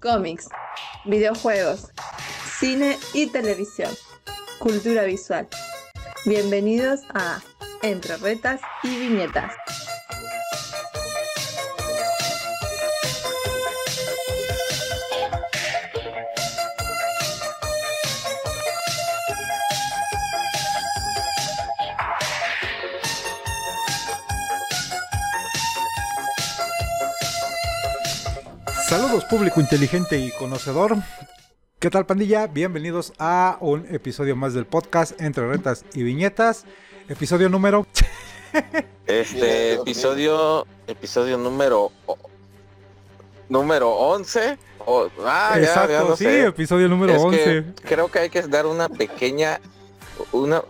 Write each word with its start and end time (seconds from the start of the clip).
cómics, 0.00 0.48
videojuegos, 1.04 1.90
cine 2.58 2.98
y 3.12 3.26
televisión, 3.26 3.90
cultura 4.58 5.04
visual. 5.04 5.46
Bienvenidos 6.24 7.00
a 7.14 7.40
Entre 7.82 8.16
Retas 8.16 8.60
y 8.82 8.96
Viñetas. 8.96 9.52
Público 29.30 29.60
inteligente 29.60 30.18
y 30.18 30.30
conocedor. 30.32 30.96
¿Qué 31.78 31.88
tal 31.88 32.04
pandilla? 32.04 32.46
Bienvenidos 32.46 33.12
a 33.18 33.56
un 33.60 33.86
episodio 33.94 34.34
más 34.36 34.54
del 34.54 34.66
podcast 34.66 35.18
Entre 35.20 35.46
Retas 35.46 35.84
y 35.94 36.02
Viñetas. 36.02 36.64
Episodio 37.08 37.48
número... 37.48 37.86
Este 39.06 39.74
episodio, 39.74 40.66
episodio 40.88 41.36
número 41.38 41.90
número 43.48 43.90
11. 43.90 44.58
o- 44.86 45.08
ah, 45.24 45.52
ya, 45.54 45.60
Exacto, 45.62 45.92
ya 45.92 46.00
no 46.02 46.16
sí, 46.16 46.24
sé. 46.24 46.46
episodio 46.46 46.88
número 46.88 47.12
Es 47.14 47.18
que 47.18 47.58
11. 47.58 47.64
creo 47.88 48.08
que 48.08 48.18
hay 48.20 48.30
que 48.30 48.42
dar 48.42 48.66
una 48.66 48.88
pequeña 48.88 49.60
una, 50.32 50.62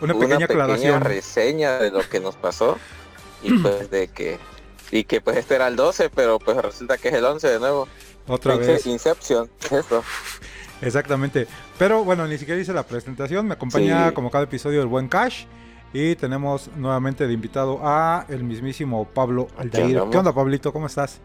Una 0.00 0.14
pequeña 0.14 0.44
aclaración. 0.46 1.00
reseña 1.00 1.78
de 1.78 1.90
lo 1.92 2.08
que 2.08 2.18
nos 2.20 2.36
pasó 2.36 2.78
y 3.42 3.52
pues 3.58 3.90
de 3.90 4.08
que 4.08 4.38
y 4.90 5.04
que 5.04 5.20
pues 5.20 5.36
este 5.36 5.56
era 5.56 5.68
el 5.68 5.76
12, 5.76 6.10
pero 6.10 6.38
pues 6.38 6.56
resulta 6.56 6.98
que 6.98 7.08
es 7.08 7.14
el 7.14 7.24
11 7.24 7.48
de 7.48 7.58
nuevo. 7.60 7.88
Otra 8.28 8.56
vez. 8.56 8.86
Inception, 8.86 9.48
eso. 9.70 10.02
Exactamente. 10.80 11.46
Pero 11.78 12.04
bueno, 12.04 12.26
ni 12.28 12.38
siquiera 12.38 12.60
hice 12.60 12.72
la 12.72 12.84
presentación. 12.84 13.46
Me 13.46 13.54
acompaña 13.54 14.08
Sí. 14.08 14.14
como 14.14 14.30
cada 14.30 14.44
episodio 14.44 14.80
el 14.82 14.86
buen 14.88 15.08
Cash. 15.08 15.44
Y 15.92 16.14
tenemos 16.16 16.68
nuevamente 16.76 17.26
de 17.26 17.32
invitado 17.32 17.80
a 17.82 18.26
el 18.28 18.44
mismísimo 18.44 19.06
Pablo 19.06 19.48
Aldair. 19.56 19.86
andamos. 19.86 20.10
¿Qué 20.12 20.18
onda, 20.18 20.32
Pablito? 20.34 20.70
¿Cómo 20.72 20.86
estás? 20.86 21.18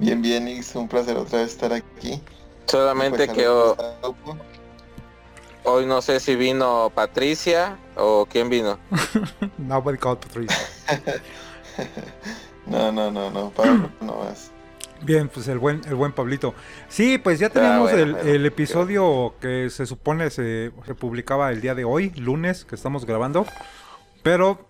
Bien, 0.00 0.20
bien, 0.20 0.48
es 0.48 0.74
un 0.74 0.88
placer 0.88 1.16
otra 1.16 1.38
vez 1.40 1.52
estar 1.52 1.72
aquí. 1.72 2.20
Solamente 2.66 3.26
Pues, 3.26 3.36
que 3.38 3.44
grupo. 3.44 4.36
hoy 5.64 5.86
no 5.86 6.02
sé 6.02 6.18
si 6.20 6.34
vino 6.34 6.90
Patricia 6.94 7.76
o 7.96 8.26
quién 8.28 8.48
vino. 8.50 8.78
Nobody 9.58 9.96
called 9.98 10.18
Patricia. 10.18 10.56
No, 12.66 12.92
no, 12.92 13.10
no, 13.10 13.30
no, 13.30 13.50
Pablo, 13.50 13.90
no 14.00 14.16
vas. 14.18 14.50
Bien, 15.02 15.28
pues 15.28 15.48
el 15.48 15.58
buen, 15.58 15.80
el 15.86 15.94
buen 15.94 16.12
Pablito. 16.12 16.54
Sí, 16.88 17.16
pues 17.18 17.38
ya 17.38 17.46
Ah, 17.46 17.50
teníamos 17.50 17.90
bueno, 17.90 17.98
el, 18.02 18.12
bueno, 18.12 18.28
el 18.30 18.46
episodio 18.46 19.34
que 19.40 19.70
se 19.70 19.86
supone 19.86 20.28
se, 20.30 20.72
se 20.86 20.94
publicaba 20.94 21.50
el 21.52 21.60
día 21.62 21.74
de 21.74 21.84
hoy, 21.84 22.10
lunes, 22.16 22.64
que 22.66 22.74
estamos 22.74 23.06
grabando. 23.06 23.46
Pero 24.22 24.66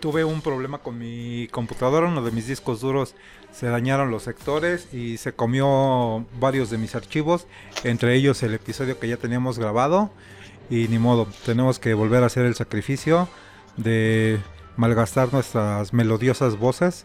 tuve 0.00 0.24
un 0.24 0.40
problema 0.40 0.78
con 0.78 0.98
mi 0.98 1.48
computadora, 1.48 2.08
uno 2.08 2.22
de 2.24 2.30
mis 2.32 2.46
discos 2.46 2.80
duros 2.80 3.14
se 3.52 3.66
dañaron 3.66 4.10
los 4.10 4.22
sectores 4.24 4.92
y 4.92 5.18
se 5.18 5.34
comió 5.34 6.26
varios 6.40 6.70
de 6.70 6.78
mis 6.78 6.94
archivos, 6.94 7.46
entre 7.84 8.14
ellos 8.14 8.42
el 8.42 8.54
episodio 8.54 8.98
que 8.98 9.08
ya 9.08 9.18
teníamos 9.18 9.58
grabado. 9.58 10.10
Y 10.70 10.88
ni 10.88 10.98
modo, 10.98 11.28
tenemos 11.44 11.78
que 11.78 11.92
volver 11.92 12.22
a 12.22 12.26
hacer 12.26 12.46
el 12.46 12.54
sacrificio 12.54 13.28
de 13.76 14.40
malgastar 14.76 15.32
nuestras 15.32 15.92
melodiosas 15.92 16.56
voces 16.58 17.04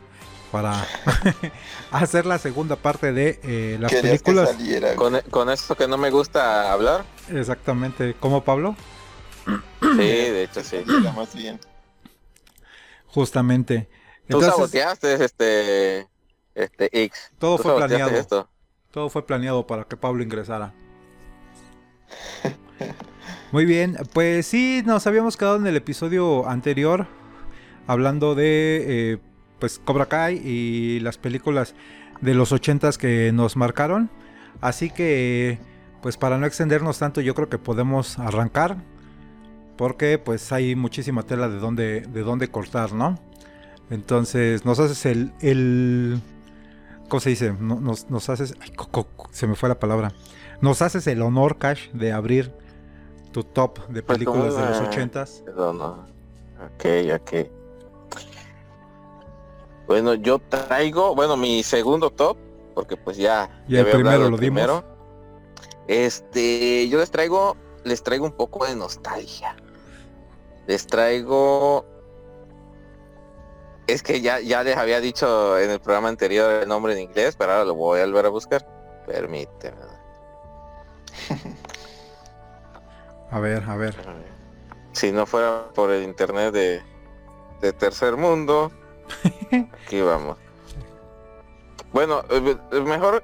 para 0.51 0.85
hacer 1.91 2.25
la 2.25 2.37
segunda 2.37 2.75
parte 2.75 3.11
de 3.13 3.39
eh, 3.43 3.77
las 3.79 3.91
Querías 3.91 4.21
películas. 4.21 4.49
que 4.49 4.55
saliera. 4.57 4.95
Con, 4.95 5.19
con 5.29 5.49
esto 5.49 5.75
que 5.75 5.87
no 5.87 5.97
me 5.97 6.09
gusta 6.09 6.71
hablar. 6.71 7.05
Exactamente, 7.29 8.15
¿cómo 8.19 8.43
Pablo? 8.43 8.75
Sí, 9.81 9.97
de 9.97 10.43
hecho 10.43 10.63
sí. 10.63 10.77
más 11.15 11.33
bien. 11.35 11.59
Justamente. 13.07 13.89
Tú 14.27 14.37
Entonces, 14.37 14.49
saboteaste 14.53 15.23
este 15.23 16.07
este 16.55 17.03
X. 17.05 17.31
todo 17.37 17.57
Tú 17.57 17.63
fue 17.63 17.75
planeado. 17.77 18.11
esto. 18.11 18.49
Todo 18.91 19.09
fue 19.09 19.25
planeado 19.25 19.65
para 19.67 19.83
que 19.85 19.95
Pablo 19.95 20.23
ingresara. 20.23 20.73
Muy 23.51 23.65
bien, 23.65 23.97
pues 24.13 24.45
sí, 24.47 24.83
nos 24.85 25.07
habíamos 25.07 25.37
quedado 25.37 25.55
en 25.57 25.67
el 25.67 25.75
episodio 25.77 26.47
anterior 26.47 27.07
hablando 27.87 28.35
de 28.35 29.13
eh, 29.13 29.17
pues 29.59 29.79
Cobra 29.83 30.05
Kai 30.07 30.37
y 30.43 30.99
las 31.01 31.17
películas 31.17 31.75
de 32.21 32.33
los 32.33 32.51
ochentas 32.51 32.97
que 32.97 33.31
nos 33.31 33.55
marcaron. 33.55 34.09
Así 34.61 34.89
que 34.89 35.59
pues 36.01 36.17
para 36.17 36.37
no 36.37 36.45
extendernos 36.45 36.99
tanto 36.99 37.21
yo 37.21 37.33
creo 37.35 37.49
que 37.49 37.57
podemos 37.57 38.17
arrancar 38.19 38.77
porque 39.77 40.17
pues 40.17 40.51
hay 40.51 40.75
muchísima 40.75 41.23
tela 41.23 41.49
de 41.49 41.57
dónde 41.59 42.01
de 42.01 42.21
dónde 42.21 42.49
cortar, 42.49 42.93
¿no? 42.93 43.19
Entonces 43.89 44.65
nos 44.65 44.79
haces 44.79 45.05
el, 45.05 45.31
el 45.41 46.19
¿cómo 47.09 47.19
se 47.19 47.29
dice? 47.29 47.53
No- 47.59 47.79
Nos, 47.79 48.09
nos 48.09 48.29
haces 48.29 48.55
ay, 48.61 48.71
se 49.31 49.47
me 49.47 49.55
fue 49.55 49.69
la 49.69 49.79
palabra. 49.79 50.11
Nos 50.61 50.81
haces 50.81 51.05
el 51.07 51.21
honor, 51.21 51.57
Cash, 51.57 51.89
de 51.91 52.11
abrir 52.11 52.51
tu 53.31 53.43
top 53.43 53.87
de 53.89 54.01
Pues, 54.01 54.17
películas 54.17 54.55
de 54.55 54.61
los 54.65 54.77
¿cómo? 54.77 54.89
ochentas. 54.89 55.43
Perdón, 55.45 55.77
no. 55.77 55.91
Ok, 56.65 56.85
ok. 57.21 57.56
Bueno, 59.87 60.13
yo 60.15 60.39
traigo, 60.39 61.15
bueno, 61.15 61.37
mi 61.37 61.63
segundo 61.63 62.09
top, 62.09 62.37
porque 62.75 62.97
pues 62.97 63.17
ya, 63.17 63.63
Ya 63.67 63.79
el 63.79 63.87
primero 63.87 64.29
lo 64.29 64.37
del 64.37 64.39
dimos. 64.39 64.83
Este, 65.87 66.89
yo 66.89 66.99
les 66.99 67.09
traigo, 67.09 67.55
les 67.83 68.03
traigo 68.03 68.25
un 68.25 68.33
poco 68.33 68.65
de 68.65 68.75
nostalgia. 68.75 69.55
Les 70.67 70.85
traigo 70.85 71.85
es 73.87 74.03
que 74.03 74.19
ya, 74.19 74.41
ya 74.41 74.63
les 74.63 74.75
había 74.75 74.99
dicho 74.99 75.57
en 75.57 75.71
el 75.71 75.79
programa 75.79 76.09
anterior 76.09 76.63
el 76.63 76.67
nombre 76.67 76.91
en 76.93 76.99
inglés, 76.99 77.37
pero 77.37 77.53
ahora 77.53 77.63
lo 77.65 77.73
voy 77.73 78.01
a 78.01 78.05
volver 78.05 78.25
a 78.25 78.29
buscar. 78.29 78.67
Permíteme. 79.05 79.77
A 83.29 83.41
ver, 83.41 83.61
a 83.67 83.75
ver. 83.75 83.93
Si 84.93 85.11
no 85.11 85.25
fuera 85.25 85.67
por 85.75 85.91
el 85.91 86.03
internet 86.03 86.53
de, 86.53 86.81
de 87.59 87.73
tercer 87.73 88.15
mundo, 88.15 88.71
aquí 89.85 90.01
vamos. 90.01 90.37
Bueno, 91.93 92.23
eh, 92.29 92.57
eh, 92.71 92.79
mejor 92.81 93.23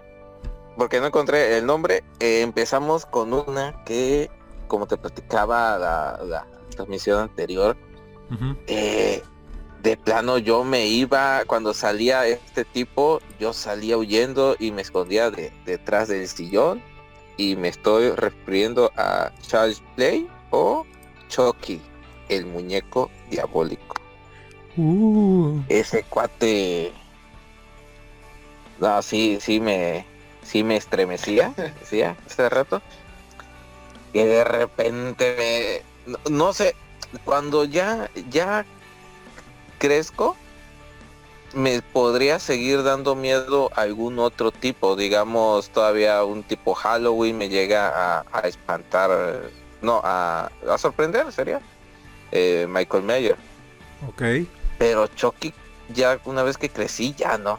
porque 0.78 1.00
no 1.00 1.08
encontré 1.08 1.58
el 1.58 1.66
nombre. 1.66 2.04
eh, 2.20 2.42
empezamos 2.42 3.06
con 3.06 3.34
una 3.34 3.84
que, 3.86 4.30
como 4.68 4.88
te 4.88 4.98
platicaba 4.98 5.78
la, 5.78 6.20
la 6.26 6.48
transmisión 6.76 7.20
anterior, 7.22 7.78
eh, 8.68 9.22
de 9.84 9.98
plano 9.98 10.38
yo 10.40 10.64
me 10.64 10.88
iba, 10.88 11.44
cuando 11.46 11.74
salía 11.74 12.26
este 12.26 12.64
tipo, 12.66 13.20
yo 13.40 13.54
salía 13.54 13.98
huyendo 13.98 14.56
y 14.58 14.72
me 14.72 14.82
escondía 14.82 15.30
de- 15.30 15.52
detrás 15.66 16.08
del 16.08 16.28
sillón. 16.28 16.82
Y 17.36 17.56
me 17.56 17.68
estoy 17.68 18.12
refiriendo 18.12 18.92
a 18.96 19.32
Charles 19.42 19.82
Play 19.96 20.28
o 20.52 20.86
Chucky, 21.30 21.82
el 22.30 22.46
muñeco 22.46 23.10
diabólico. 23.30 23.93
Uh, 24.78 25.62
Ese 25.70 26.04
cuate... 26.04 26.94
No, 28.80 29.02
sí, 29.02 29.38
sí 29.40 29.60
me, 29.60 30.06
sí 30.44 30.64
me 30.64 30.76
estremecía, 30.76 31.54
decía, 31.80 32.18
ese 32.26 32.50
rato. 32.50 32.82
Y 34.12 34.20
de 34.20 34.44
repente 34.44 35.84
me, 36.06 36.12
no, 36.12 36.20
no 36.30 36.54
sé, 36.54 36.76
cuando 37.24 37.66
ya, 37.66 38.10
ya 38.30 38.66
crezco, 39.78 40.36
me 41.54 41.82
podría 41.82 42.40
seguir 42.40 42.84
dando 42.84 43.16
miedo 43.16 43.70
a 43.76 43.82
algún 43.82 44.20
otro 44.20 44.52
tipo, 44.52 44.96
digamos, 44.96 45.70
todavía 45.70 46.24
un 46.24 46.44
tipo 46.44 46.74
Halloween 46.74 47.38
me 47.38 47.50
llega 47.50 47.90
a, 47.90 48.26
a 48.32 48.40
espantar, 48.48 49.12
no, 49.82 50.02
a, 50.04 50.52
a 50.70 50.78
sorprender, 50.78 51.32
sería 51.32 51.62
eh, 52.32 52.66
Michael 52.70 53.04
Mayer. 53.04 53.38
ok. 54.08 54.24
Pero 54.84 55.08
Chucky, 55.08 55.54
ya 55.96 56.20
una 56.26 56.44
vez 56.44 56.58
que 56.58 56.68
crecí, 56.68 57.16
ya 57.18 57.38
no. 57.38 57.58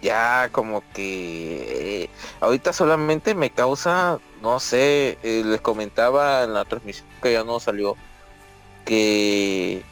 Ya 0.00 0.48
como 0.50 0.82
que 0.94 2.04
eh, 2.04 2.10
ahorita 2.40 2.72
solamente 2.72 3.34
me 3.34 3.50
causa, 3.50 4.18
no 4.40 4.58
sé, 4.60 5.18
eh, 5.22 5.42
les 5.44 5.60
comentaba 5.60 6.42
en 6.42 6.54
la 6.54 6.64
transmisión 6.64 7.06
que 7.22 7.34
ya 7.34 7.44
no 7.44 7.60
salió, 7.60 7.96
que 8.86 9.82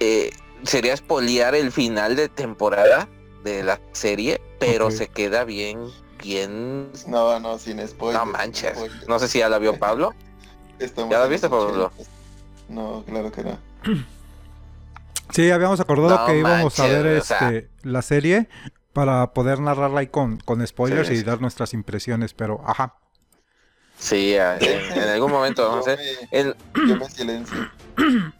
eh, 0.00 0.32
sería 0.64 0.94
espoliar 0.94 1.54
el 1.54 1.70
final 1.70 2.16
de 2.16 2.28
temporada 2.28 3.08
de 3.44 3.62
la 3.62 3.80
serie, 3.92 4.40
pero 4.58 4.90
se 4.90 5.06
queda 5.06 5.44
bien, 5.44 5.86
bien... 6.18 6.90
No, 7.06 7.38
no, 7.38 7.56
sin 7.56 7.86
spoilers. 7.86 8.18
No 8.18 8.32
manches. 8.32 8.76
No 9.06 9.20
sé 9.20 9.28
si 9.28 9.38
ya 9.38 9.48
la 9.48 9.60
vio 9.60 9.78
Pablo. 9.78 10.12
Estamos 10.80 11.12
¿Ya 11.12 11.20
la 11.20 11.26
viste, 11.26 11.48
Pablo? 11.48 11.92
No, 12.68 13.04
claro 13.06 13.30
que 13.30 13.44
no. 13.44 13.58
Sí, 15.32 15.50
habíamos 15.50 15.80
acordado 15.80 16.18
No 16.18 16.26
que 16.26 16.38
íbamos 16.38 16.78
a 16.80 16.86
ver 16.86 17.18
o 17.18 17.24
sea. 17.24 17.50
este, 17.50 17.70
la 17.82 18.02
serie. 18.02 18.48
para 18.92 19.32
poder 19.32 19.60
narrarla 19.60 20.00
ahí 20.00 20.08
con, 20.08 20.38
con 20.38 20.66
spoilers 20.66 21.08
Sí, 21.08 21.14
y 21.14 21.16
sí. 21.18 21.22
dar 21.22 21.40
nuestras 21.40 21.74
impresiones, 21.74 22.34
pero 22.34 22.60
ajá. 22.66 22.94
Sí, 23.98 24.34
en, 24.34 24.58
en 24.62 25.08
algún 25.10 25.30
momento 25.30 25.68
vamos 25.68 25.86
a 25.86 25.92
hacer. 25.92 26.06
El, 26.30 26.56
yo 26.88 26.96
me 26.96 27.08
silencio. 27.08 27.70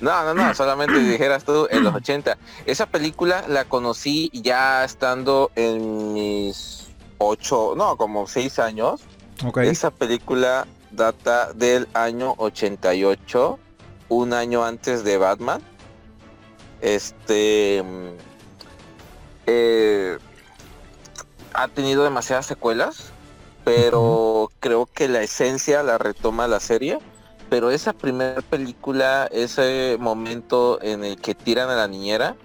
No, 0.00 0.24
no, 0.24 0.32
no, 0.32 0.54
solamente 0.54 0.98
dijeras 0.98 1.44
tú 1.44 1.68
en 1.70 1.84
los 1.84 1.94
80. 1.94 2.38
Esa 2.64 2.86
película 2.86 3.44
la 3.48 3.66
conocí 3.66 4.30
ya 4.32 4.82
estando 4.82 5.50
en 5.56 6.14
mis 6.14 6.88
ocho, 7.18 7.74
no, 7.76 7.98
como 7.98 8.26
seis 8.26 8.58
años. 8.58 9.02
Ok. 9.44 9.58
Esa 9.58 9.90
película 9.90 10.66
data 10.90 11.52
del 11.52 11.86
año 11.92 12.32
88, 12.38 13.58
un 14.10 14.34
año 14.34 14.62
antes 14.62 15.02
de 15.02 15.16
Batman. 15.16 15.62
Este 16.82 17.82
mm, 17.82 18.08
eh, 19.46 20.18
ha 21.54 21.68
tenido 21.68 22.04
demasiadas 22.04 22.44
secuelas, 22.44 23.12
pero 23.64 24.50
creo 24.60 24.86
que 24.86 25.08
la 25.08 25.22
esencia 25.22 25.82
la 25.82 25.96
retoma 25.96 26.46
la 26.46 26.60
serie. 26.60 26.98
Pero 27.48 27.70
esa 27.70 27.92
primera 27.92 28.42
película, 28.42 29.28
ese 29.32 29.96
momento 29.98 30.78
en 30.82 31.04
el 31.04 31.20
que 31.20 31.34
tiran 31.34 31.68
a 31.68 31.74
la 31.74 31.88
niñera, 31.88 32.36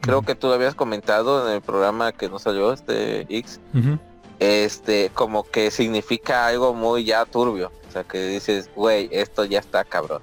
creo 0.00 0.22
que 0.22 0.34
tú 0.34 0.48
lo 0.48 0.54
habías 0.54 0.74
comentado 0.74 1.48
en 1.48 1.54
el 1.54 1.62
programa 1.62 2.10
que 2.10 2.28
no 2.28 2.40
salió, 2.40 2.72
este 2.72 3.20
X, 3.28 3.60
este, 4.40 5.10
como 5.14 5.44
que 5.44 5.70
significa 5.70 6.46
algo 6.46 6.74
muy 6.74 7.04
ya 7.04 7.24
turbio. 7.26 7.70
O 7.88 7.92
sea, 7.92 8.02
que 8.02 8.26
dices, 8.26 8.68
güey, 8.74 9.08
esto 9.12 9.44
ya 9.44 9.60
está 9.60 9.84
cabrón. 9.84 10.22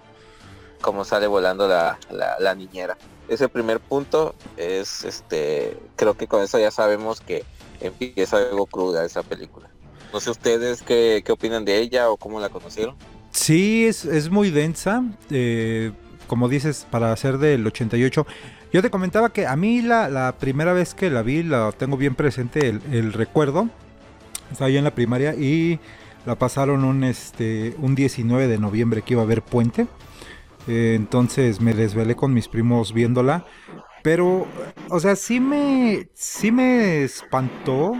Como 0.82 1.06
sale 1.06 1.28
volando 1.28 1.68
la, 1.68 2.00
la, 2.10 2.38
la 2.40 2.56
niñera. 2.56 2.98
Ese 3.28 3.48
primer 3.50 3.80
punto 3.80 4.36
es, 4.58 5.06
este, 5.06 5.78
creo 5.96 6.16
que 6.16 6.28
con 6.28 6.42
eso 6.44 6.60
ya 6.60 6.72
sabemos 6.72 7.22
que 7.22 7.46
empieza 7.80 8.38
algo 8.38 8.66
cruda 8.66 9.06
esa 9.06 9.24
película. 9.24 9.70
No 10.12 10.20
sé 10.20 10.32
ustedes 10.32 10.82
qué, 10.82 11.22
qué 11.26 11.32
opinan 11.32 11.64
de 11.64 11.78
ella 11.80 12.10
o 12.10 12.18
cómo 12.18 12.40
la 12.40 12.50
conocieron. 12.50 12.98
Sí, 13.32 13.86
es, 13.88 14.04
es 14.06 14.30
muy 14.30 14.50
densa. 14.52 15.04
eh, 15.30 15.92
como 16.28 16.48
dices, 16.50 16.88
para 16.90 17.16
ser 17.18 17.38
del 17.38 17.66
88. 17.68 18.26
Yo 18.74 18.82
te 18.82 18.90
comentaba 18.90 19.32
que 19.34 19.48
a 19.48 19.56
mí 19.58 19.82
la, 19.82 20.10
la 20.10 20.38
primera 20.38 20.72
vez 20.74 20.94
que 20.94 21.10
la 21.10 21.22
vi, 21.24 21.44
la 21.44 21.72
tengo 21.74 21.98
bien 21.98 22.16
presente 22.16 22.70
el, 22.70 22.82
el 22.92 23.14
recuerdo. 23.14 23.70
Estaba 24.52 24.70
yo 24.70 24.78
en 24.78 24.86
la 24.86 24.96
primaria 24.96 25.34
y 25.36 25.80
la 26.26 26.36
pasaron 26.36 26.84
un, 26.86 27.04
este, 27.04 27.76
un 27.80 27.96
19 27.96 28.48
de 28.48 28.58
noviembre 28.60 29.02
que 29.02 29.14
iba 29.14 29.22
a 29.22 29.26
haber 29.26 29.42
puente. 29.42 29.88
Eh, 30.68 30.94
entonces 30.96 31.62
me 31.62 31.74
desvelé 31.74 32.16
con 32.16 32.34
mis 32.34 32.48
primos 32.48 32.94
viéndola. 32.94 33.46
Pero, 34.04 34.48
o 34.90 35.00
sea, 35.00 35.16
sí 35.16 35.40
me, 35.40 36.10
sí 36.16 36.52
me 36.52 37.04
espantó, 37.04 37.94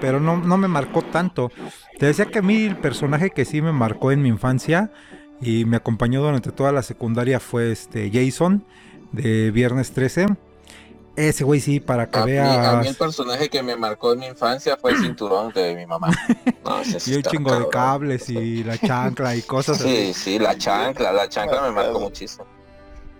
pero 0.00 0.20
no, 0.20 0.36
no 0.36 0.56
me 0.56 0.68
marcó 0.68 1.02
tanto. 1.02 1.50
Te 1.98 2.06
decía 2.06 2.26
que 2.26 2.38
a 2.38 2.42
mí 2.42 2.62
el 2.62 2.76
personaje 2.76 3.30
que 3.30 3.44
sí 3.44 3.60
me 3.60 3.72
marcó 3.72 4.12
en 4.12 4.22
mi 4.22 4.28
infancia 4.28 4.92
y 5.40 5.64
me 5.64 5.76
acompañó 5.76 6.22
durante 6.22 6.52
toda 6.52 6.70
la 6.70 6.82
secundaria 6.82 7.40
fue 7.40 7.72
este 7.72 8.10
Jason 8.12 8.64
de 9.10 9.50
Viernes 9.50 9.90
13. 9.90 10.28
Ese 11.28 11.44
güey 11.44 11.60
sí, 11.60 11.80
para 11.80 12.08
que 12.10 12.18
A 12.18 12.24
mí, 12.24 12.32
veas. 12.32 12.66
a 12.66 12.80
mí 12.80 12.88
el 12.88 12.94
personaje 12.96 13.48
que 13.48 13.62
me 13.62 13.76
marcó 13.76 14.12
en 14.14 14.20
mi 14.20 14.26
infancia 14.26 14.76
fue 14.76 14.92
el 14.92 14.98
cinturón 15.02 15.52
de 15.52 15.74
mi 15.74 15.86
mamá. 15.86 16.08
No, 16.64 16.80
ese 16.80 16.98
sí 17.00 17.12
Y 17.12 17.16
un 17.16 17.22
chingo 17.22 17.58
de 17.58 17.68
cables 17.68 18.28
y 18.30 18.64
la 18.64 18.78
chancla 18.78 19.34
y 19.36 19.42
cosas 19.42 19.78
Sí, 19.78 20.10
así. 20.10 20.14
sí, 20.14 20.38
la 20.38 20.56
chancla, 20.56 21.12
la 21.12 21.28
chancla 21.28 21.62
me 21.62 21.72
marcó 21.72 22.00
muchísimo. 22.00 22.46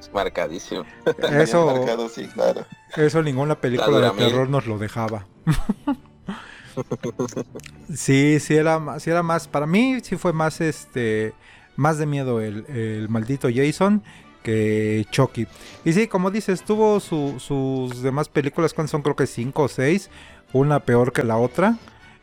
Es 0.00 0.12
marcadísimo. 0.12 0.84
Eso- 1.30 1.66
marcado, 1.76 2.08
sí, 2.08 2.26
claro. 2.28 2.64
Eso 2.96 3.22
ninguna 3.22 3.60
película 3.60 4.10
de 4.10 4.18
terror 4.18 4.48
nos 4.48 4.66
lo 4.66 4.78
dejaba. 4.78 5.26
sí, 7.94 8.38
sí 8.40 8.54
era, 8.56 8.78
más- 8.78 9.02
sí 9.02 9.10
era 9.10 9.22
más. 9.22 9.48
Para 9.48 9.66
mí 9.66 9.98
sí 10.02 10.16
fue 10.16 10.32
más 10.32 10.60
este. 10.60 11.32
Más 11.76 11.96
de 11.98 12.04
miedo 12.04 12.40
el, 12.40 12.66
el 12.66 13.08
maldito 13.08 13.48
Jason 13.54 14.02
que 14.42 15.06
Chucky. 15.10 15.46
Y 15.84 15.92
sí, 15.92 16.06
como 16.06 16.30
dices, 16.30 16.62
tuvo 16.64 17.00
su- 17.00 17.38
sus 17.38 18.02
demás 18.02 18.28
películas, 18.28 18.74
¿cuántas 18.74 18.90
son? 18.92 19.02
Creo 19.02 19.16
que 19.16 19.26
cinco 19.26 19.62
o 19.64 19.68
seis. 19.68 20.10
Una 20.52 20.80
peor 20.80 21.12
que 21.12 21.22
la 21.22 21.36
otra. 21.36 21.76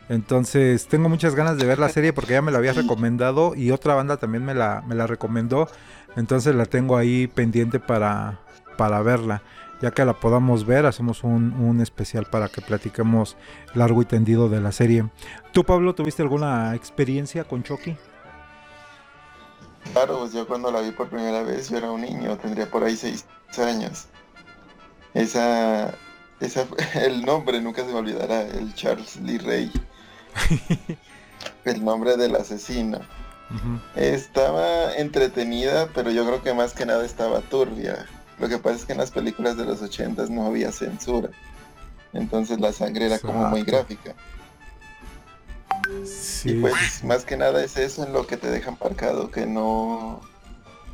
Entonces 0.09 0.87
tengo 0.87 1.09
muchas 1.09 1.35
ganas 1.35 1.57
de 1.57 1.65
ver 1.65 1.79
la 1.79 1.89
serie 1.89 2.13
porque 2.13 2.33
ya 2.33 2.41
me 2.41 2.51
la 2.51 2.59
habías 2.59 2.77
recomendado 2.77 3.55
y 3.55 3.71
otra 3.71 3.93
banda 3.93 4.17
también 4.17 4.45
me 4.45 4.53
la, 4.53 4.81
me 4.87 4.95
la 4.95 5.05
recomendó. 5.07 5.67
Entonces 6.15 6.55
la 6.55 6.65
tengo 6.65 6.97
ahí 6.97 7.27
pendiente 7.27 7.79
para, 7.79 8.39
para 8.77 9.01
verla. 9.01 9.41
Ya 9.81 9.91
que 9.91 10.03
la 10.05 10.13
podamos 10.13 10.65
ver, 10.65 10.85
hacemos 10.87 11.23
un, 11.23 11.53
un 11.53 11.81
especial 11.81 12.25
para 12.25 12.47
que 12.49 12.61
platiquemos 12.61 13.37
largo 13.75 14.01
y 14.01 14.05
tendido 14.05 14.49
de 14.49 14.59
la 14.59 14.71
serie. 14.71 15.05
¿Tú, 15.51 15.63
Pablo, 15.65 15.93
tuviste 15.93 16.23
alguna 16.23 16.73
experiencia 16.73 17.43
con 17.43 17.61
Chucky? 17.61 17.95
Claro, 19.93 20.19
pues 20.19 20.33
yo 20.33 20.47
cuando 20.47 20.71
la 20.71 20.81
vi 20.81 20.91
por 20.91 21.09
primera 21.09 21.41
vez, 21.43 21.69
yo 21.69 21.77
era 21.77 21.91
un 21.91 22.01
niño, 22.01 22.37
tendría 22.37 22.69
por 22.69 22.83
ahí 22.83 22.95
seis 22.95 23.25
años. 23.57 24.05
Esa, 25.13 25.93
esa, 26.39 26.67
el 26.95 27.25
nombre 27.25 27.61
nunca 27.61 27.83
se 27.83 27.91
me 27.91 27.99
olvidará, 27.99 28.41
el 28.41 28.73
Charles 28.75 29.15
Lee 29.17 29.37
Ray. 29.39 29.71
el 31.65 31.83
nombre 31.83 32.17
del 32.17 32.35
asesino. 32.35 32.99
Estaba 33.95 34.93
entretenida, 34.95 35.87
pero 35.93 36.11
yo 36.11 36.25
creo 36.25 36.43
que 36.43 36.53
más 36.53 36.73
que 36.73 36.85
nada 36.85 37.05
estaba 37.05 37.39
turbia. 37.41 38.05
Lo 38.39 38.49
que 38.49 38.57
pasa 38.57 38.75
es 38.75 38.85
que 38.85 38.91
en 38.91 38.99
las 38.99 39.11
películas 39.11 39.55
de 39.57 39.65
los 39.65 39.81
ochentas 39.81 40.29
no 40.29 40.45
había 40.45 40.71
censura. 40.71 41.29
Entonces 42.13 42.59
la 42.59 42.73
sangre 42.73 43.05
era 43.05 43.19
como 43.19 43.47
muy 43.47 43.63
gráfica. 43.63 44.15
Sí. 46.05 46.51
Y 46.51 46.61
pues 46.61 47.03
más 47.03 47.25
que 47.25 47.37
nada 47.37 47.63
es 47.63 47.77
eso 47.77 48.03
en 48.05 48.13
lo 48.13 48.27
que 48.27 48.37
te 48.37 48.49
dejan 48.49 48.77
marcado, 48.81 49.31
que 49.31 49.45
no 49.45 50.21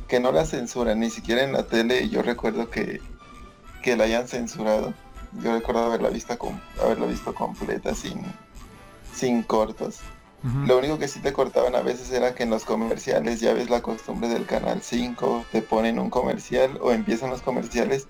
que 0.08 0.20
no 0.20 0.32
la 0.32 0.44
censuran, 0.44 1.00
ni 1.00 1.10
siquiera 1.10 1.42
en 1.42 1.52
la 1.52 1.62
tele 1.64 2.08
yo 2.10 2.22
recuerdo 2.22 2.70
que, 2.70 3.00
que 3.82 3.96
la 3.96 4.04
hayan 4.04 4.28
censurado. 4.28 4.92
Yo 5.42 5.52
recuerdo 5.54 5.84
haberla 5.84 6.10
visto 6.10 6.38
com- 6.38 6.60
haberla 6.82 7.06
visto 7.06 7.34
completa 7.34 7.94
sin, 7.94 8.22
sin 9.14 9.42
cortos. 9.42 10.00
Lo 10.66 10.76
único 10.78 10.98
que 10.98 11.08
sí 11.08 11.20
te 11.20 11.32
cortaban 11.32 11.74
a 11.74 11.80
veces 11.80 12.10
era 12.12 12.34
que 12.34 12.42
en 12.42 12.50
los 12.50 12.66
comerciales, 12.66 13.40
ya 13.40 13.54
ves 13.54 13.70
la 13.70 13.80
costumbre 13.80 14.28
del 14.28 14.44
canal 14.44 14.82
5, 14.82 15.46
te 15.50 15.62
ponen 15.62 15.98
un 15.98 16.10
comercial 16.10 16.78
o 16.82 16.92
empiezan 16.92 17.30
los 17.30 17.40
comerciales 17.40 18.06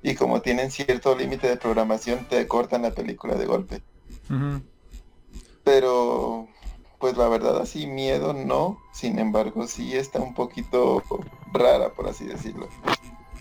y 0.00 0.14
como 0.14 0.40
tienen 0.42 0.70
cierto 0.70 1.16
límite 1.16 1.48
de 1.48 1.56
programación 1.56 2.24
te 2.28 2.46
cortan 2.46 2.82
la 2.82 2.92
película 2.92 3.34
de 3.34 3.46
golpe. 3.46 3.82
Pero, 5.66 6.46
pues 7.00 7.16
la 7.16 7.26
verdad 7.26 7.60
así 7.60 7.88
miedo 7.88 8.32
no, 8.32 8.78
sin 8.92 9.18
embargo 9.18 9.66
sí 9.66 9.96
está 9.96 10.20
un 10.20 10.32
poquito 10.32 11.02
rara, 11.52 11.92
por 11.92 12.08
así 12.08 12.24
decirlo. 12.24 12.68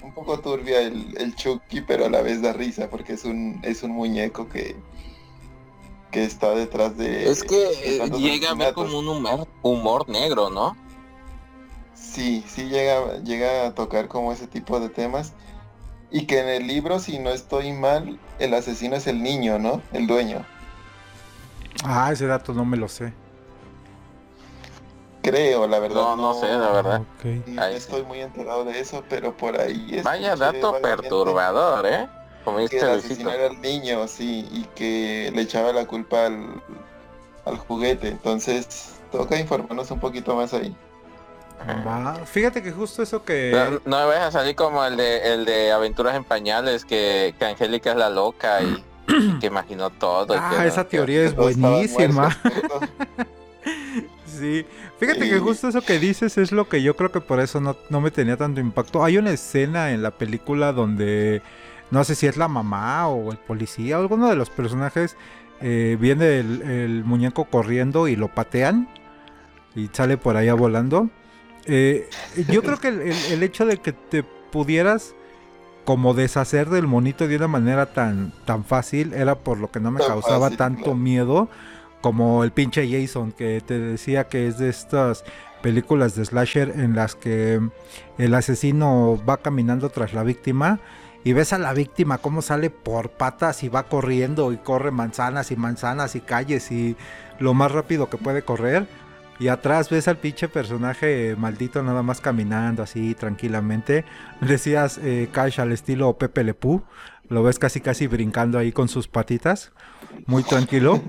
Un 0.01 0.12
poco 0.12 0.39
turbia 0.39 0.82
el, 0.82 1.15
el 1.20 1.36
Chucky, 1.36 1.82
pero 1.82 2.05
a 2.05 2.10
la 2.10 2.24
vez 2.24 2.41
da 2.41 2.51
risa, 2.51 2.89
porque 2.89 3.13
es 3.13 3.25
un, 3.25 3.62
es 3.62 3.84
un 3.84 3.91
muñeco 3.91 4.50
que, 4.50 4.75
que 6.10 6.24
está 6.24 6.55
detrás 6.55 6.98
de... 6.98 7.29
Es 7.29 7.44
que 7.44 7.55
de 7.55 7.98
eh, 7.98 8.10
llega 8.17 8.50
a 8.50 8.55
ver 8.55 8.74
como 8.74 8.98
un 8.98 9.08
humor, 9.08 9.48
humor 9.62 10.10
negro, 10.10 10.50
¿no? 10.50 10.75
Sí, 11.94 12.44
sí 12.48 12.70
llega, 12.70 13.20
llega 13.20 13.67
a 13.67 13.75
tocar 13.75 14.08
como 14.08 14.32
ese 14.32 14.48
tipo 14.48 14.79
de 14.79 14.89
temas. 14.89 15.34
Y 16.10 16.25
que 16.25 16.39
en 16.39 16.50
el 16.50 16.65
libro, 16.65 16.98
si 16.98 17.20
no 17.20 17.29
estoy 17.29 17.72
mal, 17.72 18.20
el 18.39 18.55
asesino 18.55 18.96
es 18.96 19.05
el 19.05 19.22
niño, 19.22 19.60
¿no? 19.60 19.84
El 19.94 20.08
dueño. 20.08 20.44
Ah, 21.84 22.12
ese 22.12 22.25
dato 22.27 22.53
no 22.53 22.65
me 22.65 22.77
lo 22.77 22.88
sé. 22.88 23.13
Creo, 25.22 25.67
la 25.67 25.79
verdad. 25.79 25.96
No, 25.96 26.15
no 26.15 26.34
sé, 26.36 26.48
la 26.48 26.72
verdad. 26.72 27.01
Ahí 27.58 27.72
sí. 27.72 27.77
estoy 27.77 28.03
muy 28.03 28.22
enterado 28.22 28.63
de 28.63 28.79
eso, 28.79 29.03
pero 29.10 29.36
por 29.36 29.60
ahí 29.60 30.00
Vaya 30.03 30.34
escuché 30.34 30.60
dato 30.60 30.79
perturbador, 30.82 31.86
¿eh? 31.88 32.08
Como 32.44 32.58
Que 32.67 32.77
era 32.77 32.94
el 33.48 33.60
niño, 33.60 34.08
sí, 34.08 34.48
y 34.51 34.65
que 34.75 35.32
le 35.34 35.41
echaba 35.41 35.74
la 35.74 35.88
culpa 35.88 36.27
al, 36.27 36.62
al 37.46 37.58
juguete. 37.58 38.10
Entonces, 38.10 38.94
toca 39.12 39.39
informarnos 39.39 39.89
un 39.89 40.00
poquito 40.00 40.36
más 40.36 40.53
ahí. 40.53 40.75
Va. 41.88 42.13
Fíjate 42.25 42.62
que 42.62 42.72
justo 42.72 43.01
eso 43.01 43.24
que... 43.24 43.51
No, 43.51 43.82
no 43.86 44.00
me 44.00 44.05
vayas 44.05 44.27
a 44.27 44.39
salir 44.39 44.55
como 44.55 44.86
el 44.86 44.98
de, 44.98 45.34
el 45.34 45.46
de 45.46 45.72
Aventuras 45.72 46.15
en 46.15 46.24
Pañales, 46.24 46.86
que, 46.86 47.34
que 47.39 47.46
Angélica 47.46 47.91
es 47.91 47.98
la 47.98 48.10
loca 48.10 48.62
y, 48.62 48.65
y 48.65 48.84
que 49.39 49.47
imaginó 49.47 49.89
todo. 49.89 50.35
Ah, 50.38 50.55
que- 50.62 50.67
esa 50.67 50.83
que- 50.85 50.97
teoría 50.97 51.24
es 51.24 51.35
buenísima. 51.35 52.35
Sí, 54.25 54.65
fíjate 55.00 55.21
que 55.21 55.35
Sí. 55.35 55.39
justo 55.39 55.69
eso 55.69 55.81
que 55.81 55.97
dices 55.97 56.38
es 56.38 56.51
lo 56.51 56.67
que 56.67 56.81
yo 56.83 56.95
creo 56.97 57.12
que 57.12 57.21
por 57.21 57.39
eso 57.39 57.62
no, 57.62 57.77
no 57.89 58.01
me 58.01 58.12
tenía 58.12 58.35
tanto 58.35 58.59
impacto. 58.59 59.03
Hay 59.03 59.17
una 59.17 59.31
escena 59.31 59.91
en 59.91 60.01
la 60.03 60.12
película 60.12 60.74
donde 60.74 61.41
no 61.89 62.03
sé 62.03 62.15
si 62.15 62.27
es 62.27 62.35
la 62.35 62.47
mamá 62.50 63.07
o 63.07 63.31
el 63.31 63.38
policía 63.38 63.97
o 63.97 64.01
alguno 64.01 64.29
de 64.29 64.35
los 64.35 64.50
personajes 64.50 65.15
eh, 65.62 65.95
viene 66.00 66.39
el, 66.39 66.62
el 66.63 67.03
muñeco 67.05 67.45
corriendo 67.45 68.07
y 68.09 68.17
lo 68.17 68.27
patean 68.27 68.89
y 69.74 69.89
sale 69.93 70.17
por 70.17 70.35
allá 70.35 70.53
volando. 70.53 71.09
Eh, 71.65 72.09
yo 72.51 72.62
creo 72.62 72.77
que 72.77 72.89
el, 72.89 73.01
el- 73.01 73.25
el 73.31 73.41
hecho 73.43 73.65
de 73.65 73.77
que 73.77 73.93
te 73.93 74.24
pudieras 74.24 75.15
como 75.86 76.13
deshacer 76.13 76.70
del 76.70 76.88
monito 76.88 77.27
de 77.27 77.38
una 77.38 77.48
manera 77.48 77.86
tan, 77.86 78.34
tan 78.46 78.65
fácil, 78.65 79.13
era 79.13 79.36
por 79.36 79.60
lo 79.60 79.72
que 79.72 79.80
no 79.80 79.92
me 79.92 80.00
Tan 80.00 80.10
causaba 80.10 80.46
fácil, 80.48 80.58
tanto 80.58 80.84
claro. 80.84 80.96
miedo 80.98 81.50
como 82.01 82.44
el 82.44 82.51
pinche 82.51 82.89
Jason, 82.89 83.32
que 83.32 83.62
te 83.65 83.80
decía 83.80 84.27
que 84.27 84.48
es 84.48 84.58
de 84.58 84.70
estas 84.70 85.24
películas 85.62 86.15
de 86.15 86.25
slasher 86.25 86.70
en 86.75 86.96
las 86.96 87.15
que 87.15 87.60
el 88.18 88.34
asesino 88.36 89.20
va 89.27 89.38
caminando 89.38 89.89
tras 89.89 90.13
la 90.13 90.24
víctima 90.24 90.80
y 91.24 91.34
ves 91.34 91.54
a 91.54 91.58
la 91.58 91.74
víctima 91.74 92.20
cómo 92.20 92.44
sale 92.44 92.70
por 92.70 93.10
patas 93.10 93.63
y 93.63 93.70
va 93.70 93.84
corriendo 93.84 94.51
y 94.54 94.58
corre 94.58 94.92
manzanas 94.92 95.50
y 95.50 95.56
manzanas 95.56 96.15
y 96.15 96.22
calles 96.22 96.72
y 96.72 96.96
lo 97.39 97.56
más 97.56 97.72
rápido 97.72 98.12
que 98.12 98.18
puede 98.18 98.44
correr. 98.44 98.86
Y 99.39 99.50
atrás 99.50 99.89
ves 99.89 100.08
al 100.08 100.18
pinche 100.18 100.48
personaje 100.48 101.36
maldito 101.38 101.84
nada 101.84 102.04
más 102.04 102.22
caminando 102.22 102.84
así 102.84 103.15
tranquilamente. 103.15 104.06
Decías 104.42 105.00
eh, 105.04 105.30
Cash 105.32 105.60
al 105.60 105.72
estilo 105.72 106.18
Pepe 106.18 106.44
Le 106.44 106.54
Pew. 106.54 106.84
Lo 107.27 107.42
ves 107.42 107.58
casi 107.58 107.82
casi 107.82 108.08
brincando 108.08 108.60
ahí 108.60 108.72
con 108.72 108.88
sus 108.88 109.08
patitas. 109.08 109.72
Muy 110.27 110.44
tranquilo. 110.44 111.01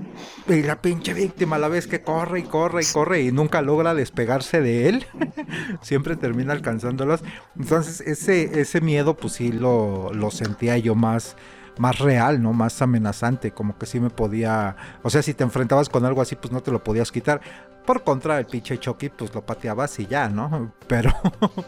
Y 0.47 0.63
la 0.63 0.81
pinche 0.81 1.13
víctima 1.13 1.57
la 1.57 1.67
ves 1.67 1.87
que 1.87 2.01
corre 2.01 2.39
y 2.39 2.43
corre 2.43 2.81
y 2.83 2.85
corre 2.85 3.21
y 3.21 3.31
nunca 3.31 3.61
logra 3.61 3.93
despegarse 3.93 4.61
de 4.61 4.89
él. 4.89 5.05
Siempre 5.81 6.15
termina 6.15 6.53
alcanzándolos. 6.53 7.23
Entonces 7.57 8.01
ese, 8.01 8.59
ese 8.59 8.81
miedo 8.81 9.15
pues 9.15 9.33
sí 9.33 9.51
lo, 9.51 10.11
lo 10.11 10.31
sentía 10.31 10.77
yo 10.77 10.95
más, 10.95 11.35
más 11.77 11.99
real, 11.99 12.41
¿no? 12.41 12.51
Más 12.51 12.81
amenazante. 12.81 13.51
Como 13.51 13.77
que 13.77 13.85
sí 13.85 13.99
me 13.99 14.09
podía... 14.09 14.75
O 15.03 15.11
sea, 15.11 15.21
si 15.21 15.33
te 15.33 15.43
enfrentabas 15.43 15.87
con 15.87 16.03
algo 16.03 16.21
así 16.21 16.35
pues 16.35 16.51
no 16.51 16.61
te 16.61 16.71
lo 16.71 16.83
podías 16.83 17.11
quitar. 17.11 17.41
Por 17.87 18.03
contra, 18.03 18.37
el 18.37 18.45
pinche 18.45 18.77
Chucky 18.77 19.07
pues 19.07 19.33
lo 19.33 19.45
pateabas 19.45 19.97
y 19.99 20.07
ya, 20.07 20.27
¿no? 20.27 20.73
Pero... 20.87 21.11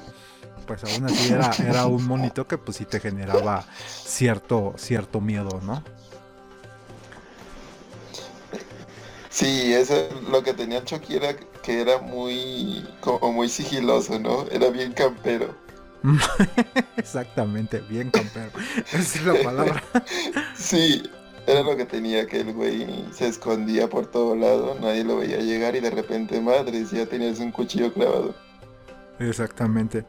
Pues 0.68 0.84
aún 0.84 1.06
así 1.06 1.34
era, 1.34 1.50
era 1.68 1.88
un 1.88 2.06
monito 2.06 2.48
que 2.48 2.60
pues 2.60 2.78
sí 2.78 2.86
te 2.86 3.00
generaba 3.00 3.66
cierto, 3.88 4.76
cierto 4.78 5.20
miedo, 5.20 5.60
¿no? 5.64 5.84
Sí, 9.32 9.74
eso 9.74 9.96
es 9.96 10.14
lo 10.30 10.44
que 10.44 10.54
tenía 10.54 10.86
Chucky 10.86 11.16
era 11.16 11.36
que 11.64 11.82
era 11.82 11.98
muy, 11.98 12.88
como 13.00 13.34
muy 13.34 13.50
sigiloso, 13.50 14.20
¿no? 14.20 14.46
Era 14.52 14.70
bien 14.70 14.92
campero. 14.94 15.56
Exactamente, 16.98 17.80
bien 17.90 18.12
campero. 18.12 18.52
Esa 18.94 19.00
es 19.00 19.26
la 19.26 19.44
palabra. 19.44 19.84
Sí, 20.56 21.02
era 21.48 21.64
lo 21.64 21.76
que 21.76 21.86
tenía, 21.86 22.28
que 22.28 22.42
el 22.42 22.54
güey 22.54 23.06
se 23.12 23.28
escondía 23.28 23.90
por 23.90 24.08
todo 24.08 24.36
lado, 24.36 24.76
nadie 24.80 25.04
lo 25.04 25.18
veía 25.18 25.38
llegar 25.38 25.76
y 25.76 25.80
de 25.80 25.90
repente, 25.90 26.40
madres, 26.42 26.92
ya 26.92 27.06
tenías 27.06 27.40
un 27.40 27.52
cuchillo 27.52 27.94
clavado. 27.94 28.36
Exactamente. 29.20 30.06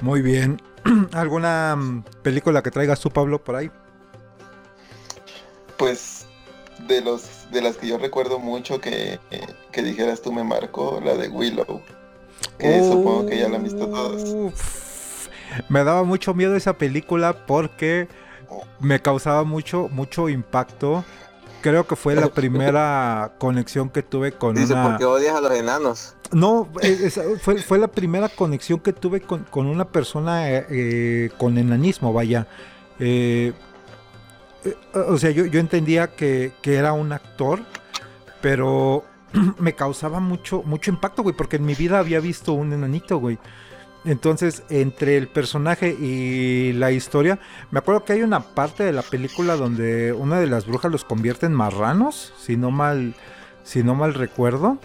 Muy 0.00 0.22
bien. 0.22 0.60
¿Alguna 1.12 1.76
mm, 1.76 2.04
película 2.22 2.62
que 2.62 2.70
traigas 2.70 3.00
tú, 3.00 3.10
Pablo, 3.10 3.42
por 3.42 3.56
ahí? 3.56 3.70
Pues 5.76 6.26
de 6.86 7.00
los 7.00 7.40
de 7.50 7.60
las 7.62 7.76
que 7.76 7.88
yo 7.88 7.98
recuerdo 7.98 8.38
mucho 8.38 8.80
que, 8.80 9.18
que 9.72 9.82
dijeras 9.82 10.22
tú 10.22 10.32
me 10.32 10.44
marcó, 10.44 11.00
la 11.04 11.14
de 11.14 11.28
Willow. 11.28 11.82
Que 12.58 12.80
supongo 12.80 13.26
que 13.26 13.38
ya 13.38 13.48
la 13.48 13.56
han 13.56 13.64
visto 13.64 13.88
todos. 13.88 14.50
Me 15.68 15.82
daba 15.82 16.04
mucho 16.04 16.34
miedo 16.34 16.56
esa 16.56 16.78
película 16.78 17.46
porque 17.46 18.08
me 18.80 19.00
causaba 19.00 19.44
mucho, 19.44 19.88
mucho 19.90 20.28
impacto. 20.28 21.04
Creo 21.62 21.86
que 21.86 21.96
fue 21.96 22.14
la 22.14 22.28
primera 22.34 23.32
conexión 23.38 23.90
que 23.90 24.02
tuve 24.02 24.32
con 24.32 24.54
Dice, 24.54 24.72
una... 24.72 24.88
porque 24.90 25.04
odias 25.04 25.34
a 25.36 25.40
los 25.40 25.52
enanos. 25.52 26.14
No, 26.32 26.68
es- 26.80 27.20
fue, 27.42 27.58
fue 27.62 27.78
la 27.78 27.88
primera 27.88 28.28
conexión 28.28 28.78
que 28.80 28.92
tuve 28.92 29.20
con, 29.20 29.44
con 29.44 29.66
una 29.66 29.86
persona 29.86 30.50
eh, 30.50 30.66
eh, 30.70 31.30
con 31.38 31.58
enanismo, 31.58 32.12
vaya. 32.12 32.46
Eh, 32.98 33.52
eh, 34.64 34.76
o 34.94 35.18
sea, 35.18 35.30
yo, 35.30 35.44
yo 35.46 35.58
entendía 35.60 36.08
que, 36.08 36.52
que 36.62 36.76
era 36.76 36.92
un 36.92 37.12
actor, 37.12 37.60
pero 38.40 39.04
me 39.58 39.74
causaba 39.74 40.20
mucho, 40.20 40.62
mucho 40.64 40.90
impacto, 40.90 41.22
güey, 41.22 41.34
porque 41.36 41.56
en 41.56 41.66
mi 41.66 41.74
vida 41.74 41.98
había 41.98 42.20
visto 42.20 42.52
un 42.52 42.72
enanito, 42.72 43.18
güey. 43.18 43.38
Entonces, 44.04 44.62
entre 44.70 45.16
el 45.16 45.28
personaje 45.28 45.90
y 45.90 46.72
la 46.72 46.90
historia, 46.90 47.38
me 47.70 47.80
acuerdo 47.80 48.04
que 48.04 48.14
hay 48.14 48.22
una 48.22 48.40
parte 48.40 48.82
de 48.82 48.92
la 48.92 49.02
película 49.02 49.56
donde 49.56 50.12
una 50.12 50.40
de 50.40 50.46
las 50.46 50.66
brujas 50.66 50.90
los 50.90 51.04
convierte 51.04 51.46
en 51.46 51.52
marranos, 51.52 52.32
si 52.38 52.56
no 52.56 52.70
mal, 52.70 53.14
si 53.62 53.82
no 53.82 53.94
mal 53.94 54.14
recuerdo. 54.14 54.78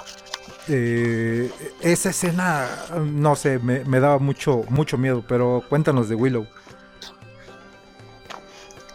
Eh, 0.67 1.49
esa 1.81 2.09
escena, 2.09 2.67
no 2.99 3.35
sé, 3.35 3.59
me, 3.59 3.85
me 3.85 3.99
daba 3.99 4.17
mucho, 4.19 4.63
mucho 4.69 4.97
miedo, 4.97 5.23
pero 5.27 5.63
cuéntanos 5.69 6.09
de 6.09 6.15
Willow. 6.15 6.47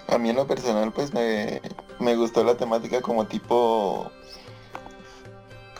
A 0.08 0.18
mí 0.18 0.30
en 0.30 0.36
lo 0.36 0.46
personal 0.46 0.92
pues 0.92 1.14
me, 1.14 1.62
me 2.00 2.16
gustó 2.16 2.42
la 2.42 2.56
temática 2.56 3.00
como 3.00 3.26
tipo 3.26 4.10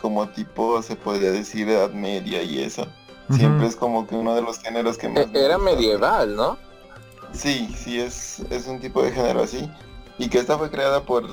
como 0.01 0.27
tipo 0.29 0.81
se 0.81 0.95
podría 0.95 1.31
decir 1.31 1.69
edad 1.69 1.91
media 1.91 2.41
y 2.41 2.59
eso. 2.59 2.87
Siempre 3.31 3.67
es 3.67 3.75
como 3.75 4.07
que 4.07 4.15
uno 4.15 4.35
de 4.35 4.41
los 4.41 4.59
géneros 4.59 4.97
que 4.97 5.07
más 5.09 5.23
E- 5.23 5.27
me 5.27 5.39
Era 5.39 5.55
gusta. 5.57 5.71
medieval, 5.71 6.35
¿no? 6.35 6.57
Sí, 7.33 7.73
sí 7.77 7.99
es, 7.99 8.39
es 8.49 8.67
un 8.67 8.79
tipo 8.79 9.01
de 9.03 9.11
género 9.11 9.41
así. 9.43 9.69
Y 10.17 10.29
que 10.29 10.39
esta 10.39 10.57
fue 10.57 10.69
creada 10.69 11.03
por, 11.03 11.27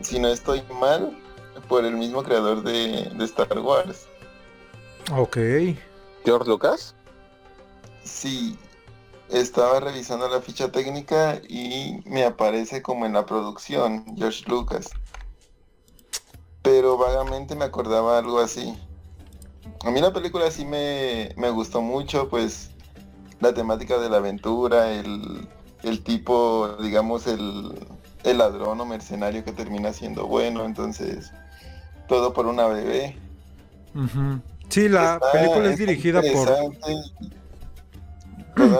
si 0.00 0.18
no 0.18 0.28
estoy 0.28 0.62
mal, 0.80 1.16
por 1.68 1.84
el 1.84 1.96
mismo 1.96 2.22
creador 2.22 2.62
de, 2.62 3.10
de 3.14 3.24
Star 3.24 3.58
Wars. 3.58 4.06
Ok. 5.12 5.36
George 6.24 6.48
Lucas. 6.48 6.94
Sí, 8.02 8.58
estaba 9.30 9.80
revisando 9.80 10.28
la 10.28 10.40
ficha 10.40 10.70
técnica 10.72 11.40
y 11.48 12.00
me 12.06 12.24
aparece 12.24 12.82
como 12.82 13.06
en 13.06 13.12
la 13.12 13.24
producción, 13.26 14.04
George 14.16 14.44
Lucas. 14.46 14.90
Pero 16.62 16.96
vagamente 16.96 17.54
me 17.54 17.64
acordaba 17.64 18.18
algo 18.18 18.40
así. 18.40 18.76
A 19.84 19.90
mí 19.90 20.00
la 20.00 20.12
película 20.12 20.50
sí 20.50 20.64
me, 20.64 21.30
me 21.36 21.50
gustó 21.50 21.80
mucho, 21.82 22.28
pues 22.28 22.70
la 23.40 23.52
temática 23.52 23.98
de 23.98 24.08
la 24.08 24.18
aventura, 24.18 24.92
el, 24.92 25.46
el 25.82 26.02
tipo, 26.02 26.76
digamos, 26.80 27.26
el, 27.26 27.74
el 28.24 28.38
ladrón 28.38 28.80
o 28.80 28.86
mercenario 28.86 29.44
que 29.44 29.52
termina 29.52 29.92
siendo 29.92 30.26
bueno, 30.26 30.64
entonces 30.64 31.32
todo 32.08 32.32
por 32.32 32.46
una 32.46 32.66
bebé. 32.66 33.16
Sí, 34.68 34.88
la 34.88 35.14
Está- 35.14 35.32
película 35.32 35.70
es 35.70 35.78
dirigida 35.78 36.22
por... 36.32 36.48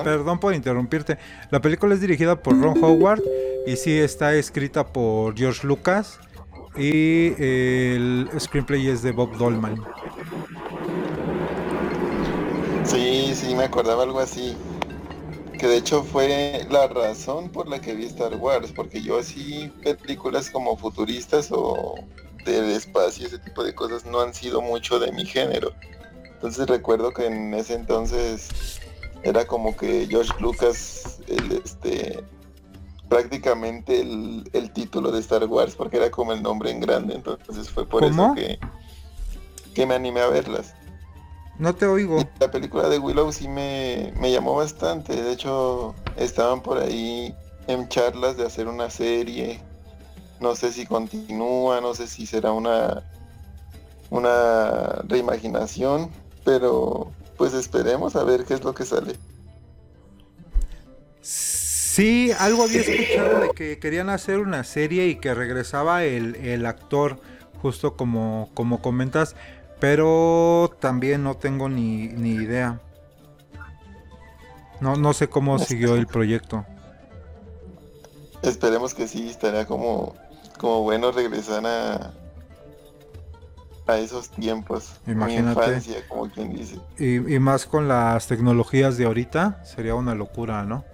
Perdón 0.04 0.38
por 0.38 0.54
interrumpirte. 0.54 1.18
La 1.50 1.60
película 1.60 1.94
es 1.94 2.00
dirigida 2.00 2.40
por 2.40 2.60
Ron 2.60 2.82
Howard 2.82 3.22
y 3.66 3.76
sí 3.76 3.98
está 3.98 4.32
escrita 4.34 4.86
por 4.86 5.36
George 5.36 5.66
Lucas 5.66 6.20
y 6.76 7.32
el 7.42 8.28
screenplay 8.38 8.88
es 8.88 9.02
de 9.02 9.10
Bob 9.12 9.36
Dolman. 9.36 9.82
Sí, 12.84 13.32
sí, 13.34 13.54
me 13.54 13.64
acordaba 13.64 14.02
algo 14.02 14.20
así. 14.20 14.56
Que 15.58 15.68
de 15.68 15.76
hecho 15.76 16.02
fue 16.02 16.66
la 16.70 16.88
razón 16.88 17.48
por 17.48 17.68
la 17.68 17.80
que 17.80 17.94
vi 17.94 18.04
Star 18.06 18.36
Wars, 18.36 18.72
porque 18.72 19.00
yo 19.00 19.18
así 19.18 19.72
películas 19.82 20.50
como 20.50 20.76
futuristas 20.76 21.48
o 21.50 21.94
del 22.44 22.70
espacio, 22.70 23.26
ese 23.26 23.38
tipo 23.38 23.64
de 23.64 23.74
cosas 23.74 24.04
no 24.04 24.20
han 24.20 24.34
sido 24.34 24.60
mucho 24.60 24.98
de 24.98 25.12
mi 25.12 25.24
género. 25.24 25.72
Entonces 26.24 26.66
recuerdo 26.66 27.12
que 27.12 27.26
en 27.26 27.54
ese 27.54 27.74
entonces 27.74 28.80
era 29.22 29.46
como 29.46 29.74
que 29.74 30.06
George 30.06 30.32
Lucas, 30.40 31.20
el, 31.28 31.52
este, 31.52 32.22
prácticamente 33.08 34.00
el, 34.00 34.48
el 34.52 34.70
título 34.72 35.10
de 35.10 35.20
Star 35.20 35.44
Wars, 35.46 35.74
porque 35.74 35.96
era 35.96 36.10
como 36.10 36.34
el 36.34 36.42
nombre 36.42 36.70
en 36.70 36.80
grande, 36.80 37.14
entonces 37.14 37.70
fue 37.70 37.86
por 37.86 38.02
¿Cómo? 38.02 38.24
eso 38.26 38.34
que, 38.34 38.58
que 39.74 39.86
me 39.86 39.94
animé 39.94 40.20
a 40.20 40.28
verlas. 40.28 40.74
No 41.58 41.74
te 41.74 41.86
oigo. 41.86 42.18
La 42.40 42.50
película 42.50 42.88
de 42.88 42.98
Willow 42.98 43.32
sí 43.32 43.48
me, 43.48 44.12
me 44.18 44.32
llamó 44.32 44.56
bastante. 44.56 45.20
De 45.20 45.32
hecho, 45.32 45.94
estaban 46.16 46.62
por 46.62 46.78
ahí 46.78 47.34
en 47.66 47.88
charlas 47.88 48.36
de 48.36 48.46
hacer 48.46 48.68
una 48.68 48.90
serie. 48.90 49.60
No 50.40 50.56
sé 50.56 50.72
si 50.72 50.86
continúa, 50.86 51.80
no 51.80 51.94
sé 51.94 52.06
si 52.06 52.26
será 52.26 52.52
una, 52.52 53.02
una 54.10 55.02
reimaginación, 55.08 56.10
pero 56.44 57.12
pues 57.36 57.54
esperemos 57.54 58.16
a 58.16 58.24
ver 58.24 58.44
qué 58.44 58.54
es 58.54 58.64
lo 58.64 58.74
que 58.74 58.84
sale. 58.84 59.16
Sí, 61.20 62.32
algo 62.38 62.64
había 62.64 62.80
escuchado 62.80 63.40
de 63.40 63.50
que 63.50 63.78
querían 63.78 64.10
hacer 64.10 64.40
una 64.40 64.64
serie 64.64 65.06
y 65.06 65.16
que 65.16 65.32
regresaba 65.32 66.04
el, 66.04 66.34
el 66.36 66.66
actor, 66.66 67.20
justo 67.62 67.96
como, 67.96 68.50
como 68.52 68.82
comentas, 68.82 69.36
pero 69.80 70.74
también 70.80 71.22
no 71.22 71.36
tengo 71.36 71.68
ni, 71.68 72.08
ni 72.08 72.30
idea. 72.30 72.80
No, 74.80 74.96
no 74.96 75.12
sé 75.12 75.28
cómo 75.28 75.58
siguió 75.58 75.96
el 75.96 76.06
proyecto. 76.06 76.66
Esperemos 78.42 78.94
que 78.94 79.08
sí, 79.08 79.28
estaría 79.28 79.66
como, 79.66 80.14
como 80.58 80.82
bueno 80.82 81.10
regresar 81.12 81.64
a, 81.66 82.12
a 83.86 83.98
esos 83.98 84.28
tiempos. 84.30 85.00
Mi 85.06 85.12
Imagínate. 85.12 85.76
infancia, 85.76 86.06
como 86.08 86.28
quien 86.30 86.52
dice. 86.54 86.78
Y, 86.98 87.34
y 87.34 87.38
más 87.38 87.66
con 87.66 87.88
las 87.88 88.26
tecnologías 88.26 88.96
de 88.96 89.06
ahorita, 89.06 89.64
sería 89.64 89.94
una 89.94 90.14
locura, 90.14 90.64
¿no? 90.64 90.84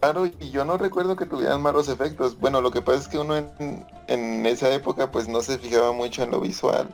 raro 0.00 0.26
y 0.26 0.50
yo 0.50 0.64
no 0.64 0.76
recuerdo 0.78 1.14
que 1.16 1.26
tuvieran 1.26 1.62
malos 1.62 1.88
efectos. 1.88 2.38
Bueno, 2.38 2.60
lo 2.60 2.70
que 2.72 2.82
pasa 2.82 2.98
es 2.98 3.08
que 3.08 3.18
uno 3.18 3.36
en, 3.36 3.86
en 4.08 4.46
esa 4.46 4.72
época 4.74 5.10
pues 5.12 5.28
no 5.28 5.40
se 5.42 5.58
fijaba 5.58 5.92
mucho 5.92 6.24
en 6.24 6.32
lo 6.32 6.40
visual. 6.40 6.88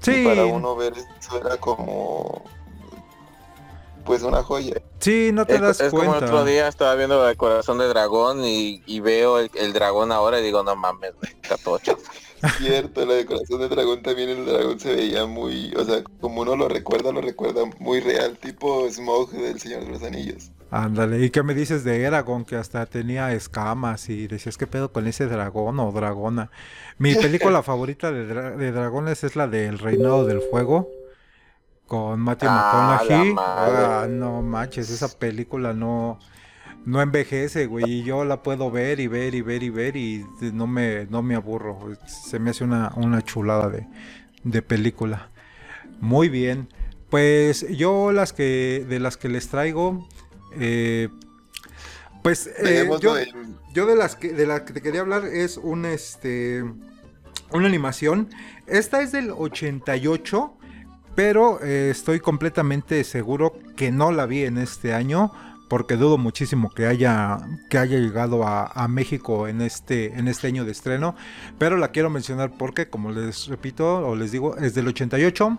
Sí. 0.00 0.22
Y 0.22 0.24
para 0.24 0.46
uno 0.46 0.76
ver 0.76 0.94
eso 1.20 1.36
era 1.38 1.56
como 1.58 2.44
pues 4.04 4.22
una 4.22 4.42
joya. 4.42 4.80
Sí, 4.98 5.30
no 5.32 5.46
te 5.46 5.56
Es, 5.56 5.60
das 5.60 5.80
es 5.80 5.90
como 5.90 6.02
el 6.04 6.08
cuenta. 6.08 6.26
otro 6.26 6.44
día 6.44 6.68
estaba 6.68 6.94
viendo 6.94 7.28
el 7.28 7.36
corazón 7.36 7.78
de 7.78 7.86
dragón 7.88 8.44
y, 8.44 8.82
y 8.86 9.00
veo 9.00 9.38
el, 9.38 9.50
el 9.54 9.72
dragón 9.72 10.10
ahora 10.12 10.40
y 10.40 10.42
digo, 10.42 10.62
no 10.62 10.74
mames, 10.76 11.12
está 11.42 11.56
todo 11.58 11.78
chafa. 11.78 12.10
Cierto, 12.58 13.04
la 13.04 13.14
de 13.14 13.26
corazón 13.26 13.60
de 13.60 13.68
dragón 13.68 14.02
también 14.02 14.30
el 14.30 14.46
dragón 14.46 14.80
se 14.80 14.94
veía 14.94 15.26
muy, 15.26 15.72
o 15.76 15.84
sea, 15.84 16.02
como 16.20 16.40
uno 16.40 16.56
lo 16.56 16.68
recuerda, 16.68 17.12
lo 17.12 17.20
recuerda 17.20 17.64
muy 17.78 18.00
real, 18.00 18.38
tipo 18.38 18.88
Smoke 18.90 19.32
del 19.32 19.60
Señor 19.60 19.84
de 19.84 19.90
los 19.90 20.02
Anillos. 20.02 20.50
Ándale, 20.70 21.24
¿y 21.24 21.30
qué 21.30 21.42
me 21.42 21.54
dices 21.54 21.82
de 21.82 22.02
Eragon? 22.04 22.44
Que 22.44 22.54
hasta 22.56 22.86
tenía 22.86 23.32
escamas 23.32 24.08
y 24.08 24.28
decías, 24.28 24.56
¿qué 24.56 24.66
pedo 24.68 24.92
con 24.92 25.06
ese 25.08 25.26
dragón 25.26 25.80
o 25.80 25.90
dragona? 25.90 26.50
Mi 26.98 27.16
película 27.16 27.62
favorita 27.64 28.12
de, 28.12 28.28
dra- 28.32 28.56
de 28.56 28.70
dragones 28.70 29.24
es 29.24 29.34
la 29.34 29.48
de 29.48 29.66
El 29.66 29.78
Reinado 29.80 30.24
del 30.24 30.40
Fuego, 30.40 30.88
con 31.86 32.20
Matthew 32.20 32.50
Ah, 32.50 32.52
McConaughey. 32.52 33.42
Ah, 33.56 34.06
no 34.10 34.42
manches, 34.42 34.90
esa 34.90 35.08
película 35.18 35.72
no, 35.74 36.18
no 36.86 37.02
envejece, 37.02 37.66
güey, 37.66 38.00
y 38.00 38.04
yo 38.04 38.24
la 38.24 38.42
puedo 38.42 38.70
ver 38.70 39.00
y 39.00 39.08
ver 39.08 39.34
y 39.34 39.42
ver 39.42 39.62
y 39.62 39.70
ver 39.70 39.96
y 39.96 40.26
no 40.52 40.66
me, 40.66 41.06
no 41.06 41.22
me 41.22 41.34
aburro. 41.36 41.78
Se 42.06 42.38
me 42.38 42.50
hace 42.50 42.64
una, 42.64 42.92
una 42.96 43.22
chulada 43.22 43.70
de, 43.70 43.86
de 44.44 44.62
película. 44.62 45.30
Muy 46.00 46.28
bien. 46.28 46.68
Pues 47.10 47.66
yo 47.76 48.12
las 48.12 48.32
que 48.32 48.84
de 48.88 49.00
las 49.00 49.16
que 49.16 49.28
les 49.28 49.48
traigo, 49.48 50.08
eh, 50.52 51.08
pues 52.22 52.50
eh, 52.58 52.88
yo 53.72 53.86
de 53.86 53.96
las 53.96 54.16
que 54.16 54.32
de 54.32 54.46
la 54.46 54.64
que 54.64 54.72
te 54.72 54.82
quería 54.82 55.00
hablar 55.00 55.24
es 55.24 55.56
un 55.56 55.84
este 55.86 56.64
una 57.52 57.66
animación. 57.66 58.28
Esta 58.66 59.02
es 59.02 59.12
del 59.12 59.30
88, 59.30 60.52
pero 61.14 61.62
eh, 61.62 61.90
estoy 61.90 62.20
completamente 62.20 63.02
seguro 63.04 63.54
que 63.76 63.90
no 63.90 64.12
la 64.12 64.26
vi 64.26 64.44
en 64.44 64.58
este 64.58 64.94
año. 64.94 65.32
Porque 65.68 65.94
dudo 65.94 66.18
muchísimo 66.18 66.68
que 66.68 66.86
haya, 66.86 67.38
que 67.68 67.78
haya 67.78 67.96
llegado 67.96 68.44
a, 68.44 68.66
a 68.66 68.88
México 68.88 69.46
en 69.46 69.60
este, 69.60 70.18
en 70.18 70.26
este 70.26 70.48
año 70.48 70.64
de 70.64 70.72
estreno. 70.72 71.14
Pero 71.58 71.76
la 71.76 71.92
quiero 71.92 72.10
mencionar 72.10 72.50
porque, 72.58 72.88
como 72.88 73.12
les 73.12 73.46
repito 73.46 74.04
o 74.04 74.16
les 74.16 74.32
digo, 74.32 74.56
es 74.56 74.74
del 74.74 74.88
88. 74.88 75.58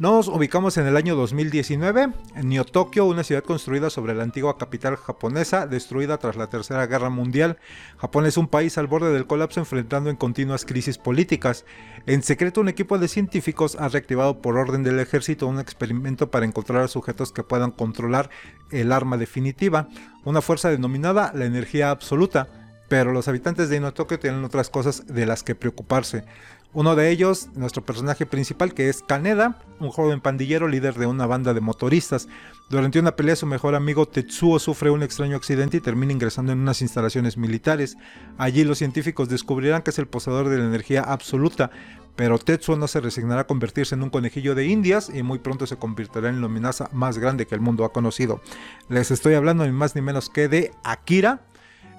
Nos 0.00 0.28
ubicamos 0.28 0.78
en 0.78 0.86
el 0.86 0.96
año 0.96 1.14
2019, 1.14 2.08
en 2.34 2.48
Neo 2.48 2.64
Tokio, 2.64 3.04
una 3.04 3.22
ciudad 3.22 3.44
construida 3.44 3.90
sobre 3.90 4.14
la 4.14 4.22
antigua 4.22 4.56
capital 4.56 4.96
japonesa, 4.96 5.66
destruida 5.66 6.16
tras 6.16 6.36
la 6.36 6.46
Tercera 6.46 6.86
Guerra 6.86 7.10
Mundial. 7.10 7.58
Japón 7.98 8.24
es 8.24 8.38
un 8.38 8.48
país 8.48 8.78
al 8.78 8.86
borde 8.86 9.12
del 9.12 9.26
colapso 9.26 9.60
enfrentando 9.60 10.08
en 10.08 10.16
continuas 10.16 10.64
crisis 10.64 10.96
políticas. 10.96 11.66
En 12.06 12.22
secreto, 12.22 12.62
un 12.62 12.70
equipo 12.70 12.98
de 12.98 13.08
científicos 13.08 13.76
ha 13.78 13.90
reactivado 13.90 14.40
por 14.40 14.56
orden 14.56 14.84
del 14.84 15.00
ejército 15.00 15.46
un 15.46 15.60
experimento 15.60 16.30
para 16.30 16.46
encontrar 16.46 16.88
sujetos 16.88 17.30
que 17.30 17.42
puedan 17.42 17.70
controlar 17.70 18.30
el 18.70 18.92
arma 18.92 19.18
definitiva, 19.18 19.90
una 20.24 20.40
fuerza 20.40 20.70
denominada 20.70 21.30
la 21.34 21.44
energía 21.44 21.90
absoluta. 21.90 22.48
Pero 22.88 23.12
los 23.12 23.28
habitantes 23.28 23.68
de 23.68 23.78
Neo 23.78 23.92
Tokio 23.92 24.18
tienen 24.18 24.42
otras 24.44 24.70
cosas 24.70 25.06
de 25.06 25.26
las 25.26 25.44
que 25.44 25.54
preocuparse. 25.54 26.24
Uno 26.72 26.94
de 26.94 27.10
ellos, 27.10 27.48
nuestro 27.54 27.84
personaje 27.84 28.26
principal, 28.26 28.74
que 28.74 28.88
es 28.88 29.02
Kaneda, 29.02 29.58
un 29.80 29.90
joven 29.90 30.20
pandillero 30.20 30.68
líder 30.68 30.94
de 30.94 31.06
una 31.06 31.26
banda 31.26 31.52
de 31.52 31.60
motoristas. 31.60 32.28
Durante 32.68 33.00
una 33.00 33.16
pelea, 33.16 33.34
su 33.34 33.44
mejor 33.44 33.74
amigo 33.74 34.06
Tetsuo 34.06 34.60
sufre 34.60 34.90
un 34.90 35.02
extraño 35.02 35.36
accidente 35.36 35.78
y 35.78 35.80
termina 35.80 36.12
ingresando 36.12 36.52
en 36.52 36.60
unas 36.60 36.80
instalaciones 36.80 37.36
militares. 37.36 37.96
Allí 38.38 38.62
los 38.62 38.78
científicos 38.78 39.28
descubrirán 39.28 39.82
que 39.82 39.90
es 39.90 39.98
el 39.98 40.06
poseedor 40.06 40.48
de 40.48 40.58
la 40.58 40.64
energía 40.64 41.02
absoluta, 41.02 41.72
pero 42.14 42.38
Tetsuo 42.38 42.76
no 42.76 42.86
se 42.86 43.00
resignará 43.00 43.40
a 43.40 43.46
convertirse 43.48 43.96
en 43.96 44.04
un 44.04 44.10
conejillo 44.10 44.54
de 44.54 44.66
indias 44.66 45.10
y 45.12 45.24
muy 45.24 45.40
pronto 45.40 45.66
se 45.66 45.76
convertirá 45.76 46.28
en 46.28 46.40
la 46.40 46.46
amenaza 46.46 46.88
más 46.92 47.18
grande 47.18 47.46
que 47.46 47.56
el 47.56 47.60
mundo 47.60 47.84
ha 47.84 47.92
conocido. 47.92 48.40
Les 48.88 49.10
estoy 49.10 49.34
hablando 49.34 49.66
ni 49.66 49.72
más 49.72 49.96
ni 49.96 50.02
menos 50.02 50.30
que 50.30 50.46
de 50.46 50.70
Akira, 50.84 51.40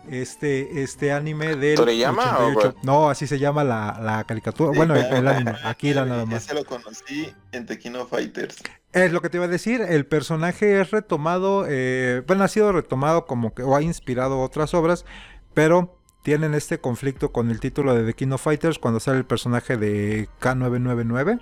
este, 0.09 0.81
este 0.83 1.11
anime 1.11 1.55
del 1.55 1.75
¿Toriyama 1.75 2.39
o 2.39 2.47
88. 2.47 2.59
cuál? 2.61 2.75
No, 2.83 3.09
así 3.09 3.27
se 3.27 3.39
llama 3.39 3.63
la, 3.63 3.99
la 4.01 4.23
caricatura. 4.23 4.71
Sí, 4.71 4.77
bueno, 4.77 4.95
el, 4.95 5.01
claro. 5.01 5.17
el 5.17 5.27
anime, 5.27 5.53
Akira 5.63 6.05
nada 6.05 6.25
más. 6.25 6.45
Ese 6.45 6.53
lo 6.53 6.65
conocí 6.65 7.33
en 7.51 7.65
Tequino 7.65 8.05
Fighters. 8.05 8.57
Es 8.93 9.11
lo 9.11 9.21
que 9.21 9.29
te 9.29 9.37
iba 9.37 9.45
a 9.45 9.49
decir, 9.49 9.81
el 9.81 10.05
personaje 10.05 10.81
es 10.81 10.91
retomado, 10.91 11.65
eh, 11.67 12.23
bueno, 12.27 12.43
ha 12.43 12.49
sido 12.49 12.71
retomado 12.73 13.25
como 13.25 13.53
que, 13.53 13.63
o 13.63 13.75
ha 13.75 13.81
inspirado 13.81 14.41
otras 14.41 14.73
obras, 14.73 15.05
pero 15.53 15.97
tienen 16.23 16.53
este 16.53 16.79
conflicto 16.79 17.31
con 17.31 17.49
el 17.49 17.59
título 17.59 17.95
de 17.95 18.03
The 18.05 18.13
King 18.13 18.31
of 18.31 18.43
Fighters 18.43 18.79
cuando 18.79 18.99
sale 18.99 19.19
el 19.19 19.25
personaje 19.25 19.77
de 19.77 20.27
K999. 20.39 21.39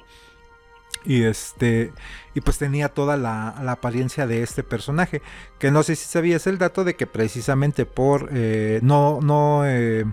Y 1.10 1.24
este, 1.24 1.92
y 2.36 2.42
pues 2.42 2.60
tenía 2.60 2.90
toda 2.90 3.18
la, 3.18 3.56
la 3.64 3.72
apariencia 3.72 4.28
de 4.28 4.44
este 4.44 4.62
personaje. 4.62 5.24
Que 5.58 5.72
no 5.72 5.82
sé 5.82 5.96
si 5.96 6.06
sabías 6.06 6.46
el 6.46 6.60
dato 6.60 6.84
de 6.84 6.96
que 6.96 7.08
precisamente 7.08 7.88
por 7.88 8.30
eh, 8.32 8.80
no, 8.84 9.20
no 9.20 9.64
eh, 9.66 10.06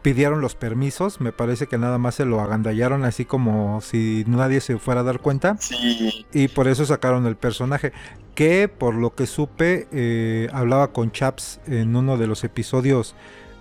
pidieron 0.00 0.40
los 0.40 0.54
permisos. 0.54 1.20
Me 1.20 1.30
parece 1.30 1.66
que 1.66 1.76
nada 1.76 1.98
más 1.98 2.14
se 2.14 2.24
lo 2.24 2.40
agandallaron 2.40 3.04
así 3.04 3.26
como 3.26 3.82
si 3.82 4.24
nadie 4.26 4.62
se 4.62 4.78
fuera 4.78 5.02
a 5.02 5.04
dar 5.04 5.20
cuenta. 5.20 5.58
Sí, 5.60 6.24
Y 6.32 6.48
por 6.48 6.68
eso 6.68 6.86
sacaron 6.86 7.26
el 7.26 7.36
personaje. 7.36 7.92
Que 8.34 8.66
por 8.66 8.94
lo 8.94 9.14
que 9.14 9.26
supe, 9.26 9.88
eh, 9.92 10.48
hablaba 10.54 10.94
con 10.94 11.12
Chaps 11.12 11.60
en 11.66 11.94
uno 11.94 12.16
de 12.16 12.28
los 12.28 12.44
episodios 12.44 13.14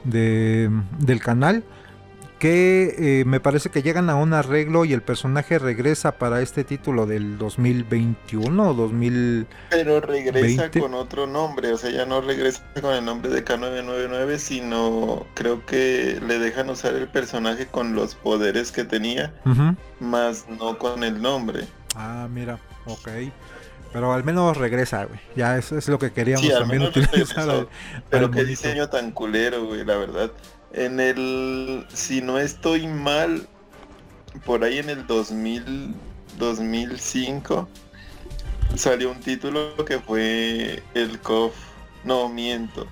de, 0.05 0.71
del 0.99 1.19
canal. 1.19 1.65
Que 2.39 3.21
eh, 3.21 3.25
me 3.25 3.39
parece 3.39 3.69
que 3.71 3.81
llegan 3.81 4.11
a 4.11 4.15
un 4.15 4.31
arreglo 4.33 4.85
y 4.85 4.93
el 4.93 5.01
personaje 5.01 5.57
regresa 5.57 6.11
para 6.19 6.41
este 6.41 6.63
título 6.63 7.07
del 7.07 7.39
2021 7.39 8.69
o 8.69 8.73
2000. 8.75 9.47
pero 9.71 9.99
regresa 10.01 10.61
20. 10.63 10.79
con 10.79 10.93
otro 10.93 11.25
nombre, 11.25 11.73
o 11.73 11.77
sea, 11.79 11.89
ya 11.89 12.05
no 12.05 12.21
regresa 12.21 12.61
con 12.79 12.93
el 12.93 13.03
nombre 13.03 13.31
de 13.31 13.43
K999, 13.43 14.37
sino 14.37 15.25
creo 15.33 15.65
que 15.65 16.19
le 16.27 16.37
dejan 16.37 16.69
usar 16.69 16.93
el 16.93 17.07
personaje 17.07 17.65
con 17.65 17.95
los 17.95 18.13
poderes 18.13 18.71
que 18.71 18.83
tenía, 18.83 19.33
más 19.99 20.45
no 20.47 20.77
con 20.77 21.03
el 21.03 21.19
nombre. 21.21 21.63
Ah, 21.95 22.27
mira, 22.31 22.59
ok. 22.85 23.09
Pero 23.93 24.13
al 24.13 24.23
menos 24.23 24.57
regresa, 24.57 25.05
güey. 25.05 25.19
Ya 25.35 25.57
eso 25.57 25.75
es 25.77 25.87
lo 25.87 25.97
que 25.97 26.11
queríamos 26.11 26.45
Sí, 26.45 26.51
al 26.51 26.59
también 26.59 26.81
menos 26.81 26.95
utilizar. 26.95 27.17
regresó. 27.47 27.51
al- 27.61 27.67
Pero 28.11 28.25
al 28.25 28.31
qué 28.31 28.35
monito. 28.43 28.49
diseño 28.49 28.89
tan 28.89 29.11
culero, 29.11 29.65
güey, 29.65 29.83
la 29.85 29.95
verdad. 29.97 30.31
En 30.77 30.99
el, 30.99 31.87
si 31.91 32.21
no 32.21 32.37
estoy 32.37 32.85
mal, 32.85 33.47
por 34.45 34.63
ahí 34.63 34.77
en 34.77 34.91
el 34.91 35.07
2000, 35.07 35.95
2005, 36.37 37.67
salió 38.75 39.11
un 39.11 39.19
título 39.19 39.73
que 39.85 39.97
fue 39.97 40.83
el 40.93 41.19
KOF, 41.21 41.55
no 42.03 42.29
miento. 42.29 42.85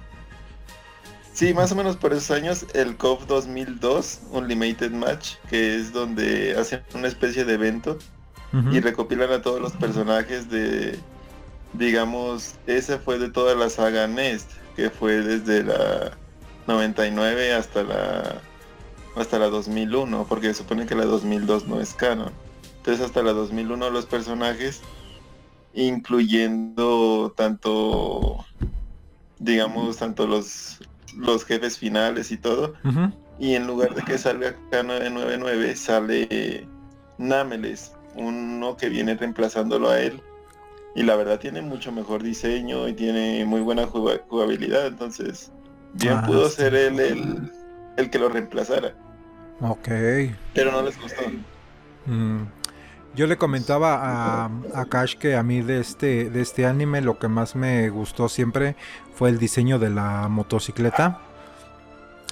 Sí, 1.31 1.53
más 1.53 1.71
o 1.73 1.75
menos 1.75 1.95
por 1.95 2.11
esos 2.11 2.31
años, 2.31 2.65
el 2.73 2.97
KOF 2.97 3.27
2002, 3.27 4.21
Unlimited 4.31 4.89
Match, 4.89 5.35
que 5.47 5.75
es 5.75 5.93
donde 5.93 6.57
hacen 6.57 6.81
una 6.95 7.07
especie 7.07 7.45
de 7.45 7.53
evento 7.53 7.99
y 8.71 8.79
recopilan 8.79 9.31
a 9.31 9.43
todos 9.43 9.61
los 9.61 9.73
personajes 9.73 10.49
de, 10.49 10.97
digamos, 11.73 12.55
ese 12.65 12.97
fue 12.97 13.19
de 13.19 13.29
toda 13.29 13.53
la 13.53 13.69
saga 13.69 14.07
Nest, 14.07 14.49
que 14.75 14.89
fue 14.89 15.21
desde 15.21 15.61
la 15.61 16.17
99 16.67 17.53
hasta 17.53 17.83
la 17.83 18.41
hasta 19.15 19.39
la 19.39 19.47
2001, 19.47 20.25
porque 20.27 20.47
se 20.47 20.55
supone 20.55 20.85
que 20.85 20.95
la 20.95 21.05
2002 21.05 21.67
no 21.67 21.79
es 21.79 21.93
canon. 21.93 22.33
Entonces 22.77 23.05
hasta 23.05 23.23
la 23.23 23.31
2001 23.31 23.89
los 23.89 24.05
personajes, 24.05 24.81
incluyendo 25.73 27.33
tanto, 27.35 28.45
digamos, 29.39 29.97
tanto 29.97 30.27
los, 30.27 30.79
los 31.17 31.45
jefes 31.45 31.77
finales 31.77 32.31
y 32.31 32.37
todo, 32.37 32.73
y 33.39 33.55
en 33.55 33.67
lugar 33.67 33.95
de 33.95 34.03
que 34.03 34.17
salga 34.17 34.55
K999 34.71 35.75
sale 35.75 36.67
Nameles, 37.17 37.93
uno 38.15 38.75
que 38.77 38.89
viene 38.89 39.15
reemplazándolo 39.15 39.89
a 39.89 39.99
él. 40.01 40.21
Y 40.95 41.03
la 41.03 41.15
verdad 41.17 41.39
tiene 41.39 41.61
mucho 41.61 41.91
mejor 41.91 42.23
diseño 42.23 42.87
y 42.87 42.93
tiene 42.93 43.43
muy 43.45 43.59
buena 43.61 43.85
juga- 43.85 44.21
jugabilidad, 44.29 44.87
entonces 44.87 45.51
bien 45.95 46.21
Ah, 46.21 46.23
pudo 46.25 46.49
sí. 46.49 46.57
ser 46.57 46.75
él 46.75 46.99
el, 46.99 47.51
el 47.97 48.09
que 48.09 48.19
lo 48.19 48.29
reemplazara. 48.29 48.93
Ok. 49.61 49.87
Pero 50.53 50.71
no 50.71 50.81
les 50.81 50.99
gustó. 50.99 51.21
Mm, 52.05 52.43
Yo 53.15 53.27
le 53.27 53.37
comentaba 53.37 53.95
a, 54.45 54.51
a 54.73 54.85
Cash 54.85 55.15
que 55.17 55.35
a 55.35 55.43
mí 55.43 55.61
de 55.61 55.79
este, 55.79 56.29
de 56.29 56.41
este 56.41 56.65
anime 56.65 57.01
lo 57.01 57.17
que 57.19 57.27
más 57.29 57.55
me 57.55 57.89
gustó 57.89 58.27
siempre 58.29 58.75
fue 59.13 59.29
el 59.29 59.37
diseño 59.39 59.79
de 59.79 59.89
la 59.89 60.27
motocicleta. 60.27 61.21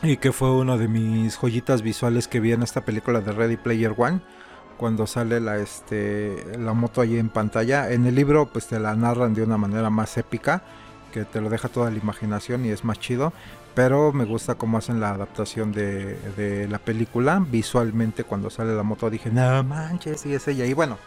Y 0.02 0.18
que 0.18 0.34
fue 0.34 0.52
uno 0.52 0.78
de 0.78 0.90
mis 0.90 1.38
joyitas 1.38 1.82
visuales 1.82 2.28
que 2.28 2.42
vi 2.42 2.52
en 2.52 2.64
esta 2.64 2.82
película 2.84 3.22
de 3.22 3.32
Ready 3.32 3.56
Player 3.58 3.94
One. 3.98 4.22
Cuando 4.78 5.08
sale 5.08 5.40
la, 5.40 5.58
este, 5.58 6.58
la 6.60 6.74
moto 6.74 7.00
ahí 7.00 7.18
en 7.18 7.30
pantalla. 7.30 7.90
En 7.92 8.06
el 8.06 8.16
libro 8.16 8.52
pues 8.52 8.68
te 8.68 8.80
la 8.80 8.96
narran 8.96 9.34
de 9.34 9.44
una 9.44 9.58
manera 9.58 9.90
más 9.90 10.18
épica. 10.18 10.64
Que 11.14 11.24
te 11.26 11.40
lo 11.40 11.50
deja 11.50 11.70
toda 11.70 11.90
la 11.92 11.98
imaginación 11.98 12.66
y 12.66 12.70
es 12.70 12.84
más 12.84 13.00
chido. 13.00 13.32
Pero 13.76 14.12
me 14.12 14.26
gusta 14.26 14.56
cómo 14.56 14.78
hacen 14.78 15.00
la 15.00 15.12
adaptación 15.12 15.72
de, 15.72 16.16
de 16.36 16.68
la 16.68 16.80
película. 16.80 17.44
Visualmente 17.48 18.24
cuando 18.24 18.50
sale 18.50 18.76
la 18.76 18.84
moto 18.84 19.10
dije, 19.10 19.30
no 19.32 19.64
manches, 19.64 20.26
y 20.26 20.34
es 20.34 20.48
ella. 20.48 20.66
Y 20.66 20.74
bueno, 20.74 20.98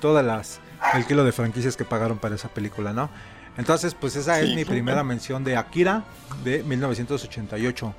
todas 0.00 0.24
las, 0.24 0.60
el 0.94 1.06
kilo 1.06 1.24
de 1.24 1.32
franquicias 1.32 1.76
que 1.76 1.84
pagaron 1.84 2.18
para 2.18 2.34
esa 2.34 2.48
película, 2.48 2.92
¿no? 2.92 3.08
Entonces, 3.56 3.94
pues 3.94 4.16
esa 4.16 4.40
es 4.40 4.48
Sí. 4.48 4.54
mi 4.56 4.64
primera 4.64 5.04
mención 5.04 5.44
de 5.44 5.56
Akira 5.56 6.04
de 6.42 6.62
1988. 6.62 7.94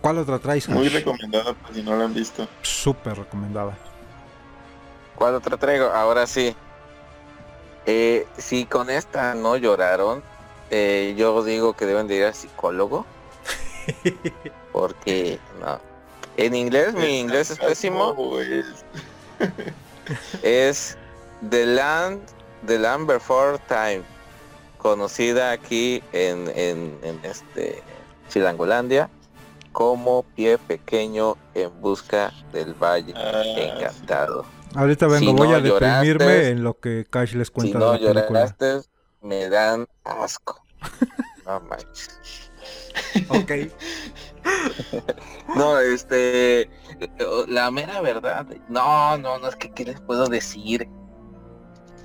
¿Cuál 0.00 0.18
otra 0.18 0.38
traes? 0.38 0.68
Muy 0.68 0.88
recomendada 0.88 1.52
por 1.54 1.74
si 1.74 1.82
no 1.82 1.94
la 1.96 2.04
han 2.04 2.14
visto. 2.14 2.48
Súper 2.62 3.18
recomendada. 3.18 3.76
¿Cuál 5.16 5.34
otra 5.34 5.56
traigo? 5.56 5.86
Ahora 5.86 6.26
sí. 6.26 6.54
Eh, 7.86 8.26
si 8.38 8.64
con 8.66 8.90
esta 8.90 9.34
no 9.34 9.56
lloraron, 9.56 10.22
eh, 10.70 11.14
yo 11.16 11.42
digo 11.44 11.74
que 11.74 11.86
deben 11.86 12.06
de 12.06 12.16
ir 12.16 12.24
al 12.24 12.34
psicólogo. 12.34 13.06
Porque 14.72 15.38
no. 15.60 15.80
En 16.36 16.54
inglés, 16.54 16.94
mi 16.94 17.20
inglés 17.20 17.50
es 17.50 17.58
pésimo. 17.58 18.16
Es 20.42 20.98
The 21.48 21.66
Land, 21.66 22.20
The 22.66 22.78
Land 22.78 23.06
Before 23.06 23.58
Time. 23.68 24.02
Conocida 24.78 25.52
aquí 25.52 26.02
en, 26.12 26.50
en, 26.56 26.98
en 27.02 27.20
este 27.22 27.82
Chilangolandia 28.28 29.08
como 29.72 30.24
Pie 30.34 30.58
Pequeño 30.58 31.36
en 31.54 31.80
busca 31.80 32.32
del 32.52 32.74
Valle 32.74 33.12
ah, 33.16 33.42
Encantado. 33.44 34.44
Ahorita 34.74 35.06
vengo, 35.06 35.30
Si 35.30 35.32
voy 35.32 35.48
no 35.48 35.54
a 35.54 35.60
deprimirme 35.60 36.24
lloraste, 36.24 36.48
en 36.50 36.64
lo 36.64 36.78
que 36.78 37.06
Cash 37.08 37.34
les 37.34 37.48
Si 37.48 37.52
cuenta 37.52 37.78
no 37.78 37.92
de 37.92 38.14
la 38.14 38.26
película. 38.26 38.56
me 39.22 39.48
dan 39.48 39.86
asco. 40.04 40.59
No 41.46 41.60
manches. 41.60 42.50
Ok. 43.28 43.52
No, 45.54 45.78
este, 45.78 46.70
la 47.48 47.70
mera 47.70 48.00
verdad, 48.00 48.46
no, 48.68 49.18
no, 49.18 49.38
no 49.38 49.48
es 49.48 49.56
que 49.56 49.70
qué 49.72 49.84
les 49.84 50.00
puedo 50.00 50.26
decir. 50.26 50.88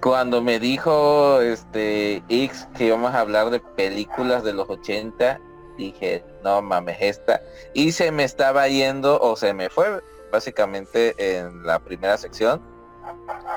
Cuando 0.02 0.42
me 0.42 0.60
dijo 0.60 1.42
este 1.42 2.24
X 2.30 2.68
que 2.76 2.88
íbamos 2.88 3.14
a 3.14 3.22
hablar 3.22 3.50
de 3.50 3.60
películas 3.60 4.44
de 4.44 4.54
los 4.54 4.70
80, 4.70 5.40
dije, 5.78 6.24
no 6.44 6.62
mames, 6.62 6.98
esta. 7.00 7.42
Y 7.74 7.92
se 7.92 8.12
me 8.12 8.24
estaba 8.24 8.68
yendo, 8.68 9.20
o 9.20 9.36
se 9.36 9.54
me 9.54 9.70
fue, 9.70 10.04
básicamente 10.32 11.16
en 11.18 11.66
la 11.66 11.80
primera 11.80 12.18
sección 12.18 12.62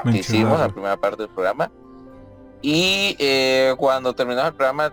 que 0.05 0.19
hicimos, 0.19 0.59
la 0.59 0.69
primera 0.69 0.97
parte 0.97 1.23
del 1.23 1.31
programa. 1.31 1.71
Y 2.63 3.17
eh, 3.19 3.75
cuando 3.79 4.15
terminamos 4.15 4.51
el 4.51 4.57
programa, 4.57 4.93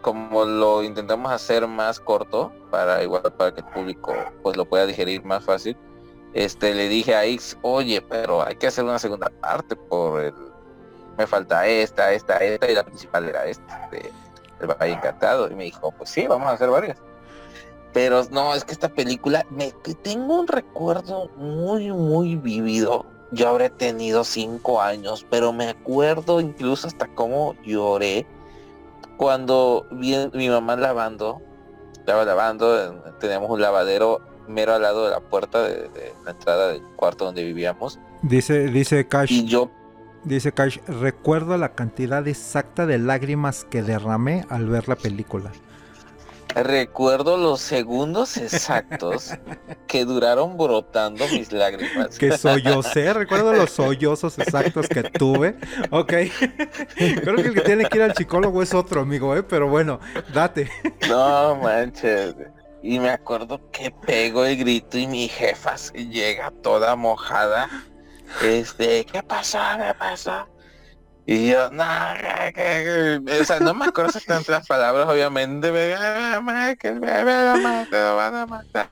como 0.00 0.44
lo 0.44 0.82
intentamos 0.82 1.30
hacer 1.32 1.66
más 1.66 2.00
corto, 2.00 2.52
para 2.70 3.02
igual 3.02 3.32
para 3.36 3.52
que 3.52 3.60
el 3.60 3.66
público 3.66 4.14
pues 4.42 4.56
lo 4.56 4.64
pueda 4.64 4.86
digerir 4.86 5.24
más 5.24 5.44
fácil, 5.44 5.76
este 6.32 6.74
le 6.74 6.88
dije 6.88 7.14
a 7.14 7.24
X, 7.24 7.58
oye, 7.62 8.00
pero 8.02 8.42
hay 8.42 8.56
que 8.56 8.68
hacer 8.68 8.84
una 8.84 8.98
segunda 8.98 9.30
parte 9.40 9.76
por 9.76 10.20
el 10.20 10.34
me 11.20 11.26
falta 11.26 11.66
esta, 11.66 12.12
esta, 12.14 12.38
esta, 12.38 12.70
y 12.70 12.74
la 12.74 12.82
principal 12.82 13.28
era 13.28 13.44
esta, 13.44 13.90
El 13.92 14.66
Valle 14.66 14.94
Encantado. 14.94 15.50
Y 15.50 15.54
me 15.54 15.64
dijo, 15.64 15.92
pues 15.92 16.08
sí, 16.08 16.26
vamos 16.26 16.48
a 16.48 16.52
hacer 16.52 16.70
varias. 16.70 16.96
Pero 17.92 18.24
no, 18.30 18.54
es 18.54 18.64
que 18.64 18.72
esta 18.72 18.88
película, 18.88 19.44
me 19.50 19.72
tengo 20.02 20.40
un 20.40 20.48
recuerdo 20.48 21.28
muy, 21.36 21.90
muy 21.92 22.36
vívido. 22.36 23.04
Yo 23.32 23.48
habré 23.48 23.68
tenido 23.68 24.24
cinco 24.24 24.80
años, 24.80 25.26
pero 25.28 25.52
me 25.52 25.68
acuerdo 25.68 26.40
incluso 26.40 26.86
hasta 26.86 27.06
cómo 27.08 27.54
lloré 27.64 28.26
cuando 29.20 29.86
vi 29.90 30.16
mi 30.32 30.48
mamá 30.48 30.76
lavando, 30.76 31.42
estaba 31.92 32.24
lavando, 32.24 32.82
en- 32.82 33.18
teníamos 33.18 33.50
un 33.50 33.60
lavadero 33.60 34.22
mero 34.48 34.72
al 34.72 34.80
lado 34.80 35.04
de 35.04 35.10
la 35.10 35.20
puerta 35.20 35.62
de, 35.62 35.90
de 35.90 36.14
la 36.24 36.30
entrada 36.30 36.68
del 36.68 36.80
cuarto 36.96 37.26
donde 37.26 37.44
vivíamos. 37.44 37.98
Dice, 38.22 38.68
dice 38.68 39.06
Cash, 39.06 39.30
Y 39.30 39.44
yo 39.44 39.70
dice 40.24 40.52
Cash, 40.52 40.78
recuerdo 40.86 41.58
la 41.58 41.74
cantidad 41.74 42.26
exacta 42.26 42.86
de 42.86 42.96
lágrimas 42.98 43.66
que 43.66 43.82
derramé 43.82 44.46
al 44.48 44.66
ver 44.70 44.88
la 44.88 44.96
película. 44.96 45.52
Recuerdo 46.54 47.36
los 47.36 47.60
segundos 47.60 48.36
exactos 48.36 49.32
que 49.86 50.04
duraron 50.04 50.56
brotando 50.56 51.26
mis 51.28 51.52
lágrimas. 51.52 52.18
Que 52.18 52.36
sollocé, 52.36 53.12
recuerdo 53.12 53.52
los 53.52 53.70
sollozos 53.70 54.38
exactos 54.38 54.88
que 54.88 55.02
tuve. 55.04 55.56
Ok. 55.90 56.12
Creo 56.96 57.36
que 57.36 57.42
el 57.42 57.54
que 57.54 57.60
tiene 57.60 57.84
que 57.86 57.98
ir 57.98 58.02
al 58.02 58.14
psicólogo 58.14 58.62
es 58.62 58.74
otro 58.74 59.02
amigo, 59.02 59.36
¿eh? 59.36 59.42
Pero 59.42 59.68
bueno, 59.68 60.00
date. 60.32 60.70
No 61.08 61.56
manches. 61.56 62.34
Y 62.82 62.98
me 62.98 63.10
acuerdo 63.10 63.60
que 63.70 63.90
pego 63.90 64.44
el 64.44 64.56
grito 64.56 64.96
y 64.96 65.06
mi 65.06 65.28
jefa 65.28 65.76
se 65.76 66.06
llega 66.06 66.50
toda 66.62 66.96
mojada. 66.96 67.68
Este, 68.42 69.04
¿qué 69.04 69.22
pasa? 69.22 69.76
¿Qué 69.76 69.94
pasa? 69.98 70.46
Y 71.26 71.48
yo, 71.50 71.70
no, 71.70 71.84
que- 72.18 72.52
que- 72.52 73.20
que-". 73.26 73.40
o 73.40 73.44
sea, 73.44 73.60
no 73.60 73.74
me 73.74 73.86
acuerdo 73.86 74.08
exactamente 74.10 74.50
las 74.50 74.66
palabras, 74.66 75.06
obviamente. 75.08 75.70
me- 75.70 75.94
"Mamá, 75.96 76.74
que 76.76 76.88
el 76.88 77.00
bebé 77.00 77.44
lo 77.44 77.56
mata, 77.58 78.10
lo 78.10 78.16
van 78.16 78.34
a 78.34 78.46
matar". 78.46 78.88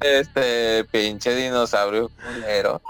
Este 0.00 0.84
pinche 0.90 1.34
dinosaurio 1.34 2.10
culero 2.10 2.82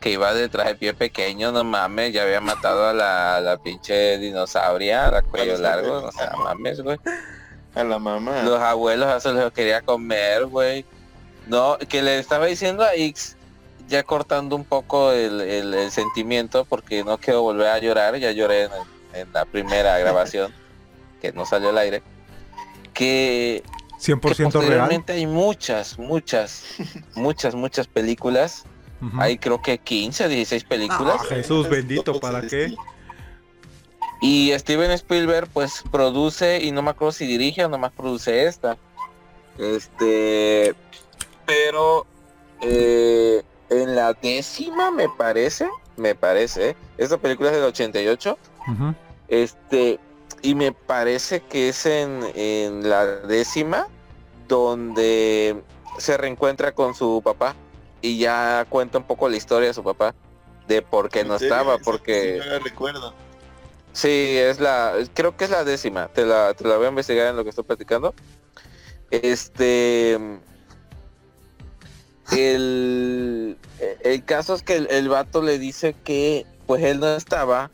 que 0.00 0.10
iba 0.10 0.32
detrás 0.34 0.66
de 0.66 0.74
pie 0.74 0.94
pequeño, 0.94 1.50
no 1.50 1.64
mames, 1.64 2.12
ya 2.12 2.22
había 2.22 2.40
matado 2.40 2.86
a 2.86 2.92
la, 2.92 3.40
la 3.40 3.56
pinche 3.56 4.18
dinosauria, 4.18 5.06
a 5.06 5.10
la 5.10 5.22
cuello 5.22 5.56
largo, 5.58 6.04
o 6.04 6.12
sea, 6.12 6.32
mames, 6.36 6.80
güey. 6.82 6.98
A 7.74 7.82
la 7.84 7.98
mamá. 7.98 8.42
Los 8.42 8.60
abuelos 8.60 9.08
a 9.08 9.18
se 9.20 9.32
los 9.32 9.50
quería 9.52 9.80
comer, 9.80 10.44
güey. 10.46 10.84
No, 11.46 11.78
que 11.88 12.02
le 12.02 12.18
estaba 12.18 12.46
diciendo 12.46 12.84
a 12.84 12.94
X, 12.94 13.36
ya 13.88 14.02
cortando 14.02 14.54
un 14.56 14.64
poco 14.64 15.12
el, 15.12 15.40
el- 15.40 15.74
el 15.74 15.90
sentimiento, 15.90 16.64
porque 16.64 17.02
no 17.04 17.18
quiero 17.18 17.42
volver 17.42 17.68
a 17.68 17.78
llorar, 17.78 18.16
ya 18.18 18.30
lloré 18.32 18.64
en, 18.64 18.70
en 19.14 19.32
la 19.32 19.44
primera 19.44 19.98
grabación, 20.02 20.52
que 21.20 21.32
no 21.32 21.44
salió 21.46 21.70
al 21.70 21.78
aire, 21.78 22.02
que, 22.94 23.62
que 23.98 24.14
100% 24.14 24.60
real. 24.60 25.04
hay 25.08 25.26
muchas, 25.26 25.98
muchas, 25.98 26.64
muchas, 27.14 27.54
muchas 27.54 27.86
películas, 27.86 28.64
hay 29.18 29.38
creo 29.38 29.62
que 29.62 29.78
15, 29.78 30.26
16 30.28 30.64
películas, 30.64 31.16
Ah, 31.20 31.24
Jesús 31.28 31.68
bendito, 31.68 32.18
¿para 32.18 32.42
qué? 32.42 32.74
Y 34.20 34.50
Steven 34.58 34.90
Spielberg 34.90 35.48
pues 35.52 35.84
produce 35.92 36.58
y 36.60 36.72
no 36.72 36.82
me 36.82 36.90
acuerdo 36.90 37.12
si 37.12 37.24
dirige 37.24 37.64
o 37.64 37.68
nomás 37.68 37.92
produce 37.92 38.46
esta. 38.46 38.76
Este, 39.56 40.74
pero 41.46 42.06
eh, 42.60 43.42
en 43.70 43.94
la 43.96 44.12
décima 44.14 44.90
me 44.90 45.08
parece, 45.08 45.68
me 45.96 46.14
parece, 46.14 46.76
esta 46.96 47.18
película 47.18 47.50
es 47.50 47.56
del 47.56 47.64
88, 47.64 48.38
Ujú. 48.72 48.94
este, 49.28 49.98
y 50.42 50.54
me 50.54 50.72
parece 50.72 51.40
que 51.40 51.70
es 51.70 51.86
en, 51.86 52.20
en 52.34 52.88
la 52.88 53.04
décima 53.06 53.88
donde 54.46 55.62
se 55.98 56.16
reencuentra 56.16 56.72
con 56.72 56.94
su 56.94 57.20
papá 57.24 57.54
y 58.00 58.18
ya 58.18 58.64
cuenta 58.68 58.98
un 58.98 59.04
poco 59.04 59.28
la 59.28 59.36
historia 59.36 59.68
de 59.68 59.74
su 59.74 59.82
papá, 59.82 60.14
de 60.66 60.82
por 60.82 61.08
qué 61.08 61.24
no 61.24 61.34
estaba, 61.34 61.74
Esa 61.74 61.84
porque... 61.84 62.34
sí 62.34 62.38
no 62.46 62.52
la 62.54 62.58
recuerdo. 62.60 63.14
Sí, 63.92 64.36
es 64.36 64.60
la, 64.60 64.94
creo 65.14 65.36
que 65.36 65.44
es 65.44 65.50
la 65.50 65.64
décima, 65.64 66.08
te 66.08 66.24
la, 66.24 66.54
te 66.54 66.62
la 66.64 66.76
voy 66.76 66.86
a 66.86 66.90
investigar 66.90 67.26
en 67.26 67.36
lo 67.36 67.42
que 67.42 67.50
estoy 67.50 67.64
platicando. 67.64 68.14
Este, 69.10 70.18
el, 72.32 73.56
el 74.00 74.24
caso 74.24 74.54
es 74.54 74.62
que 74.62 74.76
el, 74.76 74.86
el 74.90 75.08
vato 75.08 75.42
le 75.42 75.58
dice 75.58 75.94
que 76.04 76.46
pues 76.66 76.82
él 76.84 77.00
no 77.00 77.08
estaba 77.14 77.70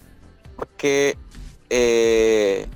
porque 0.56 1.16
eh, 1.70 2.66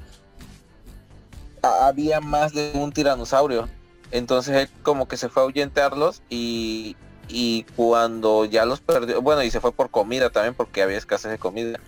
ha- 1.62 1.86
había 1.88 2.20
más 2.20 2.52
de 2.52 2.72
un 2.74 2.92
tiranosaurio. 2.92 3.68
Entonces 4.10 4.56
él 4.56 4.68
como 4.82 5.06
que 5.06 5.16
se 5.16 5.28
fue 5.28 5.42
a 5.42 5.44
ahuyentarlos 5.44 6.22
y, 6.30 6.96
y 7.28 7.64
cuando 7.76 8.44
ya 8.46 8.64
los 8.64 8.80
perdió, 8.80 9.20
bueno, 9.20 9.42
y 9.42 9.50
se 9.50 9.60
fue 9.60 9.72
por 9.72 9.90
comida 9.90 10.30
también 10.30 10.54
porque 10.54 10.82
había 10.82 10.96
escasez 10.98 11.30
de 11.30 11.38
comida. 11.38 11.78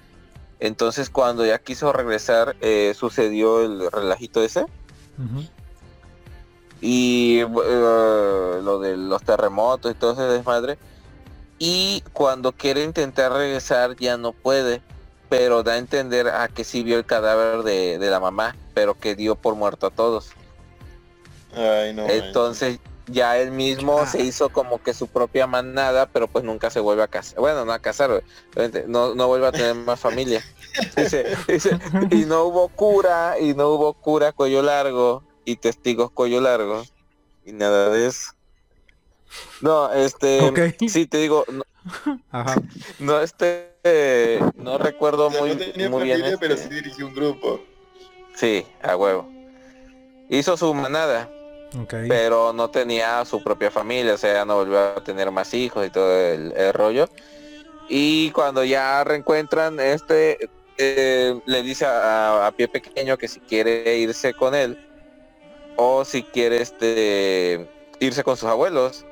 Entonces 0.60 1.08
cuando 1.08 1.46
ya 1.46 1.58
quiso 1.58 1.92
regresar 1.92 2.54
eh, 2.60 2.92
sucedió 2.96 3.62
el 3.64 3.90
relajito 3.90 4.42
ese. 4.42 4.66
Y 6.80 7.40
eh, 7.40 8.60
lo 8.62 8.80
de 8.80 8.96
los 8.96 9.22
terremotos 9.22 9.92
y 9.92 9.94
todo 9.94 10.12
ese 10.12 10.22
desmadre. 10.22 10.78
Y 11.58 12.02
cuando 12.12 12.52
quiere 12.52 12.82
intentar 12.84 13.32
regresar 13.32 13.96
ya 13.96 14.16
no 14.16 14.32
puede, 14.32 14.80
pero 15.28 15.62
da 15.62 15.74
a 15.74 15.78
entender 15.78 16.28
a 16.28 16.48
que 16.48 16.64
sí 16.64 16.82
vio 16.82 16.96
el 16.96 17.04
cadáver 17.04 17.62
de, 17.62 17.98
de 17.98 18.10
la 18.10 18.18
mamá, 18.18 18.56
pero 18.74 18.94
que 18.94 19.14
dio 19.14 19.36
por 19.36 19.54
muerto 19.54 19.86
a 19.86 19.90
todos. 19.90 20.30
Ay, 21.54 21.92
no. 21.92 22.08
Entonces 22.08 22.78
ya 23.06 23.38
él 23.38 23.50
mismo 23.50 24.06
se 24.06 24.22
hizo 24.22 24.48
como 24.50 24.82
que 24.82 24.94
su 24.94 25.08
propia 25.08 25.46
manada, 25.46 26.06
pero 26.06 26.28
pues 26.28 26.44
nunca 26.44 26.70
se 26.70 26.80
vuelve 26.80 27.02
a 27.02 27.08
casar. 27.08 27.40
Bueno, 27.40 27.64
no 27.64 27.72
a 27.72 27.78
casar, 27.78 28.22
no, 28.86 29.14
no 29.14 29.26
vuelve 29.26 29.48
a 29.48 29.52
tener 29.52 29.74
más 29.74 30.00
familia. 30.00 30.42
y 32.10 32.24
no 32.24 32.44
hubo 32.44 32.68
cura, 32.68 33.36
y 33.38 33.54
no 33.54 33.70
hubo 33.70 33.92
cura 33.94 34.32
cuello 34.32 34.62
largo, 34.62 35.22
y 35.50 35.56
testigos 35.56 36.10
cuello 36.10 36.40
largo, 36.40 36.84
y 37.44 37.52
nada 37.52 37.90
de 37.90 38.06
eso. 38.06 38.32
No, 39.60 39.92
este, 39.92 40.40
sí 40.88 41.06
te 41.06 41.18
digo, 41.18 41.44
no, 41.50 41.62
Ajá. 42.30 42.56
no 42.98 43.20
este, 43.20 44.40
no 44.56 44.78
recuerdo 44.78 45.30
muy, 45.30 45.50
muy 45.88 46.04
bien. 46.04 46.36
Pero 46.40 46.54
este 46.54 46.68
sí 46.68 46.74
dirigió 46.74 47.06
un 47.06 47.14
grupo. 47.14 47.60
Sí, 48.34 48.66
a 48.82 48.96
huevo. 48.96 49.28
Hizo 50.28 50.56
su 50.56 50.72
manada. 50.74 51.28
Pero 51.88 52.52
no 52.52 52.68
tenía 52.68 53.24
su 53.24 53.44
propia 53.44 53.70
familia, 53.70 54.14
o 54.14 54.18
sea, 54.18 54.44
no 54.44 54.56
volvió 54.56 54.80
a 54.80 55.04
tener 55.04 55.30
más 55.30 55.54
hijos 55.54 55.86
y 55.86 55.90
todo 55.90 56.18
el, 56.18 56.72
rollo. 56.72 57.08
Y 57.88 58.32
cuando 58.32 58.64
ya 58.64 59.04
reencuentran, 59.04 59.78
este 59.78 60.50
eh, 60.78 61.40
le 61.46 61.62
dice 61.62 61.84
a, 61.86 62.52
pie 62.56 62.66
pequeño 62.66 63.16
que 63.16 63.28
si 63.28 63.38
quiere 63.38 63.98
irse 63.98 64.34
con 64.34 64.56
él 64.56 64.89
o 65.80 66.04
si 66.04 66.22
quiere 66.22 66.60
este 66.60 67.66
irse 68.00 68.22
con 68.22 68.36
sus 68.36 68.48
abuelos. 68.48 69.06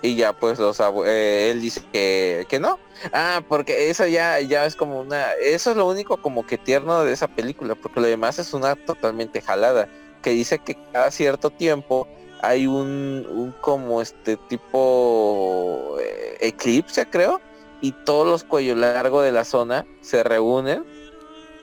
Y 0.00 0.14
ya 0.14 0.32
pues 0.32 0.60
los 0.60 0.78
eh, 1.06 1.50
él 1.50 1.60
dice 1.60 1.80
que, 1.92 2.46
que, 2.48 2.60
no. 2.60 2.78
Ah 3.12 3.42
porque 3.48 3.90
eso 3.90 4.06
ya 4.06 4.38
ya 4.40 4.64
es 4.64 4.76
como 4.76 5.00
una 5.00 5.32
eso 5.32 5.72
es 5.72 5.76
lo 5.76 5.88
único 5.88 6.18
como 6.18 6.46
que 6.46 6.56
tierno 6.56 7.02
de 7.02 7.12
esa 7.12 7.26
película 7.26 7.74
porque 7.74 8.00
lo 8.00 8.06
demás 8.06 8.38
es 8.38 8.52
una 8.52 8.76
totalmente 8.76 9.40
jalada. 9.40 9.88
Que 10.22 10.30
dice 10.30 10.58
que 10.58 10.76
cada 10.92 11.10
cierto 11.10 11.50
tiempo 11.50 12.06
hay 12.42 12.66
un, 12.66 13.26
un 13.30 13.52
como 13.60 14.02
este 14.02 14.36
tipo 14.36 15.96
eh, 16.00 16.36
eclipse 16.40 17.06
creo. 17.08 17.40
Y 17.80 17.92
todos 17.92 18.26
los 18.26 18.44
cuellos 18.44 18.76
largos 18.76 19.24
de 19.24 19.32
la 19.32 19.44
zona 19.44 19.86
se 20.02 20.22
reúnen 20.22 20.84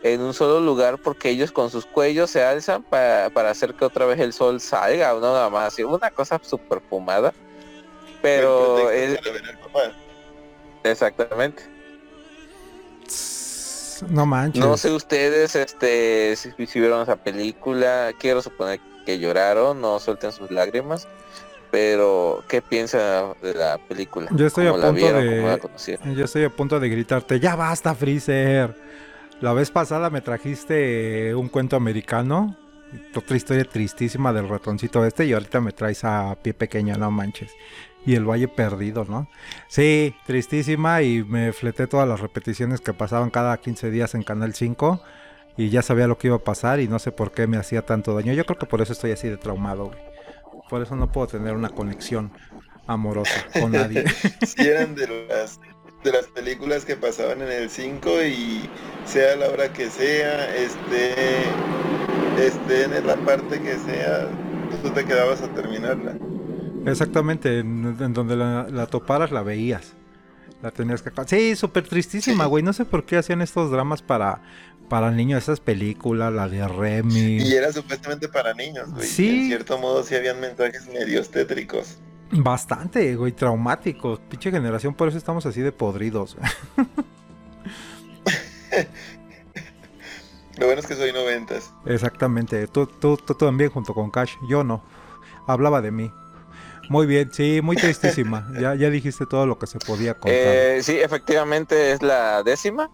en 0.06 0.22
un 0.22 0.36
solo 0.36 0.60
lugar 0.60 1.00
porque 1.00 1.32
ellos 1.32 1.52
con 1.52 1.72
sus 1.72 1.88
cuellos 1.88 2.30
se 2.30 2.44
alzan 2.44 2.84
para, 2.84 3.32
para 3.32 3.50
hacer 3.50 3.74
que 3.74 3.86
otra 3.86 4.06
vez 4.06 4.20
el 4.20 4.34
sol 4.34 4.62
salga 4.62 5.16
o 5.16 5.20
no 5.20 5.34
nada 5.34 5.50
más 5.50 5.74
así 5.74 5.84
una 5.84 6.12
cosa 6.12 6.40
super 6.44 6.80
fumada. 6.88 7.34
Pero 8.22 8.92
es... 8.92 9.20
exactamente. 10.84 11.64
No 14.10 14.28
manches. 14.28 14.64
No 14.64 14.78
sé 14.78 14.92
ustedes 14.92 15.56
este 15.56 16.36
si, 16.36 16.52
vieron 16.80 17.02
esa 17.02 17.16
película 17.16 18.12
quiero 18.20 18.44
suponer 18.44 18.80
que 19.08 19.18
lloraron 19.18 19.82
no 19.82 20.00
suelten 20.00 20.32
sus 20.32 20.52
lágrimas 20.52 21.08
pero 21.72 22.44
¿qué 22.48 22.62
piensa 22.62 23.34
de 23.42 23.54
la 23.56 23.80
película? 23.80 24.30
Yo 24.32 24.46
estoy 24.46 24.68
a 24.68 24.74
punto 24.74 25.14
de 25.14 25.60
yo 26.16 26.26
estoy 26.26 26.44
a 26.44 26.50
punto 26.50 26.80
de 26.80 26.90
gritarte, 26.90 27.40
"Ya 27.40 27.56
basta, 27.56 27.96
Freezer." 27.96 28.86
La 29.42 29.54
vez 29.54 29.72
pasada 29.72 30.10
me 30.10 30.22
trajiste 30.22 31.36
un 31.36 31.50
cuento 31.50 31.76
americano, 31.76 32.58
otra 33.16 33.36
historia 33.36 33.66
tristísima 33.66 34.32
del 34.32 34.48
ratoncito 34.48 35.06
este 35.06 35.26
y 35.26 35.34
ahorita 35.34 35.60
me 35.62 35.72
traes 35.72 36.04
a 36.04 36.38
pie 36.42 36.54
pequeño, 36.54 36.96
no 36.96 37.12
manches 37.12 37.52
y 38.06 38.16
el 38.16 38.24
Valle 38.24 38.48
Perdido, 38.48 39.06
¿no? 39.06 39.28
Sí, 39.68 40.16
tristísima 40.26 41.02
y 41.02 41.24
me 41.24 41.52
fleté 41.54 41.88
todas 41.88 42.08
las 42.08 42.20
repeticiones 42.20 42.82
que 42.82 42.94
pasaban 42.94 43.32
cada 43.32 43.58
15 43.58 43.90
días 43.90 44.14
en 44.16 44.24
Canal 44.24 44.54
5 44.54 45.02
y 45.58 45.70
ya 45.70 45.82
sabía 45.82 46.08
lo 46.08 46.18
que 46.18 46.28
iba 46.28 46.36
a 46.36 46.44
pasar 46.44 46.80
y 46.80 46.88
no 46.88 47.00
sé 47.00 47.12
por 47.12 47.32
qué 47.32 47.48
me 47.48 47.58
hacía 47.58 47.82
tanto 47.82 48.14
daño. 48.14 48.34
Yo 48.34 48.46
creo 48.46 48.60
que 48.60 48.68
por 48.68 48.82
eso 48.82 48.94
estoy 48.94 49.12
así 49.12 49.28
de 49.28 49.38
traumado, 49.38 49.88
güey. 49.88 50.00
Por 50.70 50.82
eso 50.82 50.96
no 50.96 51.12
puedo 51.12 51.28
tener 51.28 51.56
una 51.56 51.70
conexión 51.70 52.32
amorosa 52.88 53.46
con 53.60 53.72
nadie. 53.72 54.04
Si 54.46 54.68
eran 54.68 54.96
de 54.96 55.08
las 55.28 55.60
de 56.06 56.12
las 56.12 56.28
películas 56.28 56.86
que 56.86 56.96
pasaban 56.96 57.42
en 57.42 57.52
el 57.52 57.70
5 57.70 58.24
y 58.24 58.70
sea 59.06 59.36
la 59.36 59.50
hora 59.50 59.74
que 59.74 59.90
sea, 59.90 60.56
esté, 60.56 61.14
esté 62.40 62.84
en 62.84 63.06
la 63.06 63.16
parte 63.18 63.60
que 63.60 63.76
sea, 63.80 64.30
tú 64.84 64.92
te 64.92 65.04
quedabas 65.04 65.42
a 65.42 65.52
terminarla. 65.54 66.16
Exactamente, 66.86 67.60
en, 67.60 68.14
donde 68.14 68.36
la, 68.36 68.86
toparas 68.86 69.32
la 69.32 69.42
veías. 69.42 69.94
La 70.62 70.72
tenías 70.72 71.02
que... 71.02 71.12
Sí, 71.26 71.56
súper 71.56 71.88
tristísima, 71.88 72.46
güey. 72.46 72.64
No 72.64 72.74
sé 72.74 72.86
por 72.86 73.06
qué 73.06 73.18
hacían 73.18 73.42
estos 73.42 73.72
dramas 73.72 74.02
para, 74.02 74.42
para 74.88 75.12
niños, 75.12 75.44
esas 75.44 75.60
películas, 75.60 76.32
la 76.32 76.48
de 76.48 76.68
Remy. 76.68 77.42
Y 77.42 77.54
era 77.54 77.72
supuestamente 77.74 78.30
para 78.30 78.54
niños, 78.54 78.92
güey. 78.92 79.08
Sí. 79.08 79.40
En 79.42 79.48
cierto 79.48 79.78
modo 79.80 80.04
sí 80.04 80.16
habían 80.16 80.40
mensajes 80.40 80.88
medios 80.88 81.30
tétricos. 81.30 81.98
Bastante, 82.32 83.16
güey, 83.16 83.32
traumáticos. 83.32 84.20
Pinche 84.20 84.52
generación, 84.52 84.94
por 84.94 85.08
eso 85.08 85.18
estamos 85.18 85.46
así 85.46 85.62
de 85.62 85.72
podridos. 85.72 86.36
Lo 90.58 90.66
bueno 90.68 90.80
es 90.80 90.88
que 90.88 90.96
soy 90.96 91.12
noventas. 91.12 91.72
Exactamente. 91.86 92.68
Tú, 92.68 92.88
tú, 92.88 93.18
tú 93.18 93.34
también 93.36 93.70
junto 93.70 93.94
con 93.94 94.10
Cash. 94.10 94.34
Yo 94.50 94.64
no. 94.64 94.82
Hablaba 95.48 95.82
de 95.82 95.92
mí. 95.92 96.12
Muy 96.90 97.06
bien, 97.08 97.32
sí, 97.34 97.62
muy 97.62 97.76
tristísima. 97.76 98.48
ya, 98.60 98.76
ya 98.76 98.90
dijiste 98.90 99.26
todo 99.26 99.46
lo 99.46 99.58
que 99.58 99.68
se 99.68 99.80
podía 99.80 100.14
contar. 100.14 100.34
Eh, 100.34 100.80
sí, 100.82 100.98
efectivamente 100.98 101.92
es 101.92 102.02
la 102.02 102.44
décima. 102.44 102.90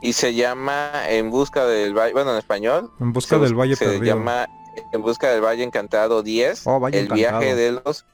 Y 0.00 0.12
se 0.14 0.34
llama 0.34 0.90
En 1.08 1.30
Busca 1.30 1.66
del 1.66 1.92
Valle, 1.94 2.12
bueno, 2.12 2.32
en 2.32 2.38
español. 2.38 2.90
En 3.00 3.12
Busca 3.12 3.38
del 3.38 3.54
Valle 3.54 3.76
Se 3.76 4.00
llama 4.00 4.46
En 4.92 5.02
Busca 5.02 5.30
del 5.30 5.44
Valle 5.44 5.62
Encantado 5.62 6.22
10. 6.22 6.64
el 6.92 7.08
viaje 7.08 7.54
de 7.54 7.72
los 7.72 8.04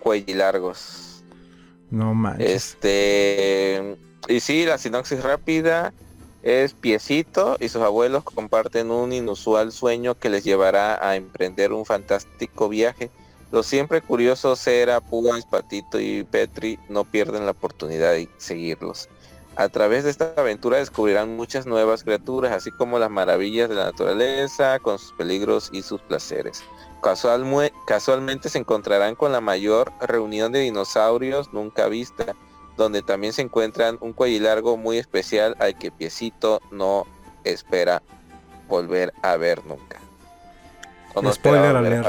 cuellilargos. 0.00 1.24
No 1.90 2.14
manches. 2.14 2.50
Este, 2.50 3.96
y 4.28 4.40
sí, 4.40 4.64
la 4.64 4.78
sinopsis 4.78 5.22
rápida 5.22 5.92
es 6.42 6.72
Piecito 6.72 7.56
y 7.60 7.68
sus 7.68 7.82
abuelos 7.82 8.24
comparten 8.24 8.90
un 8.90 9.12
inusual 9.12 9.72
sueño 9.72 10.18
que 10.18 10.30
les 10.30 10.44
llevará 10.44 11.06
a 11.06 11.16
emprender 11.16 11.72
un 11.72 11.84
fantástico 11.84 12.68
viaje 12.68 13.10
los 13.50 13.66
siempre 13.66 14.00
curiosos 14.00 14.60
Cera, 14.60 15.00
Pugas, 15.00 15.44
Patito 15.44 15.98
y 15.98 16.22
Petri 16.22 16.78
no 16.88 17.04
pierden 17.04 17.46
la 17.46 17.52
oportunidad 17.52 18.12
de 18.12 18.28
seguirlos. 18.38 19.08
A 19.60 19.68
través 19.68 20.04
de 20.04 20.10
esta 20.10 20.32
aventura 20.38 20.78
descubrirán 20.78 21.36
muchas 21.36 21.66
nuevas 21.66 22.02
criaturas, 22.02 22.50
así 22.50 22.70
como 22.70 22.98
las 22.98 23.10
maravillas 23.10 23.68
de 23.68 23.74
la 23.74 23.84
naturaleza, 23.84 24.78
con 24.78 24.98
sus 24.98 25.12
peligros 25.12 25.68
y 25.70 25.82
sus 25.82 26.00
placeres. 26.00 26.64
casualmente 27.86 28.48
se 28.48 28.56
encontrarán 28.56 29.16
con 29.16 29.32
la 29.32 29.42
mayor 29.42 29.92
reunión 30.00 30.50
de 30.52 30.60
dinosaurios 30.60 31.52
nunca 31.52 31.88
vista, 31.88 32.34
donde 32.78 33.02
también 33.02 33.34
se 33.34 33.42
encuentran 33.42 33.98
un 34.00 34.14
cuello 34.14 34.38
muy 34.78 34.96
especial 34.96 35.54
al 35.58 35.76
que 35.76 35.90
Piecito 35.90 36.62
no 36.70 37.06
espera 37.44 38.02
volver 38.66 39.12
a 39.20 39.36
ver 39.36 39.62
nunca. 39.66 40.00
O 41.12 41.20
no 41.20 41.34
Spoiler 41.34 41.76
a 41.76 41.82
ver 41.82 42.02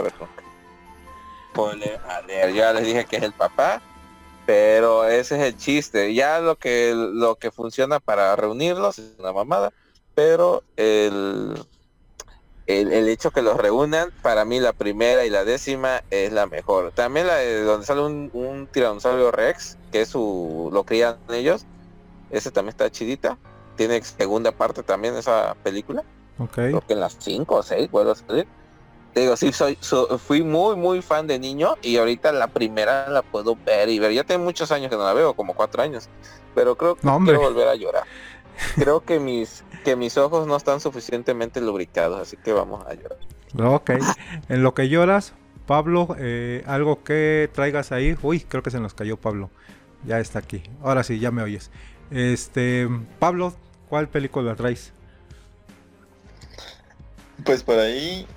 nunca 1.54 2.56
ya 2.56 2.72
les 2.72 2.86
dije 2.86 3.04
que 3.04 3.18
es 3.18 3.24
el 3.24 3.34
papá, 3.34 3.82
pero 4.46 5.06
ese 5.06 5.36
es 5.36 5.42
el 5.42 5.58
chiste. 5.58 6.14
Ya 6.14 6.40
lo 6.40 6.58
que 6.58 6.94
lo 6.96 7.36
que 7.36 7.52
funciona 7.52 8.00
para 8.00 8.36
reunirlos 8.36 9.00
es 9.00 9.14
una 9.20 9.34
mamada, 9.34 9.72
pero 10.16 10.64
el, 10.78 11.66
el, 12.68 13.08
hecho 13.10 13.32
que 13.32 13.42
los 13.42 13.58
reúnan, 13.58 14.12
para 14.22 14.46
mí 14.46 14.60
la 14.60 14.74
primera 14.74 15.26
y 15.26 15.30
la 15.30 15.44
décima 15.44 16.04
es 16.10 16.32
la 16.32 16.48
mejor. 16.48 16.92
También 16.92 17.28
la 17.28 17.36
de 17.36 17.64
donde 17.64 17.86
sale 17.86 18.02
un, 18.02 18.30
un 18.34 18.68
tiranosaurio 18.68 19.32
Rex, 19.32 19.78
que 19.92 20.02
es 20.02 20.10
su 20.10 20.70
lo 20.72 20.84
crían 20.84 21.18
ellos, 21.30 21.66
ese 22.30 22.52
también 22.52 22.72
está 22.72 22.90
chidita. 22.92 23.38
Tiene 23.76 24.02
segunda 24.04 24.52
parte 24.52 24.84
también 24.84 25.16
esa 25.16 25.56
película. 25.64 26.04
Okay. 26.38 26.70
Creo 26.70 26.82
que 26.82 26.94
en 26.94 27.00
las 27.00 27.18
5 27.20 27.56
o 27.56 27.64
6 27.64 27.92
vuelvo 27.92 28.12
a 28.12 28.16
salir 28.16 28.48
digo, 29.16 29.36
sí, 29.36 29.52
soy, 29.52 29.78
fui 30.26 30.44
muy, 30.44 30.76
muy 30.76 31.02
fan 31.02 31.28
de 31.28 31.38
niño 31.38 31.76
y 31.82 31.98
ahorita 31.98 32.32
la 32.32 32.48
primera 32.48 33.10
la 33.10 33.22
puedo 33.22 33.58
ver 33.66 33.90
y 33.90 34.00
ver. 34.00 34.14
Ya 34.14 34.24
tengo 34.24 34.44
muchos 34.44 34.72
años 34.72 34.90
que 34.90 34.96
no 34.96 35.04
la 35.04 35.14
veo, 35.14 35.34
como 35.34 35.54
cuatro 35.54 35.84
años, 35.84 36.10
pero 36.56 36.78
creo 36.78 36.96
que 36.96 37.02
quiero 37.02 37.42
volver 37.42 37.68
a 37.68 37.76
llorar. 37.76 38.04
Creo 38.76 39.04
que 39.04 39.20
mis, 39.20 39.64
que 39.84 39.96
mis 39.96 40.18
ojos 40.18 40.46
no 40.46 40.56
están 40.56 40.80
suficientemente 40.82 41.62
lubricados, 41.62 42.20
así 42.20 42.38
que 42.38 42.54
vamos 42.54 42.86
a 42.86 42.94
llorar. 42.94 43.18
Ok, 43.58 43.92
en 44.50 44.62
lo 44.62 44.76
que 44.76 44.88
lloras, 44.88 45.34
Pablo, 45.66 46.16
eh, 46.20 46.64
algo 46.68 47.04
que 47.04 47.50
traigas 47.54 47.92
ahí. 47.92 48.16
Uy, 48.22 48.42
creo 48.42 48.62
que 48.62 48.70
se 48.70 48.80
nos 48.80 48.94
cayó 48.94 49.18
Pablo. 49.18 49.50
Ya 50.06 50.20
está 50.20 50.40
aquí. 50.40 50.62
Ahora 50.84 51.04
sí, 51.04 51.18
ya 51.18 51.32
me 51.32 51.42
oyes. 51.42 51.72
Este, 52.12 52.88
Pablo, 53.20 53.54
¿cuál 53.90 54.10
película 54.10 54.56
traes? 54.56 54.94
Pues 57.44 57.64
por 57.64 57.80
ahí 57.80 58.28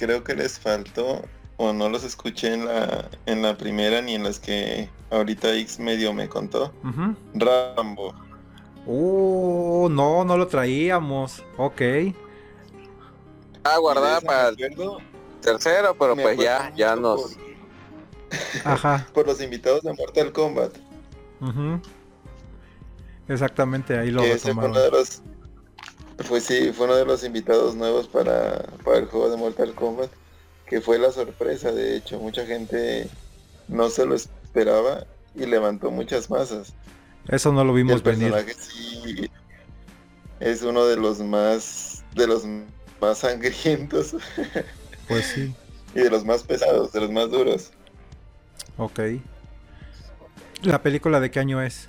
creo 0.00 0.24
que 0.24 0.34
les 0.34 0.58
faltó 0.58 1.22
o 1.58 1.74
no 1.74 1.90
los 1.90 2.04
escuché 2.04 2.54
en 2.54 2.64
la, 2.64 3.10
en 3.26 3.42
la 3.42 3.58
primera 3.58 4.00
ni 4.00 4.14
en 4.14 4.24
las 4.24 4.40
que 4.40 4.88
ahorita 5.10 5.54
X 5.56 5.78
medio 5.78 6.14
me 6.14 6.26
contó. 6.26 6.72
Rambo. 7.34 8.14
Oh, 8.86 9.88
no, 9.90 10.24
no 10.24 10.38
lo 10.38 10.48
traíamos. 10.48 11.44
Ok. 11.58 11.82
Ah, 13.62 13.76
guardada 13.78 14.22
para 14.22 14.48
el 14.48 14.56
tercero, 15.42 15.94
pero 15.98 16.16
pues 16.16 16.38
ya, 16.38 16.72
ya 16.74 16.96
nos... 16.96 17.36
Ajá. 18.64 19.06
por 19.12 19.26
los 19.26 19.42
invitados 19.42 19.82
de 19.82 19.92
Mortal 19.92 20.32
Kombat. 20.32 20.72
Exactamente, 23.28 23.98
ahí 23.98 24.10
lo 24.10 24.22
que 24.22 24.32
ese 24.32 24.54
fue 24.54 24.64
retomaron. 24.64 24.70
uno 24.70 24.80
de 24.80 24.90
los 24.92 25.22
pues 26.28 26.44
sí, 26.44 26.72
fue 26.72 26.86
uno 26.86 26.96
de 26.96 27.04
los 27.04 27.24
invitados 27.24 27.74
nuevos 27.74 28.08
para, 28.08 28.64
para 28.84 28.98
el 28.98 29.06
juego 29.06 29.30
de 29.30 29.36
Mortal 29.36 29.74
Kombat, 29.74 30.10
que 30.66 30.80
fue 30.80 30.98
la 30.98 31.10
sorpresa, 31.12 31.72
de 31.72 31.96
hecho, 31.96 32.18
mucha 32.18 32.46
gente 32.46 33.08
no 33.68 33.88
se 33.90 34.06
lo 34.06 34.14
esperaba 34.14 35.06
y 35.34 35.46
levantó 35.46 35.90
muchas 35.90 36.30
masas. 36.30 36.72
Eso 37.28 37.52
no 37.52 37.64
lo 37.64 37.72
vimos 37.72 37.96
el 37.96 38.02
venir. 38.02 38.32
personaje 38.32 38.54
sí 38.54 39.30
es 40.40 40.62
uno 40.62 40.86
de 40.86 40.96
los 40.96 41.20
más 41.20 42.02
de 42.14 42.26
los 42.26 42.44
más 43.00 43.18
sangrientos 43.18 44.16
Pues 45.06 45.26
sí, 45.26 45.54
y 45.94 46.00
de 46.00 46.10
los 46.10 46.24
más 46.24 46.42
pesados, 46.44 46.92
de 46.92 47.00
los 47.00 47.10
más 47.10 47.30
duros. 47.30 47.70
ok. 48.76 49.00
¿La 50.62 50.82
película 50.82 51.20
de 51.20 51.30
qué 51.30 51.40
año 51.40 51.62
es? 51.62 51.88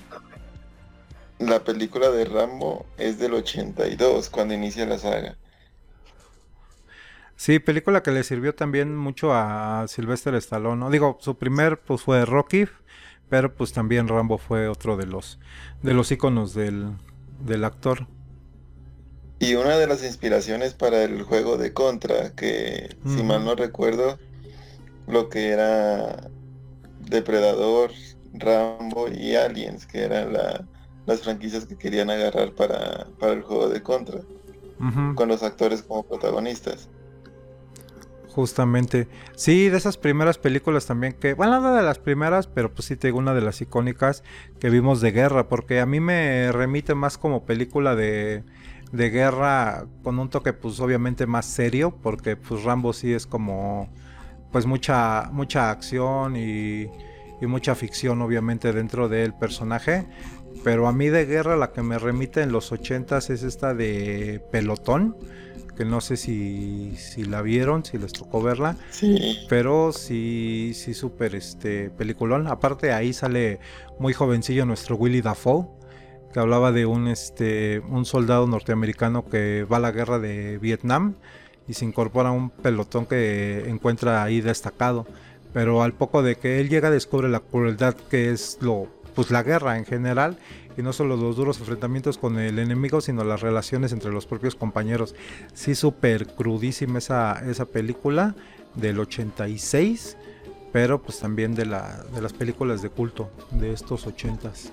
La 1.42 1.66
película 1.66 2.10
de 2.10 2.24
Rambo 2.24 2.86
es 2.96 3.20
del 3.20 3.34
82, 3.34 4.30
cuando 4.30 4.54
inicia 4.54 4.86
la 4.86 4.98
saga. 4.98 5.38
Sí, 7.36 7.60
película 7.60 8.04
que 8.04 8.12
le 8.12 8.24
sirvió 8.24 8.54
también 8.56 8.96
mucho 8.96 9.34
a 9.34 9.86
Sylvester 9.88 10.36
Stallone, 10.36 10.78
¿no? 10.80 10.90
Digo, 10.92 11.18
su 11.22 11.38
primer 11.38 11.80
pues 11.82 12.02
fue 12.04 12.24
Rocky, 12.26 12.66
pero 13.30 13.54
pues 13.56 13.74
también 13.74 14.08
Rambo 14.08 14.38
fue 14.38 14.68
otro 14.68 14.96
de 14.98 15.08
los 15.08 15.40
de 15.82 15.94
los 15.94 16.12
íconos 16.12 16.54
del, 16.54 16.94
del 17.40 17.64
actor. 17.64 18.08
Y 19.40 19.56
una 19.56 19.78
de 19.78 19.88
las 19.88 20.04
inspiraciones 20.04 20.74
para 20.76 21.04
el 21.04 21.24
juego 21.24 21.58
de 21.58 21.74
Contra, 21.74 22.34
que 22.36 23.00
si 23.06 23.24
mal 23.24 23.44
no 23.44 23.56
recuerdo, 23.56 24.22
lo 25.08 25.30
que 25.30 25.50
era 25.50 26.32
Depredador, 27.00 27.94
Rambo 28.34 29.10
y 29.10 29.36
Aliens, 29.36 29.88
que 29.88 30.04
eran 30.04 30.34
la- 30.34 30.71
las 31.06 31.22
franquicias 31.22 31.66
que 31.66 31.78
querían 31.78 32.10
agarrar 32.10 32.54
para, 32.54 33.08
para 33.20 33.34
el 33.34 33.42
juego 33.42 33.70
de 33.70 33.82
Contra, 33.82 34.22
con 35.16 35.28
los 35.28 35.44
actores 35.44 35.84
como 35.84 36.04
protagonistas. 36.04 36.90
Justamente. 38.34 39.10
Sí, 39.36 39.68
de 39.68 39.78
esas 39.78 39.98
primeras 39.98 40.38
películas 40.38 40.86
también 40.86 41.14
que, 41.14 41.34
bueno, 41.34 41.60
no 41.60 41.76
de 41.76 41.84
las 41.84 42.00
primeras, 42.00 42.48
pero 42.48 42.74
pues 42.74 42.86
sí 42.86 42.96
tengo 42.96 43.20
una 43.20 43.34
de 43.34 43.42
las 43.42 43.60
icónicas 43.62 44.24
que 44.60 44.70
vimos 44.70 45.02
de 45.02 45.12
guerra, 45.12 45.50
porque 45.50 45.82
a 45.82 45.86
mí 45.86 46.00
me 46.00 46.52
remite 46.54 46.96
más 46.96 47.18
como 47.18 47.44
película 47.46 47.94
de, 47.94 48.46
de 48.94 49.10
guerra 49.10 49.86
con 50.04 50.18
un 50.18 50.30
toque 50.30 50.54
pues 50.54 50.80
obviamente 50.80 51.28
más 51.28 51.46
serio, 51.46 51.98
porque 52.02 52.38
pues 52.38 52.64
Rambo 52.64 52.94
sí 52.94 53.14
es 53.14 53.28
como 53.28 53.90
pues 54.52 54.66
mucha 54.66 55.30
mucha 55.32 55.70
acción 55.70 56.36
y, 56.38 56.90
y 57.42 57.48
mucha 57.48 57.76
ficción 57.76 58.22
obviamente 58.22 58.72
dentro 58.72 59.10
del 59.10 59.34
personaje, 59.34 60.08
pero 60.64 60.88
a 60.88 60.94
mí 60.94 61.10
de 61.10 61.26
guerra 61.26 61.56
la 61.56 61.72
que 61.72 61.82
me 61.82 61.98
remite 61.98 62.42
en 62.42 62.52
los 62.52 62.72
ochentas 62.72 63.30
es 63.30 63.44
esta 63.44 63.74
de 63.74 64.42
Pelotón, 64.52 65.16
que 65.76 65.86
no 65.86 66.02
sé 66.02 66.18
si, 66.18 66.96
si 66.98 67.24
la 67.24 67.42
vieron, 67.42 67.84
si 67.84 67.98
les 67.98 68.14
tocó 68.14 68.42
verla, 68.42 68.76
Sí, 68.92 69.40
pero 69.50 69.92
sí, 69.92 70.74
sí, 70.76 70.94
súper 70.94 71.36
este 71.36 71.90
peliculón. 71.90 72.48
Aparte 72.48 72.92
ahí 72.92 73.14
sale 73.14 73.60
muy 73.98 74.14
jovencillo 74.14 74.66
nuestro 74.66 74.96
Willy 74.96 75.22
Dafoe, 75.22 75.68
que 76.34 76.40
hablaba 76.40 76.72
de 76.72 76.86
un 76.86 77.08
este 77.08 77.82
un 77.90 78.06
soldado 78.06 78.48
norteamericano 78.48 79.26
que 79.26 79.66
va 79.72 79.78
a 79.78 79.82
la 79.82 79.92
guerra 79.92 80.20
de 80.20 80.58
Vietnam 80.60 81.16
y 81.68 81.74
se 81.74 81.86
incorpora 81.86 82.30
a 82.30 82.34
un 82.34 82.50
pelotón 82.50 83.06
que 83.06 83.68
encuentra 83.68 84.24
ahí 84.24 84.42
destacado. 84.42 85.08
Pero 85.54 85.84
al 85.84 85.94
poco 85.94 86.24
de 86.24 86.36
que 86.36 86.62
él 86.62 86.70
llega 86.70 86.90
descubre 86.90 87.28
la 87.28 87.42
crueldad 87.42 87.96
que 88.10 88.32
es 88.32 88.58
lo 88.62 88.88
pues 89.16 89.32
la 89.32 89.44
guerra 89.44 89.78
en 89.78 89.86
general 89.86 90.38
y 90.78 90.82
no 90.82 90.94
solo 90.94 91.18
los 91.18 91.36
duros 91.36 91.60
enfrentamientos 91.60 92.18
con 92.18 92.40
el 92.40 92.60
enemigo, 92.60 93.02
sino 93.02 93.24
las 93.24 93.42
relaciones 93.42 93.92
entre 93.92 94.12
los 94.12 94.26
propios 94.26 94.56
compañeros. 94.56 95.16
Sí, 95.54 95.76
súper 95.76 96.28
crudísima 96.28 97.00
esa, 97.00 97.44
esa 97.50 97.66
película 97.66 98.36
del 98.76 99.00
86, 99.00 100.18
pero 100.72 101.02
pues 101.02 101.20
también 101.20 101.56
de, 101.56 101.66
la, 101.66 102.04
de 102.14 102.22
las 102.22 102.34
películas 102.34 102.82
de 102.82 102.90
culto 102.90 103.30
de 103.52 103.74
estos 103.74 104.08
80s. 104.08 104.72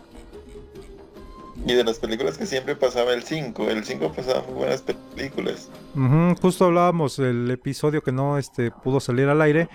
Y 1.66 1.74
de 1.74 1.84
las 1.84 1.98
películas 1.98 2.38
que 2.38 2.46
siempre 2.46 2.76
pasaba 2.76 3.12
el 3.12 3.22
5, 3.22 3.68
el 3.70 3.84
5 3.84 4.12
pasaba 4.12 4.42
muy 4.42 4.54
buenas 4.54 4.82
películas. 5.14 5.68
Ujú, 5.94 6.34
justo 6.40 6.66
hablábamos 6.66 7.18
el 7.18 7.50
episodio 7.50 8.02
que 8.02 8.12
no 8.12 8.38
este, 8.38 8.70
pudo 8.70 9.00
salir 9.00 9.28
al 9.28 9.42
aire, 9.42 9.68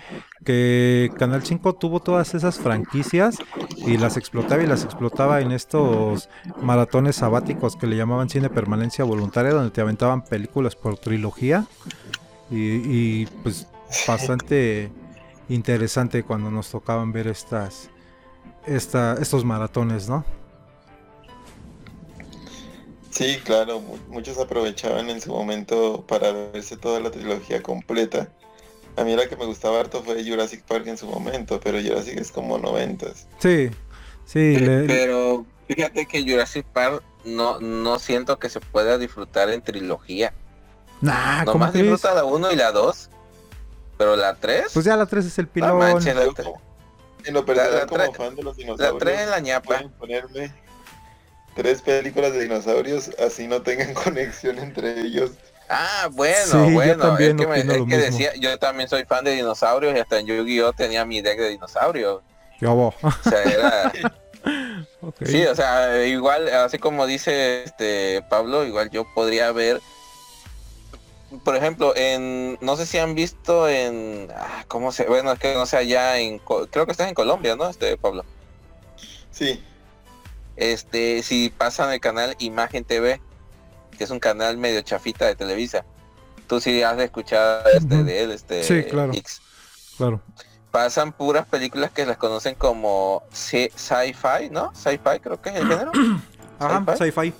que 0.44 1.12
Canal 1.16 1.42
5 1.42 1.74
tuvo 1.74 2.00
todas 2.00 2.34
esas 2.34 2.58
franquicias 2.58 3.38
y 3.76 3.96
las 3.98 4.16
explotaba 4.16 4.62
y 4.62 4.66
las 4.66 4.84
explotaba 4.84 5.40
en 5.40 5.52
estos 5.52 6.28
maratones 6.60 7.16
sabáticos 7.16 7.76
que 7.76 7.86
le 7.86 7.96
llamaban 7.96 8.28
cine 8.28 8.48
permanencia 8.48 9.04
voluntaria, 9.04 9.52
donde 9.52 9.70
te 9.70 9.80
aventaban 9.80 10.24
películas 10.24 10.76
por 10.76 10.98
trilogía 10.98 11.66
y, 12.50 12.56
y, 12.56 13.26
pues 13.42 13.66
bastante 14.06 14.90
interesante 15.48 16.22
cuando 16.22 16.50
nos 16.50 16.70
tocaban 16.70 17.12
ver 17.12 17.26
estas, 17.28 17.90
esta, 18.66 19.14
estos 19.20 19.44
maratones, 19.44 20.08
¿no? 20.08 20.24
Sí, 23.14 23.38
claro, 23.44 23.78
mu- 23.80 23.96
muchos 24.08 24.38
aprovechaban 24.38 25.08
en 25.08 25.20
su 25.20 25.30
momento 25.30 26.04
para 26.08 26.32
verse 26.32 26.76
toda 26.76 26.98
la 26.98 27.10
trilogía 27.12 27.62
completa. 27.62 28.28
A 28.96 29.04
mí 29.04 29.14
la 29.14 29.28
que 29.28 29.36
me 29.36 29.44
gustaba 29.46 29.78
harto 29.80 30.02
fue 30.02 30.24
Jurassic 30.28 30.62
Park 30.64 30.86
en 30.88 30.98
su 30.98 31.06
momento, 31.06 31.60
pero 31.60 31.80
Jurassic 31.80 32.18
es 32.18 32.32
como 32.32 32.58
noventas. 32.58 33.28
Sí, 33.38 33.70
sí, 34.24 34.56
le- 34.56 34.84
Pero 34.86 35.46
fíjate 35.68 36.06
que 36.06 36.22
Jurassic 36.28 36.66
Park 36.66 37.02
no, 37.24 37.60
no 37.60 37.98
siento 38.00 38.38
que 38.40 38.48
se 38.48 38.58
pueda 38.60 38.98
disfrutar 38.98 39.48
en 39.50 39.62
trilogía. 39.62 40.34
Nah, 41.00 41.44
¿cómo 41.44 41.58
Nomás 41.58 41.70
crees? 41.72 41.90
disfruta 41.90 42.14
la 42.14 42.24
1 42.24 42.50
y 42.52 42.56
la 42.56 42.72
2. 42.72 43.10
Pero 43.96 44.16
la 44.16 44.34
3, 44.34 44.70
Pues 44.74 44.84
ya 44.86 44.96
la 44.96 45.06
3 45.06 45.24
es 45.26 45.38
el 45.38 45.46
no 45.46 45.52
pilón. 45.52 45.78
manches, 45.78 46.16
la, 46.16 46.24
Yo 46.24 46.32
tre- 46.32 46.42
como- 46.44 46.60
en 47.24 47.34
lo 47.34 47.44
personal, 47.46 47.72
La- 47.72 47.78
la 47.80 47.86
como 47.86 48.02
tre- 48.02 48.14
fan 48.16 48.34
de 48.34 48.42
los 48.42 48.56
la 48.56 48.62
dinosaurios, 48.64 48.98
3 48.98 49.20
es 49.20 49.28
la 49.30 49.38
ñapa. 49.38 49.66
pueden 49.66 49.90
ponerme 49.92 50.52
tres 51.54 51.82
películas 51.82 52.32
de 52.32 52.42
dinosaurios, 52.42 53.10
así 53.18 53.46
no 53.46 53.62
tengan 53.62 53.94
conexión 54.04 54.58
entre 54.58 55.00
ellos. 55.00 55.32
Ah, 55.68 56.08
bueno, 56.12 56.66
Sí, 56.66 56.66
yo 56.66 56.70
bueno, 56.74 56.96
también 56.96 57.30
es 57.30 57.36
que, 57.36 57.46
me- 57.46 57.60
es 57.60 57.66
que 57.88 57.96
decía, 57.98 58.32
yo 58.38 58.58
también 58.58 58.88
soy 58.88 59.04
fan 59.04 59.24
de 59.24 59.32
dinosaurios 59.32 59.96
y 59.96 59.98
hasta 59.98 60.18
en 60.18 60.26
Yu-Gi-Oh 60.26 60.72
tenía 60.74 61.04
mi 61.06 61.22
deck 61.22 61.38
de 61.38 61.48
dinosaurios. 61.50 62.22
¿Qué 62.58 62.66
hubo? 62.66 62.94
O 63.02 63.10
sea, 63.22 63.42
era, 63.42 63.92
sí, 65.24 65.44
o 65.46 65.54
sea, 65.54 66.04
igual, 66.06 66.48
así 66.48 66.78
como 66.78 67.06
dice 67.06 67.64
este 67.64 68.22
Pablo, 68.28 68.64
igual 68.64 68.90
yo 68.90 69.06
podría 69.14 69.52
ver, 69.52 69.80
por 71.44 71.56
ejemplo, 71.56 71.94
en, 71.96 72.58
no 72.60 72.76
sé 72.76 72.86
si 72.86 72.98
han 72.98 73.14
visto 73.14 73.68
en, 73.68 74.28
ah, 74.36 74.64
¿cómo 74.68 74.92
se? 74.92 75.04
Bueno, 75.06 75.32
es 75.32 75.38
que 75.38 75.54
no 75.54 75.66
sé 75.66 75.76
allá 75.78 76.18
en, 76.18 76.38
creo 76.70 76.86
que 76.86 76.92
estás 76.92 77.08
en 77.08 77.14
Colombia, 77.14 77.56
¿no? 77.56 77.68
Este 77.68 77.96
Pablo. 77.96 78.24
Sí, 79.30 79.62
Este, 80.56 81.22
si 81.22 81.50
pasan 81.50 81.92
el 81.92 82.00
canal 82.00 82.36
Imagen 82.38 82.84
TV, 82.84 83.20
que 83.96 84.04
es 84.04 84.10
un 84.10 84.20
canal 84.20 84.56
medio 84.56 84.80
chafita 84.82 85.26
de 85.26 85.34
Televisa. 85.36 85.84
Tú 86.46 86.60
sí 86.60 86.82
has 86.82 86.96
de 86.96 87.04
escuchar 87.04 87.62
este 87.74 88.04
de 88.04 88.22
él, 88.22 88.30
este 88.30 88.62
Sí, 88.64 88.84
claro. 88.84 89.12
X. 89.14 89.40
Claro. 89.96 90.20
Pasan 90.70 91.12
puras 91.12 91.46
películas 91.46 91.90
que 91.92 92.04
las 92.04 92.16
conocen 92.16 92.54
como 92.56 93.22
sci- 93.32 93.70
sci-fi, 93.74 94.50
¿no? 94.50 94.72
Sci-fi 94.74 95.20
creo 95.22 95.40
que 95.40 95.50
es 95.50 95.56
el 95.56 95.68
género. 95.68 95.92
Ajá, 96.58 96.84
Sci-fi. 96.96 97.32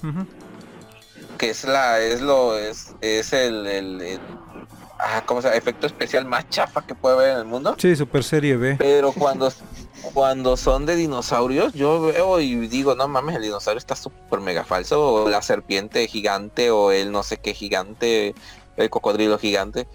que 1.39 1.51
es 1.51 1.65
la, 1.65 2.01
es 2.01 2.21
lo, 2.21 2.57
es, 2.59 2.95
es 3.01 3.33
el, 3.33 3.67
el, 3.67 4.01
el- 4.01 4.21
ah, 4.99 5.23
¿cómo 5.27 5.43
se 5.43 5.49
llama? 5.49 5.59
efecto 5.59 5.87
especial 5.87 6.25
más 6.25 6.49
chafa 6.49 6.87
que 6.87 6.95
puede 6.95 7.17
haber 7.17 7.31
en 7.33 7.39
el 7.39 7.45
mundo. 7.45 7.75
Sí, 7.79 7.95
super 7.97 8.23
serie 8.25 8.57
B. 8.57 8.77
Pero 8.79 9.13
cuando, 9.13 9.53
cuando 10.13 10.57
son 10.57 10.87
de 10.87 10.97
dinosaurios, 10.97 11.73
yo 11.73 12.01
veo 12.03 12.41
y 12.41 12.55
digo, 12.69 12.95
no 12.95 13.09
mames, 13.09 13.37
el 13.37 13.43
dinosaurio 13.43 13.79
está 13.79 13.97
súper 13.97 14.41
mega 14.41 14.65
falso, 14.65 15.01
o 15.25 15.29
la 15.29 15.43
serpiente 15.43 16.07
gigante, 16.07 16.71
o 16.71 16.93
el 16.93 17.11
no 17.13 17.23
sé 17.23 17.39
qué 17.39 17.55
gigante, 17.55 18.35
el 18.77 18.91
cocodrilo 18.91 19.39
gigante. 19.39 19.87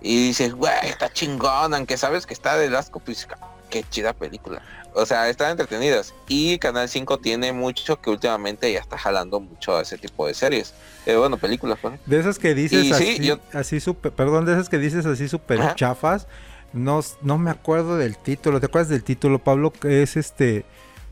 Y 0.00 0.28
dices, 0.28 0.54
güey, 0.54 0.72
está 0.84 1.12
chingón, 1.12 1.74
aunque 1.74 1.96
sabes 1.96 2.26
que 2.26 2.34
está 2.34 2.56
de 2.56 2.74
asco, 2.76 3.00
pues 3.00 3.26
qué 3.70 3.84
chida 3.90 4.12
película. 4.12 4.62
O 4.94 5.04
sea, 5.06 5.28
están 5.28 5.50
entretenidas. 5.52 6.14
Y 6.28 6.58
Canal 6.58 6.88
5 6.88 7.18
tiene 7.18 7.52
mucho 7.52 8.00
que 8.00 8.10
últimamente 8.10 8.72
ya 8.72 8.80
está 8.80 8.96
jalando 8.96 9.38
mucho 9.40 9.76
a 9.76 9.82
ese 9.82 9.98
tipo 9.98 10.26
de 10.26 10.34
series. 10.34 10.72
Eh, 11.06 11.16
bueno, 11.16 11.36
películas, 11.36 11.78
pues. 11.80 12.00
De 12.06 12.18
esas 12.18 12.38
que 12.38 12.54
dices 12.54 12.84
Y 12.84 12.88
sí, 12.88 12.92
así, 12.94 13.18
yo- 13.24 13.38
así 13.52 13.80
super, 13.80 14.10
perdón, 14.12 14.44
de 14.46 14.52
esas 14.54 14.68
que 14.68 14.78
dices 14.78 15.04
así 15.06 15.28
super 15.28 15.60
Ajá. 15.60 15.74
chafas, 15.74 16.26
no, 16.72 17.00
no 17.22 17.38
me 17.38 17.50
acuerdo 17.50 17.96
del 17.96 18.16
título. 18.16 18.60
¿Te 18.60 18.66
acuerdas 18.66 18.88
del 18.88 19.04
título, 19.04 19.38
Pablo? 19.38 19.72
Que 19.72 20.02
es 20.02 20.16
este 20.16 20.64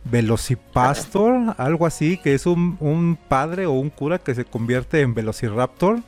Velocipastor, 0.04 1.54
algo 1.58 1.86
así, 1.86 2.18
que 2.18 2.34
es 2.34 2.46
un, 2.46 2.76
un 2.80 3.18
padre 3.28 3.66
o 3.66 3.72
un 3.72 3.90
cura 3.90 4.18
que 4.18 4.34
se 4.34 4.44
convierte 4.44 5.00
en 5.00 5.14
Velociraptor. 5.14 6.00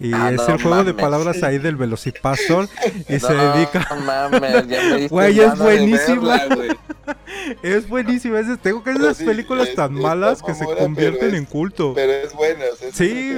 Y 0.00 0.12
Ah, 0.14 0.30
es 0.30 0.36
no 0.36 0.54
el 0.54 0.62
juego 0.62 0.84
de 0.84 0.94
palabras 0.94 1.42
ahí 1.42 1.58
del 1.58 1.74
Velocipastor 1.76 2.68
y 3.08 3.18
se 3.18 3.34
No, 3.34 3.52
dedica 3.54 3.86
mames, 4.06 4.68
ya 4.68 4.82
me 4.82 5.08
Güey, 5.08 5.40
es 5.40 5.58
buenísima. 5.58 6.36
verla, 6.38 6.54
güey. 6.54 6.68
Es 7.62 7.88
buenísima. 7.88 8.38
Es, 8.40 8.58
tengo 8.60 8.82
que 8.84 8.90
esas 8.90 9.16
sí, 9.16 9.24
películas 9.24 9.68
es- 9.68 9.74
tan 9.74 9.96
es 9.96 10.02
malas 10.02 10.42
que 10.42 10.54
se 10.54 10.66
convierten 10.66 11.34
en 11.34 11.46
culto. 11.46 11.92
Pero 11.94 12.12
es 12.12 12.34
buena, 12.34 12.64
o 12.72 12.76
sea, 12.76 12.88
es 12.88 12.94
Sí, 12.94 13.32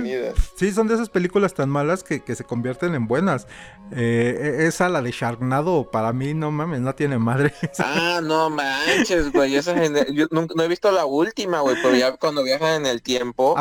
sí, 0.57 0.73
son 0.73 0.89
de 0.89 0.95
esas 0.95 1.09
películas 1.09 1.55
tan 1.55 1.71
malas 1.71 2.03
que, 2.03 2.21
que 2.25 2.35
se 2.35 2.43
convierten 2.43 2.95
en 2.97 3.07
buenas. 3.07 3.47
Eh, 3.93 4.65
esa, 4.67 4.89
la 4.89 5.03
de 5.03 5.13
Sharknado, 5.13 5.89
para 5.91 6.13
mí, 6.13 6.35
no 6.35 6.51
mames, 6.51 6.81
no 6.81 6.95
tiene 6.97 7.19
madre. 7.19 7.55
Ah, 7.79 8.21
no 8.23 8.51
manches, 8.51 9.31
güey. 9.33 9.55
Esa 9.55 9.75
yo 10.13 10.27
nunca- 10.33 10.55
no 10.57 10.63
he 10.65 10.69
visto 10.69 10.91
la 10.91 11.05
última, 11.07 11.61
güey, 11.61 11.77
pero 11.81 11.95
ya 11.95 12.17
cuando 12.17 12.43
viajan 12.43 12.75
en 12.83 12.87
el 12.87 13.03
tiempo, 13.03 13.55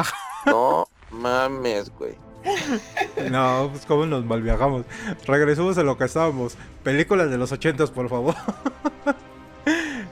no 0.48 0.88
mames, 1.12 1.92
güey. 1.92 2.16
No, 3.30 3.70
pues 3.72 3.86
cómo 3.86 4.06
nos 4.06 4.26
malviajamos. 4.26 4.86
Regresemos 5.26 5.78
a 5.78 5.84
lo 5.84 5.98
que 5.98 6.06
estábamos. 6.06 6.56
Películas 6.84 7.30
de 7.30 7.38
los 7.38 7.52
ochentas, 7.52 7.92
por 7.92 8.10
favor. 8.10 8.36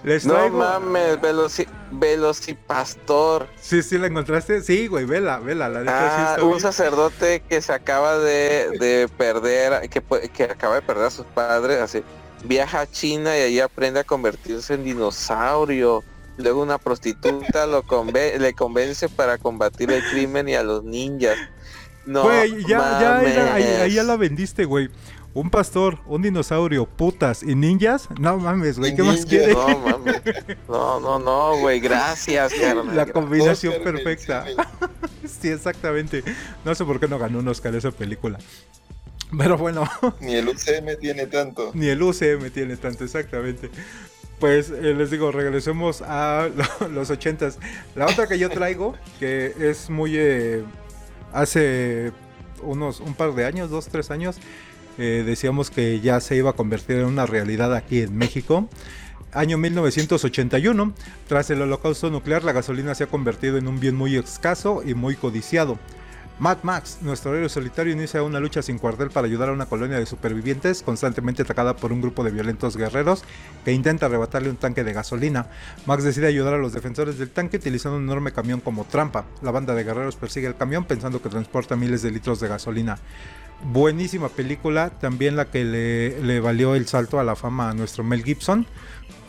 Les 0.03 0.25
No 0.25 0.49
mames, 0.49 1.19
Veloci 1.19 1.67
Velocipastor. 1.91 3.47
Sí, 3.59 3.81
sí, 3.81 3.97
¿la 3.97 4.07
encontraste? 4.07 4.61
Sí, 4.61 4.87
güey, 4.87 5.05
vela, 5.05 5.39
vela. 5.39 5.67
La 5.69 5.79
neta 5.79 6.35
sí 6.35 6.41
Ah, 6.41 6.45
un 6.45 6.59
sacerdote 6.59 7.41
que 7.47 7.61
se 7.61 7.73
acaba 7.73 8.17
de, 8.17 8.69
de 8.79 9.09
perder, 9.17 9.89
que, 9.89 10.43
acaba 10.43 10.75
de 10.75 10.81
perder 10.81 11.05
a 11.05 11.09
sus 11.09 11.25
padres, 11.25 11.81
así, 11.81 12.03
viaja 12.43 12.81
a 12.81 12.87
China 12.87 13.37
y 13.37 13.41
ahí 13.41 13.59
aprende 13.59 13.99
a 13.99 14.03
convertirse 14.03 14.75
en 14.75 14.83
dinosaurio. 14.83 16.03
Luego 16.37 16.61
una 16.61 16.77
prostituta 16.77 17.65
lo 17.65 17.83
le 18.13 18.53
convence 18.53 19.09
para 19.09 19.37
combatir 19.39 19.91
el 19.91 20.03
crimen 20.09 20.47
y 20.47 20.53
a 20.53 20.63
los 20.63 20.83
ninjas. 20.83 21.37
No, 22.07 22.23
Güey, 22.23 22.61
ya, 22.63 22.77
ya, 22.99 23.17
ahí 23.19 23.33
la- 23.35 23.53
ahí, 23.53 23.63
ahí 23.63 23.93
ya 23.93 24.03
la 24.03 24.15
vendiste, 24.17 24.65
güey. 24.65 24.89
Un 25.33 25.51
pastor, 25.51 25.99
un 26.07 26.23
dinosaurio, 26.23 26.85
putas 26.87 27.43
y 27.43 27.53
ninjas. 27.53 28.07
No 28.19 28.37
mames, 28.37 28.79
güey, 28.79 28.95
¿qué 28.95 29.03
más 29.03 29.23
quieres? 29.25 29.53
No, 29.55 29.77
mames. 29.79 30.21
No, 30.67 30.99
no, 30.99 31.19
no, 31.19 31.57
güey, 31.59 31.79
gracias, 31.79 32.53
carnal. 32.59 32.95
La 32.95 33.05
combinación 33.05 33.73
Oscar 33.73 33.93
perfecta. 33.93 34.45
Sí, 35.27 35.49
exactamente. 35.49 36.23
No 36.63 36.73
sé 36.73 36.85
por 36.85 36.99
qué 37.01 37.07
no 37.09 37.19
ganó 37.19 37.39
un 37.39 37.47
Oscar 37.49 37.75
esa 37.75 37.91
película. 37.91 38.37
Pero 39.37 39.57
bueno, 39.57 39.83
Ni 40.21 40.35
el 40.35 40.47
UCM 40.47 40.97
tiene 40.99 41.27
tanto. 41.27 41.71
ni 41.73 41.87
el 41.89 42.01
UCM 42.01 42.49
tiene 42.51 42.77
tanto, 42.77 43.03
exactamente. 43.03 43.69
Pues 44.39 44.69
eh, 44.69 44.93
les 44.95 45.11
digo, 45.11 45.31
regresemos 45.33 46.01
a 46.01 46.47
lo- 46.79 46.87
los 46.87 47.09
ochentas. 47.09 47.59
La 47.95 48.05
otra 48.05 48.25
que 48.27 48.39
yo 48.39 48.49
traigo, 48.49 48.95
que 49.19 49.53
es 49.59 49.89
muy... 49.89 50.13
eh, 50.15 50.63
hace 51.37 52.11
unos 52.63 52.99
un 52.99 53.13
par 53.13 53.33
de 53.35 53.45
años, 53.45 53.69
dos, 53.69 53.87
tres 53.87 54.11
años, 54.11 54.37
eh, 54.97 55.23
decíamos 55.25 55.69
que 55.69 55.99
ya 55.99 56.19
se 56.19 56.35
iba 56.35 56.49
a 56.49 56.53
convertir 56.53 56.97
en 56.97 57.05
una 57.05 57.25
realidad 57.25 57.75
aquí 57.75 58.01
en 58.01 58.17
México. 58.17 58.67
Año 59.31 59.57
1981, 59.57 60.93
tras 61.27 61.49
el 61.51 61.61
holocausto 61.61 62.09
nuclear, 62.09 62.43
la 62.43 62.53
gasolina 62.53 62.95
se 62.95 63.03
ha 63.03 63.07
convertido 63.07 63.57
en 63.57 63.67
un 63.67 63.79
bien 63.79 63.95
muy 63.95 64.15
escaso 64.15 64.81
y 64.83 64.95
muy 64.95 65.15
codiciado. 65.15 65.77
Mad 66.39 66.59
Max, 66.61 66.99
nuestro 67.01 67.35
héroe 67.35 67.49
solitario, 67.49 67.93
inicia 67.93 68.21
una 68.21 68.39
lucha 68.39 68.61
sin 68.61 68.77
cuartel 68.77 69.09
para 69.09 69.25
ayudar 69.25 69.49
a 69.49 69.53
una 69.53 69.65
colonia 69.65 69.97
de 69.97 70.05
supervivientes 70.05 70.83
constantemente 70.83 71.41
atacada 71.41 71.75
por 71.75 71.91
un 71.91 71.99
grupo 71.99 72.23
de 72.23 72.29
violentos 72.29 72.77
guerreros 72.77 73.23
que 73.65 73.73
intenta 73.73 74.05
arrebatarle 74.05 74.51
un 74.51 74.55
tanque 74.55 74.83
de 74.83 74.93
gasolina. 74.93 75.47
Max 75.87 76.03
decide 76.03 76.27
ayudar 76.27 76.53
a 76.53 76.59
los 76.59 76.73
defensores 76.73 77.17
del 77.17 77.31
tanque 77.31 77.57
utilizando 77.57 77.97
un 77.97 78.03
enorme 78.03 78.33
camión 78.33 78.59
como 78.59 78.85
trampa. 78.85 79.25
La 79.41 79.49
banda 79.49 79.73
de 79.73 79.83
guerreros 79.83 80.15
persigue 80.15 80.45
el 80.45 80.55
camión 80.55 80.85
pensando 80.85 81.23
que 81.23 81.29
transporta 81.29 81.75
miles 81.75 82.03
de 82.03 82.11
litros 82.11 82.39
de 82.39 82.47
gasolina. 82.49 82.99
Buenísima 83.63 84.29
película, 84.29 84.91
también 84.91 85.35
la 85.35 85.45
que 85.45 85.65
le, 85.65 86.21
le 86.21 86.39
valió 86.39 86.75
el 86.75 86.85
salto 86.85 87.19
a 87.19 87.23
la 87.23 87.35
fama 87.35 87.71
a 87.71 87.73
nuestro 87.73 88.03
Mel 88.03 88.23
Gibson. 88.23 88.67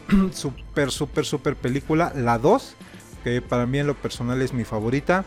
super, 0.32 0.90
super, 0.90 1.24
super 1.24 1.56
película. 1.56 2.12
La 2.14 2.36
2, 2.36 2.74
que 3.24 3.40
para 3.40 3.64
mí 3.64 3.78
en 3.78 3.86
lo 3.86 3.94
personal 3.94 4.42
es 4.42 4.52
mi 4.52 4.64
favorita. 4.64 5.24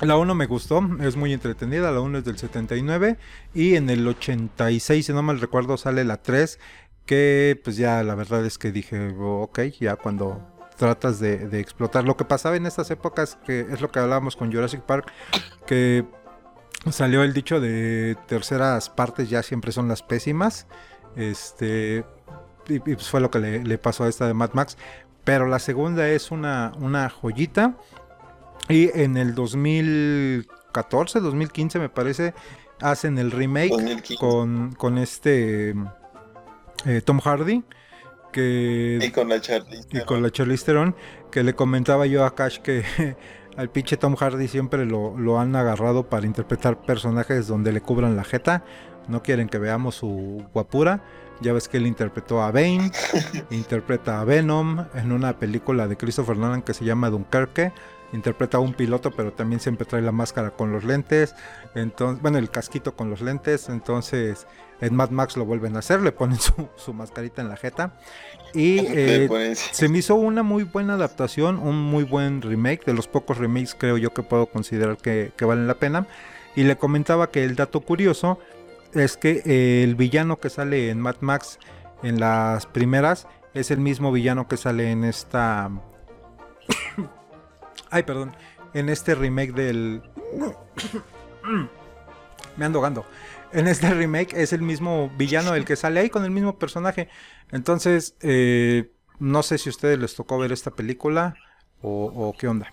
La 0.00 0.16
1 0.16 0.34
me 0.36 0.46
gustó, 0.46 0.80
es 1.00 1.16
muy 1.16 1.32
entretenida, 1.32 1.90
la 1.90 2.00
1 2.00 2.18
es 2.18 2.24
del 2.24 2.38
79 2.38 3.18
y 3.52 3.74
en 3.74 3.90
el 3.90 4.06
86, 4.06 5.06
si 5.06 5.12
no 5.12 5.22
mal 5.22 5.40
recuerdo, 5.40 5.76
sale 5.76 6.04
la 6.04 6.18
3, 6.18 6.60
que 7.04 7.60
pues 7.64 7.76
ya 7.76 8.04
la 8.04 8.14
verdad 8.14 8.44
es 8.46 8.58
que 8.58 8.70
dije, 8.70 9.14
oh, 9.18 9.42
ok, 9.42 9.60
ya 9.80 9.96
cuando 9.96 10.40
tratas 10.76 11.18
de, 11.18 11.58
explotar 11.58 12.04
lo 12.04 12.16
que 12.16 12.24
pasaba 12.24 12.54
en 12.54 12.66
estas 12.66 12.92
épocas, 12.92 13.38
que 13.44 13.66
es 13.72 13.80
lo 13.80 13.90
que 13.90 13.98
hablábamos 13.98 14.36
con 14.36 14.52
Jurassic 14.52 14.82
Park, 14.82 15.10
que 15.66 16.04
salió 16.92 17.24
el 17.24 17.34
dicho 17.34 17.60
de 17.60 18.16
terceras 18.28 18.88
partes 18.90 19.28
ya 19.28 19.42
siempre 19.42 19.72
son 19.72 19.88
las 19.88 20.04
pésimas, 20.04 20.68
este, 21.16 22.04
y, 22.68 22.74
y, 22.76 22.78
pues 22.78 23.08
fue 23.08 23.20
lo 23.20 23.32
que 23.32 23.40
le, 23.40 23.64
le 23.64 23.78
pasó 23.78 24.04
a 24.04 24.08
esta 24.08 24.28
de 24.28 24.34
Mad 24.34 24.52
Max, 24.52 24.78
pero 25.24 25.48
la 25.48 25.58
segunda 25.58 26.08
es 26.08 26.30
una, 26.30 26.72
una 26.78 27.10
joyita. 27.10 27.76
Y 28.68 28.90
en 28.98 29.16
el 29.16 29.34
2014, 29.34 31.20
2015 31.20 31.78
me 31.78 31.88
parece, 31.88 32.34
hacen 32.80 33.18
el 33.18 33.30
remake 33.30 33.70
2015. 33.70 34.16
con, 34.16 34.72
con 34.72 34.98
este 34.98 35.74
eh, 36.84 37.00
Tom 37.04 37.20
Hardy. 37.20 37.62
Que, 38.32 38.98
Y 39.02 39.10
con 39.10 39.28
la 39.30 39.40
Charlie. 39.40 39.80
y 39.90 40.00
con 40.02 40.22
la 40.22 40.30
Charlize 40.30 40.66
Theron, 40.66 40.94
que 41.30 41.42
le 41.42 41.54
comentaba 41.54 42.04
yo 42.06 42.26
a 42.26 42.34
Cash 42.34 42.58
que 42.58 42.84
al 43.56 43.70
pinche 43.70 43.96
Tom 43.96 44.16
Hardy 44.16 44.48
siempre 44.48 44.84
lo, 44.84 45.16
lo 45.16 45.40
han 45.40 45.56
agarrado 45.56 46.08
para 46.10 46.26
interpretar 46.26 46.82
personajes 46.82 47.46
donde 47.46 47.72
le 47.72 47.80
cubran 47.80 48.16
la 48.16 48.24
jeta. 48.24 48.64
No 49.08 49.22
quieren 49.22 49.48
que 49.48 49.56
veamos 49.58 49.94
su 49.96 50.44
guapura. 50.52 51.02
Ya 51.40 51.52
ves 51.52 51.68
que 51.68 51.76
él 51.78 51.86
interpretó 51.86 52.42
a 52.42 52.50
Bane, 52.50 52.90
interpreta 53.50 54.20
a 54.20 54.24
Venom 54.24 54.84
en 54.94 55.12
una 55.12 55.38
película 55.38 55.86
de 55.86 55.96
Christopher 55.96 56.36
Nolan 56.36 56.62
que 56.62 56.74
se 56.74 56.84
llama 56.84 57.10
Dunkerque. 57.10 57.72
Interpreta 58.12 58.56
a 58.56 58.60
un 58.60 58.72
piloto, 58.72 59.10
pero 59.10 59.32
también 59.32 59.60
siempre 59.60 59.86
trae 59.86 60.02
la 60.02 60.12
máscara 60.12 60.50
con 60.50 60.72
los 60.72 60.84
lentes. 60.84 61.34
Entonces, 61.74 62.22
bueno, 62.22 62.38
el 62.38 62.50
casquito 62.50 62.96
con 62.96 63.10
los 63.10 63.20
lentes. 63.20 63.68
Entonces, 63.68 64.46
en 64.80 64.94
Mad 64.94 65.10
Max 65.10 65.36
lo 65.36 65.44
vuelven 65.44 65.76
a 65.76 65.80
hacer, 65.80 66.00
le 66.00 66.12
ponen 66.12 66.38
su, 66.40 66.68
su 66.76 66.94
mascarita 66.94 67.42
en 67.42 67.48
la 67.48 67.56
jeta. 67.56 67.98
Y 68.54 68.78
eh, 68.86 69.54
se 69.54 69.88
me 69.88 69.98
hizo 69.98 70.14
una 70.14 70.42
muy 70.42 70.64
buena 70.64 70.94
adaptación, 70.94 71.58
un 71.58 71.76
muy 71.80 72.04
buen 72.04 72.42
remake, 72.42 72.84
de 72.84 72.94
los 72.94 73.08
pocos 73.08 73.38
remakes 73.38 73.74
creo 73.74 73.98
yo 73.98 74.14
que 74.14 74.22
puedo 74.22 74.46
considerar 74.46 74.96
que, 74.96 75.32
que 75.36 75.44
valen 75.44 75.66
la 75.66 75.74
pena. 75.74 76.06
Y 76.56 76.64
le 76.64 76.76
comentaba 76.76 77.30
que 77.30 77.44
el 77.44 77.56
dato 77.56 77.80
curioso 77.80 78.38
es 78.94 79.16
que 79.16 79.42
eh, 79.44 79.84
el 79.84 79.94
villano 79.94 80.40
que 80.40 80.50
sale 80.50 80.90
en 80.90 81.00
Mad 81.00 81.16
Max 81.20 81.58
en 82.02 82.20
las 82.20 82.66
primeras 82.66 83.26
es 83.54 83.70
el 83.70 83.78
mismo 83.78 84.12
villano 84.12 84.48
que 84.48 84.56
sale 84.56 84.90
en 84.90 85.04
esta... 85.04 85.70
Ay, 87.90 88.02
perdón, 88.02 88.34
en 88.74 88.88
este 88.88 89.14
remake 89.14 89.52
del... 89.52 90.02
Me 92.56 92.64
ando 92.64 92.78
ahogando. 92.78 93.06
En 93.52 93.66
este 93.66 93.92
remake 93.94 94.34
es 94.34 94.52
el 94.52 94.62
mismo 94.62 95.10
villano 95.16 95.54
el 95.54 95.64
que 95.64 95.76
sale 95.76 96.00
ahí 96.00 96.10
con 96.10 96.24
el 96.24 96.30
mismo 96.30 96.58
personaje. 96.58 97.08
Entonces, 97.50 98.16
eh, 98.20 98.90
no 99.18 99.42
sé 99.42 99.58
si 99.58 99.68
a 99.68 99.72
ustedes 99.72 99.98
les 99.98 100.14
tocó 100.14 100.38
ver 100.38 100.52
esta 100.52 100.70
película 100.70 101.36
o, 101.80 102.12
o 102.14 102.36
qué 102.36 102.48
onda. 102.48 102.72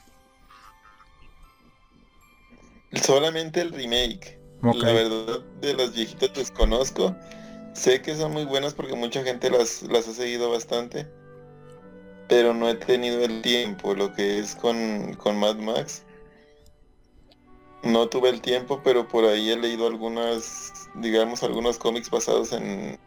Solamente 2.94 3.62
el 3.62 3.72
remake. 3.72 4.40
La 4.62 4.94
verdad, 4.94 5.42
de 5.62 5.74
los 5.76 5.94
viejitos 5.94 6.34
desconozco. 6.34 7.16
Sé 7.74 8.02
que 8.02 8.16
son 8.16 8.32
muy 8.32 8.46
buenas 8.46 8.74
porque 8.74 8.96
mucha 8.96 9.24
gente 9.24 9.50
las, 9.50 9.84
las 9.84 10.08
ha 10.08 10.14
seguido 10.14 10.50
bastante. 10.50 11.08
Pero 12.28 12.54
no 12.54 12.68
he 12.70 12.76
tenido 12.76 13.24
el 13.24 13.42
tiempo, 13.42 13.94
lo 13.94 14.14
que 14.14 14.40
es 14.40 14.56
con, 14.56 15.14
con 15.16 15.40
Mad 15.40 15.58
Max. 15.58 16.04
No 17.84 18.08
tuve 18.08 18.30
el 18.30 18.42
tiempo, 18.42 18.82
pero 18.84 19.08
por 19.08 19.26
ahí 19.26 19.52
he 19.52 19.58
leído 19.58 19.86
algunas, 19.86 20.90
digamos, 20.96 21.44
algunos 21.44 21.78
cómics 21.78 22.10
basados 22.10 22.52
en... 22.52 22.98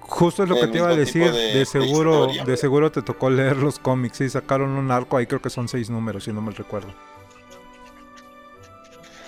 Justo 0.00 0.44
es 0.44 0.48
lo 0.48 0.54
que 0.54 0.68
te 0.68 0.78
iba 0.78 0.88
a 0.88 0.96
decir. 0.96 1.30
De, 1.32 1.66
seguro, 1.66 2.28
de 2.28 2.56
seguro 2.56 2.92
te 2.92 3.02
tocó 3.02 3.28
leer 3.28 3.56
los 3.56 3.78
cómics. 3.78 4.18
Sí, 4.18 4.30
sacaron 4.30 4.70
un 4.70 4.90
arco 4.90 5.16
ahí, 5.16 5.26
creo 5.26 5.42
que 5.42 5.50
son 5.50 5.68
seis 5.68 5.90
números, 5.90 6.24
si 6.24 6.32
no 6.32 6.40
me 6.40 6.52
recuerdo. 6.52 6.94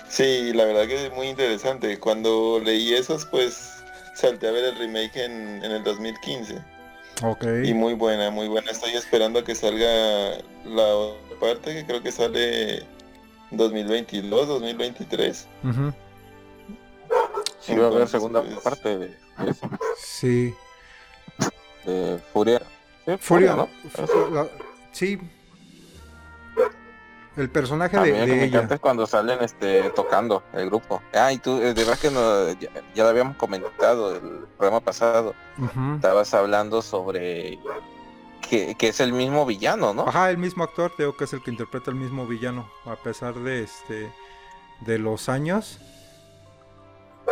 Sí, 0.09 0.53
la 0.53 0.65
verdad 0.65 0.87
que 0.87 1.05
es 1.05 1.13
muy 1.13 1.27
interesante. 1.27 1.99
Cuando 1.99 2.61
leí 2.63 2.93
esos, 2.93 3.25
pues 3.25 3.83
salté 4.15 4.47
a 4.47 4.51
ver 4.51 4.63
el 4.63 4.77
remake 4.77 5.17
en, 5.17 5.63
en 5.63 5.71
el 5.71 5.83
2015. 5.83 6.78
Ok. 7.23 7.45
Y 7.63 7.73
muy 7.73 7.93
buena, 7.93 8.29
muy 8.31 8.47
buena. 8.47 8.71
Estoy 8.71 8.91
esperando 8.91 9.39
a 9.39 9.43
que 9.43 9.55
salga 9.55 10.37
la 10.65 10.83
otra 10.95 11.39
parte 11.39 11.73
que 11.73 11.85
creo 11.85 12.01
que 12.01 12.11
sale 12.11 12.85
2022, 13.51 14.47
2023. 14.47 15.47
Ujú, 15.63 15.93
Sí, 17.59 17.75
va 17.75 17.85
a 17.85 17.87
haber 17.89 18.07
segunda 18.07 18.41
pues, 18.41 18.55
parte 18.59 18.97
de, 18.97 19.17
eso, 19.47 19.69
Sí. 19.97 20.53
de 21.85 22.19
Furia. 22.33 22.61
Sí, 23.05 23.11
Furia, 23.19 23.55
¿no? 23.55 23.67
Fu- 23.91 24.29
la- 24.33 24.47
sí. 24.91 25.19
El 27.39 27.49
personaje 27.49 27.95
A 27.95 28.01
de, 28.03 28.11
mí 28.11 28.17
lo 28.19 28.25
que 28.25 28.31
de 28.31 28.37
me 28.37 28.43
ella. 28.43 28.57
encanta 28.57 28.75
es 28.75 28.81
cuando 28.81 29.07
salen 29.07 29.39
este 29.41 29.89
tocando 29.91 30.43
el 30.51 30.65
grupo. 30.65 31.01
Ah, 31.13 31.31
y 31.31 31.37
tú, 31.37 31.57
eh, 31.61 31.73
de 31.73 31.83
verdad 31.85 31.97
que 31.97 32.11
no, 32.11 32.49
ya, 32.59 32.69
ya 32.93 33.03
lo 33.03 33.09
habíamos 33.09 33.37
comentado 33.37 34.13
el 34.15 34.45
programa 34.57 34.81
pasado. 34.81 35.33
Estabas 35.95 36.33
hablando 36.33 36.81
sobre 36.81 37.57
que, 38.49 38.75
que 38.75 38.89
es 38.89 38.99
el 38.99 39.13
mismo 39.13 39.45
villano, 39.45 39.93
¿no? 39.93 40.07
Ajá, 40.07 40.29
el 40.29 40.37
mismo 40.37 40.65
actor, 40.65 40.91
creo 40.97 41.15
que 41.15 41.23
es 41.23 41.31
el 41.33 41.41
que 41.41 41.51
interpreta 41.51 41.91
el 41.91 41.95
mismo 41.95 42.27
villano, 42.27 42.69
a 42.85 42.97
pesar 42.97 43.35
de 43.35 43.63
este 43.63 44.11
de 44.81 44.97
los 44.99 45.29
años 45.29 45.79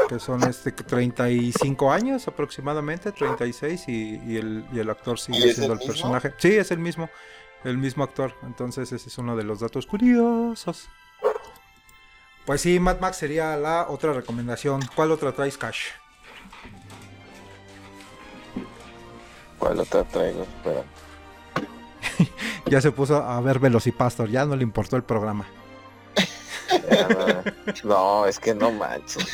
que 0.07 0.19
son 0.19 0.43
este 0.43 0.71
35 0.71 1.91
años 1.91 2.27
aproximadamente, 2.27 3.11
36 3.11 3.87
y, 3.89 4.21
y 4.25 4.37
el, 4.37 4.65
y 4.71 4.79
el 4.79 4.89
actor 4.89 5.19
sigue 5.19 5.39
¿Y 5.39 5.49
es 5.49 5.55
siendo 5.55 5.73
el 5.73 5.81
el, 5.81 5.87
personaje. 5.87 6.33
Sí, 6.37 6.55
es 6.55 6.71
el 6.71 6.79
mismo, 6.79 7.09
el 7.63 7.77
mismo 7.77 8.03
actor. 8.03 8.33
Entonces 8.43 8.91
ese 8.91 9.09
es 9.09 9.17
uno 9.17 9.35
de 9.35 9.43
los 9.43 9.59
datos 9.59 9.85
curiosos. 9.85 10.89
Pues 12.45 12.61
sí, 12.61 12.79
Mad 12.79 12.99
Max 12.99 13.17
sería 13.17 13.57
la 13.57 13.87
otra 13.89 14.13
recomendación. 14.13 14.81
¿Cuál 14.95 15.11
otra 15.11 15.33
traes, 15.33 15.57
Cash? 15.57 15.87
¿Cuál 19.59 19.79
otra 19.79 20.03
traigo? 20.03 20.43
Espera. 20.43 20.83
Ya 22.69 22.81
se 22.81 22.91
puso 22.91 23.15
a 23.23 23.39
ver 23.39 23.59
Velocipastor, 23.59 24.29
ya 24.29 24.43
no 24.45 24.53
le 24.57 24.63
importó 24.63 24.97
el 24.97 25.03
programa. 25.03 25.47
No, 27.83 27.83
no, 27.85 28.25
es 28.25 28.39
que 28.39 28.53
no 28.53 28.71
manches. 28.71 29.25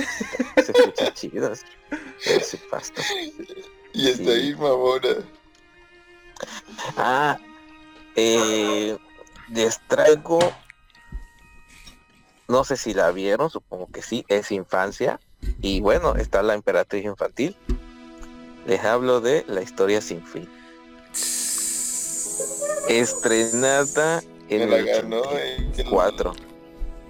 Se 0.63 0.71
escucha 0.71 1.11
chido. 1.15 1.51
Ese 2.23 2.57
pasto. 2.69 3.01
Y 3.93 4.07
está 4.09 4.23
Sí. 4.23 4.29
ahí 4.29 4.55
mamona. 4.55 5.15
Ah, 6.95 7.37
eh, 8.15 8.97
les 9.49 9.79
traigo. 9.87 10.39
No 12.47 12.63
sé 12.63 12.77
si 12.77 12.93
la 12.93 13.11
vieron, 13.11 13.49
supongo 13.49 13.87
que 13.87 14.01
sí, 14.01 14.25
es 14.27 14.51
infancia. 14.51 15.19
Y 15.61 15.81
bueno, 15.81 16.15
está 16.15 16.41
la 16.43 16.53
emperatriz 16.53 17.05
infantil. 17.05 17.55
Les 18.65 18.83
hablo 18.83 19.21
de 19.21 19.43
la 19.47 19.61
historia 19.61 20.01
sin 20.01 20.25
fin. 20.25 20.49
Estrenada 22.89 24.21
Me 24.49 24.55
en 24.55 24.69
la 24.69 24.77
el 24.77 24.85
ganó 24.85 25.21
eh, 25.37 25.71
el, 25.77 25.89
4. 25.89 26.33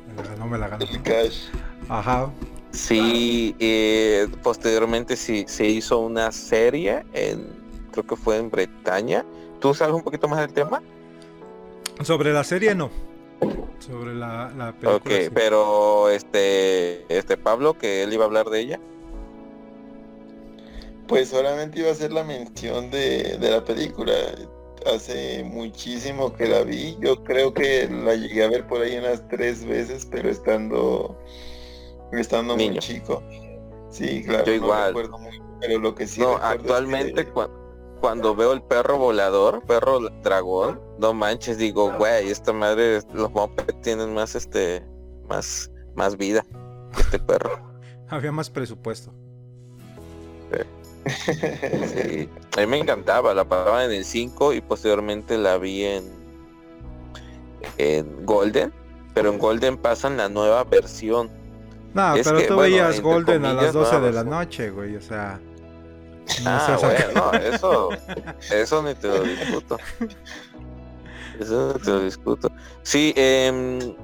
Me 0.08 0.16
la 0.16 0.30
ganó, 0.30 0.48
me 0.48 0.58
la 0.58 0.68
ganó. 0.68 0.86
el 0.86 1.04
cash. 1.04 1.50
Ajá. 1.90 2.32
Sí, 2.72 3.56
eh, 3.60 4.28
posteriormente 4.42 5.16
sí, 5.16 5.46
se 5.48 5.66
hizo 5.68 6.00
una 6.00 6.32
serie, 6.32 7.06
en, 7.14 7.48
creo 7.92 8.06
que 8.06 8.16
fue 8.16 8.38
en 8.38 8.50
Bretaña. 8.50 9.24
¿Tú 9.64 9.74
sabes 9.74 9.96
un 9.96 10.02
poquito 10.02 10.28
más 10.28 10.40
del 10.42 10.52
tema? 10.52 10.84
Sobre 12.02 12.34
la 12.34 12.44
serie 12.44 12.76
no. 12.76 12.90
Sobre 13.80 14.14
la, 14.14 14.52
la 14.58 14.74
película. 14.74 14.96
Ok, 14.98 15.10
sí. 15.24 15.30
pero 15.34 16.10
este, 16.10 17.06
este 17.08 17.38
Pablo, 17.38 17.78
que 17.78 18.04
él 18.04 18.12
iba 18.12 18.24
a 18.26 18.28
hablar 18.28 18.50
de 18.50 18.60
ella. 18.60 18.80
Pues 21.08 21.30
solamente 21.30 21.80
iba 21.80 21.88
a 21.88 21.92
hacer 21.94 22.12
la 22.12 22.26
mención 22.26 22.92
de, 22.92 23.38
de 23.38 23.50
la 23.52 23.64
película. 23.64 24.14
Hace 24.94 25.46
muchísimo 25.46 26.34
que 26.34 26.46
la 26.48 26.64
vi. 26.64 26.98
Yo 27.00 27.24
creo 27.24 27.54
que 27.54 27.88
la 27.90 28.16
llegué 28.16 28.44
a 28.44 28.50
ver 28.50 28.68
por 28.68 28.82
ahí 28.82 28.98
unas 28.98 29.26
tres 29.30 29.66
veces, 29.66 30.06
pero 30.12 30.30
estando 30.30 31.18
estando 32.12 32.58
muy 32.58 32.78
chico. 32.80 33.24
Sí, 33.90 34.24
claro. 34.26 34.44
Yo 34.44 34.52
no 34.52 34.58
igual. 34.58 34.88
recuerdo 34.88 35.18
muy 35.20 35.32
bien, 35.32 35.44
pero 35.62 35.80
lo 35.80 35.96
que 35.96 36.06
sí 36.06 36.20
no, 36.20 36.36
es 36.36 36.44
actualmente 36.44 37.26
que- 37.26 37.34
cua- 37.34 37.50
cuando 38.04 38.36
veo 38.36 38.52
el 38.52 38.62
perro 38.62 38.98
volador, 38.98 39.64
perro 39.64 40.02
dragón, 40.22 40.78
no 41.00 41.14
manches, 41.14 41.58
digo, 41.58 41.90
güey, 41.98 42.30
esta 42.30 42.52
madre, 42.52 43.00
los 43.14 43.32
mopeds 43.32 43.80
tienen 43.80 44.14
más 44.14 44.36
este, 44.36 44.84
más, 45.30 45.72
más 45.96 46.18
vida 46.18 46.46
que 46.94 47.00
este 47.00 47.18
perro. 47.18 47.58
Había 48.10 48.34
más 48.34 48.50
presupuesto. 48.50 49.14
Sí. 51.06 52.30
A 52.58 52.60
mí 52.60 52.68
me 52.68 52.80
encantaba, 52.80 53.34
la 53.34 53.48
pagaba 53.48 53.86
en 53.86 53.94
el 53.94 54.04
5 54.04 54.52
y 54.52 54.60
posteriormente 54.60 55.38
la 55.38 55.58
vi 55.58 55.86
en, 55.86 56.04
en 57.78 58.26
Golden, 58.26 58.74
pero 59.14 59.32
en 59.32 59.40
Golden 59.40 59.78
pasan 59.78 60.18
la 60.18 60.28
nueva 60.28 60.66
versión. 60.66 61.30
No, 61.94 62.18
Es 62.18 62.28
pero 62.28 62.38
que, 62.38 62.48
tú 62.48 62.56
bueno, 62.56 62.70
veías 62.70 63.00
Golden 63.00 63.46
a 63.46 63.54
las 63.54 63.72
comillas, 63.72 63.74
12 63.74 63.94
no, 63.94 64.06
de 64.08 64.12
la 64.12 64.24
noche, 64.26 64.72
güey. 64.72 64.98
O 64.98 65.02
sea. 65.02 65.40
No 66.44 66.50
Ah, 66.50 66.78
bueno, 66.82 67.06
no, 67.14 67.34
eso, 67.34 67.90
eso 68.52 68.84
ni 68.84 68.96
te 68.96 69.08
lo 69.08 69.24
discuto. 69.24 69.78
Eso 71.40 71.74
ni 71.74 71.84
te 71.84 71.90
lo 71.92 72.00
discuto. 72.02 72.52
Sí, 72.84 73.14
em, 73.16 73.96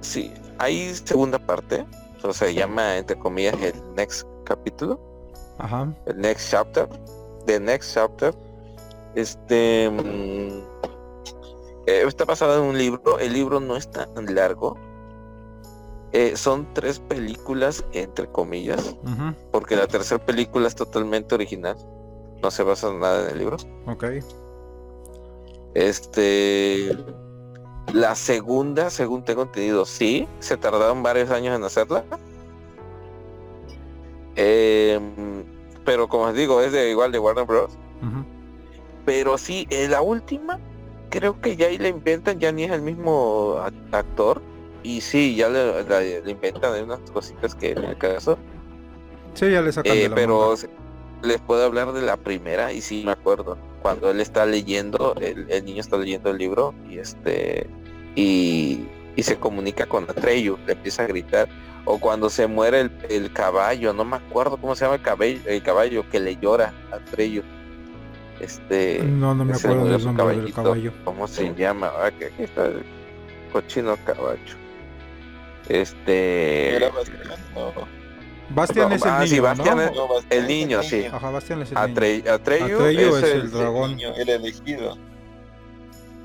sí, 0.00 0.32
hay 0.58 0.94
segunda 0.94 1.38
parte, 1.38 1.86
o 2.18 2.32
sea, 2.32 2.48
se 2.48 2.54
llama 2.54 2.96
entre 2.96 3.18
comillas 3.18 3.54
el 3.62 3.74
next 3.94 4.26
capítulo. 4.44 5.00
Ajá. 5.60 5.94
el 6.06 6.18
next 6.18 6.50
chapter 6.50 6.88
the 7.46 7.60
next 7.60 7.94
chapter 7.94 8.34
este 9.14 9.90
mm, 9.90 10.62
eh, 11.86 12.04
está 12.06 12.24
basado 12.24 12.62
en 12.62 12.70
un 12.70 12.78
libro 12.78 13.18
el 13.18 13.32
libro 13.32 13.60
no 13.60 13.76
es 13.76 13.90
tan 13.90 14.08
largo 14.34 14.78
Eh, 16.12 16.36
son 16.36 16.66
tres 16.74 16.98
películas 16.98 17.84
entre 17.92 18.26
comillas 18.26 18.96
porque 19.52 19.76
la 19.76 19.86
tercera 19.86 20.24
película 20.24 20.66
es 20.66 20.74
totalmente 20.74 21.34
original 21.36 21.76
no 22.42 22.50
se 22.50 22.62
basa 22.64 22.88
en 22.88 22.98
nada 23.00 23.24
en 23.26 23.30
el 23.30 23.38
libro 23.38 23.56
Ok. 23.86 24.04
este 25.74 26.96
la 27.92 28.14
segunda 28.16 28.90
según 28.90 29.24
tengo 29.24 29.42
entendido 29.42 29.84
sí 29.84 30.26
se 30.40 30.56
tardaron 30.56 31.02
varios 31.02 31.30
años 31.30 31.54
en 31.56 31.62
hacerla 31.64 32.04
Em, 34.36 35.44
pero 35.84 36.08
como 36.08 36.24
os 36.24 36.34
digo 36.34 36.60
es 36.60 36.72
de 36.72 36.90
igual 36.90 37.12
de 37.12 37.18
Warner 37.18 37.44
Bros. 37.44 37.72
Pero 39.04 39.36
sí, 39.38 39.66
eh, 39.70 39.88
la 39.88 40.02
última, 40.02 40.58
creo 41.10 41.40
que 41.40 41.56
ya 41.56 41.66
ahí 41.66 41.78
le 41.78 41.88
inventan, 41.88 42.38
ya 42.38 42.52
ni 42.52 42.64
es 42.64 42.70
el 42.70 42.80
mismo 42.82 43.56
actor. 43.92 44.40
Y 44.82 45.00
sí, 45.00 45.36
ya 45.36 45.48
le, 45.48 45.84
la- 45.84 46.00
le 46.00 46.30
inventan 46.30 46.72
hay 46.74 46.82
unas 46.82 47.00
cositas 47.10 47.54
que 47.54 47.72
en 47.72 47.84
el 47.84 47.98
caso. 47.98 48.38
Sí, 49.34 49.50
ya 49.50 49.60
le 49.62 49.72
sacan 49.72 49.92
Eh, 49.96 50.00
de 50.02 50.08
la 50.08 50.14
pero 50.14 50.54
manga. 50.56 50.68
les 51.22 51.38
puedo 51.40 51.64
hablar 51.64 51.92
de 51.92 52.02
la 52.02 52.16
primera 52.16 52.72
y 52.72 52.80
sí 52.80 53.02
me 53.04 53.12
acuerdo. 53.12 53.58
Cuando 53.82 54.10
él 54.10 54.20
está 54.20 54.44
leyendo, 54.46 55.14
el, 55.20 55.46
el 55.50 55.64
niño 55.64 55.80
está 55.80 55.96
leyendo 55.98 56.30
el 56.30 56.38
libro 56.38 56.74
y 56.88 56.98
este 56.98 57.66
y, 58.16 58.84
y 59.16 59.22
se 59.22 59.36
comunica 59.38 59.86
con 59.86 60.04
Atreyu, 60.04 60.58
le 60.66 60.72
empieza 60.72 61.04
a 61.04 61.06
gritar. 61.06 61.48
O 61.86 61.98
cuando 61.98 62.28
se 62.28 62.46
muere 62.46 62.80
el, 62.82 62.90
el 63.08 63.32
caballo, 63.32 63.92
no 63.94 64.04
me 64.04 64.16
acuerdo 64.16 64.58
cómo 64.58 64.74
se 64.74 64.84
llama 64.84 64.96
el 64.96 65.02
caballo, 65.02 65.38
el 65.46 65.62
caballo 65.62 66.04
que 66.10 66.20
le 66.20 66.36
llora 66.36 66.74
a 66.92 66.96
Atreyu. 66.96 67.42
Este 68.40 69.02
No, 69.02 69.34
no 69.34 69.44
me 69.44 69.54
acuerdo 69.54 69.84
del 69.86 70.04
nombre 70.04 70.36
del 70.36 70.52
caballo. 70.54 70.92
¿Cómo 71.04 71.26
se 71.28 71.54
llama? 71.54 71.90
Ah, 72.02 72.10
que 72.10 72.30
está 72.42 72.66
el 72.66 72.82
cochino 73.52 73.96
caballo. 74.04 74.56
Este. 75.68 76.76
¿Era 76.76 76.88
Bastián? 76.90 77.20
No, 77.54 77.72
Bastian 78.52 78.88
No, 78.88 78.94
es 78.96 79.02
el 79.02 79.08
ah, 79.10 79.18
niño, 79.20 79.28
sí, 79.28 79.40
Bastian 79.40 79.76
¿no? 79.76 79.82
es- 79.84 79.92
no, 79.94 80.08
El 80.30 80.38
es 80.42 80.48
niño, 80.48 80.82
sí. 80.82 81.04
Ajá, 81.06 81.30
Bastian 81.30 81.62
es 81.62 81.68
el 81.70 81.74
niño. 81.76 81.86
Atre- 81.86 82.28
Atreyu, 82.28 82.76
Atreyu 82.80 83.16
es, 83.16 83.22
es 83.22 83.30
el, 83.34 83.40
el 83.42 83.50
dragón. 83.52 83.90
niño, 83.96 84.12
el 84.16 84.28
elegido. 84.28 84.98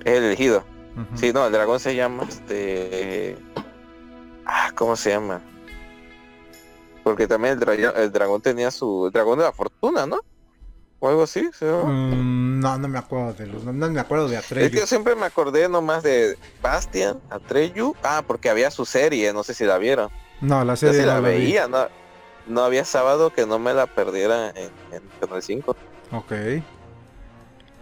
es 0.04 0.14
el 0.18 0.24
elegido. 0.24 0.64
Ujú. 0.96 1.18
Sí, 1.18 1.34
no, 1.34 1.46
el 1.46 1.52
dragón 1.52 1.80
se 1.80 1.96
llama 1.96 2.24
este. 2.28 3.38
Ah, 4.46 4.72
¿cómo 4.76 4.96
se 4.96 5.12
llama? 5.12 5.42
Porque 7.04 7.28
también 7.28 7.54
el, 7.56 7.60
dra- 7.60 7.94
el 7.98 8.12
dragón 8.12 8.42
tenía 8.42 8.72
su. 8.72 9.06
El 9.08 9.12
dragón 9.12 9.38
de 9.38 9.46
la 9.46 9.52
fortuna, 9.52 10.08
¿no? 10.08 10.22
O 11.00 11.10
algo 11.10 11.24
así, 11.24 11.50
¿se 11.54 11.66
llama? 11.66 11.84
Mm, 11.92 12.60
no, 12.62 12.78
no 12.78 12.88
me 12.88 12.98
acuerdo 12.98 13.34
de 13.34 13.48
los 13.48 13.64
no 13.64 13.74
me 13.74 14.00
acuerdo 14.00 14.28
de 14.30 14.38
Es 14.38 14.46
que 14.48 14.54
Atreyu. 14.56 14.80
yo 14.80 14.88
siempre 14.88 15.16
me 15.16 15.26
acordé 15.26 15.68
nomás 15.70 16.04
de 16.04 16.38
Bastian, 16.62 17.20
Atreyu. 17.30 17.96
Ah, 18.04 18.24
porque 18.26 18.50
había 18.50 18.72
su 18.72 18.86
serie, 18.86 19.34
no 19.34 19.44
sé 19.44 19.54
si 19.54 19.66
la 19.66 19.78
vieron. 19.78 20.10
No, 20.42 20.64
la 20.64 20.76
serie 20.76 20.96
sí 20.96 21.02
no 21.02 21.08
la 21.08 21.22
la 21.22 21.30
vi. 21.30 21.36
veía, 21.36 21.68
no, 21.68 21.88
no 22.48 22.62
había 22.64 22.86
sábado 22.86 23.30
que 23.32 23.46
no 23.46 23.60
me 23.60 23.74
la 23.74 23.88
perdiera 23.88 24.50
en, 24.52 24.72
en 24.92 25.04
Canal 25.20 25.44
5. 25.44 25.76
Ok. 26.12 26.32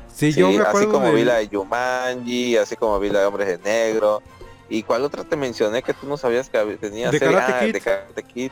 Sí, 0.07 0.31
Sí, 0.31 0.39
yo 0.39 0.51
me 0.51 0.61
así 0.63 0.85
como 0.87 1.11
vi 1.11 1.23
la 1.23 1.35
de 1.35 1.47
Yumanji, 1.49 2.57
así 2.57 2.75
como 2.75 2.99
vi 2.99 3.09
la 3.09 3.21
de 3.21 3.25
Hombres 3.25 3.47
de 3.47 3.57
Negro. 3.59 4.21
¿Y 4.69 4.83
cuál 4.83 5.03
otra 5.03 5.23
te 5.23 5.35
mencioné 5.35 5.81
que 5.83 5.93
tú 5.93 6.07
no 6.07 6.17
sabías 6.17 6.49
que 6.49 6.59
tenía 6.77 7.11
De 7.11 7.19
serie? 7.19 7.35
Karate 7.35 7.53
Ah, 7.53 7.65
Kid. 7.65 7.73
de 7.73 7.81
Karate 7.81 8.23
Kid. 8.23 8.51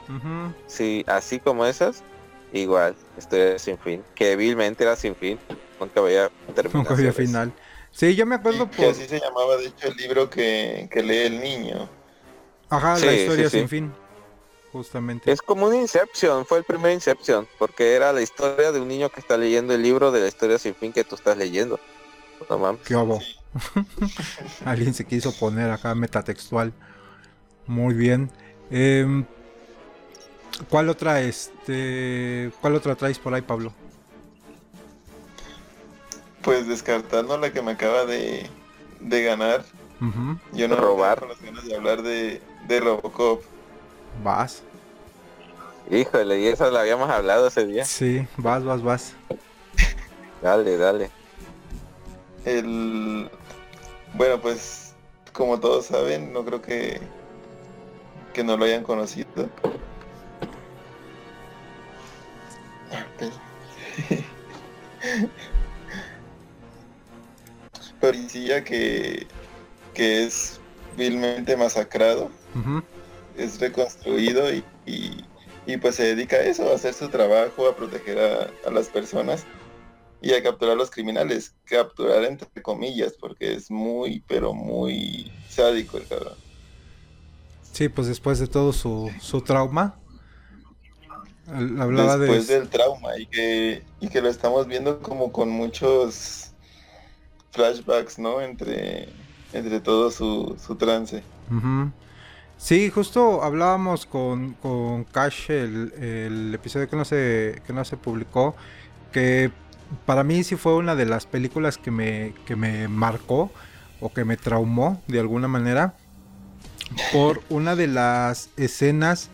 Sí, 0.68 1.04
así 1.08 1.40
como 1.40 1.66
esas, 1.66 2.04
igual, 2.54 2.96
estoy 3.18 3.58
sin 3.60 3.78
fin. 3.78 4.04
Que 4.16 4.36
vilmente 4.36 4.84
era 4.84 4.96
sin 4.96 5.16
fin. 5.16 5.40
Nunca 5.80 6.00
había 6.00 6.30
terminado. 6.54 6.78
Nunca 6.78 6.94
había 6.94 7.14
final. 7.14 7.54
Sí, 7.92 8.16
yo 8.16 8.26
me 8.26 8.36
acuerdo 8.36 8.70
Y 8.72 8.76
que 8.76 8.90
así 8.90 9.06
se 9.08 9.20
llamaba, 9.20 9.58
de 9.58 9.68
hecho, 9.68 9.88
el 9.90 9.96
libro 9.98 10.30
que, 10.30 10.88
que 10.92 11.04
lee 11.04 11.18
el 11.26 11.40
niño. 11.42 11.90
Ajá, 12.70 12.96
Sí, 12.98 13.06
la 13.06 13.14
historia 13.14 13.50
sí. 13.50 13.60
sin 13.60 13.70
fin. 13.70 13.94
Justamente. 14.72 15.30
Es 15.32 15.42
como 15.42 15.68
un 15.68 15.76
Inception, 15.76 16.46
fue 16.46 16.60
el 16.60 16.64
primer 16.64 16.94
Inception, 16.94 17.46
porque 17.60 17.96
era 17.96 18.14
la 18.14 18.22
historia 18.22 18.72
de 18.72 18.80
un 18.80 18.88
niño 18.88 19.10
que 19.10 19.20
está 19.20 19.38
leyendo 19.38 19.74
el 19.74 19.82
libro 19.82 20.12
de 20.12 20.22
la 20.22 20.28
historia 20.28 20.58
sin 20.58 20.74
fin 20.76 20.94
que 20.94 21.04
tú 21.04 21.16
estás 21.16 21.38
leyendo. 21.38 21.80
No 22.50 22.58
mames. 22.58 22.82
¿Qué? 22.86 22.96
Alguien 24.66 24.94
se 24.94 25.06
quiso 25.06 25.34
poner 25.34 25.70
acá 25.72 25.94
metatextual. 25.94 26.74
Muy 27.68 27.94
bien. 27.94 28.32
Em, 28.70 29.26
¿Cuál 30.70 30.90
otra 30.90 31.22
este 31.22 32.52
cuál 32.62 32.76
otra 32.76 32.96
traes 32.96 33.20
por 33.20 33.34
ahí, 33.34 33.42
Pablo? 33.42 33.74
Pues 36.42 36.68
descartando 36.68 37.38
la 37.38 37.52
que 37.54 37.62
me 37.62 37.72
acaba 37.72 38.06
de, 38.06 38.50
de 39.00 39.24
ganar, 39.24 39.64
yo 40.52 40.68
no 40.68 40.76
Robar. 40.76 41.20
con 41.20 41.30
las 41.30 41.42
ganas 41.42 41.66
de 41.66 41.76
hablar 41.76 42.02
de, 42.04 42.42
de 42.68 42.80
Robocop. 42.80 43.44
Vas. 44.24 44.64
Híjole, 45.90 46.40
y 46.40 46.48
eso 46.48 46.70
lo 46.72 46.80
habíamos 46.80 47.10
hablado 47.10 47.48
ese 47.48 47.66
día. 47.66 47.86
Sí, 47.86 48.28
vas, 48.38 48.64
vas, 48.64 48.82
vas. 48.82 49.14
Dale, 50.42 50.78
dale. 50.78 51.12
El 52.46 53.30
bueno 54.14 54.42
pues 54.42 54.96
como 55.34 55.60
todos 55.60 55.86
saben, 55.88 56.34
no 56.34 56.44
creo 56.46 56.62
que 56.62 57.02
que 58.34 58.44
no 58.44 58.58
lo 58.58 58.66
hayan 58.66 58.84
conocido. 58.84 59.50
Policía 68.00 68.64
que, 68.64 69.28
que 69.94 70.24
es 70.24 70.60
vilmente 70.98 71.56
masacrado, 71.56 72.32
es 73.38 73.60
reconstruido 73.60 74.54
y, 74.54 74.64
y- 74.86 75.26
y, 75.68 75.78
pues 75.78 75.96
se 75.96 76.04
dedica 76.16 76.38
a 76.38 76.42
eso, 76.42 76.72
a 76.72 76.76
hacer 76.76 76.96
su 76.96 77.08
trabajo, 77.10 77.68
a 77.68 77.76
proteger 77.76 78.18
a, 78.20 78.50
a 78.68 78.72
las 78.72 78.88
personas 78.88 79.46
y 80.20 80.34
a 80.34 80.42
capturar 80.42 80.74
a 80.74 80.78
los 80.78 80.90
criminales. 80.90 81.54
Capturar 81.66 82.24
entre 82.24 82.50
comillas, 82.64 83.14
porque 83.20 83.54
es 83.54 83.70
muy, 83.70 84.24
pero 84.28 84.54
muy 84.56 85.32
sádico 85.50 85.98
el 85.98 86.08
cabrón. 86.08 86.34
Sí, 87.72 87.90
pues 87.90 88.08
después 88.08 88.40
de 88.40 88.48
todo 88.48 88.74
su, 88.74 89.12
su 89.22 89.42
trauma. 89.42 89.96
Hablaba 91.48 92.18
Después 92.18 92.48
de... 92.48 92.60
del 92.60 92.70
trauma 92.70 93.18
y 93.18 93.26
que, 93.26 93.84
y 94.00 94.08
que 94.08 94.22
lo 94.22 94.30
estamos 94.30 94.68
viendo 94.68 95.00
como 95.00 95.32
con 95.32 95.50
muchos 95.50 96.52
flashbacks, 97.52 98.20
¿no? 98.20 98.42
Entre, 98.42 99.10
entre 99.54 99.80
todo 99.80 100.12
su, 100.12 100.58
su 100.66 100.76
trance. 100.76 101.24
Sí, 102.58 102.90
justo 102.90 103.44
hablábamos 103.44 104.06
con, 104.06 104.54
con 104.54 105.04
Cash 105.06 105.50
el, 105.50 105.92
el 105.94 106.54
episodio 106.54 106.88
que 106.90 106.96
no 106.96 107.04
se 107.06 107.62
que 107.66 107.74
no 107.74 107.84
se 107.84 107.98
publicó, 107.98 108.56
que 109.12 109.52
para 110.06 110.24
mí 110.24 110.44
sí 110.44 110.56
fue 110.56 110.76
una 110.76 110.96
de 110.96 111.06
las 111.06 111.26
películas 111.26 111.78
que 111.78 111.92
me, 111.92 112.34
que 112.46 112.56
me 112.56 112.88
marcó 112.88 113.52
o 114.00 114.14
que 114.14 114.24
me 114.26 114.38
traumó 114.38 115.02
de 115.08 115.20
alguna 115.20 115.48
manera 115.48 115.96
por 117.12 117.42
una 117.50 117.76
de 117.76 117.88
las 117.88 118.50
escenas 118.58 119.30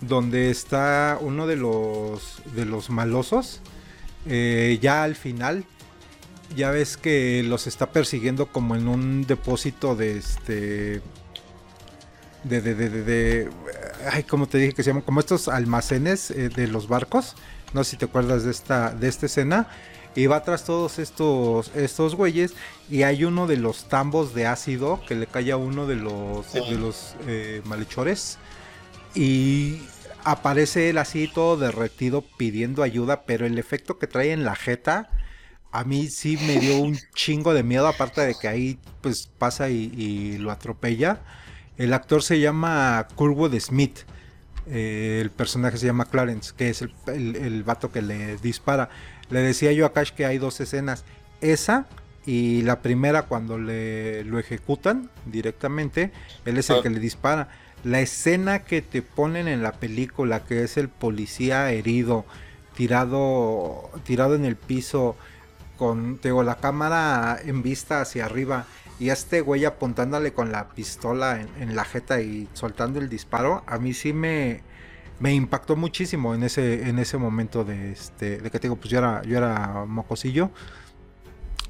donde 0.00 0.50
está 0.50 1.18
uno 1.20 1.46
de 1.46 1.56
los 1.56 2.42
de 2.54 2.64
los 2.64 2.90
malosos 2.90 3.60
eh, 4.26 4.78
ya 4.82 5.02
al 5.04 5.14
final 5.14 5.64
ya 6.54 6.70
ves 6.70 6.96
que 6.96 7.42
los 7.44 7.66
está 7.66 7.90
persiguiendo 7.90 8.46
como 8.46 8.76
en 8.76 8.88
un 8.88 9.26
depósito 9.26 9.96
de 9.96 10.18
este 10.18 11.02
de 12.44 12.60
de 12.60 12.74
de 12.74 12.88
de, 12.90 13.50
ay 14.12 14.22
como 14.22 14.46
te 14.46 14.58
dije 14.58 14.72
que 14.72 14.82
se 14.82 14.90
llaman 14.90 15.02
como 15.02 15.20
estos 15.20 15.48
almacenes 15.48 16.30
eh, 16.30 16.48
de 16.48 16.68
los 16.68 16.86
barcos. 16.88 17.34
No 17.72 17.82
sé 17.82 17.92
si 17.92 17.96
te 17.96 18.04
acuerdas 18.04 18.44
de 18.44 18.50
esta 18.52 18.90
de 18.90 19.08
esta 19.08 19.26
escena. 19.26 19.66
Y 20.14 20.28
va 20.28 20.42
tras 20.44 20.64
todos 20.64 20.98
estos 20.98 21.70
estos 21.74 22.14
güeyes 22.14 22.54
y 22.88 23.02
hay 23.02 23.24
uno 23.24 23.46
de 23.46 23.56
los 23.58 23.88
tambos 23.88 24.32
de 24.32 24.46
ácido 24.46 25.00
que 25.06 25.14
le 25.14 25.26
cae 25.26 25.52
a 25.52 25.56
uno 25.58 25.86
de 25.86 25.96
los 25.96 26.46
Sí. 26.46 26.60
de 26.70 26.78
los 26.78 27.16
eh, 27.26 27.60
malhechores 27.64 28.38
y 29.16 29.80
aparece 30.24 30.90
él 30.90 30.98
así 30.98 31.28
todo 31.28 31.56
derretido 31.56 32.22
pidiendo 32.36 32.82
ayuda 32.82 33.22
pero 33.26 33.46
el 33.46 33.58
efecto 33.58 33.98
que 33.98 34.06
trae 34.06 34.32
en 34.32 34.44
la 34.44 34.54
jeta 34.56 35.08
a 35.72 35.84
mí 35.84 36.08
sí 36.08 36.38
me 36.46 36.58
dio 36.60 36.78
un 36.78 36.96
chingo 37.14 37.54
de 37.54 37.62
miedo 37.62 37.86
aparte 37.88 38.20
de 38.22 38.34
que 38.34 38.48
ahí 38.48 38.78
pues 39.00 39.28
pasa 39.38 39.70
y, 39.70 39.92
y 39.94 40.38
lo 40.38 40.50
atropella. 40.50 41.22
El 41.76 41.92
actor 41.92 42.22
se 42.22 42.40
llama 42.40 43.06
Kurtwood 43.16 43.58
Smith. 43.60 43.98
Eh, 44.68 45.20
el 45.22 45.30
personaje 45.30 45.76
se 45.78 45.86
llama 45.86 46.06
Clarence 46.06 46.52
que 46.56 46.70
es 46.70 46.82
el, 46.82 46.92
el, 47.08 47.36
el 47.36 47.62
vato 47.64 47.92
que 47.92 48.02
le 48.02 48.36
dispara. 48.38 48.88
Le 49.30 49.40
decía 49.40 49.72
yo 49.72 49.86
a 49.86 49.92
Cash 49.92 50.10
que 50.12 50.26
hay 50.26 50.38
dos 50.38 50.60
escenas 50.60 51.04
esa 51.40 51.86
y 52.24 52.62
la 52.62 52.82
primera 52.82 53.24
cuando 53.24 53.58
le 53.58 54.24
lo 54.24 54.38
ejecutan 54.40 55.10
directamente 55.26 56.12
él 56.44 56.58
es 56.58 56.70
el 56.70 56.78
Ah. 56.78 56.82
que 56.82 56.90
le 56.90 56.98
dispara 57.00 57.48
la 57.86 58.00
escena 58.00 58.64
que 58.64 58.82
te 58.82 59.00
ponen 59.00 59.48
en 59.48 59.62
la 59.62 59.72
película 59.72 60.44
que 60.44 60.64
es 60.64 60.76
el 60.76 60.88
policía 60.88 61.70
herido 61.70 62.24
tirado 62.74 63.90
tirado 64.04 64.34
en 64.34 64.44
el 64.44 64.56
piso 64.56 65.16
con 65.78 66.18
la 66.22 66.56
cámara 66.56 67.38
en 67.44 67.62
vista 67.62 68.00
hacia 68.00 68.24
arriba 68.24 68.66
y 68.98 69.10
este 69.10 69.40
güey 69.40 69.64
apuntándole 69.64 70.32
con 70.32 70.50
la 70.50 70.70
pistola 70.70 71.40
en, 71.40 71.48
en 71.62 71.76
la 71.76 71.84
jeta 71.84 72.20
y 72.20 72.48
soltando 72.54 72.98
el 72.98 73.08
disparo, 73.10 73.62
a 73.66 73.78
mí 73.78 73.92
sí 73.92 74.14
me, 74.14 74.62
me 75.18 75.34
impactó 75.34 75.76
muchísimo 75.76 76.34
en 76.34 76.42
ese, 76.42 76.88
en 76.88 76.98
ese 76.98 77.18
momento 77.18 77.64
de 77.64 77.92
este, 77.92 78.38
de 78.38 78.50
que 78.50 78.58
te 78.58 78.68
digo, 78.68 78.76
pues 78.76 78.90
yo 78.90 78.98
era, 78.98 79.22
yo 79.22 79.38
era 79.38 79.84
mocosillo. 79.86 80.50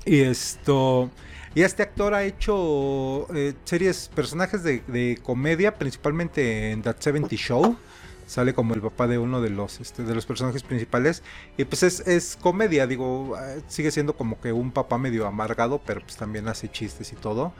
Y 0.04 0.20
esto. 0.20 1.10
Y 1.56 1.62
este 1.62 1.82
actor 1.82 2.12
ha 2.12 2.22
hecho 2.22 3.34
eh, 3.34 3.54
series, 3.64 4.10
personajes 4.14 4.62
de, 4.62 5.18
comedia, 5.22 5.74
principalmente 5.74 6.70
en 6.70 6.82
That 6.82 6.96
70 7.00 7.34
Show. 7.34 7.78
Sale 8.26 8.52
como 8.52 8.74
el 8.74 8.82
papá 8.82 9.06
de 9.06 9.16
uno 9.16 9.40
de 9.40 9.48
los, 9.48 9.80
este, 9.80 10.02
de 10.02 10.14
los 10.14 10.26
personajes 10.26 10.62
principales. 10.62 11.22
Y 11.56 11.64
pues 11.64 11.82
es, 11.82 12.00
es 12.00 12.36
comedia, 12.36 12.86
digo, 12.86 13.38
eh, 13.40 13.62
sigue 13.68 13.90
siendo 13.90 14.14
como 14.14 14.38
que 14.38 14.52
un 14.52 14.70
papá 14.70 14.98
medio 14.98 15.26
amargado, 15.26 15.80
pero 15.86 16.02
pues 16.02 16.16
también 16.16 16.46
hace 16.46 16.70
chistes 16.70 17.10
y 17.14 17.16
todo. 17.16 17.54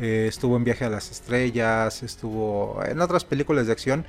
Eh, 0.00 0.26
estuvo 0.28 0.56
en 0.56 0.64
Viaje 0.64 0.84
a 0.84 0.90
las 0.90 1.12
Estrellas, 1.12 2.02
estuvo 2.02 2.82
en 2.84 3.00
otras 3.00 3.24
películas 3.24 3.66
de 3.66 3.72
acción. 3.72 4.06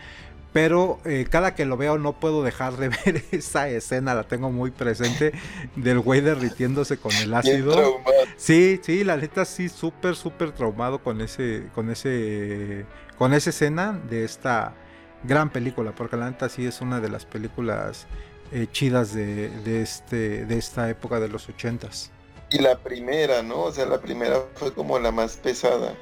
Pero 0.58 0.98
eh, 1.06 1.28
cada 1.30 1.54
que 1.54 1.66
lo 1.66 1.78
veo 1.78 2.00
no 2.00 2.14
puedo 2.14 2.42
dejar 2.42 2.78
de 2.78 2.90
ver 3.06 3.24
esa 3.32 3.70
escena, 3.70 4.16
la 4.16 4.24
tengo 4.24 4.50
muy 4.50 4.72
presente, 4.72 5.32
del 5.76 6.00
güey 6.00 6.20
derritiéndose 6.20 6.98
con 6.98 7.16
el 7.16 7.32
ácido. 7.36 8.02
Sí, 8.38 8.80
sí, 8.82 9.04
la 9.04 9.18
neta 9.18 9.46
sí, 9.46 9.70
súper, 9.70 10.16
súper 10.16 10.54
traumado 10.54 11.04
con 11.04 11.22
ese, 11.22 11.68
con 11.76 11.92
ese, 11.92 12.88
con 13.20 13.36
esa 13.36 13.52
escena 13.52 14.02
de 14.10 14.26
esta 14.26 14.74
gran 15.22 15.52
película, 15.52 15.92
porque 15.92 16.18
la 16.18 16.28
neta 16.28 16.50
sí 16.50 16.66
es 16.66 16.82
una 16.82 17.00
de 17.02 17.10
las 17.10 17.28
películas 17.28 18.08
eh, 18.52 18.66
chidas 18.72 19.14
de, 19.14 19.50
de 19.50 19.84
este, 19.84 20.48
de 20.48 20.58
esta 20.58 20.90
época 20.90 21.20
de 21.20 21.28
los 21.28 21.48
ochentas. 21.50 22.10
Y 22.50 22.58
la 22.58 22.80
primera, 22.80 23.44
¿no? 23.44 23.60
O 23.60 23.72
sea, 23.72 23.86
la 23.86 24.02
primera 24.02 24.40
fue 24.56 24.74
como 24.74 24.98
la 24.98 25.12
más 25.12 25.38
pesada. 25.38 25.94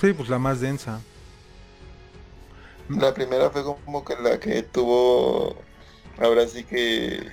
Sí, 0.00 0.12
pues 0.12 0.28
la 0.28 0.38
más 0.38 0.60
densa. 0.60 1.00
La 2.88 3.14
primera 3.14 3.50
fue 3.50 3.62
como 3.64 4.04
que 4.04 4.16
la 4.16 4.38
que 4.38 4.62
tuvo, 4.62 5.56
ahora 6.18 6.46
sí 6.46 6.64
que 6.64 7.26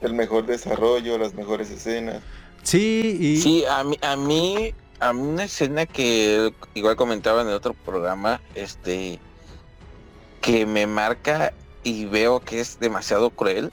el 0.00 0.14
mejor 0.14 0.46
desarrollo, 0.46 1.18
las 1.18 1.34
mejores 1.34 1.70
escenas. 1.70 2.22
Sí, 2.62 3.18
y 3.20 3.36
Sí, 3.38 3.64
a 3.68 3.84
mí, 3.84 3.98
a 4.02 4.16
mí, 4.16 4.74
a 5.00 5.12
mí 5.12 5.28
una 5.28 5.44
escena 5.44 5.86
que 5.86 6.52
igual 6.74 6.96
comentaba 6.96 7.42
en 7.42 7.48
el 7.48 7.54
otro 7.54 7.74
programa, 7.74 8.40
este, 8.54 9.18
que 10.40 10.66
me 10.66 10.86
marca 10.86 11.52
y 11.82 12.06
veo 12.06 12.40
que 12.40 12.60
es 12.60 12.78
demasiado 12.78 13.30
cruel, 13.30 13.70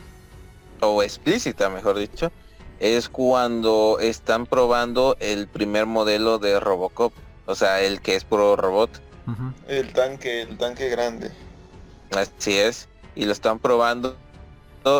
o 0.81 1.03
explícita, 1.03 1.69
mejor 1.69 1.97
dicho, 1.97 2.31
es 2.79 3.09
cuando 3.09 3.99
están 4.01 4.45
probando 4.45 5.15
el 5.19 5.47
primer 5.47 5.85
modelo 5.85 6.39
de 6.39 6.59
Robocop, 6.59 7.13
o 7.45 7.55
sea, 7.55 7.81
el 7.81 8.01
que 8.01 8.15
es 8.15 8.23
puro 8.23 8.55
robot. 8.55 8.89
El 9.67 9.93
tanque, 9.93 10.41
el 10.41 10.57
tanque 10.57 10.89
grande. 10.89 11.31
Así 12.11 12.57
es. 12.57 12.87
Y 13.15 13.25
lo 13.25 13.31
están 13.31 13.59
probando 13.59 14.17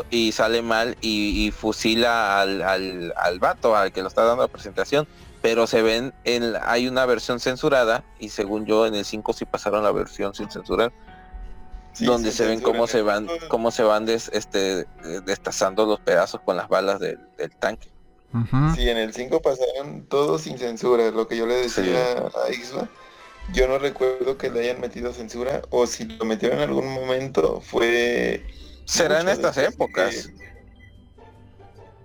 y 0.10 0.32
sale 0.32 0.62
mal 0.62 0.96
y, 1.02 1.48
y 1.48 1.52
fusila 1.52 2.40
al, 2.42 2.62
al, 2.62 3.14
al 3.18 3.40
vato, 3.40 3.76
al 3.76 3.92
que 3.92 4.02
lo 4.02 4.08
está 4.08 4.24
dando 4.24 4.44
la 4.44 4.48
presentación. 4.48 5.08
Pero 5.42 5.66
se 5.66 5.82
ven, 5.82 6.14
en, 6.24 6.54
hay 6.62 6.88
una 6.88 7.06
versión 7.08 7.40
censurada 7.40 8.04
y 8.20 8.30
según 8.30 8.66
yo 8.68 8.86
en 8.86 8.94
el 8.94 9.06
5 9.06 9.34
sí 9.34 9.46
pasaron 9.46 9.84
la 9.84 9.92
versión 9.92 10.36
sin 10.36 10.52
censurar, 10.52 10.92
Sí, 11.94 12.06
donde 12.06 12.32
se 12.32 12.46
ven 12.46 12.62
cómo 12.62 12.86
se 12.88 13.02
van, 13.02 13.28
cómo 13.50 13.70
se 13.72 13.84
van 13.84 14.06
des- 14.06 14.30
este, 14.34 14.86
destazando 15.26 15.86
los 15.86 16.00
pedazos 16.00 16.40
con 16.46 16.56
las 16.56 16.70
balas 16.70 17.00
del, 17.00 17.20
del 17.38 17.54
tanque. 17.58 17.90
ujú. 18.34 18.76
Sí, 18.76 18.88
en 18.88 18.98
el 18.98 19.14
5 19.14 19.42
pasaron 19.42 20.06
todo 20.08 20.38
sin 20.38 20.58
censura, 20.60 21.10
lo 21.12 21.28
que 21.28 21.36
yo 21.38 21.46
le 21.48 21.56
decía 21.56 22.18
a 22.46 22.50
Isla. 22.52 22.88
Yo 23.54 23.68
no 23.68 23.78
recuerdo 23.80 24.38
que 24.38 24.50
le 24.50 24.62
hayan 24.62 24.80
metido 24.80 25.12
censura, 25.14 25.62
o 25.70 25.86
si 25.88 26.06
lo 26.06 26.26
metieron 26.26 26.60
en 26.60 26.70
algún 26.70 26.88
momento 26.94 27.60
fue... 27.62 28.46
Será 28.86 29.22
en 29.22 29.30
estas 29.30 29.58
épocas, 29.58 30.28
que- 30.28 30.52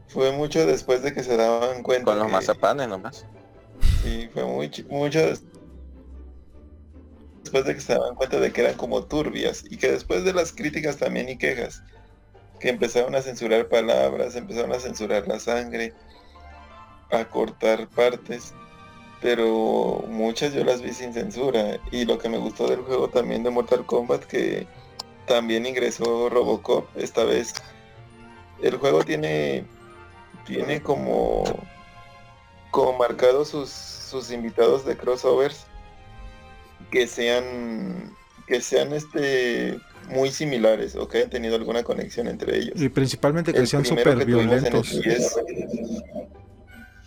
Fue 0.08 0.32
mucho 0.32 0.66
después 0.66 1.02
de 1.02 1.12
que 1.12 1.22
se 1.22 1.36
daban 1.36 1.82
cuenta. 1.82 2.04
con 2.10 2.18
los 2.18 2.26
que- 2.26 2.32
mazapanes 2.32 2.88
nomás. 2.88 3.24
Sí, 4.02 4.28
fue 4.32 4.44
muy, 4.44 4.70
mucho 4.88 5.18
des- 5.20 5.42
después 7.42 7.64
de 7.64 7.74
que 7.74 7.80
se 7.80 7.94
daban 7.94 8.14
cuenta 8.16 8.40
de 8.40 8.52
que 8.52 8.62
eran 8.62 8.74
como 8.74 9.04
turbias 9.04 9.62
y 9.70 9.76
que 9.76 9.90
después 9.92 10.24
de 10.24 10.32
las 10.32 10.52
críticas 10.52 10.96
también 10.96 11.28
y 11.28 11.38
quejas, 11.38 11.82
que 12.58 12.70
empezaron 12.70 13.14
a 13.14 13.22
censurar 13.22 13.68
palabras, 13.68 14.34
empezaron 14.34 14.72
a 14.72 14.80
censurar 14.80 15.28
la 15.28 15.38
sangre 15.38 15.92
a 17.12 17.24
cortar 17.26 17.88
partes, 17.88 18.52
pero 19.26 20.04
muchas 20.08 20.54
yo 20.54 20.62
las 20.62 20.80
vi 20.80 20.92
sin 20.92 21.12
censura. 21.12 21.80
Y 21.90 22.04
lo 22.04 22.16
que 22.16 22.28
me 22.28 22.38
gustó 22.38 22.68
del 22.68 22.82
juego 22.82 23.08
también 23.08 23.42
de 23.42 23.50
Mortal 23.50 23.84
Kombat, 23.84 24.22
que 24.22 24.68
también 25.26 25.66
ingresó 25.66 26.28
Robocop 26.28 26.86
esta 26.96 27.24
vez. 27.24 27.52
El 28.62 28.76
juego 28.76 29.02
tiene, 29.02 29.64
tiene 30.46 30.80
como, 30.80 31.42
como 32.70 32.96
marcado 32.96 33.44
sus, 33.44 33.68
sus 33.68 34.30
invitados 34.30 34.86
de 34.86 34.96
crossovers 34.96 35.66
que 36.92 37.08
sean 37.08 38.14
que 38.46 38.60
sean 38.60 38.92
este 38.92 39.76
muy 40.08 40.30
similares 40.30 40.94
o 40.94 41.08
que 41.08 41.18
hayan 41.18 41.30
tenido 41.30 41.56
alguna 41.56 41.82
conexión 41.82 42.28
entre 42.28 42.58
ellos. 42.58 42.80
Y 42.80 42.88
principalmente 42.90 43.52
que 43.52 43.66
sean 43.66 43.84
súper 43.84 44.24
violentos. 44.24 45.00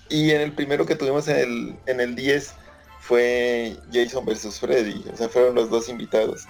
Y 0.09 0.31
en 0.31 0.41
el 0.41 0.51
primero 0.53 0.85
que 0.85 0.95
tuvimos 0.95 1.27
en 1.27 1.37
el, 1.37 1.75
en 1.85 1.99
el 1.99 2.15
10 2.15 2.53
fue 2.99 3.77
Jason 3.93 4.25
versus 4.25 4.59
Freddy. 4.59 5.03
O 5.13 5.15
sea, 5.15 5.29
fueron 5.29 5.55
los 5.55 5.69
dos 5.69 5.89
invitados. 5.89 6.45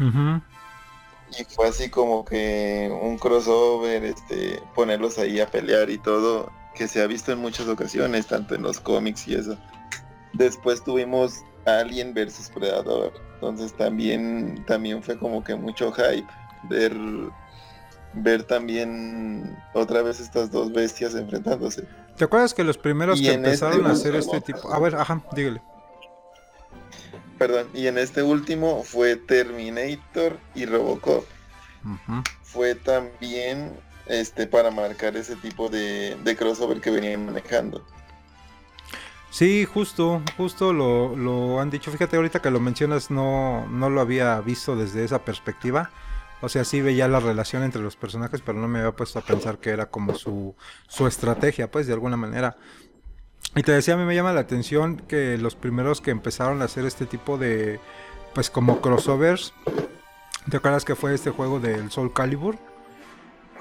Y 0.00 1.44
fue 1.44 1.68
así 1.68 1.88
como 1.88 2.24
que 2.24 2.92
un 3.02 3.18
crossover, 3.18 4.04
este, 4.04 4.60
ponerlos 4.74 5.18
ahí 5.18 5.40
a 5.40 5.46
pelear 5.46 5.90
y 5.90 5.98
todo, 5.98 6.52
que 6.74 6.88
se 6.88 7.02
ha 7.02 7.06
visto 7.06 7.32
en 7.32 7.38
muchas 7.38 7.68
ocasiones, 7.68 8.26
tanto 8.26 8.54
en 8.54 8.62
los 8.62 8.80
cómics 8.80 9.26
y 9.28 9.34
eso. 9.34 9.56
Después 10.32 10.82
tuvimos 10.82 11.42
Alien 11.66 12.14
versus 12.14 12.48
Predador. 12.50 13.12
Entonces 13.34 13.76
también, 13.76 14.64
también 14.66 15.02
fue 15.02 15.18
como 15.18 15.42
que 15.42 15.54
mucho 15.54 15.92
hype 15.92 16.26
ver, 16.68 16.92
ver 18.14 18.44
también 18.44 19.56
otra 19.74 20.02
vez 20.02 20.20
estas 20.20 20.50
dos 20.50 20.72
bestias 20.72 21.14
enfrentándose. 21.14 21.86
¿Te 22.16 22.24
acuerdas 22.24 22.54
que 22.54 22.64
los 22.64 22.78
primeros 22.78 23.20
que 23.20 23.32
empezaron 23.32 23.80
este 23.80 23.88
a 23.88 23.92
hacer 23.92 24.14
este 24.14 24.40
tipo? 24.40 24.72
A 24.72 24.78
ver, 24.78 24.94
ajá, 24.94 25.22
dígale. 25.34 25.60
Perdón, 27.38 27.68
y 27.74 27.88
en 27.88 27.98
este 27.98 28.22
último 28.22 28.82
fue 28.84 29.16
Terminator 29.16 30.38
y 30.54 30.66
Robocop. 30.66 31.24
Fue 32.42 32.74
también 32.74 33.72
este 34.06 34.46
para 34.46 34.70
marcar 34.70 35.16
ese 35.16 35.36
tipo 35.36 35.68
de, 35.68 36.16
de 36.22 36.36
crossover 36.36 36.80
que 36.80 36.90
venían 36.90 37.26
manejando. 37.26 37.84
Sí, 39.30 39.64
justo, 39.64 40.22
justo 40.36 40.72
lo, 40.72 41.16
lo, 41.16 41.60
han 41.60 41.68
dicho. 41.68 41.90
Fíjate, 41.90 42.16
ahorita 42.16 42.40
que 42.40 42.52
lo 42.52 42.60
mencionas, 42.60 43.10
no, 43.10 43.66
no 43.66 43.90
lo 43.90 44.00
había 44.00 44.40
visto 44.40 44.76
desde 44.76 45.02
esa 45.02 45.24
perspectiva. 45.24 45.90
O 46.44 46.48
sea, 46.48 46.64
sí 46.64 46.80
veía 46.80 47.08
la 47.08 47.20
relación 47.20 47.62
entre 47.62 47.82
los 47.82 47.96
personajes, 47.96 48.40
pero 48.40 48.58
no 48.58 48.68
me 48.68 48.80
había 48.80 48.92
puesto 48.92 49.18
a 49.18 49.22
pensar 49.22 49.58
que 49.58 49.70
era 49.70 49.86
como 49.86 50.14
su, 50.14 50.54
su 50.88 51.06
estrategia, 51.06 51.70
pues, 51.70 51.86
de 51.86 51.94
alguna 51.94 52.16
manera. 52.16 52.56
Y 53.56 53.62
te 53.62 53.72
decía, 53.72 53.94
a 53.94 53.96
mí 53.96 54.04
me 54.04 54.14
llama 54.14 54.32
la 54.32 54.40
atención 54.40 54.96
que 54.96 55.38
los 55.38 55.54
primeros 55.54 56.00
que 56.00 56.10
empezaron 56.10 56.62
a 56.62 56.66
hacer 56.66 56.84
este 56.84 57.06
tipo 57.06 57.38
de, 57.38 57.80
pues, 58.34 58.50
como 58.50 58.80
crossovers, 58.80 59.54
¿te 60.50 60.56
acuerdas 60.56 60.84
que 60.84 60.94
fue 60.94 61.14
este 61.14 61.30
juego 61.30 61.60
del 61.60 61.90
Soul 61.90 62.12
Calibur? 62.12 62.58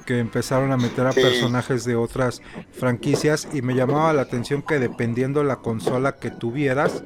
que 0.06 0.20
empezaron 0.20 0.72
a 0.72 0.78
meter 0.78 1.08
a 1.08 1.14
personajes 1.14 1.86
de 1.86 1.96
otras 1.96 2.42
franquicias 2.72 3.48
y 3.54 3.62
me 3.62 3.76
llamaba 3.76 4.14
la 4.14 4.24
atención 4.24 4.62
que 4.62 4.80
dependiendo 4.80 5.44
la 5.44 5.58
consola 5.58 6.18
que 6.18 6.30
tuvieras 6.30 7.04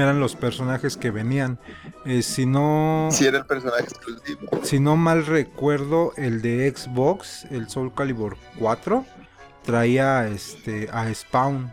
eran 0.00 0.20
los 0.20 0.36
personajes 0.36 0.96
que 0.96 1.10
venían. 1.10 1.58
Eh, 2.04 2.22
si 2.22 2.46
no. 2.46 3.08
Si 3.10 3.26
era 3.26 3.38
el 3.38 3.46
personaje 3.46 3.84
exclusivo. 3.84 4.48
Si 4.62 4.80
no 4.80 4.96
mal 4.96 5.26
recuerdo, 5.26 6.12
el 6.16 6.42
de 6.42 6.72
Xbox, 6.74 7.44
el 7.50 7.68
Soul 7.68 7.94
Calibur 7.94 8.36
4, 8.58 9.04
traía 9.62 10.26
este 10.28 10.88
a 10.92 11.12
Spawn. 11.12 11.72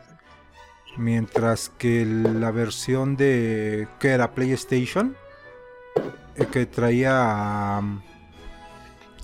Mientras 0.98 1.70
que 1.78 2.06
la 2.06 2.52
versión 2.52 3.16
de. 3.16 3.88
que 4.00 4.10
era 4.10 4.32
PlayStation. 4.34 5.16
Eh, 6.36 6.46
que 6.52 6.66
traía 6.66 7.12
a. 7.14 7.82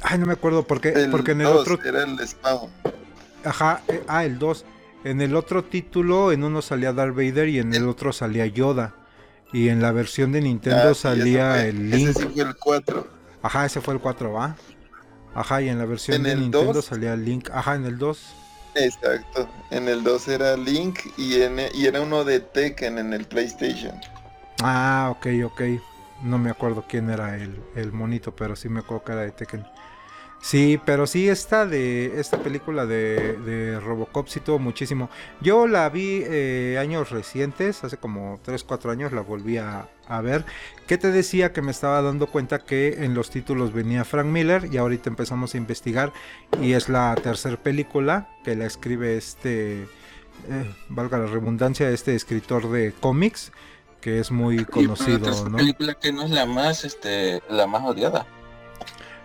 Ay, 0.02 0.20
no 0.20 0.26
me 0.26 0.34
acuerdo 0.34 0.64
por 0.64 0.80
qué. 0.80 1.08
porque 1.12 1.32
en 1.32 1.42
el 1.42 1.48
otro. 1.48 1.80
Era 1.84 2.04
el 2.04 2.26
Spawn. 2.26 2.70
Ajá, 3.44 3.82
eh, 3.88 4.04
ah, 4.08 4.26
el 4.26 4.40
2. 4.40 4.66
En 5.08 5.22
el 5.22 5.38
otro 5.38 5.64
título, 5.64 6.34
en 6.34 6.44
uno 6.44 6.62
salía 6.62 6.92
Darth 6.92 7.16
Vader 7.16 7.48
y 7.48 7.60
en 7.60 7.74
el 7.74 7.88
otro 7.88 8.12
salía 8.12 8.46
Yoda. 8.46 8.94
Y 9.54 9.70
en 9.70 9.82
la 9.82 9.94
versión 9.94 10.34
de 10.34 10.42
Nintendo 10.42 10.90
ah, 10.90 10.94
salía 10.94 11.66
el 11.66 11.90
Link. 11.90 12.10
Ese 12.10 12.24
sí 12.24 12.28
fue 12.34 12.44
el 12.44 12.56
4. 12.58 13.08
Ajá, 13.42 13.66
ese 13.66 13.80
fue 13.80 13.94
el 13.94 14.02
4, 14.02 14.34
¿va? 14.34 14.58
Ajá, 15.34 15.62
y 15.62 15.70
en 15.70 15.78
la 15.78 15.86
versión 15.86 16.24
de 16.24 16.36
Nintendo 16.36 16.82
salía 16.82 17.16
Link. 17.16 17.50
Ajá, 17.52 17.76
en 17.76 17.86
el 17.86 17.98
2. 17.98 18.20
Exacto. 18.76 19.48
En 19.72 19.88
el 19.88 20.04
2 20.04 20.28
era 20.28 20.58
Link 20.58 21.00
y, 21.16 21.42
en, 21.42 21.58
y 21.74 21.86
era 21.86 22.02
uno 22.02 22.26
de 22.26 22.42
Tekken 22.42 22.98
en 22.98 23.14
el 23.14 23.24
PlayStation. 23.24 23.96
Ah, 24.62 25.08
ok, 25.16 25.28
ok. 25.46 25.62
No 26.24 26.38
me 26.38 26.50
acuerdo 26.50 26.84
quién 26.86 27.10
era 27.10 27.38
el, 27.38 27.58
el 27.78 27.94
monito, 27.94 28.36
pero 28.36 28.58
sí 28.58 28.68
me 28.68 28.82
acuerdo 28.82 29.06
que 29.06 29.12
era 29.14 29.22
de 29.22 29.32
Tekken. 29.32 29.66
Sí, 30.40 30.80
pero 30.86 31.08
sí, 31.08 31.28
esta 31.28 31.66
de 31.66 32.20
esta 32.20 32.38
película 32.40 32.86
de, 32.86 33.34
de 33.38 33.80
Robocop 33.80 34.28
sí 34.28 34.40
tuvo 34.40 34.60
muchísimo. 34.60 35.10
Yo 35.42 35.68
la 35.68 35.90
vi 35.90 36.22
eh, 36.26 36.78
años 36.80 37.10
recientes, 37.10 37.84
hace 37.84 37.98
como 37.98 38.40
3, 38.44 38.64
4 38.64 38.92
años 38.92 39.12
la 39.12 39.22
volví 39.22 39.58
a, 39.58 39.90
ver. 40.24 40.46
¿Qué 40.86 40.98
te 40.98 41.12
decía 41.12 41.52
que 41.52 41.62
me 41.62 41.72
estaba 41.72 42.02
dando 42.02 42.28
cuenta 42.28 42.60
que 42.60 43.04
en 43.04 43.14
los 43.14 43.30
títulos 43.30 43.74
venía 43.74 44.06
Frank 44.06 44.28
Miller 44.28 44.70
y 44.72 44.78
ahorita 44.78 45.10
empezamos 45.10 45.54
a 45.54 45.58
investigar 45.58 46.14
y 46.62 46.74
es 46.74 46.88
la 46.88 47.14
tercera 47.16 47.58
película 47.58 48.30
que 48.46 48.56
la 48.56 48.66
escribe 48.66 49.18
este, 49.18 49.82
eh, 49.84 50.76
valga 50.88 51.18
la 51.18 51.26
redundancia, 51.26 51.90
este 51.90 52.16
escritor 52.16 52.72
de 52.72 52.94
cómics 53.02 53.52
que 54.00 54.20
es 54.20 54.32
muy 54.32 54.64
conocido, 54.64 55.34
sí, 55.34 55.44
¿no? 55.50 55.58
película 55.58 55.96
que 55.96 56.14
no 56.14 56.24
es 56.24 56.30
la 56.30 56.46
más, 56.46 56.86
este, 56.86 57.42
la 57.50 57.68
más 57.68 57.84
odiada 57.84 58.26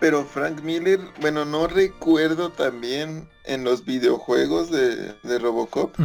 pero 0.03 0.25
Frank 0.25 0.63
Miller, 0.63 0.99
bueno, 1.21 1.45
no 1.45 1.65
recuerdo 1.65 2.49
también 2.49 3.29
en 3.45 3.63
los 3.63 3.85
videojuegos 3.85 4.69
de, 4.69 5.15
Robocop. 5.39 5.95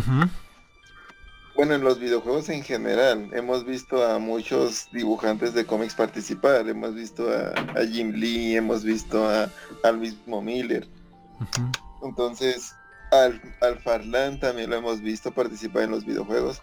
Bueno, 1.56 1.74
en 1.74 1.82
los 1.82 1.98
videojuegos 1.98 2.48
en 2.48 2.62
general, 2.62 3.28
hemos 3.32 3.64
visto 3.64 4.08
a 4.08 4.20
muchos 4.20 4.86
dibujantes 4.92 5.52
de 5.52 5.66
cómics 5.66 5.96
participar. 5.96 6.68
Hemos 6.68 6.94
visto 6.94 7.28
a, 7.28 7.84
Jim 7.86 8.12
Lee, 8.12 8.54
hemos 8.54 8.84
visto 8.84 9.28
a, 9.28 9.50
al 9.82 9.98
mismo 9.98 10.40
Miller. 10.42 10.88
Entonces, 12.04 12.76
al, 13.10 13.42
al 13.60 13.80
Farlan 13.80 14.38
también 14.38 14.70
lo 14.70 14.76
hemos 14.76 15.00
visto 15.00 15.32
participar 15.32 15.82
en 15.82 15.90
los 15.90 16.04
videojuegos. 16.04 16.62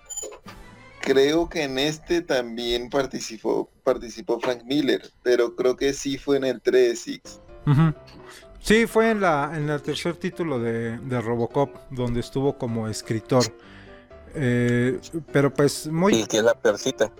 Creo 1.06 1.48
que 1.48 1.64
en 1.64 1.78
este 1.78 2.22
también 2.22 2.90
participó, 2.90 3.70
participó 3.84 4.40
Frank 4.40 4.64
Miller, 4.66 5.02
pero 5.22 5.56
creo 5.56 5.76
que 5.76 5.94
sí 5.94 6.18
fue 6.18 6.38
en 6.38 6.46
el 6.46 6.64
3X. 6.64 7.22
Sí, 8.60 8.88
fue 8.88 9.12
en 9.12 9.22
la 9.22 9.52
en 9.56 9.70
el 9.70 9.80
tercer 9.84 10.16
título 10.16 10.60
de, 10.60 10.98
Robocop, 11.22 11.70
donde 11.92 12.22
estuvo 12.22 12.58
como 12.58 12.88
escritor. 12.88 13.44
Eh, 14.34 15.00
pero 15.32 15.54
pues 15.54 15.88
muy... 15.88 16.16
Y 16.16 16.26
que 16.26 16.38
es 16.38 16.44
la 16.44 16.56
peorcita. 16.56 17.12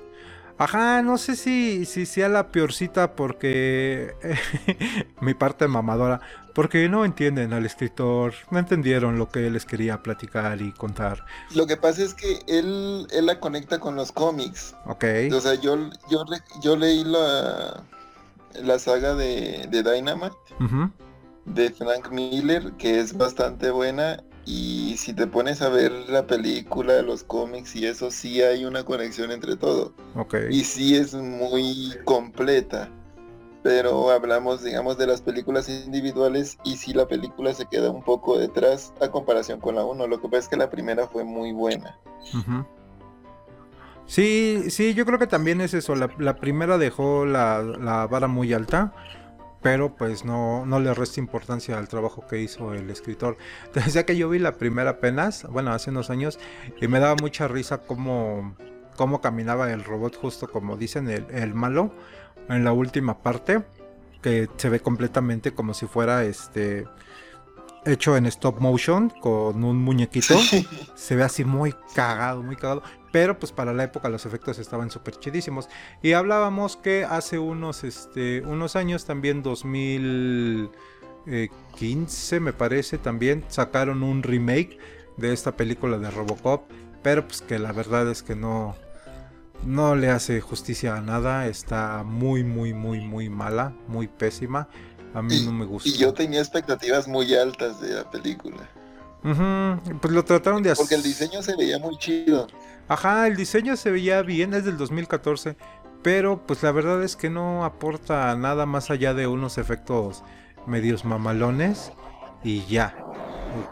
Ajá, 0.58 1.02
no 1.02 1.18
sé 1.18 1.36
si, 1.36 1.86
si 1.86 2.06
sea 2.06 2.30
la 2.30 2.50
peorcita 2.50 3.16
porque 3.16 4.14
mi 5.22 5.34
parte 5.34 5.68
mamadora, 5.68 6.22
porque 6.54 6.88
no 6.88 7.04
entienden 7.04 7.52
al 7.52 7.66
escritor, 7.66 8.34
no 8.52 8.60
entendieron 8.60 9.18
lo 9.18 9.28
que 9.30 9.48
él 9.48 9.54
les 9.54 9.66
quería 9.66 10.02
platicar 10.02 10.62
y 10.62 10.72
contar. 10.72 11.26
Lo 11.54 11.68
que 11.68 11.76
pasa 11.76 12.04
es 12.04 12.14
que 12.14 12.40
él, 12.48 13.08
él 13.12 13.26
la 13.26 13.40
conecta 13.40 13.80
con 13.80 13.96
los 13.96 14.12
cómics. 14.12 14.76
Ok. 14.86 15.04
O 15.34 15.42
sea, 15.42 15.56
yo, 15.56 15.78
yo, 16.10 16.24
yo 16.62 16.76
leí 16.78 17.04
la, 17.04 17.84
la 18.64 18.80
saga 18.80 19.16
de, 19.16 19.68
de 19.70 19.84
Dynamite 19.84 20.36
de 21.46 21.70
Frank 21.72 22.12
Miller, 22.12 22.74
que 22.74 23.00
es 23.00 23.16
bastante 23.16 23.70
buena. 23.72 24.24
Y 24.46 24.96
si 24.98 25.14
te 25.14 25.28
pones 25.28 25.62
a 25.62 25.70
ver 25.70 25.92
la 26.10 26.28
película, 26.28 27.02
los 27.02 27.24
cómics 27.24 27.76
y 27.76 27.86
eso, 27.86 28.12
sí 28.12 28.42
hay 28.42 28.66
una 28.66 28.84
conexión 28.84 29.32
entre 29.32 29.56
todo. 29.56 29.94
Ok. 30.16 30.36
Y 30.52 30.64
sí 30.64 30.96
es 30.96 31.14
muy 31.14 31.94
completa 32.06 32.90
pero 33.66 34.12
hablamos, 34.12 34.64
digamos, 34.64 34.96
de 35.00 35.08
las 35.08 35.24
películas 35.24 35.68
individuales 35.70 36.60
y 36.64 36.78
si 36.78 36.94
la 36.94 37.08
película 37.08 37.52
se 37.52 37.66
queda 37.66 37.90
un 37.90 38.04
poco 38.04 38.38
detrás 38.38 38.94
a 39.02 39.08
comparación 39.08 39.60
con 39.60 39.74
la 39.74 39.84
1. 39.84 40.06
Lo 40.06 40.22
que 40.22 40.28
pasa 40.28 40.42
es 40.42 40.48
que 40.50 40.56
la 40.56 40.70
primera 40.70 41.08
fue 41.08 41.24
muy 41.24 41.52
buena. 41.52 41.98
Sí, 44.06 44.66
sí, 44.70 44.94
yo 44.94 45.04
creo 45.08 45.18
que 45.18 45.26
también 45.26 45.62
es 45.62 45.74
eso. 45.74 45.96
La, 45.96 46.36
primera 46.36 46.78
dejó 46.78 47.26
la, 47.26 47.64
la, 47.64 48.06
vara 48.06 48.28
muy 48.28 48.54
alta, 48.54 48.94
pero 49.66 49.96
pues 49.96 50.26
no, 50.26 50.64
no 50.68 50.80
le 50.80 50.94
resta 50.94 51.20
importancia 51.20 51.80
al 51.80 51.88
trabajo 51.88 52.28
que 52.28 52.40
hizo 52.40 52.76
el 52.76 52.88
escritor. 52.92 53.36
Te 53.74 53.80
decía 53.80 54.06
que 54.06 54.16
yo 54.16 54.30
vi 54.30 54.38
la 54.38 54.60
primera 54.60 54.92
apenas, 54.92 55.48
bueno, 55.50 55.72
hace 55.72 55.90
unos 55.90 56.12
años, 56.12 56.38
y 56.80 56.88
me 56.88 57.00
daba 57.00 57.16
mucha 57.20 57.48
risa 57.48 57.80
cómo, 57.80 58.56
cómo 58.96 59.22
caminaba 59.22 59.74
el 59.74 59.84
robot, 59.84 60.18
justo 60.18 60.48
como 60.48 60.78
dicen, 60.78 61.10
el, 61.10 61.26
el 61.32 61.56
malo 61.56 61.92
en 62.48 62.64
la 62.64 62.74
última 62.74 63.24
parte, 63.24 63.64
que 64.22 64.48
se 64.56 64.70
ve 64.70 64.82
completamente 64.82 65.56
como 65.56 65.74
si 65.74 65.88
fuera 65.88 66.24
este 66.26 66.86
hecho 67.86 68.18
en 68.18 68.28
stop 68.28 68.60
motion 68.60 69.10
con 69.10 69.64
un 69.64 69.78
muñequito. 69.78 70.36
Se 70.94 71.16
ve 71.16 71.24
así 71.24 71.44
muy 71.44 71.74
cagado, 71.96 72.44
muy 72.44 72.56
cagado. 72.56 72.84
Pero 73.16 73.40
pues 73.40 73.52
para 73.54 73.72
la 73.72 73.86
época 73.86 74.10
los 74.10 74.26
efectos 74.26 74.60
estaban 74.60 74.92
súper 74.92 75.18
chidísimos. 75.18 75.70
Y 76.02 76.12
hablábamos 76.12 76.76
que 76.76 77.06
hace 77.06 77.40
unos, 77.40 77.86
este, 77.86 78.42
unos 78.42 78.76
años, 78.76 79.06
también 79.06 79.42
2015 79.42 82.40
me 82.42 82.52
parece, 82.52 82.98
también 82.98 83.46
sacaron 83.48 84.04
un 84.04 84.22
remake 84.22 84.78
de 85.16 85.32
esta 85.32 85.56
película 85.56 85.98
de 85.98 86.12
Robocop. 86.12 86.70
Pero 87.04 87.26
pues 87.26 87.42
que 87.42 87.58
la 87.58 87.72
verdad 87.72 88.12
es 88.12 88.22
que 88.22 88.36
no, 88.36 88.76
no 89.64 89.96
le 89.96 90.10
hace 90.10 90.42
justicia 90.42 90.98
a 90.98 91.02
nada. 91.02 91.48
Está 91.48 92.04
muy, 92.04 92.44
muy, 92.44 92.74
muy, 92.74 93.00
muy 93.00 93.30
mala, 93.30 93.74
muy 93.88 94.10
pésima. 94.10 94.68
A 95.14 95.22
mí 95.22 95.40
no 95.46 95.54
me 95.54 95.64
gusta. 95.64 95.88
Y 95.88 95.94
yo 95.94 96.14
tenía 96.14 96.42
expectativas 96.42 97.08
muy 97.08 97.34
altas 97.34 97.80
de 97.80 97.94
la 97.94 98.12
película. 98.12 98.70
Pues 100.02 100.14
lo 100.14 100.24
trataron 100.24 100.62
de 100.62 100.72
hacer. 100.72 100.84
Porque 100.84 100.96
el 100.96 101.04
diseño 101.04 101.42
se 101.42 101.56
veía 101.56 101.80
muy 101.80 101.98
chido. 101.98 102.48
Ajá, 102.88 103.26
el 103.28 103.36
diseño 103.36 103.76
se 103.76 103.90
veía 103.90 104.22
bien, 104.22 104.54
es 104.54 104.66
del 104.66 104.78
2014. 104.78 105.56
Pero 106.04 106.46
pues 106.46 106.62
la 106.62 106.72
verdad 106.72 107.02
es 107.04 107.16
que 107.16 107.32
no 107.32 107.66
aporta 107.66 108.36
nada 108.36 108.68
más 108.68 108.92
allá 108.92 109.16
de 109.16 109.26
unos 109.26 109.58
efectos 109.58 110.24
medios 110.68 111.06
mamalones. 111.06 111.92
Y 112.44 112.64
ya. 112.66 112.96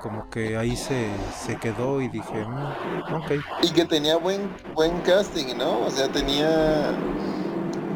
como 0.02 0.30
que 0.32 0.58
ahí 0.58 0.76
se, 0.76 1.10
se 1.46 1.58
quedó 1.58 2.02
y 2.02 2.08
dije, 2.08 2.46
mm, 2.46 3.14
ok. 3.14 3.32
Y 3.62 3.70
que 3.72 3.86
tenía 3.86 4.18
buen, 4.18 4.50
buen 4.74 5.02
casting, 5.02 5.56
¿no? 5.58 5.82
O 5.82 5.92
sea, 5.92 6.08
tenía. 6.08 6.98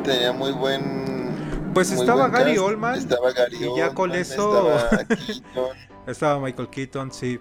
Tenía 0.04 0.32
muy 0.32 0.52
buen 0.52 1.18
pues 1.78 1.92
estaba 1.92 2.28
Gary 2.30 2.58
Oldman. 2.58 2.96
Estaba 2.96 3.32
Gary 3.32 3.58
y 3.58 3.78
ya 3.78 3.94
con 3.94 4.12
eso. 4.16 4.80
Estaba, 6.08 6.40
Michael 6.40 6.70
Keaton, 6.70 7.12
sí. 7.12 7.40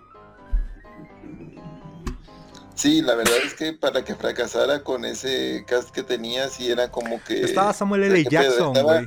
Sí, 2.74 3.00
la 3.00 3.14
verdad 3.14 3.36
es 3.42 3.54
que 3.54 3.72
para 3.72 4.04
que 4.04 4.14
fracasara 4.14 4.84
con 4.84 5.06
ese 5.06 5.64
cast 5.66 5.90
que 5.90 6.02
tenía, 6.02 6.48
sí 6.48 6.70
era 6.70 6.90
como 6.90 7.22
que. 7.24 7.42
Estaba 7.42 7.72
Samuel 7.72 8.04
L. 8.04 8.24
Jackson, 8.24 8.74
güey. 8.74 9.06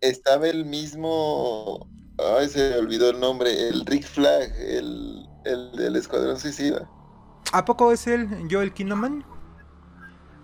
Estaba, 0.00 0.46
el 0.48 0.64
mismo. 0.64 1.88
Ay, 2.38 2.48
se 2.48 2.70
me 2.70 2.76
olvidó 2.76 3.10
el 3.10 3.18
nombre. 3.18 3.68
El 3.68 3.84
Rick 3.84 4.04
Flag, 4.04 4.52
el, 4.56 5.26
el 5.44 5.72
del 5.72 5.96
Escuadrón 5.96 6.38
Suicida. 6.38 6.88
¿A 7.52 7.64
poco 7.64 7.90
es 7.90 8.06
él, 8.06 8.28
Joel 8.48 8.72
Kinnaman? 8.72 9.24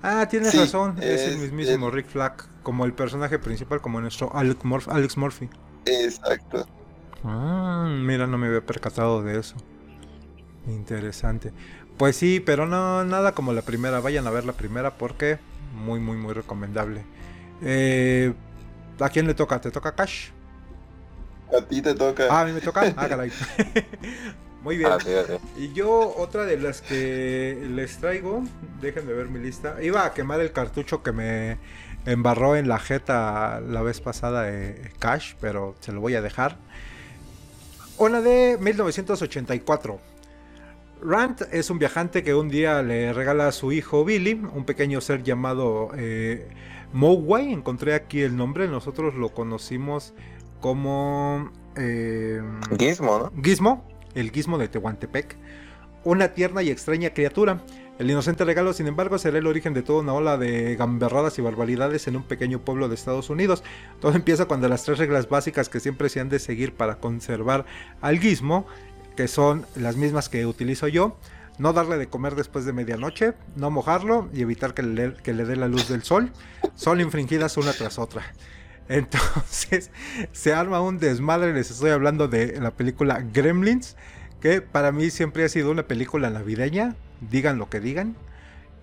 Ah, 0.03 0.27
tienes 0.29 0.55
razón, 0.55 0.97
es, 1.01 1.23
el 1.23 1.39
mismísimo 1.39 1.91
Rick 1.91 2.09
Flag, 2.09 2.49
como 2.63 2.85
el 2.85 2.93
personaje 2.93 3.39
principal, 3.39 3.81
como 3.81 4.01
nuestro 4.01 4.31
Alex, 4.35 5.17
Murphy. 5.17 5.49
Exacto. 5.85 6.67
Ah, 7.27 7.89
mira, 7.91 8.27
no 8.27 8.39
me 8.39 8.47
había 8.47 8.65
percatado 8.65 9.23
de 9.23 9.41
eso. 9.41 9.57
Interesante. 10.67 11.53
Pues 11.99 12.17
sí, 12.17 12.41
pero 12.41 12.67
no 12.67 13.05
nada 13.05 13.33
como 13.33 13.53
la 13.53 13.63
primera. 13.63 14.01
Vayan 14.01 14.27
a 14.27 14.31
ver 14.31 14.45
la 14.45 14.53
primera 14.53 14.97
porque 14.97 15.39
muy, 15.75 15.99
muy, 15.99 16.17
muy 16.17 16.35
recomendable. 16.35 17.05
Eh, 17.63 18.33
¿A 19.01 19.09
quién 19.09 19.27
le 19.27 19.35
toca? 19.35 19.61
¿Te 19.61 19.71
toca 19.71 19.95
Cash? 19.95 20.31
A 21.57 21.61
ti 21.63 21.83
te 21.83 21.95
toca. 21.95 22.27
Ah, 22.31 22.43
a 22.43 22.45
mí 22.45 22.53
me 22.53 22.61
toca. 22.61 22.83
Ah, 22.97 23.09
caray. 23.09 23.33
Muy 24.63 24.77
bien. 24.77 24.91
Ah, 24.91 24.99
y 25.57 25.73
yo, 25.73 26.15
otra 26.17 26.45
de 26.45 26.59
las 26.59 26.81
que 26.83 27.67
les 27.71 27.99
traigo, 27.99 28.43
déjenme 28.81 29.13
ver 29.13 29.29
mi 29.29 29.39
lista. 29.39 29.81
Iba 29.83 30.05
a 30.05 30.13
quemar 30.13 30.41
el 30.41 30.53
cartucho 30.53 31.03
que 31.03 31.13
me 31.13 31.59
embarró 32.05 32.57
en 32.57 32.69
la 32.69 32.79
jeta 32.79 33.61
la 33.61 33.83
vez 33.83 34.01
pasada 34.01 34.43
de 34.43 34.91
Cash, 34.99 35.35
pero 35.41 35.77
se 35.81 35.93
lo 35.93 36.01
voy 36.01 36.15
a 36.15 36.23
dejar. 36.23 36.59
Una 37.99 38.21
de 38.21 38.59
1984. 38.61 39.99
Rand 41.03 41.49
es 41.51 41.71
un 41.71 41.79
viajante 41.79 42.23
que 42.23 42.35
un 42.35 42.51
día 42.51 42.83
le 42.83 43.15
regala 43.15 43.49
a 43.49 43.53
su 43.53 43.73
hijo 43.73 44.05
Billy, 44.05 44.35
un 44.35 44.65
pequeño 44.65 45.01
ser 45.01 45.23
llamado 45.23 45.91
eh, 45.97 46.47
Mowai. 46.93 47.53
Encontré 47.55 47.95
aquí 47.95 48.21
el 48.21 48.37
nombre, 48.37 48.69
nosotros 48.69 49.15
lo 49.15 49.31
conocimos 49.31 50.13
como... 50.61 51.51
Eh, 51.77 52.43
Gizmo, 52.79 53.19
¿no? 53.19 53.43
Gizmo, 53.43 53.89
el 54.15 54.31
gizmo 54.31 54.59
de 54.59 54.69
Tehuantepec, 54.69 55.37
una 56.05 56.35
tierna 56.35 56.63
y 56.63 56.71
extraña 56.71 57.11
criatura. 57.11 57.63
El 57.99 58.11
inocente 58.11 58.45
regalo, 58.45 58.75
sin 58.75 58.89
embargo, 58.89 59.19
será 59.19 59.39
el 59.39 59.47
origen 59.47 59.73
de 59.73 59.83
toda 59.83 60.03
una 60.03 60.13
ola 60.13 60.37
de 60.37 60.77
gamberradas 60.77 61.39
y 61.39 61.43
barbaridades 61.43 62.07
en 62.09 62.17
un 62.17 62.25
pequeño 62.25 62.61
pueblo 62.61 62.89
de 62.89 62.95
Estados 62.95 63.31
Unidos. 63.31 63.65
Todo 64.01 64.15
empieza 64.15 64.45
cuando 64.45 64.69
las 64.69 64.85
tres 64.85 64.99
reglas 64.99 65.31
básicas 65.31 65.71
que 65.71 65.81
siempre 65.81 66.11
se 66.11 66.21
han 66.21 66.29
de 66.29 66.39
seguir 66.39 66.75
para 66.75 66.97
conservar 66.97 67.65
al 68.03 68.19
gizmo, 68.19 68.67
que 69.17 69.29
son 69.29 69.65
las 69.77 69.97
mismas 69.97 70.29
que 70.29 70.45
utilizo 70.45 70.89
yo, 70.89 71.17
no 71.59 71.73
darle 71.73 71.97
de 71.97 72.07
comer 72.07 72.35
después 72.35 72.67
de 72.67 72.75
medianoche, 72.75 73.33
no 73.57 73.71
mojarlo 73.71 74.29
y 74.35 74.43
evitar 74.43 74.75
que 74.75 74.83
le, 74.83 75.15
que 75.15 75.33
le 75.33 75.47
dé 75.47 75.57
la 75.57 75.69
luz 75.69 75.89
del 75.89 76.03
sol, 76.03 76.33
son 76.75 77.01
infringidas 77.01 77.57
una 77.57 77.73
tras 77.73 77.99
otra. 77.99 78.35
Entonces 78.91 79.91
se 80.33 80.53
arma 80.53 80.83
un 80.83 80.99
desmadre, 80.99 81.55
les 81.55 81.71
estoy 81.71 81.93
hablando 81.93 82.29
de 82.29 82.61
la 82.61 82.73
película 82.73 83.25
Gremlins, 83.33 83.97
que 84.43 84.61
para 84.61 84.93
mí 84.93 85.09
siempre 85.09 85.45
ha 85.45 85.49
sido 85.49 85.71
una 85.71 85.85
película 85.85 86.29
navideña, 86.29 86.95
digan 87.21 87.59
lo 87.59 87.69
que 87.69 87.81
digan, 87.81 88.17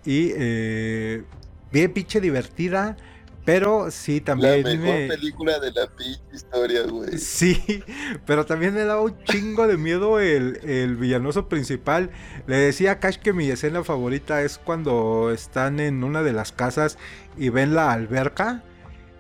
y 0.05 0.31
eh, 0.36 1.23
bien 1.71 1.93
pinche 1.93 2.19
divertida, 2.19 2.97
pero 3.45 3.91
sí 3.91 4.21
también... 4.21 4.63
La 4.63 4.69
mejor 4.69 5.17
película 5.19 5.59
de 5.59 5.71
la 5.71 5.88
pinche 5.88 6.21
historia, 6.34 6.84
güey. 6.84 7.17
Sí, 7.17 7.84
pero 8.25 8.45
también 8.45 8.73
me 8.73 8.86
da 8.86 8.99
un 9.01 9.17
chingo 9.23 9.67
de 9.67 9.77
miedo 9.77 10.19
el, 10.19 10.59
el 10.63 10.95
villanoso 10.95 11.49
principal. 11.49 12.11
Le 12.47 12.55
decía 12.57 12.93
a 12.93 12.99
Cash 12.99 13.17
que 13.17 13.34
mi 13.34 13.49
escena 13.49 13.84
favorita 13.84 14.41
es 14.43 14.57
cuando 14.57 15.31
están 15.31 15.79
en 15.79 16.03
una 16.03 16.23
de 16.23 16.34
las 16.34 16.51
casas 16.51 16.97
y 17.38 17.49
ven 17.49 17.75
la 17.75 17.91
alberca 17.91 18.63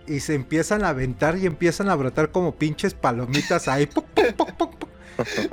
y 0.07 0.19
se 0.19 0.35
empiezan 0.35 0.83
a 0.83 0.89
aventar 0.89 1.37
y 1.37 1.45
empiezan 1.45 1.89
a 1.89 1.95
brotar 1.95 2.31
como 2.31 2.55
pinches 2.55 2.93
palomitas 2.93 3.67
ahí. 3.67 3.89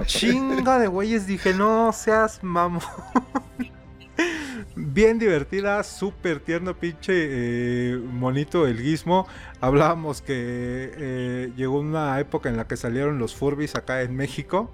Chinga 0.06 0.78
de 0.78 0.86
güeyes, 0.88 1.26
dije, 1.26 1.54
no 1.54 1.92
seas 1.92 2.42
mamón. 2.42 2.82
Bien 4.76 5.18
divertida, 5.18 5.82
súper 5.82 6.40
tierno, 6.40 6.78
pinche 6.78 7.12
eh, 7.12 7.96
monito 7.96 8.66
el 8.66 8.82
guismo. 8.82 9.26
Hablábamos 9.60 10.22
que 10.22 10.34
eh, 10.36 11.52
llegó 11.56 11.80
una 11.80 12.18
época 12.20 12.48
en 12.48 12.56
la 12.56 12.66
que 12.66 12.76
salieron 12.76 13.18
los 13.18 13.34
Furbis 13.34 13.74
acá 13.74 14.02
en 14.02 14.16
México. 14.16 14.70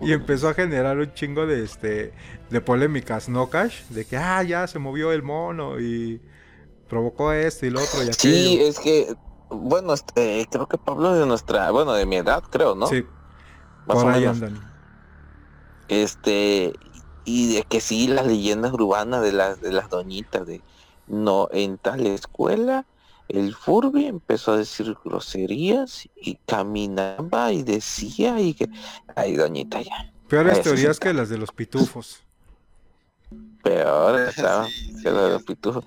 y 0.00 0.12
empezó 0.12 0.48
a 0.48 0.54
generar 0.54 0.98
un 0.98 1.12
chingo 1.14 1.46
de 1.46 1.64
este 1.64 2.12
de 2.50 2.60
polémicas, 2.60 3.28
¿no, 3.28 3.48
Cash? 3.48 3.84
De 3.88 4.04
que 4.04 4.16
ah, 4.16 4.42
ya 4.42 4.66
se 4.66 4.78
movió 4.78 5.12
el 5.12 5.22
mono 5.22 5.80
y 5.80 6.20
provocó 6.88 7.32
esto 7.32 7.66
y 7.66 7.70
lo 7.70 7.80
otro 7.80 8.00
y 8.00 8.08
aquello. 8.08 8.14
Sí, 8.14 8.58
es 8.60 8.78
que, 8.78 9.14
bueno, 9.52 9.92
este, 9.94 10.46
creo 10.50 10.66
que 10.66 10.78
Pablo 10.78 11.12
es 11.14 11.20
de 11.20 11.26
nuestra, 11.26 11.70
bueno, 11.70 11.92
de 11.92 12.06
mi 12.06 12.16
edad, 12.16 12.42
creo, 12.50 12.74
¿no? 12.74 12.86
Sí. 12.86 13.04
por 13.86 14.08
ahí 14.08 14.24
andan. 14.24 14.60
Este, 15.88 16.72
y 17.24 17.54
de 17.54 17.62
que 17.64 17.80
sí, 17.80 18.06
las 18.08 18.26
leyendas 18.26 18.72
urbanas 18.72 19.22
de 19.22 19.32
las, 19.32 19.60
de 19.60 19.72
las 19.72 19.90
doñitas, 19.90 20.46
de 20.46 20.62
no, 21.06 21.48
en 21.52 21.78
tal 21.78 22.06
escuela, 22.06 22.86
el 23.28 23.54
Furby 23.54 24.06
empezó 24.06 24.52
a 24.52 24.56
decir 24.56 24.96
groserías 25.04 26.08
y 26.16 26.36
caminaba 26.46 27.52
y 27.52 27.62
decía 27.62 28.40
y 28.40 28.54
que, 28.54 28.68
ay, 29.14 29.36
doñita 29.36 29.80
ya. 29.80 30.12
Peores 30.28 30.62
teorías 30.62 30.98
que 30.98 31.12
las 31.12 31.28
de 31.28 31.38
los 31.38 31.52
pitufos. 31.52 32.22
Peor 33.62 34.32
que 34.34 34.42
las 34.42 35.02
de 35.02 35.10
los 35.10 35.42
pitufos 35.42 35.84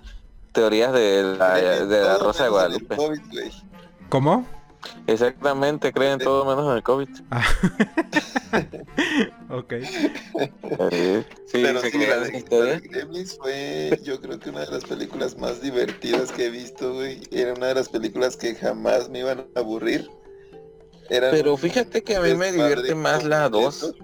teorías 0.56 0.92
de 0.94 1.36
la, 1.38 1.56
de 1.56 2.02
la 2.02 2.18
Rosa 2.18 2.46
de 2.46 2.50
Guadalupe. 2.50 2.98
¿Cómo? 4.10 4.48
Exactamente, 5.08 5.92
creen 5.92 6.20
todo 6.20 6.46
menos 6.46 6.70
en 6.72 6.78
el 6.78 6.84
COVID. 6.84 7.10
Ah. 7.32 7.44
ok. 9.50 9.74
sí, 9.84 11.26
Pero 11.52 11.82
sí, 11.82 12.06
la 12.08 12.20
de 12.20 12.80
Gremlins 12.80 13.38
fue, 13.38 14.00
yo 14.04 14.20
creo 14.22 14.40
que 14.40 14.50
una 14.50 14.62
de 14.62 14.72
las 14.72 14.86
películas 14.86 15.38
más 15.38 15.62
divertidas 15.62 16.32
que 16.32 16.46
he 16.46 16.50
visto, 16.50 16.94
güey. 16.94 17.22
Era 17.32 17.54
una 17.54 17.68
de 17.68 17.76
las 17.76 17.90
películas 17.90 18.38
que 18.38 18.56
jamás 18.56 19.10
me 19.10 19.20
iban 19.20 19.46
a 19.56 19.60
aburrir. 19.60 20.10
Pero 21.10 21.56
fíjate 21.58 22.04
que 22.04 22.16
a 22.16 22.22
mí 22.22 22.34
me 22.34 22.52
divierte 22.52 22.96
más 22.96 23.24
la 23.24 23.50
2. 23.50 23.96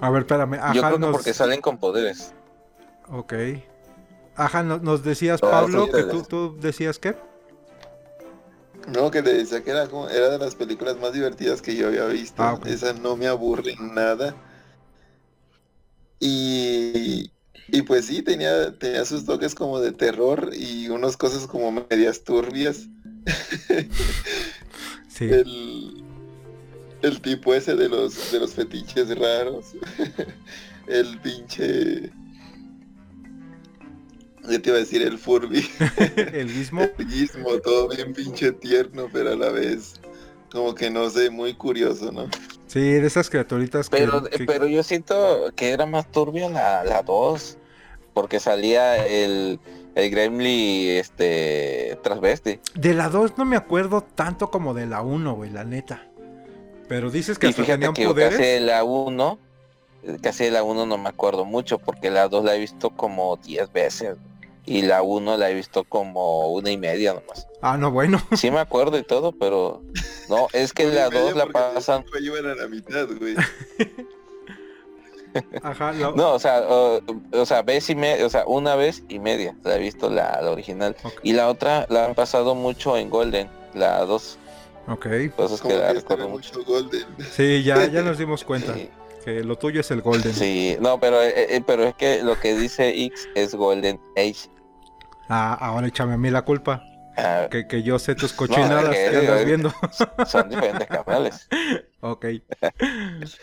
A 0.00 0.10
ver, 0.10 0.22
espérame. 0.22 0.58
yo 0.74 0.82
creo 0.82 0.98
que 0.98 1.06
porque 1.06 1.34
salen 1.34 1.60
con 1.60 1.78
poderes. 1.78 2.32
Ok. 3.10 3.34
Ajá, 4.40 4.62
nos 4.62 5.04
decías, 5.04 5.38
Pablo, 5.38 5.90
que 5.90 6.02
tú, 6.04 6.22
tú 6.22 6.56
decías 6.58 6.98
que. 6.98 7.14
No, 8.88 9.10
que 9.10 9.22
te 9.22 9.34
decía 9.34 9.62
que 9.62 9.70
era, 9.70 9.84
era 9.84 10.30
de 10.30 10.38
las 10.38 10.54
películas 10.54 10.98
más 10.98 11.12
divertidas 11.12 11.60
que 11.60 11.76
yo 11.76 11.88
había 11.88 12.06
visto. 12.06 12.42
Ah, 12.42 12.58
Esa 12.64 12.94
no 12.94 13.16
me 13.16 13.26
aburre 13.26 13.76
nada. 13.78 14.34
Y, 16.18 17.30
y 17.68 17.82
pues 17.82 18.06
sí, 18.06 18.22
tenía, 18.22 18.78
tenía 18.78 19.04
sus 19.04 19.26
toques 19.26 19.54
como 19.54 19.78
de 19.78 19.92
terror 19.92 20.50
y 20.54 20.88
unas 20.88 21.18
cosas 21.18 21.46
como 21.46 21.70
medias 21.72 22.24
turbias. 22.24 22.88
Sí. 25.10 25.24
El, 25.24 26.02
el 27.02 27.20
tipo 27.20 27.52
ese 27.52 27.74
de 27.76 27.90
los, 27.90 28.32
de 28.32 28.40
los 28.40 28.54
fetiches 28.54 29.18
raros. 29.18 29.74
el 30.86 31.18
pinche... 31.20 32.10
Ya 34.48 34.58
te 34.60 34.68
iba 34.70 34.76
a 34.76 34.80
decir 34.80 35.02
el 35.02 35.18
Furby. 35.18 35.68
el 36.32 36.46
mismo. 36.46 36.82
El 36.98 37.06
mismo, 37.06 37.58
todo 37.58 37.88
bien 37.88 38.12
pinche 38.14 38.52
tierno, 38.52 39.08
pero 39.12 39.32
a 39.32 39.36
la 39.36 39.50
vez 39.50 40.00
como 40.50 40.74
que 40.74 40.90
no 40.90 41.08
sé, 41.10 41.30
muy 41.30 41.54
curioso, 41.54 42.10
¿no? 42.10 42.28
Sí, 42.66 42.80
de 42.80 43.06
esas 43.06 43.30
criaturitas 43.30 43.88
que- 43.88 43.98
Pero, 43.98 44.24
que, 44.24 44.44
pero 44.44 44.66
yo 44.66 44.82
siento 44.82 45.50
que 45.54 45.70
era 45.70 45.86
más 45.86 46.10
turbia 46.10 46.48
la, 46.48 46.84
la 46.84 47.02
2. 47.02 47.56
Porque 48.12 48.40
salía 48.40 49.06
el, 49.06 49.60
el 49.94 50.10
Gremlin 50.10 50.90
este 50.98 51.96
transvesti. 52.02 52.58
De 52.74 52.92
la 52.92 53.08
2 53.08 53.38
no 53.38 53.44
me 53.44 53.56
acuerdo 53.56 54.00
tanto 54.02 54.50
como 54.50 54.74
de 54.74 54.86
la 54.86 55.00
1, 55.00 55.34
güey, 55.36 55.50
la 55.50 55.62
neta. 55.62 56.08
Pero 56.88 57.10
dices 57.12 57.38
que 57.38 57.46
Y 57.46 57.50
hasta 57.50 57.62
fíjate 57.62 57.78
tenían 57.78 57.94
que 57.94 58.06
poderes. 58.06 58.36
casi 58.36 58.42
de 58.50 58.60
la 58.60 58.82
1, 58.82 59.38
casi 60.22 60.44
de 60.44 60.50
la 60.50 60.64
1 60.64 60.86
no 60.86 60.98
me 60.98 61.08
acuerdo 61.08 61.44
mucho, 61.44 61.78
porque 61.78 62.10
la 62.10 62.26
2 62.26 62.44
la 62.44 62.56
he 62.56 62.58
visto 62.58 62.90
como 62.90 63.36
10 63.36 63.72
veces. 63.72 64.16
Y 64.70 64.82
la 64.82 65.02
1 65.02 65.36
la 65.36 65.50
he 65.50 65.54
visto 65.54 65.84
como 65.84 66.52
una 66.52 66.70
y 66.70 66.76
media 66.76 67.12
nomás. 67.14 67.46
Ah, 67.60 67.76
no, 67.76 67.90
bueno. 67.90 68.22
Sí 68.36 68.50
me 68.50 68.60
acuerdo 68.60 68.96
y 68.98 69.02
todo, 69.02 69.32
pero 69.32 69.82
no, 70.28 70.46
es 70.52 70.72
que 70.72 70.86
la 70.86 71.10
2 71.10 71.34
la 71.36 71.46
pasan. 71.46 72.04
A 72.14 72.54
la 72.54 72.68
mitad, 72.68 73.06
güey. 73.18 73.34
Ajá, 75.62 75.92
la- 75.92 76.10
No, 76.12 76.32
o 76.32 76.38
sea, 76.40 76.60
o, 76.68 77.00
o 77.32 77.46
sea, 77.46 77.62
vez 77.62 77.88
y 77.88 77.94
media, 77.94 78.26
o 78.26 78.30
sea, 78.30 78.44
una 78.46 78.74
vez 78.74 79.04
y 79.08 79.18
media 79.20 79.54
la 79.62 79.76
he 79.76 79.78
visto 79.78 80.10
la, 80.10 80.40
la 80.42 80.50
original. 80.50 80.96
Y 81.22 81.32
la 81.34 81.48
otra 81.48 81.86
la 81.88 82.06
han 82.06 82.14
pasado 82.14 82.54
mucho 82.56 82.96
en 82.96 83.10
Golden, 83.10 83.48
la 83.74 84.04
2. 84.04 84.38
Ok. 84.88 85.06
Pues 85.36 85.52
es 85.52 85.60
que 85.60 85.76
la 85.76 85.92
recuerdo 85.92 86.28
mucho. 86.28 86.64
Golden. 86.64 87.04
Sí, 87.32 87.62
ya, 87.62 87.86
ya 87.86 88.02
nos 88.04 88.18
dimos 88.18 88.42
cuenta 88.44 88.74
Sí, 88.74 88.88
que 89.24 89.44
lo 89.44 89.56
tuyo 89.56 89.82
es 89.82 89.90
el 89.92 90.00
Golden. 90.02 90.34
sí, 90.34 90.76
no, 90.80 90.98
pero, 90.98 91.22
eh, 91.22 91.32
eh, 91.56 91.62
pero 91.64 91.84
es 91.84 91.94
que 91.94 92.22
lo 92.24 92.38
que 92.40 92.56
dice 92.56 92.88
X 92.88 93.28
es 93.36 93.54
Golden 93.54 94.00
Age. 94.16 94.48
Ah, 95.32 95.54
ahora 95.54 95.86
échame 95.86 96.14
a 96.14 96.16
mí 96.18 96.28
la 96.30 96.42
culpa. 96.42 96.82
Ah, 97.16 97.48
Que, 97.50 97.66
que 97.66 97.82
yo 97.82 97.98
sé 97.98 98.14
tus 98.14 98.32
cochinadas 98.32 98.84
No, 98.84 98.90
que 98.90 99.10
que- 99.10 99.16
andas 99.18 99.44
viendo. 99.44 99.72
son 100.26 100.48
diferentes 100.48 100.86
canales. 100.88 101.48
ok. 102.00 102.26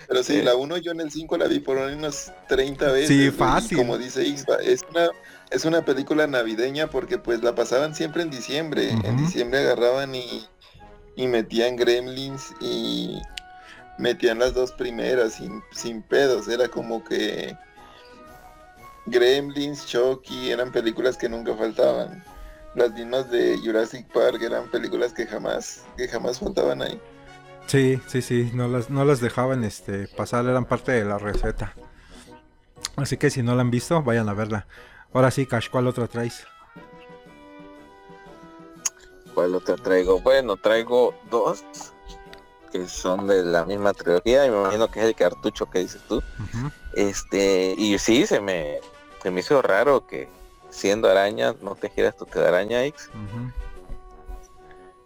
Pero 0.08 0.24
sí, 0.24 0.34
Sí. 0.38 0.42
la 0.42 0.56
1 0.56 0.78
yo 0.78 0.92
en 0.92 1.02
el 1.02 1.12
5 1.12 1.38
la 1.38 1.48
vi 1.48 1.60
por 1.60 1.78
unas 1.78 2.34
30 2.48 2.92
veces. 2.92 3.08
Sí, 3.10 3.26
y 3.28 3.32
fácil. 3.32 3.78
Como 3.78 3.98
dice 3.98 4.24
Ixba, 4.26 4.58
es 4.64 4.84
una, 4.90 5.10
es 5.52 5.66
una 5.66 5.84
película 5.86 6.28
navideña 6.28 6.88
porque 6.88 7.18
pues 7.18 7.44
la 7.44 7.56
pasaban 7.56 7.94
siempre 7.96 8.22
en 8.24 8.30
diciembre. 8.32 8.90
En 8.90 9.18
diciembre 9.18 9.60
agarraban 9.60 10.16
y, 10.16 10.46
y 11.16 11.28
metían 11.28 11.76
gremlins 11.76 12.54
y 12.62 13.22
metían 13.98 14.40
las 14.40 14.54
dos 14.54 14.72
primeras 14.72 15.34
sin, 15.34 15.62
sin 15.72 16.02
pedos. 16.02 16.48
Era 16.48 16.68
como 16.70 17.04
que 17.04 17.56
Gremlins, 19.08 19.86
Chucky, 19.86 20.52
eran 20.52 20.72
películas 20.72 21.18
que 21.18 21.30
nunca 21.30 21.56
faltaban. 21.56 22.24
Las 22.76 22.92
mismas 22.92 23.32
de 23.32 23.58
Jurassic 23.58 24.06
Park 24.14 24.42
eran 24.42 24.70
películas 24.70 25.14
que 25.14 25.26
jamás, 25.26 25.86
que 25.98 26.08
jamás 26.08 26.40
faltaban 26.40 26.82
ahí. 26.82 27.02
Sí, 27.66 28.00
sí, 28.08 28.22
sí. 28.22 28.52
No 28.54 28.68
las, 28.68 28.90
no 28.90 29.04
las 29.06 29.20
dejaban 29.20 29.64
este, 29.64 30.08
pasar, 30.08 30.46
eran 30.46 30.66
parte 30.66 30.92
de 30.92 31.06
la 31.06 31.18
receta. 31.18 31.74
Así 32.96 33.18
que 33.18 33.30
si 33.30 33.42
no 33.42 33.56
la 33.56 33.62
han 33.62 33.72
visto, 33.72 34.02
vayan 34.04 34.30
a 34.30 34.34
verla. 34.34 34.68
Ahora 35.14 35.32
sí, 35.32 35.46
Cash, 35.46 35.70
¿cuál 35.70 35.88
otra 35.88 36.08
traes? 36.08 36.46
¿Cuál 39.34 39.56
otra 39.56 39.76
traigo? 39.76 40.20
Bueno, 40.20 40.58
traigo 40.58 41.14
dos 41.30 41.64
que 42.72 42.88
son 42.88 43.28
de 43.28 43.44
la 43.44 43.66
misma 43.66 43.94
trilogía 43.94 44.46
y 44.46 44.50
me 44.50 44.58
imagino 44.58 44.90
que 44.90 45.00
es 45.00 45.06
el 45.06 45.16
cartucho 45.16 45.70
que 45.70 45.80
dices 45.80 46.02
tú. 46.08 46.22
Este, 46.94 47.76
y 47.78 47.98
sí, 48.00 48.26
se 48.26 48.42
me, 48.42 48.80
se 49.28 49.32
me 49.32 49.42
hizo 49.42 49.62
raro 49.62 50.08
que 50.08 50.30
siendo 50.70 51.10
araña 51.10 51.54
no 51.62 51.76
te 51.76 51.90
giras 51.90 52.16
tu 52.16 52.26
telaraña 52.26 52.86
X. 52.86 53.10
Ujú. 53.10 53.52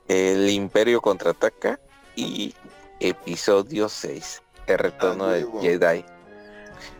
El 0.07 0.47
Imperio 0.51 1.01
contraataca 1.01 1.79
y 2.15 2.53
episodio 2.99 3.89
6, 3.89 4.43
el 4.67 4.77
retorno 4.77 5.25
Ah, 5.25 5.31
del 5.31 5.45
huevo. 5.45 5.61
Jedi. 5.61 6.05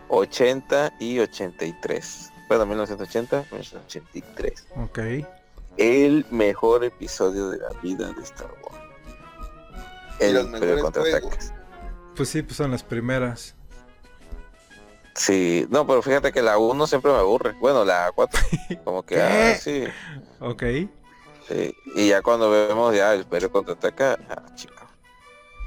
80 0.07 0.93
y 0.99 1.19
83. 1.19 2.31
Bueno, 2.47 2.65
1980, 2.65 3.45
1983. 3.51 4.65
Ok. 4.77 4.99
El 5.77 6.25
mejor 6.31 6.83
episodio 6.83 7.51
de 7.51 7.59
la 7.59 7.69
vida 7.83 8.11
de 8.11 8.21
Star 8.23 8.51
Wars. 8.63 8.83
El 10.19 10.39
Imperio 10.39 10.79
contraataca. 10.79 11.37
Pues 12.15 12.29
sí, 12.29 12.41
pues 12.41 12.57
son 12.57 12.71
las 12.71 12.81
primeras. 12.81 13.53
Sí, 15.13 15.67
no, 15.69 15.85
pero 15.85 16.01
fíjate 16.01 16.31
que 16.31 16.41
la 16.41 16.57
1 16.57 16.87
siempre 16.87 17.11
me 17.11 17.17
aburre. 17.19 17.53
Bueno, 17.59 17.83
la 17.83 18.11
4, 18.15 18.39
como 18.85 19.03
que, 19.03 19.15
¿Qué? 19.15 19.21
ah, 19.21 19.55
sí, 19.55 19.83
Ok. 20.39 20.63
sí. 21.47 21.75
Y 21.95 22.09
ya 22.09 22.21
cuando 22.21 22.49
vemos 22.49 22.95
ya 22.95 23.13
el 23.13 23.21
Imperio 23.21 23.51
contraataca, 23.51 24.17
ah, 24.29 24.43
chico. 24.55 24.75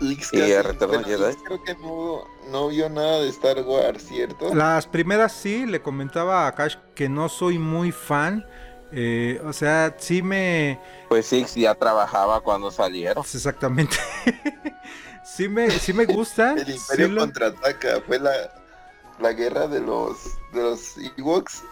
Ix 0.00 0.32
Y 0.32 0.40
el 0.50 0.64
Retorno 0.64 1.00
bueno, 1.02 1.06
Jedi. 1.06 1.36
Creo 1.44 1.62
que 1.62 1.74
no, 1.76 2.24
no 2.50 2.68
vio 2.68 2.88
nada 2.88 3.20
de 3.20 3.28
Star 3.28 3.60
Wars, 3.62 4.02
¿cierto? 4.02 4.52
Las 4.54 4.86
primeras 4.86 5.32
sí, 5.32 5.66
le 5.66 5.80
comentaba 5.80 6.46
a 6.46 6.54
Cash 6.54 6.76
que 6.94 7.08
no 7.08 7.28
soy 7.28 7.58
muy 7.58 7.92
fan. 7.92 8.44
eh, 8.92 9.40
o 9.44 9.52
sea, 9.52 9.94
sí 9.98 10.20
me... 10.22 10.80
Pues 11.08 11.26
sí, 11.26 11.44
ya 11.54 11.74
trabajaba 11.74 12.40
cuando 12.40 12.70
salieron. 12.70 13.22
pues, 13.22 13.34
exactamente. 13.36 13.96
sí, 15.24 15.48
me, 15.48 15.70
sí 15.70 15.92
me 15.92 16.06
gusta. 16.06 16.52
El 16.56 16.66
sí 16.66 16.72
Imperio 16.72 17.08
lo- 17.08 17.20
contraataca, 17.20 18.00
fue 18.06 18.18
la, 18.18 18.32
la 19.24 19.32
guerra 19.32 19.66
de 19.68 19.80
los 19.80 20.18
de 20.52 20.62
los 20.62 20.96
Ewoks. 21.16 21.62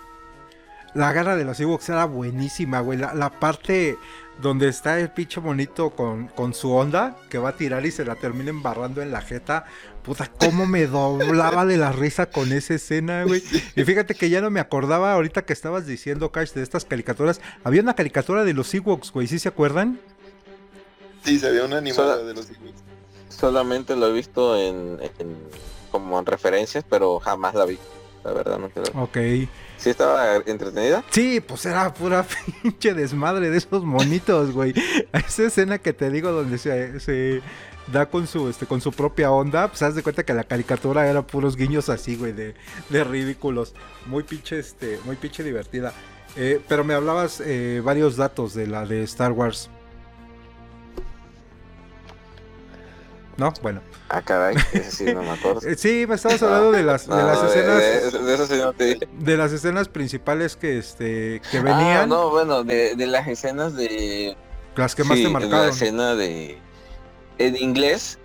La 0.94 1.12
garra 1.12 1.36
de 1.36 1.44
los 1.44 1.61
Ewoks 1.61 1.88
era 1.90 2.07
buenísima, 2.07 2.80
güey. 2.80 2.98
La, 2.98 3.12
la 3.14 3.28
parte 3.30 3.98
donde 4.40 4.68
está 4.68 4.98
el 4.98 5.11
pinche 5.11 5.38
monito 5.40 5.90
con, 5.90 6.28
con 6.28 6.55
su 6.55 6.72
onda, 6.72 7.14
que 7.28 7.36
va 7.38 7.50
a 7.50 7.57
tirar 7.57 7.84
y 7.84 7.90
se 7.90 8.05
la 8.07 8.14
termina 8.16 8.48
embarrando 8.50 9.03
en 9.03 9.11
la 9.12 9.20
jeta. 9.20 9.66
Puta, 10.03 10.30
cómo 10.38 10.66
me 10.66 10.86
doblaba 10.86 11.64
de 11.66 11.76
la 11.76 11.92
risa 11.92 12.26
con 12.26 12.53
esa 12.53 12.74
escena, 12.74 13.24
güey. 13.24 13.42
Y 13.76 13.84
fíjate 13.84 14.14
que 14.14 14.30
ya 14.30 14.40
no 14.40 14.50
me 14.50 14.61
acordaba 14.61 15.12
ahorita 15.12 15.44
que 15.44 15.53
estabas 15.53 15.86
diciendo, 15.86 16.32
Cash, 16.32 16.53
de 16.53 16.62
estas 16.62 16.84
caricaturas. 16.86 17.40
Había 17.64 17.82
una 17.82 17.94
caricatura 17.94 18.44
de 18.44 18.55
los 18.55 18.72
Ewoks, 18.74 19.12
güey, 19.12 19.26
¿sí 19.26 19.38
se 19.38 19.48
acuerdan? 19.48 20.00
Sí, 21.22 21.38
se 21.38 21.48
había 21.48 21.64
una 21.66 21.78
animada 21.78 22.16
de 22.16 22.32
los 22.34 22.46
Ewoks. 22.50 22.82
Solamente 23.28 23.94
lo 23.96 24.09
he 24.09 24.12
visto 24.12 24.57
en, 24.59 24.98
en- 25.18 25.36
como 25.93 26.18
en 26.18 26.26
referencias, 26.26 26.84
pero 26.88 27.20
jamás 27.20 27.55
la 27.55 27.64
vi. 27.66 27.78
La 28.24 28.32
verdad, 28.32 28.59
nunca 28.59 28.80
la 28.80 28.90
vi. 28.90 28.99
Ok. 28.99 29.49
Sí 29.76 29.90
estaba 29.90 30.36
entretenida. 30.36 31.05
Sí, 31.11 31.40
pues 31.40 31.66
era 31.66 31.93
pura 31.93 32.24
pinche 32.62 32.95
desmadre 32.95 33.51
de 33.51 33.59
esos 33.59 33.84
monitos, 33.84 34.53
güey. 34.53 34.74
Esa 35.12 35.45
escena 35.45 35.78
que 35.78 35.93
te 35.93 36.11
digo 36.11 36.32
donde 36.32 36.59
se, 36.59 36.99
se 36.99 37.43
da 37.93 38.07
con 38.07 38.26
su 38.26 38.49
este 38.49 38.66
con 38.66 38.80
su 38.80 38.93
propia 38.93 39.30
onda, 39.32 39.68
pues 39.68 39.82
haz 39.82 39.95
de 39.95 40.03
cuenta 40.03 40.24
que 40.24 40.34
la 40.34 40.45
caricatura 40.45 41.09
era 41.09 41.26
puros 41.26 41.57
guiños 41.57 41.88
así, 41.88 42.16
güey, 42.16 42.32
de, 42.32 42.55
de 42.90 43.05
ridículos. 43.05 43.74
Muy 44.07 44.22
pinche 44.22 44.59
este, 44.59 44.99
muy 45.05 45.16
pinche 45.16 45.43
divertida. 45.43 45.93
Eh, 46.36 46.61
pero 46.68 46.84
me 46.84 46.95
hablabas 46.95 47.43
eh, 47.45 47.82
varios 47.84 48.16
datos 48.16 48.55
de 48.55 48.66
la 48.66 48.86
de 48.86 49.03
Star 49.03 49.32
Wars. 49.32 49.68
¿No? 53.43 53.53
Bueno. 53.61 53.82
Ah, 54.09 54.22
caray, 54.22 54.55
ese 54.72 54.93
sí 54.93 55.05
no 55.05 55.20
me 55.24 55.30
acuerdo. 55.32 55.61
Eh, 55.68 55.74
sí, 55.76 56.05
me 56.09 56.14
estabas 56.14 56.40
hablando 56.45 56.70
de 56.70 56.84
las, 56.84 57.09
de 57.09 57.14
No, 57.16 57.26
las 57.26 57.43
de- 57.43 57.49
escenas. 57.49 58.12
de- 58.12 58.18
de 58.20 58.34
eso 58.34 58.47
sí 58.47 58.55
no 58.55 58.72
te 58.72 58.84
dije. 58.84 59.09
De 59.18 59.36
las 59.36 59.53
escenas 59.53 59.88
principales 59.88 60.55
que 60.57 60.78
este 60.78 61.43
que 61.51 61.59
Ah, 61.59 61.62
venían, 61.62 62.09
no, 62.09 62.30
bueno, 62.30 62.62
de, 62.62 62.95
de 62.95 63.07
las 63.09 63.26
escenas 63.26 63.74
de... 63.74 64.36
las 64.76 64.95
que 64.95 65.03
más 65.03 65.18
sí, 65.18 65.24
te 65.24 65.28
La 65.30 65.40
marcaron. 65.40 65.68
escena 65.70 66.14
de... 66.14 66.57
En 67.38 67.57
inglés, 67.57 68.20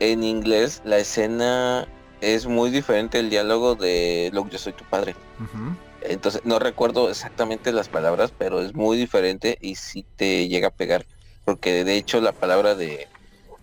en 0.00 0.22
inglés, 0.22 0.82
la 0.84 0.98
escena 0.98 1.88
es 2.20 2.44
muy 2.46 2.68
diferente 2.68 3.18
el 3.20 3.30
diálogo 3.30 3.74
de 3.74 4.28
Luke, 4.34 4.50
yo 4.50 4.58
soy 4.58 4.74
tu 4.74 4.84
padre. 4.84 5.14
Entonces, 6.02 6.42
no 6.44 6.58
recuerdo 6.58 7.08
exactamente 7.08 7.72
las 7.72 7.88
palabras, 7.88 8.34
pero 8.36 8.60
es 8.60 8.74
muy 8.74 8.98
diferente 8.98 9.56
y 9.62 9.76
sí 9.76 10.04
te 10.16 10.46
llega 10.48 10.68
a 10.68 10.72
pegar. 10.72 11.06
Porque 11.46 11.84
de 11.84 11.94
hecho 11.96 12.20
la 12.20 12.32
palabra 12.32 12.74
de... 12.74 13.08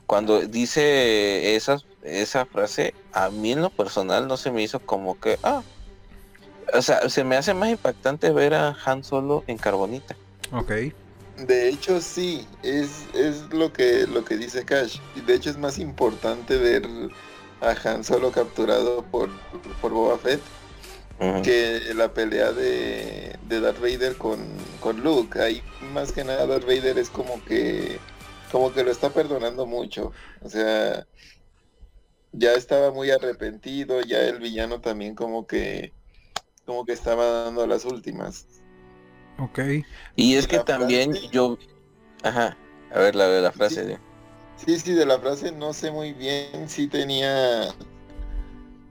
Cuando 0.05 0.41
dice 0.41 1.55
esas, 1.55 1.85
esa 2.03 2.45
frase, 2.45 2.93
a 3.11 3.29
mí 3.29 3.53
en 3.53 3.61
lo 3.61 3.69
personal 3.69 4.27
no 4.27 4.37
se 4.37 4.51
me 4.51 4.63
hizo 4.63 4.79
como 4.79 5.19
que... 5.19 5.39
Ah, 5.43 5.63
o 6.73 6.81
sea, 6.81 7.09
se 7.09 7.23
me 7.23 7.35
hace 7.37 7.53
más 7.53 7.69
impactante 7.69 8.31
ver 8.31 8.53
a 8.53 8.75
Han 8.85 9.03
Solo 9.03 9.43
en 9.47 9.57
Carbonita. 9.57 10.15
Ok. 10.51 10.71
De 11.37 11.69
hecho, 11.69 12.01
sí, 12.01 12.47
es, 12.63 13.05
es 13.13 13.41
lo 13.51 13.73
que 13.73 14.07
lo 14.07 14.23
que 14.23 14.37
dice 14.37 14.63
Cash. 14.63 14.99
Y 15.15 15.21
de 15.21 15.35
hecho 15.35 15.49
es 15.49 15.57
más 15.57 15.77
importante 15.79 16.57
ver 16.57 16.87
a 17.61 17.75
Han 17.83 18.03
Solo 18.03 18.31
capturado 18.31 19.03
por, 19.03 19.29
por 19.81 19.91
Boba 19.91 20.17
Fett 20.17 20.41
que 21.43 21.93
la 21.95 22.13
pelea 22.13 22.51
de, 22.51 23.37
de 23.47 23.59
Darth 23.61 23.79
Vader 23.79 24.17
con, 24.17 24.39
con 24.81 25.01
Luke. 25.01 25.39
Ahí 25.39 25.63
más 25.93 26.11
que 26.11 26.23
nada 26.23 26.45
Darth 26.45 26.65
Vader 26.65 26.97
es 26.97 27.09
como 27.09 27.43
que 27.45 27.99
como 28.55 28.71
que 28.71 28.85
lo 28.85 28.91
está 28.91 29.09
perdonando 29.09 29.65
mucho. 29.65 30.13
O 30.41 30.47
sea, 30.49 31.05
ya 32.31 32.53
estaba 32.53 32.91
muy 32.93 33.11
arrepentido, 33.11 33.99
ya 34.01 34.21
el 34.21 34.39
villano 34.39 34.79
también 34.79 35.13
como 35.13 35.45
que 35.45 35.93
como 36.65 36.85
que 36.85 36.93
estaba 36.93 37.25
dando 37.43 37.67
las 37.67 37.83
últimas. 37.83 38.47
Ok. 39.37 39.59
Y 40.15 40.35
es 40.35 40.47
que 40.47 40.59
también 40.59 41.11
frase- 41.11 41.29
yo... 41.31 41.57
Ajá. 42.23 42.57
A 42.93 42.99
ver, 42.99 43.15
la, 43.15 43.27
la 43.27 43.51
frase 43.51 43.81
Sí. 43.81 43.87
de... 43.87 43.99
Sí, 44.55 44.79
sí, 44.79 44.93
de 44.93 45.05
la 45.05 45.19
frase 45.19 45.51
no 45.51 45.73
sé 45.73 45.91
muy 45.91 46.13
bien 46.13 46.69
si 46.69 46.87
tenía 46.87 47.75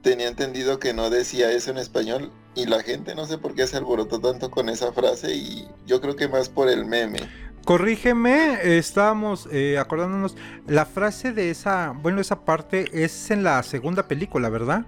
tenía 0.03 0.27
entendido 0.27 0.77
que 0.77 0.93
no 0.93 1.09
decía 1.09 1.51
eso 1.51 1.71
en 1.71 1.77
español 1.79 2.31
y 2.53 2.67
la 2.67 2.83
gente 2.83 3.15
no 3.15 3.25
sé 3.25 3.39
por 3.39 3.55
qué 3.55 3.65
se 3.65 3.77
alborotó 3.77 4.21
tanto 4.21 4.51
con 4.51 4.69
esa 4.69 4.93
frase 4.93 5.33
y 5.33 5.67
yo 5.87 5.99
creo 6.01 6.15
que 6.15 6.27
más 6.27 6.49
por 6.49 6.69
el 6.69 6.85
meme. 6.85 7.31
Corrígeme, 7.65 8.77
estábamos 8.77 9.49
eh, 9.51 9.77
acordándonos, 9.79 10.37
la 10.67 10.85
frase 10.85 11.33
de 11.33 11.49
esa, 11.49 11.93
bueno, 11.99 12.21
esa 12.21 12.45
parte 12.45 13.03
es 13.03 13.31
en 13.31 13.43
la 13.43 13.61
segunda 13.63 14.07
película, 14.07 14.49
¿verdad? 14.49 14.85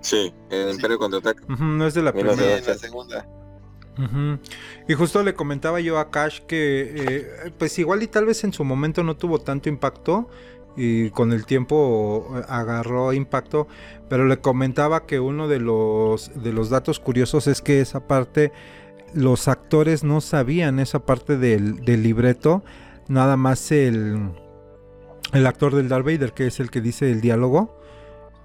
Sí, 0.00 0.32
el 0.50 0.68
Sí. 0.70 0.74
Imperio 0.76 0.98
Contraataca. 0.98 1.44
Ujú, 1.52 1.62
no 1.64 1.86
es 1.86 1.94
de 1.94 2.02
la 2.02 2.12
Mira, 2.12 2.30
Sí, 2.32 2.36
primera. 2.38 2.58
en 2.58 2.66
la 2.66 2.74
segunda. 2.78 3.26
Y 4.88 4.92
justo 4.94 5.22
le 5.22 5.34
comentaba 5.34 5.80
yo 5.80 5.98
a 5.98 6.10
Cash 6.10 6.40
que, 6.42 6.92
eh, 7.46 7.52
pues 7.58 7.78
igual 7.78 8.02
y 8.02 8.06
tal 8.08 8.26
vez 8.26 8.44
en 8.44 8.52
su 8.52 8.62
momento 8.64 9.02
no 9.02 9.16
tuvo 9.16 9.38
tanto 9.38 9.68
impacto 9.70 10.28
y 10.76 11.08
con 11.10 11.32
el 11.32 11.46
tiempo 11.46 12.30
agarró 12.48 13.14
impacto, 13.14 13.68
pero 14.10 14.26
le 14.26 14.38
comentaba 14.38 15.06
que 15.06 15.18
uno 15.20 15.48
de 15.48 15.60
los, 15.60 16.30
de 16.42 16.52
los 16.52 16.68
datos 16.68 17.00
curiosos 17.00 17.46
es 17.46 17.62
que 17.62 17.80
esa 17.80 18.06
parte, 18.06 18.52
los 19.14 19.48
actores 19.48 20.04
no 20.04 20.20
sabían 20.20 20.78
esa 20.78 21.00
parte 21.00 21.36
del, 21.36 21.84
del 21.84 22.02
libreto, 22.02 22.64
nada 23.08 23.36
más 23.36 23.72
el, 23.72 24.30
el 25.32 25.46
actor 25.46 25.74
del 25.74 25.88
Darth 25.88 26.04
Vader, 26.04 26.32
que 26.32 26.46
es 26.46 26.60
el 26.60 26.70
que 26.70 26.80
dice 26.80 27.10
el 27.10 27.20
diálogo. 27.20 27.78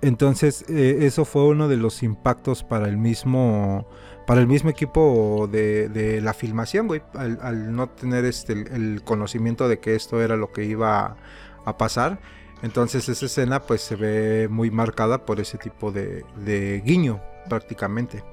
Entonces, 0.02 0.66
eh, 0.68 1.00
eso 1.02 1.26
fue 1.26 1.46
uno 1.46 1.68
de 1.68 1.78
los 1.78 2.02
impactos 2.04 2.64
para 2.64 2.88
el 2.88 2.98
mismo 2.98 3.88
para 4.28 4.40
el 4.40 4.48
mismo 4.48 4.70
equipo 4.70 5.50
de, 5.52 5.90
de 5.90 6.22
la 6.22 6.34
filmación, 6.34 6.88
güey, 6.88 7.02
al, 7.16 7.76
no 7.76 7.90
tener 7.90 8.24
este 8.24 8.54
el, 8.54 8.68
el 8.68 9.04
conocimiento 9.04 9.68
de 9.68 9.80
que 9.80 9.96
esto 9.96 10.22
era 10.22 10.38
lo 10.38 10.52
que 10.52 10.64
iba 10.64 11.06
a, 11.06 11.18
a 11.66 11.78
pasar. 11.78 12.20
Entonces 12.62 13.10
esa 13.10 13.26
escena 13.26 13.64
pues 13.64 13.82
se 13.82 13.96
ve 13.96 14.48
muy 14.48 14.72
marcada 14.72 15.26
por 15.26 15.40
ese 15.40 15.58
tipo 15.58 15.92
de, 15.92 16.24
de 16.46 16.82
guiño 16.86 17.20
prácticamente. 17.50 18.24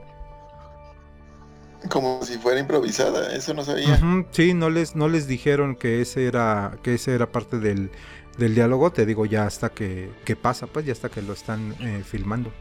Como 1.89 2.23
si 2.25 2.39
fuera 2.39 2.59
improvisada, 2.59 3.35
eso 3.35 3.55
no 3.55 3.65
sabía. 3.65 4.01
Sí, 4.33 4.53
no 4.53 4.69
les, 4.69 4.97
no 4.97 5.09
les 5.09 5.29
dijeron 5.29 5.77
que 5.77 6.01
ese 6.01 6.27
era, 6.27 6.77
que 6.83 6.95
ese 6.95 7.15
era 7.15 7.31
parte 7.31 7.59
del, 7.59 7.91
del 8.37 8.55
diálogo, 8.55 8.91
te 8.91 9.07
digo 9.07 9.27
ya 9.27 9.47
hasta 9.47 9.71
que, 9.71 10.11
que 10.25 10.35
pasa, 10.35 10.67
pues 10.67 10.87
ya 10.87 10.93
hasta 10.93 11.09
que 11.09 11.23
lo 11.23 11.33
están 11.33 11.75
eh, 11.81 12.03
filmando. 12.05 12.53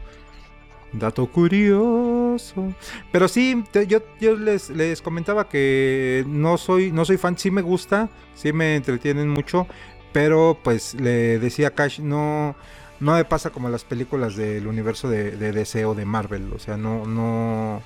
Dato 0.92 1.26
curioso. 1.26 2.72
Pero 3.12 3.28
sí, 3.28 3.62
yo, 3.88 3.98
yo 4.20 4.36
les, 4.36 4.70
les 4.70 5.02
comentaba 5.02 5.48
que 5.48 6.24
no 6.26 6.56
soy, 6.56 6.92
no 6.92 7.04
soy 7.04 7.18
fan, 7.18 7.36
sí 7.36 7.50
me 7.50 7.62
gusta, 7.62 8.08
sí 8.34 8.52
me 8.52 8.76
entretienen 8.76 9.28
mucho, 9.28 9.66
pero 10.12 10.58
pues 10.62 10.94
le 10.94 11.38
decía 11.38 11.68
a 11.68 11.70
Cash, 11.72 12.00
no, 12.00 12.56
no 13.00 13.14
me 13.14 13.24
pasa 13.24 13.50
como 13.50 13.68
las 13.68 13.84
películas 13.84 14.36
del 14.36 14.66
universo 14.66 15.10
de, 15.10 15.32
de 15.32 15.52
DC 15.52 15.84
o 15.84 15.94
de 15.94 16.04
Marvel, 16.06 16.52
o 16.54 16.58
sea, 16.58 16.76
no, 16.76 17.04
no, 17.04 17.82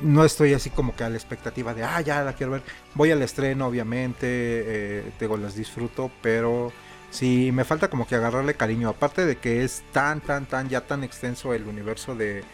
no 0.00 0.24
estoy 0.24 0.54
así 0.54 0.70
como 0.70 0.94
que 0.94 1.04
a 1.04 1.10
la 1.10 1.16
expectativa 1.16 1.74
de, 1.74 1.84
ah, 1.84 2.00
ya 2.00 2.22
la 2.22 2.34
quiero 2.34 2.52
ver. 2.52 2.62
Voy 2.94 3.10
al 3.10 3.22
estreno, 3.22 3.66
obviamente, 3.66 4.26
eh, 4.26 5.12
digo, 5.18 5.36
las 5.36 5.54
disfruto, 5.54 6.10
pero 6.22 6.72
sí, 7.10 7.50
me 7.52 7.64
falta 7.64 7.88
como 7.90 8.06
que 8.06 8.14
agarrarle 8.14 8.54
cariño. 8.54 8.88
Aparte 8.88 9.24
de 9.26 9.36
que 9.36 9.64
es 9.64 9.82
tan, 9.92 10.20
tan, 10.20 10.46
tan, 10.46 10.68
ya 10.68 10.82
tan 10.82 11.04
extenso 11.04 11.54
el 11.54 11.66
universo 11.66 12.14
de, 12.14 12.44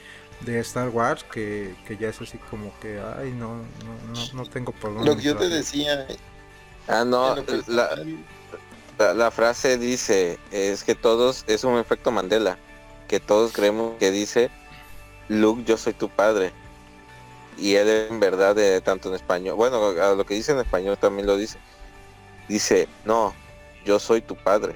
de 0.40 0.60
Star 0.60 0.88
Wars 0.88 1.24
que, 1.24 1.74
que 1.86 1.96
ya 1.96 2.08
es 2.08 2.20
así 2.20 2.38
como 2.38 2.72
que, 2.80 3.00
ay, 3.18 3.32
no, 3.32 3.56
no, 3.56 4.14
no, 4.14 4.32
no 4.32 4.46
tengo 4.46 4.72
por 4.72 4.94
dónde. 4.94 5.10
Lo 5.10 5.16
que 5.16 5.22
yo 5.22 5.36
te 5.36 5.48
decía, 5.48 6.06
Ah, 6.88 7.04
no, 7.04 7.36
la, 7.68 7.90
la, 8.98 9.14
la 9.14 9.30
frase 9.30 9.78
dice, 9.78 10.38
es 10.50 10.82
que 10.82 10.94
todos, 10.94 11.44
es 11.46 11.62
un 11.62 11.78
efecto 11.78 12.10
Mandela, 12.10 12.58
que 13.06 13.20
todos 13.20 13.52
creemos 13.52 13.96
que 13.98 14.10
dice, 14.10 14.50
Luke, 15.28 15.62
yo 15.64 15.76
soy 15.76 15.92
tu 15.92 16.08
padre. 16.08 16.52
Y 17.60 17.74
él 17.76 17.88
en 18.10 18.20
verdad, 18.20 18.56
de, 18.56 18.80
tanto 18.80 19.08
en 19.10 19.14
español, 19.14 19.54
bueno, 19.56 19.88
a 19.88 20.14
lo 20.14 20.24
que 20.24 20.34
dice 20.34 20.52
en 20.52 20.58
español 20.58 20.96
también 20.98 21.26
lo 21.26 21.36
dice. 21.36 21.58
Dice, 22.48 22.88
no, 23.04 23.34
yo 23.84 23.98
soy 23.98 24.22
tu 24.22 24.34
padre. 24.34 24.74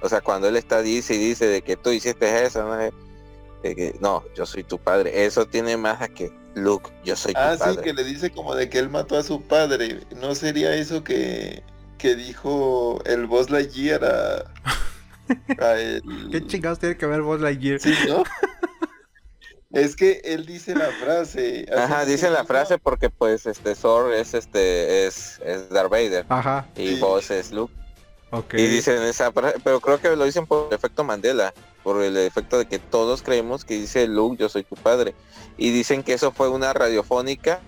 O 0.00 0.08
sea, 0.08 0.20
cuando 0.20 0.48
él 0.48 0.56
está 0.56 0.80
dice 0.80 1.14
y 1.14 1.18
dice 1.18 1.46
de 1.46 1.62
que 1.62 1.76
tú 1.76 1.90
hiciste 1.90 2.44
eso, 2.44 2.62
no, 2.62 2.76
de 2.76 3.74
que, 3.76 3.96
no 4.00 4.24
yo 4.34 4.46
soy 4.46 4.64
tu 4.64 4.78
padre. 4.78 5.24
Eso 5.26 5.44
tiene 5.46 5.76
más 5.76 6.00
a 6.00 6.08
que, 6.08 6.32
Luke, 6.54 6.90
yo 7.04 7.16
soy 7.16 7.34
tu 7.34 7.40
Ah, 7.40 7.54
sí, 7.54 7.58
padre. 7.60 7.82
que 7.82 7.92
le 7.92 8.04
dice 8.04 8.30
como 8.30 8.54
de 8.54 8.70
que 8.70 8.78
él 8.78 8.88
mató 8.88 9.16
a 9.18 9.22
su 9.22 9.42
padre. 9.42 10.00
¿No 10.16 10.34
sería 10.34 10.74
eso 10.74 11.04
que, 11.04 11.62
que 11.98 12.14
dijo 12.14 13.02
el 13.04 13.26
Boss 13.26 13.50
Lightyear 13.50 14.04
a, 14.04 14.52
a 15.58 15.72
el... 15.80 16.02
¿Qué 16.30 16.46
chingados 16.46 16.78
tiene 16.78 16.96
que 16.96 17.06
ver 17.06 17.22
Buzz 17.22 17.40
Lightyear? 17.40 17.80
Sí, 17.80 17.92
¿no? 18.08 18.22
es 19.72 19.96
que 19.96 20.20
él 20.24 20.46
dice 20.46 20.74
la 20.74 20.90
frase. 20.90 21.66
Ajá, 21.76 22.04
dice, 22.04 22.30
la 22.30 22.40
"No, 22.40 22.46
frase 22.46 22.78
porque 22.78 23.10
pues 23.10 23.46
este 23.46 23.74
Thor 23.74 24.12
es 24.12 24.34
este 24.34 25.06
es, 25.06 25.40
es 25.44 25.68
Darth 25.70 25.90
Vader 25.90 26.26
Ajá, 26.28 26.66
y 26.76 26.94
Sí. 26.96 27.00
Buzz 27.00 27.30
es 27.30 27.52
Luke. 27.52 27.72
ok. 28.30 28.54
Y 28.54 28.66
dicen 28.66 29.02
esa 29.02 29.30
frase, 29.32 29.58
pero 29.62 29.80
creo 29.80 30.00
que 30.00 30.14
lo 30.16 30.24
dicen 30.24 30.46
por 30.46 30.68
el 30.70 30.74
efecto 30.74 31.04
Mandela, 31.04 31.52
por 31.82 32.02
el 32.02 32.16
efecto 32.16 32.58
de 32.58 32.66
que 32.66 32.78
todos 32.78 33.22
creemos 33.22 33.64
que 33.64 33.74
dice 33.74 34.06
Luke, 34.06 34.36
yo 34.38 34.48
soy 34.48 34.64
tu 34.64 34.76
padre. 34.76 35.14
Y 35.56 35.70
dicen 35.70 36.02
que 36.02 36.12
eso 36.14 36.32
fue 36.32 36.48
una 36.48 36.72
radiofónica, 36.72 37.60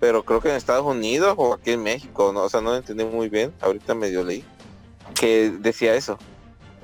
pero 0.00 0.24
creo 0.24 0.40
que 0.40 0.50
en 0.50 0.56
Estados 0.56 0.84
Unidos 0.84 1.34
o 1.38 1.54
aquí 1.54 1.70
en 1.72 1.82
México, 1.82 2.32
no, 2.32 2.42
o 2.42 2.48
sea, 2.48 2.60
no 2.60 2.70
lo 2.70 2.76
entendí 2.76 3.04
muy 3.04 3.28
bien, 3.28 3.52
ahorita 3.60 3.94
medio 3.94 4.22
leí 4.24 4.44
que 5.14 5.50
decía 5.60 5.94
eso. 5.94 6.18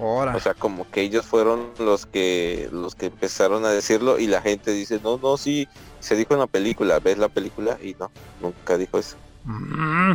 Ahora. 0.01 0.35
O 0.35 0.41
sea, 0.41 0.55
como 0.55 0.91
que 0.91 1.03
ellos 1.03 1.27
fueron 1.27 1.71
los 1.79 2.07
que 2.07 2.69
los 2.73 2.95
que 2.95 3.07
empezaron 3.07 3.65
a 3.65 3.71
decirlo 3.71 4.19
y 4.19 4.27
la 4.27 4.41
gente 4.41 4.73
dice, 4.73 4.99
"No, 5.03 5.19
no, 5.19 5.37
sí, 5.37 5.69
se 6.01 6.17
dijo 6.17 6.33
en 6.35 6.41
la 6.41 6.47
película, 6.47 6.99
ves 7.01 7.19
la 7.19 7.29
película 7.29 7.79
y 7.83 7.95
no, 7.99 8.11
nunca 8.41 8.77
dijo 8.79 8.99
eso." 8.99 9.17
Mm, 9.45 10.13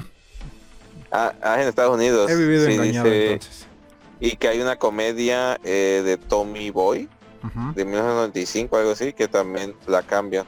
Ah, 1.12 1.34
ah, 1.42 1.62
en 1.62 1.68
Estados 1.68 1.96
Unidos. 1.96 2.30
he 2.30 2.36
vivido 2.36 2.66
sí, 2.66 2.74
engañado 2.74 3.06
dice- 3.10 3.34
entonces. 3.34 3.66
y 4.20 4.36
que 4.38 4.48
hay 4.50 4.60
una 4.60 4.76
comedia 4.78 5.58
eh, 5.64 6.02
de 6.04 6.18
Tommy 6.18 6.72
Boy 6.72 7.08
de 7.76 7.86
1995, 7.86 8.76
algo 8.78 8.92
así, 8.92 9.14
que 9.14 9.28
también 9.28 9.76
la 9.88 10.02
cambian. 10.02 10.46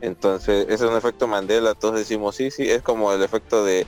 Entonces, 0.00 0.64
ese 0.68 0.84
es 0.84 0.90
un 0.90 0.96
efecto 0.96 1.26
Mandela, 1.26 1.74
todos 1.74 1.96
decimos, 1.96 2.36
sí, 2.36 2.50
sí, 2.50 2.70
es 2.70 2.82
como 2.82 3.12
el 3.12 3.22
efecto 3.22 3.64
de 3.64 3.86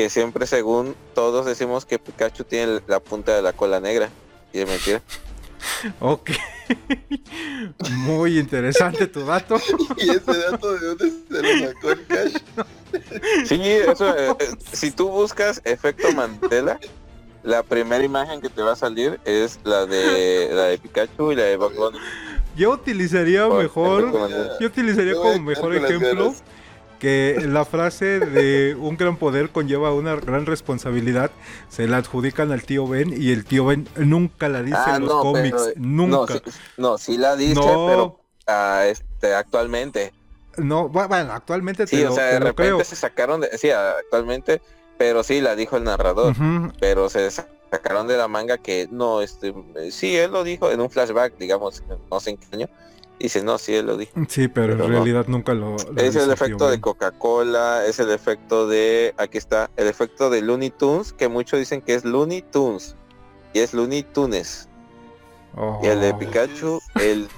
que 0.00 0.08
siempre 0.08 0.46
según 0.46 0.96
todos 1.14 1.44
decimos 1.44 1.84
que 1.84 1.98
Pikachu 1.98 2.44
tiene 2.44 2.80
la 2.86 3.00
punta 3.00 3.36
de 3.36 3.42
la 3.42 3.52
cola 3.52 3.80
negra. 3.80 4.08
Y 4.50 4.60
es 4.60 4.66
mentira. 4.66 5.02
Ok. 6.00 6.30
Muy 7.90 8.38
interesante 8.38 9.06
tu 9.08 9.26
dato. 9.26 9.60
¿Y 9.98 10.08
ese 10.08 10.38
dato 10.38 10.72
de 10.72 10.86
dónde 10.86 11.10
se 11.10 11.42
lo 11.42 11.66
sacó 11.68 11.90
el 11.90 12.06
Cash? 12.06 12.32
Sí, 13.44 13.60
eso, 13.62 14.16
eh, 14.16 14.34
eh, 14.38 14.48
si 14.72 14.90
tú 14.90 15.10
buscas 15.10 15.60
efecto 15.66 16.10
Mandela, 16.12 16.80
la 17.42 17.62
primera 17.62 18.02
imagen 18.02 18.40
que 18.40 18.48
te 18.48 18.62
va 18.62 18.72
a 18.72 18.76
salir 18.76 19.20
es 19.26 19.60
la 19.64 19.84
de 19.84 20.48
la 20.50 20.64
de 20.64 20.78
Pikachu 20.78 21.32
y 21.32 21.36
la 21.36 21.42
de 21.42 21.56
Bugs. 21.58 21.76
Yo 22.56 22.70
utilizaría 22.70 23.46
mejor, 23.48 24.10
yo 24.60 24.66
utilizaría 24.66 25.14
como 25.14 25.38
mejor 25.40 25.76
ejemplo 25.76 26.08
ganas. 26.08 26.42
Que 27.00 27.42
la 27.48 27.64
frase 27.64 28.20
de 28.20 28.76
un 28.76 28.96
gran 28.96 29.16
poder 29.16 29.50
conlleva 29.50 29.92
una 29.92 30.14
gran 30.14 30.46
responsabilidad 30.46 31.32
se 31.68 31.88
la 31.88 31.96
adjudican 31.96 32.52
al 32.52 32.62
tío 32.62 32.86
Ben 32.86 33.12
y 33.16 33.32
el 33.32 33.44
tío 33.44 33.64
Ben 33.66 33.88
nunca 33.96 34.48
la 34.48 34.62
dice 34.62 34.76
Ah, 34.78 34.94
en 34.96 35.02
los 35.02 35.10
no, 35.10 35.20
cómics, 35.22 35.56
pero- 35.74 35.80
No, 35.84 36.06
nunca. 36.06 36.34
sí, 36.34 36.42
no, 36.76 36.98
sí 36.98 37.16
la 37.18 37.34
dice, 37.34 37.54
No. 37.54 37.86
pero 37.88 38.20
ah, 38.46 38.84
este, 38.86 39.34
actualmente. 39.34 40.12
No, 40.56 40.88
bu- 40.90 41.08
bueno, 41.08 41.32
actualmente 41.32 41.86
te 41.86 41.96
Sí, 41.96 42.02
lo, 42.04 42.12
o 42.12 42.14
sea, 42.14 42.24
de 42.26 42.38
repente 42.40 42.54
creo. 42.74 42.84
se 42.84 42.94
sacaron 42.96 43.40
de, 43.40 43.56
sí, 43.56 43.70
actualmente, 43.70 44.60
pero 44.98 45.22
sí 45.22 45.40
la 45.40 45.56
dijo 45.56 45.76
el 45.76 45.84
narrador, 45.84 46.34
pero 46.78 47.08
se 47.08 47.30
sa- 47.30 47.48
sacaron 47.70 48.06
de 48.08 48.16
la 48.16 48.28
manga 48.28 48.58
que 48.58 48.88
no, 48.90 49.22
este, 49.22 49.54
eh, 49.76 49.90
sí, 49.90 50.16
él 50.16 50.32
lo 50.32 50.44
dijo 50.44 50.70
en 50.70 50.80
un 50.80 50.90
flashback, 50.90 51.38
digamos, 51.38 51.82
no 52.10 52.20
sé 52.20 52.30
en 52.30 52.36
qué 52.36 52.46
año, 52.52 52.68
dice, 53.24 53.42
no, 53.42 53.58
sí, 53.58 53.74
él 53.74 53.86
lo 53.86 53.96
dijo. 53.96 54.12
Sí, 54.28 54.48
pero, 54.48 54.72
Pero 54.74 54.84
en 54.84 54.90
no. 54.92 54.96
realidad 54.96 55.26
nunca 55.28 55.54
lo. 55.54 55.76
lo 55.76 56.00
Es 56.02 56.16
el 56.16 56.30
efecto 56.30 56.70
de. 56.70 56.80
Coca-Cola, 56.80 57.84
es 57.86 57.98
el 58.00 58.10
efecto 58.10 58.66
de, 58.68 59.14
aquí 59.18 59.38
está, 59.38 59.70
el 59.76 59.86
efecto 59.88 60.30
de 60.30 60.42
Looney 60.42 60.70
Tunes, 60.70 61.12
que 61.12 61.28
muchos 61.28 61.58
dicen 61.58 61.80
que 61.82 61.94
es 61.94 62.04
Looney 62.04 62.42
Tunes, 62.42 62.96
y 63.52 63.58
es 63.60 63.74
Looney 63.74 64.02
Tunes. 64.02 64.68
Y 65.82 65.86
el 65.88 66.00
de 66.00 66.10
Oh. 66.10 66.18
Pikachu, 66.18 66.80
el 67.00 67.28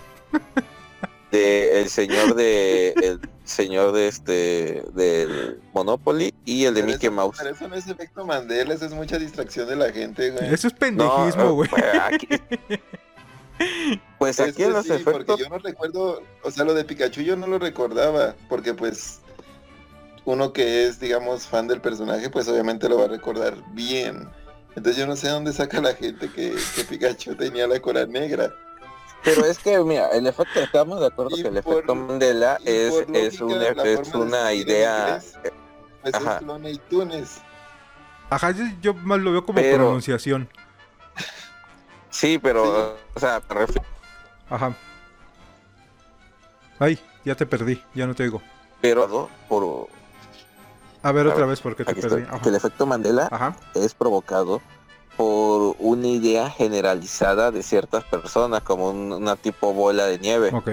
de 1.30 1.80
el 1.80 1.88
señor 1.88 2.34
de 2.34 2.90
el 2.90 3.20
señor 3.44 3.92
de 3.92 4.06
este 4.08 4.84
del 4.94 5.60
Monopoly 5.72 6.34
y 6.44 6.66
el 6.66 6.74
de 6.74 6.82
Pero 6.82 6.92
Mickey 6.92 7.06
eso- 7.08 7.16
Mouse. 7.16 7.36
Pero 7.38 7.54
eso 7.54 7.68
no 7.68 7.74
es 7.74 7.88
efecto 7.88 8.26
Mandela, 8.26 8.74
eso 8.74 8.84
es 8.86 8.92
mucha 8.92 9.18
distracción 9.18 9.66
de 9.66 9.76
la 9.76 9.90
gente, 9.90 10.30
güey. 10.30 10.52
Eso 10.52 10.68
es 10.68 10.74
No, 10.74 10.78
pendejismo, 10.78 11.52
güey. 11.54 11.70
pues 11.70 11.82
aquí, 12.02 12.28
pues 14.18 14.38
aquí 14.40 14.50
Este 14.50 14.64
en 14.64 14.72
los 14.72 14.84
sí, 14.86 14.92
efectos, 14.92 15.24
porque 15.26 15.42
yo 15.42 15.48
no 15.48 15.58
recuerdo, 15.58 16.22
o 16.42 16.50
sea, 16.50 16.64
lo 16.64 16.74
de 16.74 16.84
Pikachu 16.84 17.22
yo 17.22 17.36
no 17.36 17.46
lo 17.46 17.58
recordaba, 17.58 18.34
porque 18.48 18.74
pues 18.74 19.20
uno 20.24 20.52
que 20.52 20.86
es, 20.86 21.00
digamos, 21.00 21.46
fan 21.46 21.66
del 21.68 21.80
personaje, 21.80 22.30
pues 22.30 22.46
obviamente 22.48 22.88
lo 22.88 22.98
va 22.98 23.04
a 23.06 23.08
recordar 23.08 23.56
bien. 23.72 24.28
Entonces 24.76 24.96
yo 24.96 25.06
no 25.06 25.16
sé 25.16 25.28
dónde 25.28 25.52
saca 25.52 25.80
la 25.80 25.94
gente 25.94 26.30
que, 26.30 26.54
que 26.76 26.84
Pikachu 26.84 27.34
tenía 27.34 27.66
la 27.66 27.80
cola 27.80 28.06
negra. 28.06 28.52
pero 29.24 29.44
es 29.44 29.58
que 29.58 29.78
mira, 29.80 30.08
el 30.10 30.26
efecto, 30.26 30.60
estamos 30.60 31.00
de 31.00 31.06
acuerdo 31.06 31.36
Y 31.36 31.42
que 31.42 31.48
el 31.48 31.62
por- 31.62 31.74
efecto 31.74 31.94
Mandela 31.94 32.58
es, 32.64 32.94
es, 33.12 33.40
una, 33.40 33.68
es 33.84 34.10
una 34.14 34.52
idea, 34.54 35.20
inglés, 35.20 35.38
Pues 36.02 36.14
Ajá. 36.14 36.40
es. 37.12 37.40
Ajá, 38.30 38.50
yo, 38.52 38.64
yo 38.80 38.94
más 38.94 39.20
lo 39.20 39.32
veo 39.32 39.44
como 39.44 39.56
Pero- 39.60 39.76
pronunciación. 39.76 40.48
Sí, 42.12 42.38
pero, 42.38 42.94
o 43.14 43.18
sea, 43.20 43.42
me 43.48 43.54
refiero, 43.56 43.82
Ajá. 44.48 44.72
Ay, 46.78 46.98
ya 47.24 47.34
te 47.34 47.46
perdí, 47.46 47.82
ya 47.94 48.06
no 48.06 48.14
te 48.14 48.22
digo. 48.24 48.40
por, 49.48 49.88
A 51.02 51.12
ver 51.12 51.26
A 51.26 51.30
otra 51.30 51.40
ver, 51.40 51.48
vez 51.48 51.60
porque 51.60 51.84
te 51.84 51.94
perdí. 51.94 52.24
que 52.42 52.48
el 52.48 52.54
efecto 52.54 52.86
Mandela 52.86 53.28
Ajá. 53.30 53.56
es 53.74 53.94
provocado 53.94 54.60
por 55.16 55.76
una 55.78 56.06
idea 56.06 56.48
generalizada 56.50 57.50
de 57.50 57.62
ciertas 57.62 58.04
personas, 58.04 58.62
como 58.62 58.90
un- 58.90 59.12
una 59.12 59.36
tipo 59.36 59.72
bola 59.72 60.06
de 60.06 60.18
nieve. 60.18 60.50
Ok. 60.54 60.70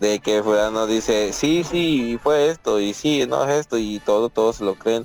de 0.00 0.20
que 0.20 0.40
fulano 0.44 0.86
dice, 0.86 1.32
sí, 1.32 1.64
sí, 1.64 2.20
fue 2.22 2.50
esto, 2.50 2.78
y 2.78 2.94
sí, 2.94 3.26
no 3.26 3.42
es 3.44 3.50
esto, 3.58 3.78
y 3.78 3.98
todo, 3.98 4.28
todos 4.28 4.54
se 4.56 4.64
lo 4.64 4.76
creen. 4.76 5.04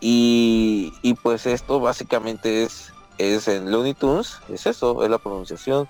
Y, 0.00 0.92
y 1.02 1.14
pues 1.14 1.44
esto 1.46 1.80
básicamente 1.80 2.62
es, 2.62 2.92
es 3.18 3.48
en 3.48 3.70
Looney 3.70 3.94
Tunes, 3.94 4.38
es 4.48 4.66
eso, 4.66 5.02
es 5.04 5.10
la 5.10 5.18
pronunciación. 5.18 5.88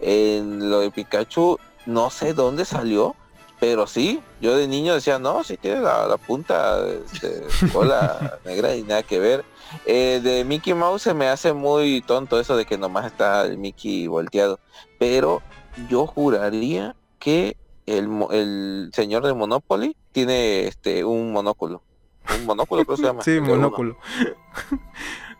En 0.00 0.70
lo 0.70 0.80
de 0.80 0.90
Pikachu, 0.90 1.58
no 1.86 2.10
sé 2.10 2.34
dónde 2.34 2.64
salió, 2.64 3.14
pero 3.60 3.86
sí, 3.86 4.20
yo 4.40 4.56
de 4.56 4.66
niño 4.66 4.94
decía, 4.94 5.20
no, 5.20 5.44
sí 5.44 5.56
tiene 5.56 5.80
la, 5.80 6.06
la 6.08 6.16
punta, 6.16 6.84
este, 6.88 7.42
cola 7.72 8.40
negra 8.44 8.74
y 8.74 8.82
nada 8.82 9.04
que 9.04 9.20
ver. 9.20 9.44
Eh, 9.86 10.20
de 10.22 10.44
Mickey 10.44 10.74
Mouse 10.74 11.02
se 11.02 11.14
me 11.14 11.28
hace 11.28 11.52
muy 11.52 12.02
tonto 12.02 12.40
eso 12.40 12.56
de 12.56 12.64
que 12.64 12.76
nomás 12.76 13.06
está 13.06 13.44
el 13.44 13.58
Mickey 13.58 14.06
volteado, 14.08 14.58
pero 14.98 15.42
yo 15.88 16.06
juraría 16.06 16.96
que 17.18 17.56
el, 17.86 18.08
el 18.32 18.90
señor 18.92 19.24
de 19.24 19.32
Monopoly 19.32 19.96
tiene 20.10 20.66
este 20.66 21.04
un 21.04 21.32
monóculo. 21.32 21.82
Un 22.36 22.46
monóculo 22.46 22.84
creo 22.84 22.96
que 22.96 23.02
se 23.02 23.06
llama. 23.08 23.22
Sí, 23.22 23.40
monóculo. 23.40 23.96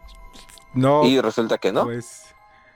no, 0.75 1.05
Y 1.05 1.21
resulta 1.21 1.59
que 1.59 1.73
no. 1.73 1.85
pues. 1.85 2.23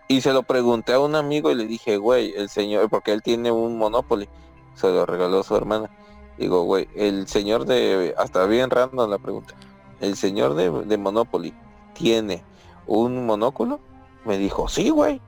Y 0.08 0.20
se 0.20 0.32
lo 0.32 0.44
pregunté 0.44 0.92
a 0.92 1.00
un 1.00 1.16
amigo 1.16 1.50
y 1.50 1.54
le 1.56 1.66
dije, 1.66 1.96
güey, 1.96 2.32
el 2.36 2.48
señor, 2.48 2.88
porque 2.88 3.12
él 3.12 3.22
tiene 3.22 3.50
un 3.50 3.76
Monopoly, 3.76 4.28
se 4.74 4.86
lo 4.88 5.04
regaló 5.04 5.42
su 5.42 5.56
hermana. 5.56 5.90
Digo, 6.38 6.62
güey, 6.62 6.88
el 6.94 7.26
señor 7.26 7.64
de, 7.64 8.14
hasta 8.16 8.44
bien 8.46 8.70
random 8.70 9.10
la 9.10 9.18
pregunta, 9.18 9.54
el 10.00 10.16
señor 10.16 10.54
de, 10.54 10.70
de 10.70 10.96
Monopoly 10.98 11.52
tiene 11.94 12.44
un 12.86 13.26
monóculo. 13.26 13.80
Me 14.24 14.38
dijo, 14.38 14.68
sí, 14.68 14.90
güey. 14.90 15.20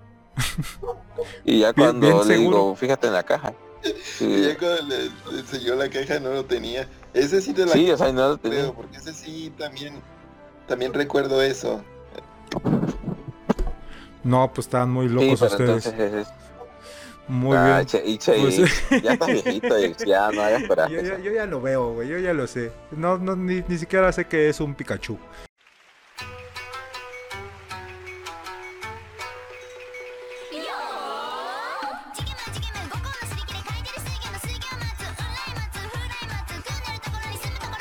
y 1.44 1.60
ya 1.60 1.72
cuando 1.74 2.06
bien 2.06 2.18
le 2.18 2.24
seguro. 2.24 2.56
digo, 2.58 2.76
fíjate 2.76 3.06
en 3.08 3.12
la 3.14 3.22
caja. 3.24 3.54
Y 3.84 3.92
Sí, 4.02 4.42
ya 4.42 4.56
cuando 4.58 4.82
le, 4.82 5.04
le 5.32 5.40
enseñó 5.40 5.74
la 5.76 5.88
caja 5.88 6.20
no 6.20 6.30
lo 6.30 6.44
tenía. 6.44 6.88
Ese 7.14 7.40
sí 7.40 7.52
te 7.52 7.64
la 7.66 7.72
sí, 7.72 7.90
o 7.90 7.96
sea, 7.96 8.12
no 8.12 8.28
lo 8.28 8.36
tenía. 8.38 8.58
creo, 8.60 8.74
porque 8.74 8.98
ese 8.98 9.12
sí 9.12 9.52
también, 9.58 10.02
también 10.66 10.92
recuerdo 10.92 11.42
eso. 11.42 11.82
No, 14.24 14.50
pues 14.52 14.66
estaban 14.66 14.90
muy 14.90 15.08
Sí, 15.08 15.14
locos 15.14 15.40
pero 15.40 15.52
ustedes. 15.52 15.86
entonces 15.86 16.14
es- 16.26 16.32
Muy 17.30 17.54
Ah, 17.58 17.74
bien. 17.76 17.86
che- 17.86 18.02
y 18.06 18.16
che, 18.16 18.32
Pues- 18.40 19.02
ya 19.02 19.12
estás 19.12 19.28
viejito 19.28 19.78
y 19.78 19.94
ya 20.06 20.30
no 20.32 20.40
hagas 20.40 20.62
Yo, 20.62 20.68
coraje. 20.68 21.02
ya- 21.04 21.18
yo 21.18 21.30
ya 21.30 21.44
lo 21.44 21.60
veo, 21.60 21.92
güey. 21.92 22.08
Yo 22.08 22.18
ya 22.18 22.32
lo 22.32 22.46
sé. 22.46 22.72
No, 22.90 23.18
no, 23.18 23.36
ni, 23.36 23.62
ni 23.68 23.76
siquiera 23.76 24.10
sé 24.12 24.24
que 24.26 24.48
es 24.48 24.60
un 24.60 24.74
Pikachu. 24.74 25.18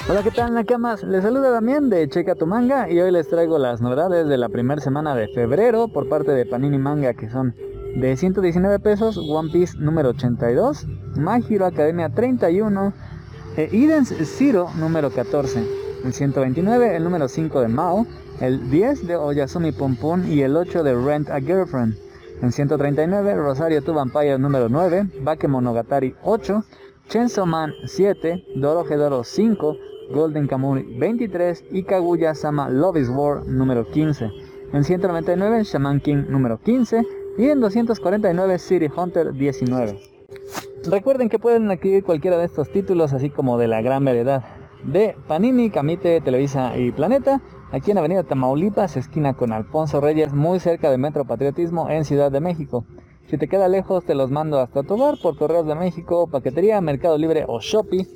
Hola, 0.10 0.24
¿qué 0.24 0.32
tal, 0.32 0.54
Nakamas? 0.54 1.04
Les 1.04 1.22
saluda 1.22 1.52
Damián 1.52 1.90
de 1.90 2.08
Checa 2.08 2.34
tu 2.34 2.48
Manga 2.48 2.90
y 2.90 2.98
hoy 2.98 3.12
les 3.12 3.28
traigo 3.28 3.58
las 3.58 3.82
novedades 3.82 4.26
de 4.30 4.38
la 4.38 4.48
primera 4.48 4.80
semana 4.80 5.14
de 5.14 5.28
febrero 5.28 5.90
por 5.90 6.08
parte 6.08 6.32
de 6.32 6.46
Panini 6.46 6.78
Manga 6.78 7.14
que 7.14 7.30
son 7.30 7.54
de 7.98 8.16
119 8.16 8.80
pesos, 8.80 9.18
One 9.18 9.52
Piece 9.52 9.78
número 9.78 10.12
82, 10.12 10.88
My 11.18 11.44
Academia 11.62 12.08
31, 12.08 12.94
e 13.58 13.64
Eden's 13.74 14.14
Zero 14.38 14.70
número 14.80 15.10
14, 15.12 15.68
el 16.06 16.14
129 16.14 16.96
el 16.96 17.04
número 17.04 17.28
5 17.28 17.60
de 17.60 17.68
Mao, 17.68 18.08
el 18.40 18.72
10 18.72 19.08
de 19.08 19.18
Oyasumi 19.18 19.74
Pum 19.74 19.98
y 20.26 20.42
el 20.42 20.56
8 20.56 20.84
de 20.84 20.96
Rent 20.96 21.30
a 21.30 21.42
Girlfriend. 21.42 21.98
En 22.42 22.54
139, 22.54 23.36
Rosario 23.36 23.84
to 23.84 23.94
Vampire 23.94 24.38
número 24.40 24.70
9, 24.70 25.10
Bakemonogatari 25.22 26.16
8, 26.24 26.64
Chainsaw 27.10 27.46
Man 27.46 27.74
7, 27.86 28.46
Dorohedoro 28.56 29.24
5, 29.26 29.78
Golden 30.14 30.48
Kamuy 30.48 30.84
23 30.98 31.66
y 31.72 31.84
Kaguya 31.84 32.34
Sama 32.36 32.70
Love 32.70 32.98
is 32.98 33.10
War 33.10 33.46
número 33.46 33.86
15. 33.86 34.32
En 34.74 34.84
199, 34.84 35.64
Shaman 35.64 36.00
King 36.02 36.26
número 36.30 36.60
15 36.60 37.04
y 37.38 37.50
en 37.50 37.60
249, 37.60 38.60
City 38.60 38.88
Hunter 38.96 39.34
19. 39.34 40.00
Recuerden 40.90 41.30
que 41.30 41.40
pueden 41.40 41.70
adquirir 41.70 42.04
cualquiera 42.04 42.38
de 42.38 42.46
estos 42.46 42.72
títulos, 42.72 43.14
así 43.14 43.30
como 43.30 43.58
de 43.58 43.68
la 43.68 43.82
gran 43.82 44.04
variedad 44.04 44.44
de 44.84 45.16
Panini, 45.28 45.70
Camite, 45.70 46.22
Televisa 46.22 46.78
y 46.78 46.92
Planeta, 46.92 47.42
aquí 47.72 47.92
en 47.92 47.98
Avenida 47.98 48.24
Tamaulipas, 48.24 48.96
esquina 48.98 49.34
con 49.34 49.52
Alfonso 49.52 50.00
Reyes, 50.02 50.34
muy 50.34 50.60
cerca 50.60 50.90
de 50.90 50.98
Metro 50.98 51.26
Patriotismo 51.26 51.90
en 51.90 52.06
Ciudad 52.06 52.32
de 52.32 52.40
México. 52.40 52.86
Si 53.28 53.38
te 53.38 53.50
queda 53.50 53.68
lejos, 53.68 54.06
te 54.06 54.16
los 54.16 54.32
mando 54.32 54.60
hasta 54.60 54.84
tu 54.84 54.94
hogar 54.94 55.16
por 55.22 55.38
Correos 55.38 55.68
de 55.68 55.76
México, 55.76 56.28
Paquetería, 56.28 56.80
Mercado 56.80 57.18
Libre 57.18 57.44
o 57.48 57.60
Shopee. 57.60 58.08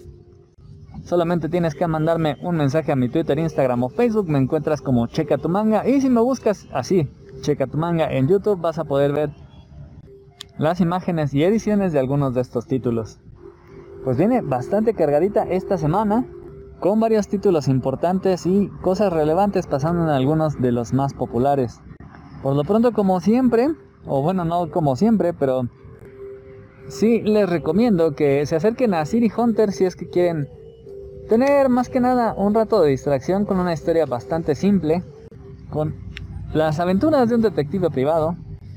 Solamente 1.04 1.50
tienes 1.50 1.76
que 1.76 1.88
mandarme 1.88 2.38
un 2.42 2.58
mensaje 2.58 2.92
a 2.92 2.96
mi 2.96 3.10
Twitter, 3.10 3.38
Instagram 3.38 3.84
o 3.84 3.90
Facebook, 3.90 4.30
me 4.30 4.40
encuentras 4.40 4.82
como 4.82 5.08
Checa 5.08 5.38
tu 5.38 5.50
Manga 5.50 5.88
y 5.88 6.00
si 6.00 6.10
me 6.10 6.22
buscas 6.22 6.68
así, 6.74 7.10
Checa 7.42 7.68
tu 7.68 7.78
Manga 7.78 8.12
en 8.12 8.28
YouTube 8.28 8.62
vas 8.62 8.78
a 8.78 8.84
poder 8.84 9.12
ver 9.12 9.32
las 10.58 10.80
imágenes 10.80 11.34
y 11.34 11.44
ediciones 11.44 11.92
de 11.92 12.00
algunos 12.00 12.36
de 12.36 12.42
estos 12.42 12.68
títulos. 12.68 13.20
Pues 14.04 14.18
viene 14.18 14.42
bastante 14.42 14.94
cargadita 14.94 15.44
esta 15.44 15.78
semana, 15.78 16.26
con 16.80 17.00
varios 17.00 17.28
títulos 17.28 17.68
importantes 17.68 18.46
y 18.46 18.70
cosas 18.82 19.12
relevantes 19.12 19.68
pasando 19.68 20.04
en 20.04 20.10
algunos 20.10 20.62
de 20.62 20.72
los 20.72 20.94
más 20.94 21.14
populares. 21.14 21.82
Por 22.42 22.56
lo 22.56 22.64
pronto, 22.64 22.92
como 22.92 23.20
siempre, 23.20 23.70
o 24.06 24.22
bueno, 24.22 24.46
no 24.46 24.70
como 24.72 24.96
siempre, 24.96 25.34
pero 25.34 25.68
sí 26.88 27.22
les 27.22 27.50
recomiendo 27.50 28.16
que 28.16 28.46
se 28.46 28.56
acerquen 28.56 28.94
a 28.94 29.06
City 29.06 29.32
Hunter 29.36 29.72
si 29.72 29.86
es 29.86 29.96
que 29.96 30.10
quieren 30.10 30.48
tener 31.32 31.70
más 31.70 31.88
que 31.88 32.02
nada 32.02 32.34
un 32.36 32.54
rato 32.54 32.82
de 32.82 32.90
distracción 32.90 33.46
con 33.46 33.58
una 33.58 33.72
historia 33.72 34.06
bastante 34.06 34.54
simple, 34.54 35.02
con 35.70 35.96
las 36.54 36.82
aventuras 36.82 37.30
de 37.30 37.36
un 37.36 37.42
detective 37.42 37.90
privado, 37.90 38.36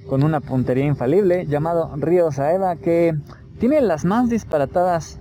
con 0.08 0.22
una 0.22 0.38
puntería 0.38 0.84
infalible 0.84 1.46
llamado 1.46 1.90
Ryo 1.96 2.30
Saeva 2.30 2.76
que 2.76 3.12
tiene 3.58 3.80
las 3.80 4.04
más 4.04 4.30
disparatadas 4.30 5.18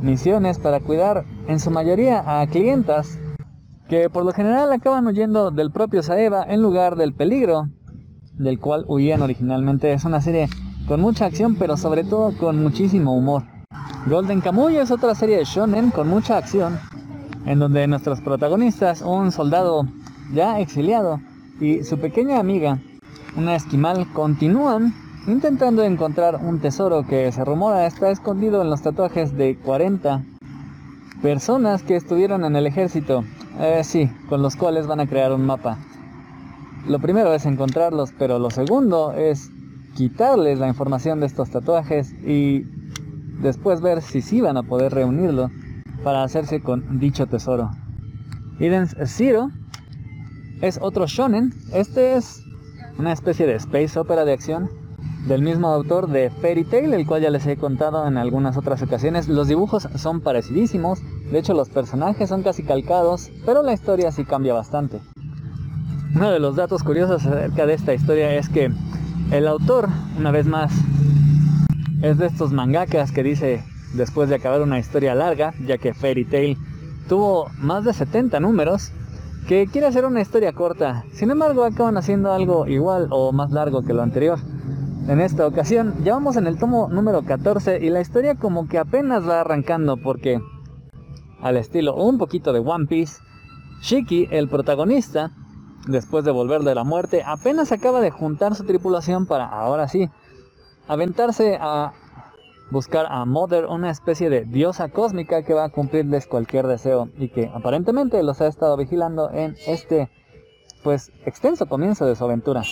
misiones 0.00 0.60
para 0.60 0.78
cuidar 0.78 1.24
en 1.48 1.58
su 1.58 1.72
mayoría 1.72 2.40
a 2.40 2.46
clientas 2.46 3.18
que 3.88 4.08
por 4.08 4.24
lo 4.24 4.30
general 4.30 4.70
acaban 4.72 5.08
huyendo 5.08 5.50
del 5.50 5.72
propio 5.72 6.04
Saeva 6.04 6.44
en 6.44 6.62
lugar 6.62 6.94
del 6.94 7.14
peligro 7.14 7.64
del 8.34 8.60
cual 8.60 8.84
huían 8.86 9.22
originalmente. 9.22 9.92
Es 9.92 10.04
una 10.04 10.20
serie 10.20 10.48
con 10.86 11.00
mucha 11.00 11.26
acción 11.26 11.56
pero 11.56 11.76
sobre 11.76 12.04
todo 12.04 12.30
con 12.38 12.62
muchísimo 12.62 13.12
humor. 13.12 13.42
Golden 14.06 14.40
Kamuy 14.40 14.76
es 14.76 14.90
otra 14.90 15.14
serie 15.14 15.36
de 15.36 15.44
shonen 15.44 15.90
con 15.90 16.08
mucha 16.08 16.38
acción 16.38 16.78
en 17.44 17.58
donde 17.58 17.86
nuestros 17.86 18.20
protagonistas, 18.20 19.02
un 19.02 19.30
soldado 19.30 19.86
ya 20.32 20.58
exiliado 20.58 21.20
y 21.60 21.84
su 21.84 21.98
pequeña 21.98 22.38
amiga, 22.38 22.78
una 23.36 23.54
esquimal, 23.54 24.10
continúan 24.14 24.94
intentando 25.26 25.84
encontrar 25.84 26.36
un 26.36 26.60
tesoro 26.60 27.06
que 27.06 27.30
se 27.30 27.44
rumora 27.44 27.86
está 27.86 28.10
escondido 28.10 28.62
en 28.62 28.70
los 28.70 28.80
tatuajes 28.82 29.36
de 29.36 29.56
40 29.58 30.22
personas 31.22 31.82
que 31.82 31.96
estuvieron 31.96 32.44
en 32.46 32.56
el 32.56 32.66
ejército. 32.66 33.24
Eh, 33.58 33.82
sí, 33.84 34.10
con 34.30 34.40
los 34.40 34.56
cuales 34.56 34.86
van 34.86 35.00
a 35.00 35.06
crear 35.06 35.32
un 35.32 35.44
mapa. 35.44 35.76
Lo 36.88 36.98
primero 37.00 37.34
es 37.34 37.44
encontrarlos, 37.44 38.12
pero 38.18 38.38
lo 38.38 38.50
segundo 38.50 39.12
es 39.12 39.50
quitarles 39.94 40.58
la 40.58 40.68
información 40.68 41.20
de 41.20 41.26
estos 41.26 41.50
tatuajes 41.50 42.12
y 42.24 42.64
después 43.40 43.80
ver 43.80 44.02
si 44.02 44.22
sí 44.22 44.40
van 44.40 44.56
a 44.56 44.62
poder 44.62 44.92
reunirlo 44.92 45.50
para 46.04 46.22
hacerse 46.22 46.60
con 46.60 46.98
dicho 46.98 47.26
tesoro. 47.26 47.70
Eden's 48.58 48.96
Zero 49.06 49.50
es 50.60 50.78
otro 50.80 51.06
shonen. 51.06 51.52
Este 51.72 52.16
es 52.16 52.42
una 52.98 53.12
especie 53.12 53.46
de 53.46 53.54
space 53.54 53.98
opera 53.98 54.24
de 54.24 54.32
acción 54.32 54.70
del 55.26 55.42
mismo 55.42 55.68
autor 55.68 56.08
de 56.08 56.30
Fairy 56.30 56.64
Tail, 56.64 56.94
el 56.94 57.06
cual 57.06 57.22
ya 57.22 57.30
les 57.30 57.46
he 57.46 57.56
contado 57.56 58.06
en 58.06 58.16
algunas 58.16 58.56
otras 58.56 58.82
ocasiones. 58.82 59.28
Los 59.28 59.48
dibujos 59.48 59.88
son 59.96 60.20
parecidísimos, 60.20 61.00
de 61.30 61.38
hecho 61.38 61.54
los 61.54 61.68
personajes 61.68 62.28
son 62.28 62.42
casi 62.42 62.62
calcados, 62.62 63.30
pero 63.44 63.62
la 63.62 63.72
historia 63.72 64.12
sí 64.12 64.24
cambia 64.24 64.54
bastante. 64.54 65.00
Uno 66.14 66.30
de 66.30 66.40
los 66.40 66.56
datos 66.56 66.82
curiosos 66.82 67.24
acerca 67.24 67.66
de 67.66 67.74
esta 67.74 67.94
historia 67.94 68.34
es 68.34 68.48
que 68.48 68.72
el 69.30 69.46
autor, 69.46 69.88
una 70.18 70.30
vez 70.30 70.46
más, 70.46 70.72
es 72.02 72.18
de 72.18 72.26
estos 72.26 72.52
mangakas 72.52 73.12
que 73.12 73.22
dice 73.22 73.62
después 73.94 74.28
de 74.28 74.36
acabar 74.36 74.62
una 74.62 74.78
historia 74.78 75.14
larga, 75.14 75.52
ya 75.66 75.78
que 75.78 75.92
Fairy 75.92 76.24
Tail 76.24 76.56
tuvo 77.08 77.50
más 77.58 77.84
de 77.84 77.92
70 77.92 78.40
números, 78.40 78.92
que 79.48 79.66
quiere 79.66 79.86
hacer 79.86 80.04
una 80.04 80.20
historia 80.20 80.52
corta. 80.52 81.04
Sin 81.12 81.30
embargo, 81.30 81.64
acaban 81.64 81.96
haciendo 81.96 82.32
algo 82.32 82.66
igual 82.66 83.08
o 83.10 83.32
más 83.32 83.50
largo 83.50 83.82
que 83.82 83.92
lo 83.92 84.02
anterior. 84.02 84.38
En 85.08 85.20
esta 85.20 85.46
ocasión, 85.46 85.94
ya 86.04 86.14
vamos 86.14 86.36
en 86.36 86.46
el 86.46 86.58
tomo 86.58 86.88
número 86.88 87.22
14 87.22 87.84
y 87.84 87.90
la 87.90 88.00
historia 88.00 88.36
como 88.36 88.68
que 88.68 88.78
apenas 88.78 89.28
va 89.28 89.40
arrancando 89.40 89.96
porque, 89.96 90.40
al 91.42 91.56
estilo 91.56 91.96
un 91.96 92.16
poquito 92.16 92.52
de 92.52 92.60
One 92.60 92.86
Piece, 92.86 93.20
Shiki, 93.82 94.28
el 94.30 94.48
protagonista, 94.48 95.32
después 95.88 96.24
de 96.24 96.30
volver 96.30 96.62
de 96.62 96.74
la 96.74 96.84
muerte, 96.84 97.22
apenas 97.26 97.72
acaba 97.72 98.00
de 98.00 98.10
juntar 98.10 98.54
su 98.54 98.64
tripulación 98.64 99.26
para, 99.26 99.46
ahora 99.46 99.88
sí, 99.88 100.08
aventarse 100.88 101.58
a 101.60 101.92
buscar 102.70 103.06
a 103.08 103.24
Mother, 103.24 103.66
una 103.66 103.90
especie 103.90 104.30
de 104.30 104.44
diosa 104.44 104.88
cósmica 104.88 105.42
que 105.42 105.54
va 105.54 105.64
a 105.64 105.68
cumplirles 105.70 106.26
cualquier 106.26 106.66
deseo 106.66 107.08
y 107.18 107.28
que 107.28 107.50
aparentemente 107.52 108.22
los 108.22 108.40
ha 108.40 108.46
estado 108.46 108.76
vigilando 108.76 109.30
en 109.30 109.56
este, 109.66 110.08
pues, 110.82 111.10
extenso 111.26 111.66
comienzo 111.66 112.06
de 112.06 112.16
su 112.16 112.24
aventura. 112.24 112.62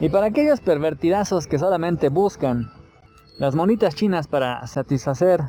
Y 0.00 0.08
para 0.08 0.26
aquellos 0.26 0.60
pervertidazos 0.60 1.46
que 1.46 1.58
solamente 1.58 2.08
buscan 2.08 2.72
las 3.38 3.54
monitas 3.54 3.94
chinas 3.94 4.26
para 4.26 4.66
satisfacer 4.66 5.42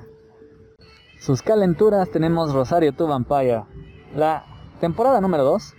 sus 1.19 1.41
calenturas, 1.41 2.09
tenemos 2.09 2.53
Rosario 2.53 2.93
Tu 2.93 3.07
Vampire, 3.07 3.63
la 4.15 4.45
temporada 4.79 5.21
número 5.21 5.43
2. 5.43 5.73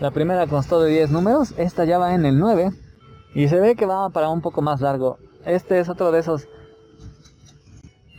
La 0.00 0.10
primera 0.10 0.46
constó 0.46 0.80
de 0.80 0.90
10 0.90 1.10
números, 1.10 1.54
esta 1.58 1.84
ya 1.84 1.98
va 1.98 2.14
en 2.14 2.24
el 2.24 2.38
9 2.38 2.72
y 3.34 3.48
se 3.48 3.60
ve 3.60 3.76
que 3.76 3.86
va 3.86 4.10
para 4.10 4.28
un 4.28 4.40
poco 4.40 4.62
más 4.62 4.80
largo. 4.80 5.18
Este 5.44 5.78
es 5.78 5.88
otro 5.88 6.12
de 6.12 6.20
esos 6.20 6.48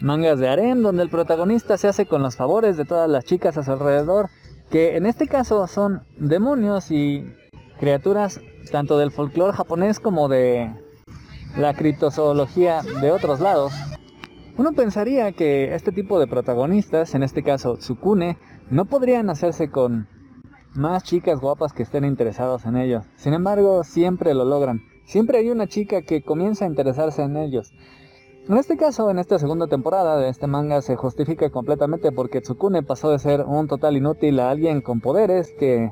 mangas 0.02 0.40
de 0.40 0.50
harem 0.50 0.82
donde 0.82 1.04
el 1.04 1.10
protagonista 1.10 1.78
se 1.78 1.88
hace 1.88 2.06
con 2.06 2.24
los 2.24 2.36
favores 2.36 2.78
de 2.78 2.86
todas 2.86 3.10
las 3.10 3.26
chicas 3.26 3.58
a 3.58 3.64
su 3.64 3.72
alrededor, 3.72 4.30
que 4.70 4.98
en 4.98 5.06
este 5.06 5.28
caso 5.28 5.68
son 5.68 6.04
demonios 6.18 6.92
y 6.92 7.32
criaturas 7.80 8.40
tanto 8.72 8.98
del 8.98 9.12
folclore 9.12 9.54
japonés 9.54 10.00
como 10.00 10.28
de 10.28 10.74
la 11.58 11.74
criptozoología 11.74 12.82
de 13.02 13.12
otros 13.12 13.40
lados. 13.40 13.74
Uno 14.58 14.74
pensaría 14.74 15.32
que 15.32 15.74
este 15.76 15.92
tipo 15.92 16.20
de 16.20 16.28
protagonistas, 16.28 17.16
en 17.16 17.24
este 17.24 17.44
caso 17.44 17.78
Tsukune, 17.78 18.38
no 18.70 18.86
podrían 18.86 19.30
hacerse 19.30 19.70
con 19.70 20.08
más 20.74 21.04
chicas 21.04 21.40
guapas 21.40 21.74
que 21.74 21.84
estén 21.84 22.06
interesados 22.06 22.66
en 22.66 22.78
ellos. 22.78 23.06
Sin 23.16 23.34
embargo, 23.34 23.84
siempre 23.84 24.34
lo 24.34 24.46
logran. 24.46 24.91
Siempre 25.12 25.40
hay 25.40 25.50
una 25.50 25.68
chica 25.68 26.04
que 26.04 26.22
comienza 26.22 26.64
a 26.64 26.70
interesarse 26.70 27.22
en 27.22 27.36
ellos. 27.36 27.74
En 28.48 28.56
este 28.56 28.78
caso, 28.78 29.10
en 29.10 29.20
esta 29.20 29.40
segunda 29.40 29.68
temporada 29.68 30.16
de 30.16 30.30
este 30.30 30.48
manga 30.48 30.82
se 30.82 30.96
justifica 30.96 31.50
completamente 31.50 32.14
porque 32.14 32.40
Tsukune 32.40 32.82
pasó 32.82 33.10
de 33.12 33.20
ser 33.20 33.42
un 33.42 33.68
total 33.68 33.98
inútil 33.98 34.40
a 34.40 34.50
alguien 34.50 34.80
con 34.80 35.02
poderes 35.02 35.54
que, 35.60 35.92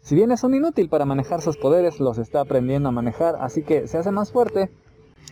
si 0.00 0.16
bien 0.16 0.32
es 0.32 0.42
un 0.42 0.56
inútil 0.56 0.88
para 0.88 1.04
manejar 1.04 1.40
sus 1.40 1.56
poderes, 1.56 2.00
los 2.00 2.18
está 2.18 2.40
aprendiendo 2.40 2.88
a 2.88 2.92
manejar, 2.92 3.36
así 3.38 3.62
que 3.62 3.86
se 3.86 3.96
hace 3.96 4.10
más 4.10 4.32
fuerte. 4.32 4.72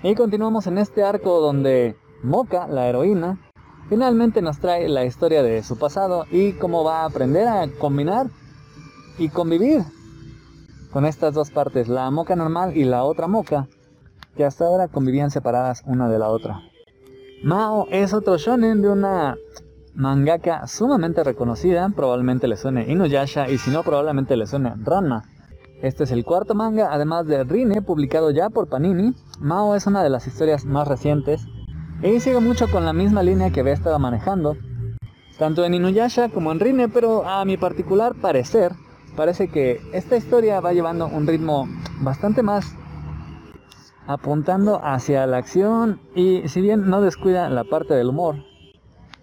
Y 0.04 0.14
continuamos 0.14 0.68
en 0.68 0.78
este 0.78 1.02
arco 1.02 1.40
donde 1.40 1.96
Moka, 2.22 2.68
la 2.68 2.88
heroína, 2.88 3.40
finalmente 3.88 4.40
nos 4.40 4.60
trae 4.60 4.88
la 4.88 5.04
historia 5.04 5.42
de 5.42 5.64
su 5.64 5.76
pasado 5.76 6.26
y 6.30 6.52
cómo 6.52 6.84
va 6.84 7.00
a 7.00 7.06
aprender 7.06 7.48
a 7.48 7.66
combinar 7.80 8.28
y 9.18 9.30
convivir 9.30 9.82
con 10.96 11.04
estas 11.04 11.34
dos 11.34 11.50
partes, 11.50 11.88
la 11.88 12.10
Moka 12.10 12.36
normal 12.36 12.74
y 12.74 12.84
la 12.84 13.04
otra 13.04 13.26
Moka, 13.26 13.68
que 14.34 14.46
hasta 14.46 14.64
ahora 14.64 14.88
convivían 14.88 15.30
separadas 15.30 15.82
una 15.84 16.08
de 16.08 16.18
la 16.18 16.30
otra. 16.30 16.62
Mao 17.44 17.86
es 17.90 18.14
otro 18.14 18.38
shonen 18.38 18.80
de 18.80 18.88
una 18.88 19.36
mangaka 19.94 20.66
sumamente 20.66 21.22
reconocida, 21.22 21.92
probablemente 21.94 22.48
le 22.48 22.56
suene 22.56 22.90
Inuyasha 22.90 23.50
y 23.50 23.58
si 23.58 23.70
no 23.70 23.82
probablemente 23.82 24.38
le 24.38 24.46
suene 24.46 24.72
Ranma. 24.84 25.24
Este 25.82 26.04
es 26.04 26.12
el 26.12 26.24
cuarto 26.24 26.54
manga, 26.54 26.88
además 26.90 27.26
de 27.26 27.44
Rine, 27.44 27.82
publicado 27.82 28.30
ya 28.30 28.48
por 28.48 28.70
Panini. 28.70 29.12
Mao 29.38 29.74
es 29.74 29.86
una 29.86 30.02
de 30.02 30.08
las 30.08 30.26
historias 30.26 30.64
más 30.64 30.88
recientes 30.88 31.46
y 32.02 32.20
sigue 32.20 32.40
mucho 32.40 32.70
con 32.70 32.86
la 32.86 32.94
misma 32.94 33.22
línea 33.22 33.50
que 33.50 33.60
había 33.60 33.74
estado 33.74 33.98
manejando, 33.98 34.56
tanto 35.38 35.62
en 35.66 35.74
Inuyasha 35.74 36.30
como 36.30 36.52
en 36.52 36.60
Rine, 36.60 36.88
pero 36.88 37.28
a 37.28 37.44
mi 37.44 37.58
particular 37.58 38.14
parecer, 38.14 38.72
parece 39.16 39.48
que 39.48 39.80
esta 39.92 40.16
historia 40.16 40.60
va 40.60 40.72
llevando 40.72 41.06
un 41.06 41.26
ritmo 41.26 41.66
bastante 42.00 42.42
más 42.42 42.76
apuntando 44.06 44.80
hacia 44.84 45.26
la 45.26 45.38
acción 45.38 46.00
y 46.14 46.48
si 46.48 46.60
bien 46.60 46.88
no 46.88 47.00
descuida 47.00 47.48
la 47.48 47.64
parte 47.64 47.94
del 47.94 48.10
humor, 48.10 48.36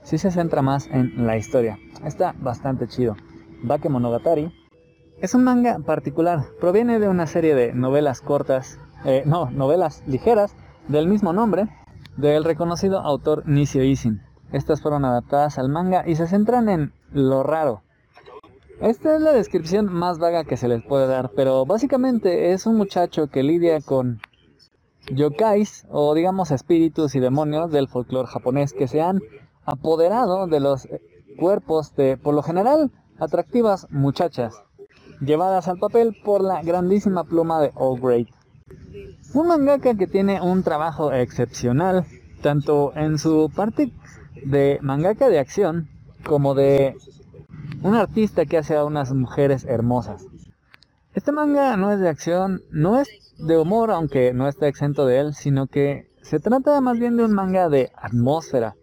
sí 0.02 0.18
se 0.18 0.32
centra 0.32 0.62
más 0.62 0.88
en 0.88 1.26
la 1.26 1.38
historia. 1.38 1.78
Está 2.04 2.34
bastante 2.38 2.88
chido. 2.88 3.16
Bakemonogatari 3.64 4.52
es 5.22 5.34
un 5.36 5.44
manga 5.46 5.80
particular, 5.80 6.48
proviene 6.60 7.00
de 7.00 7.08
una 7.08 7.28
serie 7.28 7.56
de 7.56 7.72
novelas 7.74 8.20
cortas, 8.20 8.78
eh, 9.06 9.24
no, 9.26 9.50
novelas 9.52 10.04
ligeras 10.06 10.56
del 10.90 11.08
mismo 11.08 11.32
nombre, 11.32 11.70
del 12.18 12.44
reconocido 12.44 13.00
autor 13.00 13.48
Nishio 13.48 13.84
Isin. 13.84 14.22
Estas 14.52 14.82
fueron 14.82 15.06
adaptadas 15.06 15.58
al 15.58 15.70
manga 15.70 16.04
y 16.06 16.16
se 16.16 16.28
centran 16.28 16.68
en 16.68 16.94
lo 17.14 17.42
raro. 17.42 17.84
Esta 18.84 19.16
es 19.16 19.22
la 19.22 19.32
descripción 19.32 19.86
más 19.86 20.20
vaga 20.20 20.44
que 20.44 20.58
se 20.58 20.68
les 20.68 20.84
puede 20.84 21.08
dar, 21.08 21.32
pero 21.34 21.66
básicamente 21.66 22.52
es 22.52 22.66
un 22.66 22.76
muchacho 22.76 23.28
que 23.28 23.42
lidia 23.42 23.80
con 23.80 24.20
yokais 25.10 25.88
o 25.90 26.14
digamos 26.14 26.52
espíritus 26.52 27.16
y 27.16 27.22
demonios 27.22 27.72
del 27.72 27.88
folclore 27.88 28.28
japonés 28.28 28.74
que 28.74 28.90
se 28.90 29.00
han 29.00 29.22
apoderado 29.64 30.48
de 30.48 30.60
los 30.60 30.90
cuerpos 31.40 31.96
de, 31.96 32.18
por 32.18 32.36
lo 32.36 32.44
general, 32.44 32.92
atractivas 33.20 33.88
muchachas, 33.90 34.62
llevadas 35.22 35.70
al 35.70 35.80
papel 35.80 36.18
por 36.22 36.44
la 36.44 36.62
grandísima 36.62 37.24
pluma 37.24 37.62
de 37.62 37.72
All 37.76 38.02
Great. 38.02 38.28
Un 39.34 39.48
mangaka 39.48 39.96
que 39.96 40.08
tiene 40.08 40.42
un 40.42 40.62
trabajo 40.62 41.14
excepcional, 41.14 42.06
tanto 42.42 42.92
en 42.98 43.18
su 43.18 43.50
parte 43.56 43.94
de 44.44 44.78
mangaka 44.82 45.30
de 45.30 45.40
acción, 45.40 45.88
como 46.26 46.54
de 46.54 46.98
un 47.84 47.96
artista 47.96 48.46
que 48.46 48.58
hace 48.58 48.78
a 48.78 48.86
unas 48.86 49.12
mujeres 49.14 49.66
hermosas. 49.66 50.26
Este 51.14 51.34
manga 51.34 51.76
no 51.76 51.92
es 51.92 52.00
de 52.00 52.08
acción, 52.08 52.62
no 52.72 52.98
es 52.98 53.10
de 53.38 53.58
humor, 53.58 53.92
aunque 53.92 54.34
no 54.34 54.48
está 54.48 54.68
exento 54.68 55.06
de 55.06 55.20
él, 55.20 55.34
sino 55.34 55.68
que 55.68 56.10
se 56.22 56.40
trata 56.40 56.80
más 56.80 56.98
bien 56.98 57.18
de 57.18 57.26
un 57.26 57.34
manga 57.34 57.68
de 57.68 57.92
atmósfera. 57.98 58.76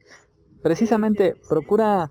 Precisamente 0.63 1.35
procura 1.49 2.11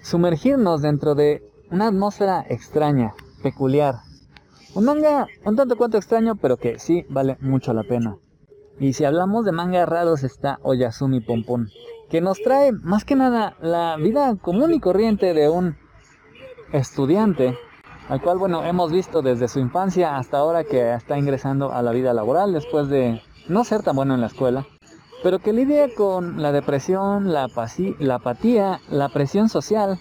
sumergirnos 0.00 0.80
dentro 0.80 1.16
de 1.16 1.42
una 1.72 1.88
atmósfera 1.88 2.46
extraña, 2.48 3.12
peculiar. 3.42 3.96
Un 4.74 4.84
manga 4.84 5.26
un 5.44 5.56
tanto 5.56 5.76
cuanto 5.76 5.96
extraño, 5.96 6.36
pero 6.36 6.56
que 6.56 6.78
sí 6.78 7.04
vale 7.08 7.36
mucho 7.40 7.74
la 7.74 7.82
pena. 7.82 8.16
Y 8.78 8.92
si 8.92 9.04
hablamos 9.04 9.44
de 9.44 9.50
mangas 9.50 9.88
raros 9.88 10.22
está 10.22 10.60
Oyasumi 10.62 11.20
Pompon, 11.20 11.68
que 12.08 12.20
nos 12.20 12.40
trae 12.40 12.70
más 12.70 13.04
que 13.04 13.16
nada 13.16 13.56
la 13.60 13.96
vida 13.96 14.36
común 14.36 14.72
y 14.72 14.78
corriente 14.78 15.34
de 15.34 15.48
un 15.48 15.76
estudiante 16.72 17.58
al 18.08 18.20
cual, 18.20 18.38
bueno, 18.38 18.64
hemos 18.64 18.92
visto 18.92 19.20
desde 19.20 19.48
su 19.48 19.58
infancia 19.58 20.16
hasta 20.16 20.38
ahora 20.38 20.62
que 20.62 20.94
está 20.94 21.18
ingresando 21.18 21.72
a 21.72 21.82
la 21.82 21.90
vida 21.90 22.14
laboral 22.14 22.52
después 22.52 22.88
de 22.88 23.20
no 23.48 23.64
ser 23.64 23.82
tan 23.82 23.96
bueno 23.96 24.14
en 24.14 24.20
la 24.20 24.28
escuela, 24.28 24.66
pero 25.24 25.40
que 25.40 25.52
lidia 25.52 25.92
con 25.94 26.40
la 26.40 26.52
depresión, 26.52 27.32
la, 27.32 27.48
la 27.98 28.14
apatía, 28.14 28.80
la 28.88 29.08
presión 29.08 29.48
social 29.48 29.98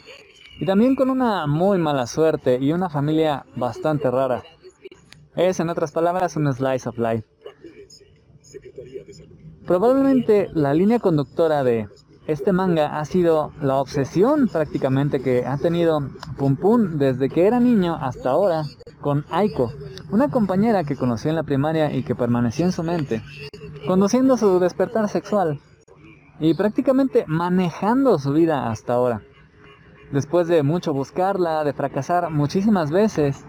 y 0.59 0.65
también 0.65 0.95
con 0.95 1.09
una 1.09 1.47
muy 1.47 1.79
mala 1.79 2.05
suerte 2.05 2.59
y 2.61 2.73
una 2.73 2.89
familia 2.89 3.45
bastante 3.55 4.11
rara. 4.11 4.43
Es, 5.35 5.59
en 5.59 5.69
otras 5.69 5.91
palabras, 5.91 6.35
un 6.35 6.51
slice 6.53 6.87
of 6.87 6.97
life. 6.97 7.27
Probablemente 9.65 10.49
la 10.53 10.73
línea 10.75 10.99
conductora 10.99 11.63
de 11.63 11.89
este 12.27 12.53
manga 12.53 12.97
ha 12.97 13.05
sido 13.05 13.51
la 13.61 13.75
obsesión 13.75 14.47
prácticamente 14.47 15.21
que 15.21 15.45
ha 15.45 15.57
tenido 15.57 16.09
Pum 16.37 16.55
Pum 16.55 16.97
desde 16.97 17.29
que 17.29 17.45
era 17.45 17.59
niño 17.59 17.95
hasta 18.01 18.31
ahora 18.31 18.63
con 18.99 19.25
Aiko, 19.29 19.71
una 20.09 20.29
compañera 20.29 20.83
que 20.83 20.95
conoció 20.95 21.29
en 21.29 21.35
la 21.35 21.43
primaria 21.43 21.93
y 21.93 22.03
que 22.03 22.15
permaneció 22.15 22.65
en 22.65 22.71
su 22.71 22.81
mente, 22.81 23.21
conduciendo 23.87 24.37
su 24.37 24.59
despertar 24.59 25.07
sexual 25.07 25.59
y 26.39 26.55
prácticamente 26.55 27.25
manejando 27.27 28.17
su 28.17 28.33
vida 28.33 28.69
hasta 28.69 28.93
ahora. 28.93 29.21
después 30.11 30.47
de 30.47 30.63
mucho 30.63 30.93
buscarla, 30.93 31.63
de 31.63 31.73
fracasar 31.73 32.29
muchísimas 32.29 32.91
veces, 32.91 33.43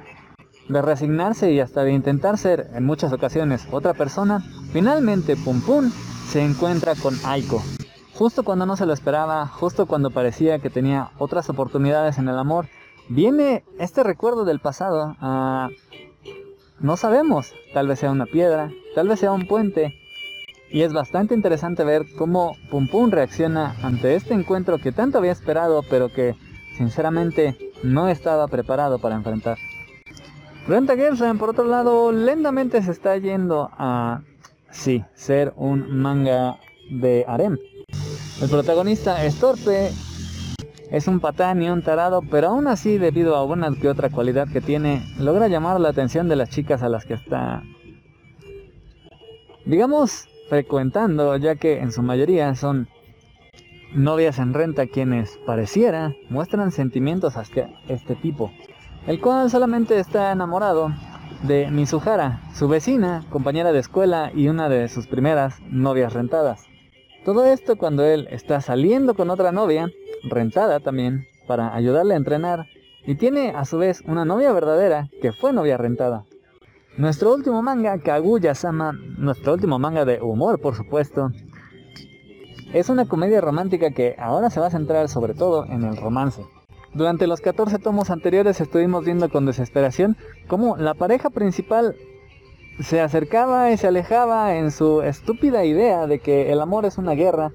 de 0.68 0.82
resignarse 0.82 1.52
y 1.52 1.60
hasta 1.60 1.84
de 1.84 1.92
intentar 1.92 2.38
ser 2.38 2.70
en 2.74 2.84
muchas 2.84 3.12
ocasiones 3.12 3.68
otra 3.70 3.94
persona, 3.94 4.42
finalmente 4.72 5.36
Pum 5.36 5.60
Pum 5.60 5.90
se 6.28 6.44
encuentra 6.44 6.94
con 6.94 7.14
Aiko. 7.24 7.62
Justo 8.18 8.44
cuando 8.44 8.64
no 8.64 8.76
se 8.76 8.86
lo 8.86 8.94
esperaba, 8.94 9.46
justo 9.46 9.84
cuando 9.84 10.10
parecía 10.10 10.58
que 10.58 10.70
tenía 10.70 11.10
otras 11.18 11.50
oportunidades 11.50 12.16
en 12.16 12.28
el 12.30 12.38
amor, 12.38 12.66
viene 13.10 13.62
este 13.78 14.02
recuerdo 14.02 14.46
del 14.46 14.58
pasado 14.58 15.14
a... 15.20 15.68
No 16.80 16.96
sabemos, 16.96 17.52
tal 17.74 17.88
vez 17.88 17.98
sea 17.98 18.10
una 18.10 18.24
piedra, 18.24 18.70
tal 18.94 19.08
vez 19.08 19.20
sea 19.20 19.32
un 19.32 19.46
puente, 19.46 19.94
y 20.70 20.80
es 20.80 20.94
bastante 20.94 21.34
interesante 21.34 21.84
ver 21.84 22.06
cómo 22.16 22.56
Pum 22.70 22.88
Pum 22.88 23.10
reacciona 23.10 23.76
ante 23.82 24.14
este 24.14 24.32
encuentro 24.32 24.78
que 24.78 24.92
tanto 24.92 25.18
había 25.18 25.32
esperado, 25.32 25.82
pero 25.82 26.10
que 26.10 26.34
sinceramente 26.78 27.56
no 27.82 28.08
estaba 28.08 28.48
preparado 28.48 28.98
para 28.98 29.14
enfrentar. 29.14 29.58
Renta 30.66 30.96
Gersen, 30.96 31.36
por 31.36 31.50
otro 31.50 31.64
lado, 31.64 32.12
lentamente 32.12 32.82
se 32.82 32.92
está 32.92 33.18
yendo 33.18 33.70
a, 33.72 34.22
sí, 34.70 35.04
ser 35.14 35.52
un 35.56 36.00
manga 36.00 36.58
de 36.90 37.24
harem. 37.28 37.58
El 38.38 38.50
protagonista 38.50 39.24
es 39.24 39.40
torpe, 39.40 39.90
es 40.90 41.08
un 41.08 41.20
patán 41.20 41.62
y 41.62 41.70
un 41.70 41.80
tarado, 41.80 42.20
pero 42.20 42.48
aún 42.48 42.68
así, 42.68 42.98
debido 42.98 43.34
a 43.34 43.44
una 43.44 43.70
que 43.74 43.88
otra 43.88 44.10
cualidad 44.10 44.46
que 44.46 44.60
tiene, 44.60 45.02
logra 45.18 45.48
llamar 45.48 45.80
la 45.80 45.88
atención 45.88 46.28
de 46.28 46.36
las 46.36 46.50
chicas 46.50 46.82
a 46.82 46.90
las 46.90 47.06
que 47.06 47.14
está, 47.14 47.62
digamos, 49.64 50.28
frecuentando, 50.50 51.34
ya 51.38 51.56
que 51.56 51.80
en 51.80 51.92
su 51.92 52.02
mayoría 52.02 52.54
son 52.54 52.88
novias 53.94 54.38
en 54.38 54.52
renta 54.52 54.86
quienes 54.86 55.38
pareciera 55.46 56.12
muestran 56.28 56.72
sentimientos 56.72 57.38
hacia 57.38 57.70
este 57.88 58.16
tipo, 58.16 58.52
el 59.06 59.18
cual 59.18 59.50
solamente 59.50 59.98
está 59.98 60.30
enamorado 60.30 60.92
de 61.44 61.70
Mizuhara, 61.70 62.42
su 62.52 62.68
vecina, 62.68 63.24
compañera 63.30 63.72
de 63.72 63.78
escuela 63.78 64.30
y 64.34 64.48
una 64.48 64.68
de 64.68 64.88
sus 64.88 65.06
primeras 65.06 65.58
novias 65.70 66.12
rentadas. 66.12 66.66
Todo 67.26 67.44
esto 67.44 67.74
cuando 67.74 68.04
él 68.04 68.28
está 68.30 68.60
saliendo 68.60 69.16
con 69.16 69.30
otra 69.30 69.50
novia, 69.50 69.90
rentada 70.22 70.78
también, 70.78 71.26
para 71.48 71.74
ayudarle 71.74 72.14
a 72.14 72.18
entrenar, 72.18 72.66
y 73.04 73.16
tiene 73.16 73.50
a 73.50 73.64
su 73.64 73.78
vez 73.78 74.00
una 74.06 74.24
novia 74.24 74.52
verdadera 74.52 75.08
que 75.20 75.32
fue 75.32 75.52
novia 75.52 75.76
rentada. 75.76 76.24
Nuestro 76.96 77.34
último 77.34 77.62
manga, 77.62 77.98
Kaguya-sama, 77.98 78.92
nuestro 79.18 79.54
último 79.54 79.80
manga 79.80 80.04
de 80.04 80.22
humor 80.22 80.60
por 80.60 80.76
supuesto, 80.76 81.32
es 82.72 82.88
una 82.90 83.06
comedia 83.06 83.40
romántica 83.40 83.90
que 83.90 84.14
ahora 84.20 84.48
se 84.48 84.60
va 84.60 84.68
a 84.68 84.70
centrar 84.70 85.08
sobre 85.08 85.34
todo 85.34 85.64
en 85.64 85.82
el 85.82 85.96
romance. 85.96 86.46
Durante 86.94 87.26
los 87.26 87.40
14 87.40 87.80
tomos 87.80 88.10
anteriores 88.10 88.60
estuvimos 88.60 89.04
viendo 89.04 89.30
con 89.30 89.46
desesperación 89.46 90.16
cómo 90.46 90.76
la 90.76 90.94
pareja 90.94 91.30
principal 91.30 91.96
se 92.80 93.00
acercaba 93.00 93.70
y 93.70 93.76
se 93.76 93.88
alejaba 93.88 94.56
en 94.56 94.70
su 94.70 95.02
estúpida 95.02 95.64
idea 95.64 96.06
de 96.06 96.18
que 96.18 96.52
el 96.52 96.60
amor 96.60 96.84
es 96.84 96.98
una 96.98 97.12
guerra 97.12 97.52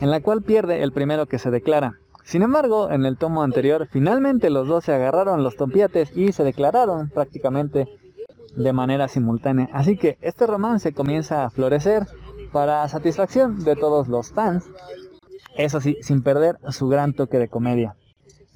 en 0.00 0.10
la 0.10 0.20
cual 0.20 0.42
pierde 0.42 0.82
el 0.82 0.92
primero 0.92 1.26
que 1.26 1.38
se 1.38 1.50
declara. 1.50 1.94
Sin 2.24 2.42
embargo, 2.42 2.90
en 2.90 3.06
el 3.06 3.16
tomo 3.16 3.42
anterior, 3.42 3.88
finalmente 3.90 4.50
los 4.50 4.68
dos 4.68 4.84
se 4.84 4.92
agarraron 4.92 5.42
los 5.42 5.56
tompiates 5.56 6.14
y 6.16 6.32
se 6.32 6.44
declararon 6.44 7.08
prácticamente 7.08 7.86
de 8.54 8.72
manera 8.72 9.08
simultánea. 9.08 9.68
Así 9.72 9.96
que 9.96 10.18
este 10.20 10.46
romance 10.46 10.92
comienza 10.92 11.44
a 11.44 11.50
florecer 11.50 12.06
para 12.52 12.86
satisfacción 12.88 13.64
de 13.64 13.76
todos 13.76 14.08
los 14.08 14.32
fans. 14.32 14.68
Eso 15.56 15.80
sí, 15.80 15.96
sin 16.02 16.22
perder 16.22 16.58
su 16.70 16.88
gran 16.88 17.14
toque 17.14 17.38
de 17.38 17.48
comedia. 17.48 17.96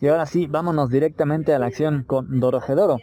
Y 0.01 0.09
ahora 0.09 0.27
sí, 0.27 0.47
vámonos 0.47 0.91
directamente 0.91 1.55
a 1.55 1.59
la 1.59 1.67
acción 1.67 2.05
con 2.05 2.41
Dorojedoro. 2.41 2.99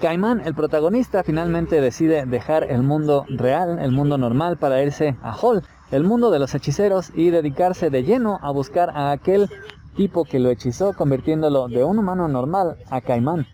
Caimán, 0.00 0.42
el 0.44 0.54
protagonista, 0.54 1.22
finalmente 1.22 1.80
decide 1.80 2.26
dejar 2.26 2.64
el 2.64 2.82
mundo 2.82 3.24
real, 3.28 3.78
el 3.78 3.92
mundo 3.92 4.18
normal, 4.18 4.56
para 4.56 4.82
irse 4.82 5.16
a 5.22 5.32
Hall, 5.32 5.62
el 5.92 6.02
mundo 6.02 6.30
de 6.30 6.40
los 6.40 6.54
hechiceros, 6.54 7.12
y 7.14 7.30
dedicarse 7.30 7.88
de 7.88 8.02
lleno 8.02 8.38
a 8.42 8.50
buscar 8.50 8.90
a 8.90 9.12
aquel 9.12 9.48
tipo 9.96 10.24
que 10.24 10.40
lo 10.40 10.50
hechizó, 10.50 10.92
convirtiéndolo 10.94 11.68
de 11.68 11.84
un 11.84 11.98
humano 11.98 12.26
normal 12.26 12.78
a 12.90 13.00
Caimán. 13.00 13.46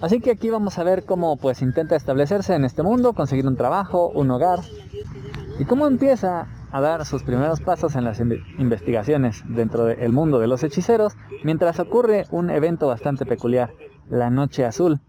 Así 0.00 0.20
que 0.20 0.32
aquí 0.32 0.50
vamos 0.50 0.78
a 0.78 0.84
ver 0.84 1.04
cómo 1.04 1.36
pues 1.36 1.62
intenta 1.62 1.94
establecerse 1.94 2.54
en 2.54 2.64
este 2.64 2.82
mundo, 2.82 3.12
conseguir 3.12 3.46
un 3.46 3.56
trabajo, 3.56 4.08
un 4.08 4.30
hogar, 4.30 4.60
y 5.58 5.64
cómo 5.64 5.86
empieza 5.86 6.46
a 6.70 6.80
dar 6.80 7.04
sus 7.04 7.22
primeros 7.22 7.60
pasos 7.60 7.94
en 7.96 8.04
las 8.04 8.20
inve- 8.20 8.42
investigaciones 8.58 9.42
dentro 9.48 9.84
del 9.84 10.12
mundo 10.12 10.38
de 10.40 10.48
los 10.48 10.62
hechiceros, 10.64 11.14
mientras 11.44 11.78
ocurre 11.78 12.26
un 12.30 12.50
evento 12.50 12.88
bastante 12.88 13.26
peculiar, 13.26 13.70
la 14.10 14.30
Noche 14.30 14.64
Azul. 14.64 15.00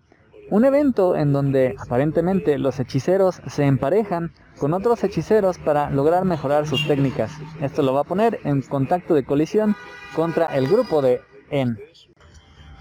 Un 0.51 0.65
evento 0.65 1.15
en 1.15 1.31
donde 1.31 1.76
aparentemente 1.77 2.57
los 2.57 2.80
hechiceros 2.80 3.39
se 3.47 3.65
emparejan 3.65 4.31
con 4.57 4.73
otros 4.73 5.03
hechiceros 5.03 5.59
para 5.59 5.91
lograr 5.91 6.26
mejorar 6.26 6.65
sus 6.65 6.88
técnicas. 6.88 7.31
Esto 7.61 7.84
lo 7.84 7.93
va 7.93 8.01
a 8.01 8.05
poner 8.05 8.39
en 8.43 8.63
contacto 8.63 9.13
de 9.13 9.23
colisión 9.23 9.76
contra 10.15 10.47
el 10.47 10.67
grupo 10.67 11.03
de 11.03 11.21
En. 11.51 11.77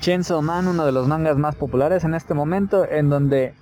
Chainsaw 0.00 0.40
Man, 0.40 0.66
uno 0.66 0.86
de 0.86 0.92
los 0.92 1.08
mangas 1.08 1.36
más 1.36 1.56
populares 1.56 2.04
en 2.04 2.14
este 2.14 2.32
momento, 2.32 2.88
en 2.88 3.10
donde 3.10 3.54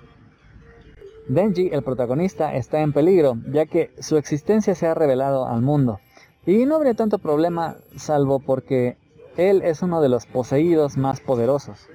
Denji, 1.27 1.69
el 1.73 1.83
protagonista, 1.83 2.55
está 2.55 2.79
en 2.79 2.93
peligro, 2.93 3.37
ya 3.51 3.65
que 3.65 3.91
su 3.99 4.15
existencia 4.15 4.73
se 4.73 4.87
ha 4.87 4.93
revelado 4.93 5.47
al 5.47 5.61
mundo. 5.61 5.99
Y 6.45 6.65
no 6.65 6.77
habría 6.77 6.93
tanto 6.93 7.19
problema, 7.19 7.75
salvo 7.97 8.39
porque 8.39 8.95
él 9.35 9.61
es 9.63 9.81
uno 9.81 9.99
de 9.99 10.07
los 10.07 10.25
poseídos 10.25 10.95
más 10.95 11.19
poderosos 11.19 11.89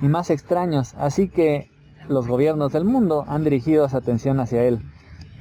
y 0.00 0.08
más 0.08 0.30
extraños, 0.30 0.94
así 0.98 1.28
que 1.28 1.70
los 2.08 2.26
gobiernos 2.26 2.72
del 2.72 2.84
mundo 2.84 3.24
han 3.28 3.44
dirigido 3.44 3.88
su 3.88 3.96
atención 3.96 4.40
hacia 4.40 4.64
él. 4.64 4.80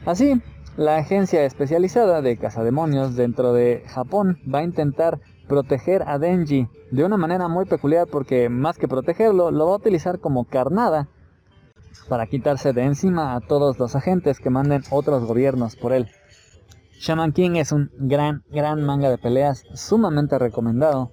Así, 0.06 0.42
la 0.78 0.98
agencia 0.98 1.44
especializada 1.44 2.22
de 2.22 2.38
cazademonios 2.38 3.16
dentro 3.16 3.54
de 3.54 3.84
Japón 3.88 4.40
va 4.52 4.60
a 4.60 4.64
intentar 4.64 5.20
proteger 5.48 6.04
a 6.08 6.20
Denji 6.20 6.68
de 6.92 7.04
una 7.04 7.18
manera 7.18 7.48
muy 7.48 7.66
peculiar 7.66 8.08
porque 8.08 8.50
más 8.50 8.78
que 8.78 8.88
protegerlo, 8.88 9.52
lo 9.52 9.66
va 9.66 9.74
a 9.74 9.78
utilizar 9.78 10.20
como 10.20 10.46
carnada 10.46 11.10
para 12.08 12.28
quitarse 12.28 12.72
de 12.72 12.84
encima 12.84 13.36
a 13.36 13.42
todos 13.42 13.80
los 13.80 13.96
agentes 13.96 14.40
que 14.40 14.50
manden 14.50 14.84
otros 14.92 15.26
gobiernos 15.26 15.76
por 15.76 15.92
él. 15.92 16.08
Shaman 17.00 17.32
King 17.32 17.56
es 17.56 17.72
un 17.72 17.92
gran, 17.98 18.44
gran 18.52 18.84
manga 18.84 19.10
de 19.10 19.18
peleas 19.18 19.64
sumamente 19.74 20.38
recomendado. 20.38 21.12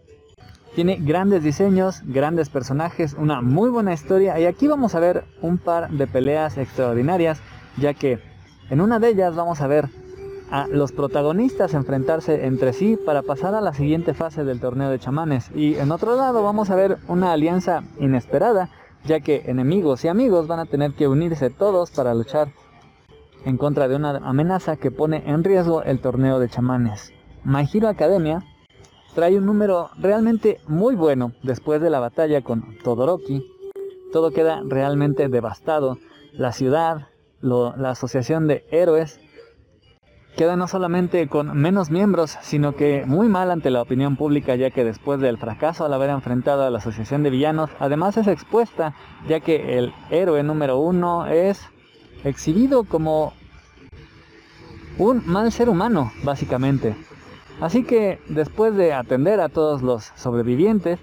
Tiene 0.76 0.96
grandes 0.96 1.42
diseños, 1.42 2.02
grandes 2.04 2.50
personajes, 2.50 3.16
una 3.18 3.40
muy 3.40 3.70
buena 3.70 3.94
historia 3.94 4.38
y 4.38 4.44
aquí 4.44 4.68
vamos 4.68 4.94
a 4.94 5.00
ver 5.00 5.24
un 5.40 5.56
par 5.56 5.88
de 5.88 6.06
peleas 6.06 6.58
extraordinarias, 6.58 7.40
ya 7.78 7.94
que 7.94 8.18
en 8.68 8.82
una 8.82 8.98
de 8.98 9.08
ellas 9.08 9.34
vamos 9.34 9.62
a 9.62 9.68
ver 9.68 9.88
a 10.50 10.66
los 10.66 10.92
protagonistas 10.92 11.72
enfrentarse 11.72 12.44
entre 12.44 12.74
sí 12.74 12.98
para 13.02 13.22
pasar 13.22 13.54
a 13.54 13.62
la 13.62 13.72
siguiente 13.72 14.12
fase 14.12 14.44
del 14.44 14.60
torneo 14.60 14.90
de 14.90 14.98
chamanes 14.98 15.50
y 15.54 15.76
en 15.76 15.90
otro 15.92 16.14
lado 16.14 16.42
vamos 16.42 16.68
a 16.68 16.76
ver 16.76 16.98
una 17.08 17.32
alianza 17.32 17.82
inesperada, 17.98 18.68
ya 19.06 19.20
que 19.20 19.44
enemigos 19.46 20.04
y 20.04 20.08
amigos 20.08 20.46
van 20.46 20.58
a 20.58 20.66
tener 20.66 20.92
que 20.92 21.08
unirse 21.08 21.48
todos 21.48 21.90
para 21.90 22.12
luchar 22.12 22.48
en 23.46 23.56
contra 23.56 23.88
de 23.88 23.96
una 23.96 24.18
amenaza 24.18 24.76
que 24.76 24.90
pone 24.90 25.22
en 25.24 25.42
riesgo 25.42 25.82
el 25.84 26.00
torneo 26.00 26.38
de 26.38 26.50
chamanes. 26.50 27.14
My 27.44 27.66
Academia 27.86 28.44
trae 29.16 29.38
un 29.38 29.46
número 29.46 29.88
realmente 29.98 30.60
muy 30.68 30.94
bueno 30.94 31.32
después 31.42 31.80
de 31.80 31.88
la 31.88 32.00
batalla 32.00 32.42
con 32.42 32.76
Todoroki. 32.84 33.50
Todo 34.12 34.30
queda 34.30 34.60
realmente 34.62 35.30
devastado. 35.30 35.96
La 36.34 36.52
ciudad, 36.52 37.08
la 37.40 37.90
asociación 37.90 38.46
de 38.46 38.66
héroes, 38.70 39.18
queda 40.36 40.56
no 40.56 40.68
solamente 40.68 41.28
con 41.28 41.56
menos 41.56 41.90
miembros, 41.90 42.36
sino 42.42 42.76
que 42.76 43.04
muy 43.06 43.26
mal 43.26 43.50
ante 43.50 43.70
la 43.70 43.80
opinión 43.80 44.16
pública, 44.16 44.54
ya 44.54 44.70
que 44.70 44.84
después 44.84 45.18
del 45.18 45.38
fracaso 45.38 45.86
al 45.86 45.94
haber 45.94 46.10
enfrentado 46.10 46.64
a 46.64 46.70
la 46.70 46.76
asociación 46.76 47.22
de 47.22 47.30
villanos, 47.30 47.70
además 47.78 48.18
es 48.18 48.26
expuesta, 48.26 48.94
ya 49.26 49.40
que 49.40 49.78
el 49.78 49.94
héroe 50.10 50.42
número 50.42 50.76
uno 50.76 51.26
es 51.26 51.62
exhibido 52.22 52.84
como 52.84 53.32
un 54.98 55.22
mal 55.26 55.50
ser 55.52 55.70
humano, 55.70 56.12
básicamente. 56.22 56.94
Así 57.60 57.84
que 57.84 58.20
después 58.28 58.76
de 58.76 58.92
atender 58.92 59.40
a 59.40 59.48
todos 59.48 59.82
los 59.82 60.12
sobrevivientes 60.16 60.98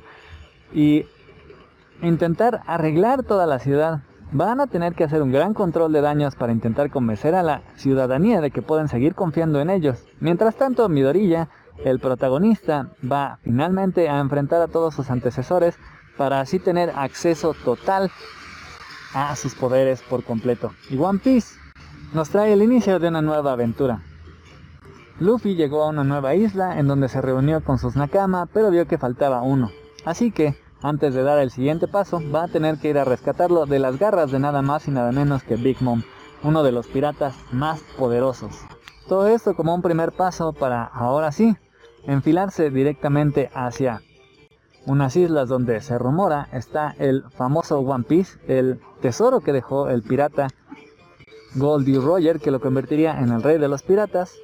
y 0.73 1.05
intentar 2.01 2.61
arreglar 2.67 3.23
toda 3.23 3.47
la 3.47 3.59
ciudad, 3.59 4.01
van 4.31 4.59
a 4.59 4.67
tener 4.67 4.93
que 4.93 5.03
hacer 5.03 5.21
un 5.21 5.31
gran 5.31 5.53
control 5.53 5.91
de 5.93 6.01
daños 6.01 6.35
para 6.35 6.51
intentar 6.51 6.89
convencer 6.89 7.35
a 7.35 7.43
la 7.43 7.61
ciudadanía 7.75 8.41
de 8.41 8.51
que 8.51 8.61
pueden 8.61 8.88
seguir 8.88 9.15
confiando 9.15 9.61
en 9.61 9.69
ellos. 9.69 10.05
Mientras 10.19 10.55
tanto, 10.55 10.89
Midorilla, 10.89 11.49
el 11.84 11.99
protagonista, 11.99 12.89
va 13.09 13.39
finalmente 13.43 14.09
a 14.09 14.19
enfrentar 14.19 14.61
a 14.61 14.67
todos 14.67 14.95
sus 14.95 15.09
antecesores 15.09 15.77
para 16.17 16.39
así 16.39 16.59
tener 16.59 16.91
acceso 16.95 17.55
total 17.65 18.11
a 19.13 19.35
sus 19.35 19.55
poderes 19.55 20.01
por 20.01 20.23
completo. 20.23 20.71
Y 20.89 20.97
One 20.97 21.19
Piece 21.19 21.55
nos 22.13 22.30
trae 22.30 22.53
el 22.53 22.61
inicio 22.61 22.99
de 22.99 23.07
una 23.07 23.21
nueva 23.21 23.53
aventura. 23.53 24.01
Luffy 25.19 25.56
llegó 25.56 25.84
a 25.84 25.90
una 25.90 26.03
nueva 26.03 26.34
isla 26.34 26.80
en 26.80 26.88
donde 26.88 27.07
se 27.07 27.22
reunió 27.22 27.64
con 27.64 27.77
sus 27.77 27.95
Nakama, 27.95 28.48
pero 28.48 28.72
vio 28.72 28.88
que 28.88 28.98
faltaba 28.98 29.44
uno. 29.44 29.69
Así 30.06 30.31
que, 30.31 30.56
antes 30.81 31.14
de 31.14 31.23
dar 31.23 31.40
el 31.40 31.52
siguiente 31.52 31.88
paso, 31.88 32.19
va 32.34 32.45
a 32.45 32.48
tener 32.48 32.80
que 32.80 32.90
ir 32.90 32.98
a 32.98 33.06
rescatarlo 33.06 33.65
de 33.65 33.80
las 33.80 33.99
garras 33.99 34.31
de 34.31 34.40
nada 34.40 34.61
más 34.61 34.88
y 34.88 34.91
nada 34.91 35.11
menos 35.11 35.44
que 35.44 35.56
Big 35.56 35.81
Mom, 35.81 36.02
uno 36.44 36.64
de 36.64 36.72
los 36.72 36.88
piratas 36.88 37.35
más 37.52 37.80
poderosos. 37.98 38.56
Todo 39.07 39.27
esto 39.27 39.56
como 39.56 39.76
un 39.76 39.81
primer 39.81 40.14
paso 40.14 40.52
para, 40.52 40.84
ahora 40.84 41.31
sí, 41.31 41.56
enfilarse 42.06 42.72
directamente 42.72 43.52
hacia 43.53 44.02
unas 44.85 45.15
islas 45.15 45.48
donde 45.48 45.80
se 45.81 45.98
rumora 45.98 46.49
está 46.52 46.95
el 46.98 47.23
famoso 47.31 47.80
One 47.80 48.03
Piece, 48.03 48.40
el 48.48 48.81
tesoro 49.02 49.41
que 49.41 49.53
dejó 49.53 49.90
el 49.90 50.02
pirata 50.02 50.48
Goldie 51.56 51.99
Roger, 51.99 52.40
que 52.40 52.52
lo 52.52 52.60
convertiría 52.60 53.19
en 53.19 53.31
el 53.31 53.44
rey 53.44 53.60
de 53.60 53.68
los 53.68 53.84
piratas, 53.84 54.35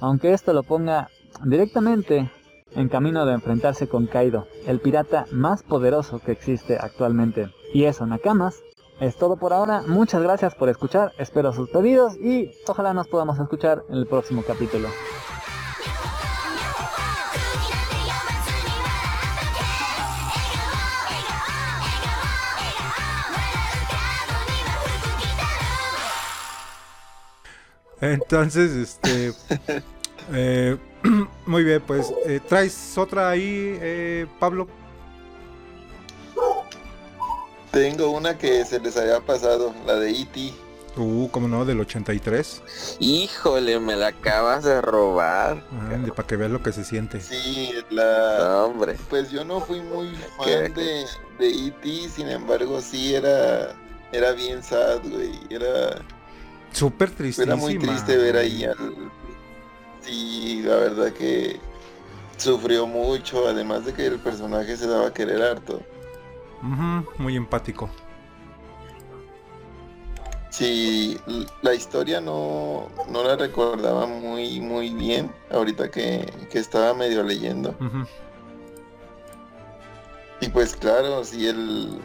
aunque 0.00 0.32
esto 0.32 0.52
lo 0.52 0.62
ponga 0.62 1.08
directamente 1.44 2.30
en 2.74 2.88
camino 2.88 3.26
de 3.26 3.34
enfrentarse 3.34 3.88
con 3.88 4.06
Kaido, 4.06 4.46
el 4.66 4.80
pirata 4.80 5.26
más 5.32 5.62
poderoso 5.62 6.20
que 6.20 6.32
existe 6.32 6.76
actualmente. 6.80 7.50
Y 7.72 7.84
eso, 7.84 8.06
Nakamas, 8.06 8.62
es 9.00 9.16
todo 9.16 9.36
por 9.36 9.52
ahora. 9.52 9.82
Muchas 9.86 10.22
gracias 10.22 10.54
por 10.54 10.68
escuchar, 10.68 11.12
espero 11.18 11.52
sus 11.52 11.70
pedidos 11.70 12.16
y 12.16 12.52
ojalá 12.66 12.94
nos 12.94 13.08
podamos 13.08 13.38
escuchar 13.38 13.82
en 13.88 13.96
el 13.96 14.06
próximo 14.06 14.42
capítulo. 14.46 14.88
Entonces, 28.00 28.72
este. 28.72 29.32
eh, 30.32 30.76
muy 31.46 31.64
bien, 31.64 31.82
pues. 31.86 32.12
eh, 32.26 32.40
¿Traes 32.48 32.96
otra 32.96 33.30
ahí, 33.30 33.78
eh, 33.80 34.26
Pablo? 34.38 34.68
Tengo 37.70 38.10
una 38.10 38.36
que 38.36 38.64
se 38.64 38.80
les 38.80 38.96
había 38.96 39.20
pasado, 39.20 39.72
la 39.86 39.94
de 39.94 40.10
E 40.10 40.22
E.T. 40.22 40.52
Uh, 40.96 41.28
como 41.30 41.46
no, 41.46 41.64
del 41.64 41.78
83. 41.80 42.62
Híjole, 42.98 43.78
me 43.78 43.94
la 43.94 44.08
acabas 44.08 44.64
de 44.64 44.80
robar. 44.80 45.62
Ah, 45.72 46.12
para 46.16 46.26
que 46.26 46.34
veas 46.36 46.50
lo 46.50 46.64
que 46.64 46.72
se 46.72 46.82
siente. 46.84 47.20
Sí, 47.20 47.72
la... 47.90 48.38
No, 48.40 48.64
hombre. 48.64 48.96
Pues 49.08 49.30
yo 49.30 49.44
no 49.44 49.60
fui 49.60 49.80
muy 49.80 50.10
¿Qué? 50.44 50.56
fan 50.62 50.74
de, 50.74 51.06
de 51.38 51.48
E.T., 51.68 52.08
sin 52.08 52.28
embargo 52.28 52.80
sí 52.80 53.14
era, 53.14 53.76
era 54.10 54.32
bien 54.32 54.64
sad, 54.64 54.98
güey. 55.08 55.38
Era, 55.48 56.02
Súper 56.72 57.10
tristísima. 57.10 57.54
era 57.54 57.60
muy 57.60 57.78
triste 57.78 58.16
ver 58.16 58.36
ahí 58.36 58.64
al... 58.64 59.10
Sí, 60.00 60.62
la 60.64 60.76
verdad 60.76 61.12
que 61.12 61.60
sufrió 62.36 62.86
mucho, 62.86 63.46
además 63.48 63.84
de 63.84 63.92
que 63.92 64.06
el 64.06 64.18
personaje 64.18 64.76
se 64.76 64.86
daba 64.86 65.08
a 65.08 65.12
querer 65.14 65.42
harto. 65.42 65.82
Ujú, 66.62 67.22
muy 67.22 67.36
empático. 67.36 67.90
Sí, 70.50 71.18
la 71.62 71.74
historia 71.74 72.20
no, 72.20 72.88
no 73.08 73.22
la 73.22 73.36
recordaba 73.36 74.06
muy, 74.06 74.60
muy 74.60 74.90
bien, 74.90 75.30
ahorita 75.50 75.90
que, 75.90 76.30
que 76.50 76.58
estaba 76.58 76.92
medio 76.92 77.22
leyendo. 77.22 77.74
Y 80.40 80.48
pues 80.48 80.74
claro, 80.74 81.24
sí, 81.24 81.46
el, 81.46 82.00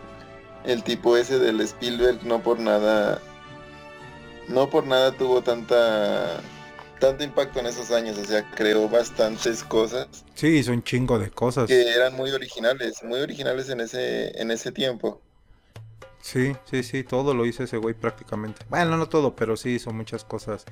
el 0.64 0.84
tipo 0.84 1.18
ese 1.18 1.40
del 1.40 1.60
Spielberg 1.62 2.24
no 2.24 2.40
por 2.42 2.60
nada, 2.60 3.20
no 4.48 4.70
por 4.70 4.86
nada 4.86 5.12
tuvo 5.12 5.42
tanta, 5.42 6.42
tanto 7.00 7.24
impacto 7.24 7.60
en 7.60 7.68
esos 7.68 7.92
años, 7.92 8.18
o 8.18 8.26
sea, 8.26 8.50
creó 8.52 8.88
bastantes 8.90 9.64
cosas 9.64 10.26
Sí, 10.36 10.48
hizo 10.48 10.74
un 10.74 10.84
chingo 10.84 11.18
de 11.18 11.32
cosas. 11.32 11.68
que 11.68 11.94
eran 11.94 12.14
muy 12.14 12.30
originales, 12.32 13.02
muy 13.04 13.22
originales 13.22 13.70
en 13.70 13.80
ese, 13.80 14.40
en 14.40 14.52
ese 14.52 14.72
tiempo. 14.72 15.22
Sí, 16.22 16.56
sí, 16.70 16.84
sí, 16.84 17.04
todo 17.04 17.34
lo 17.34 17.46
hizo 17.46 17.64
ese 17.64 17.78
güey 17.78 17.94
prácticamente. 17.94 18.62
Bueno, 18.70 18.98
no 18.98 19.08
todo, 19.08 19.36
pero 19.36 19.56
sí 19.56 19.76
hizo 19.76 19.92
muchas 19.92 20.26
cosas 20.26 20.66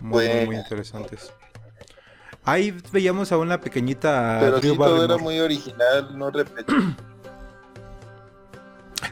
muy, 0.00 0.28
muy, 0.28 0.56
interesantes. 0.56 1.32
Ahí 2.44 2.76
veíamos 2.92 3.32
a 3.32 3.38
una 3.38 3.60
pequeñita 3.60 4.38
Pero 4.40 4.60
sí, 4.60 4.76
todo 4.76 5.04
era 5.04 5.16
muy 5.16 5.40
original, 5.40 6.16
no 6.16 6.30
repetido. 6.30 6.76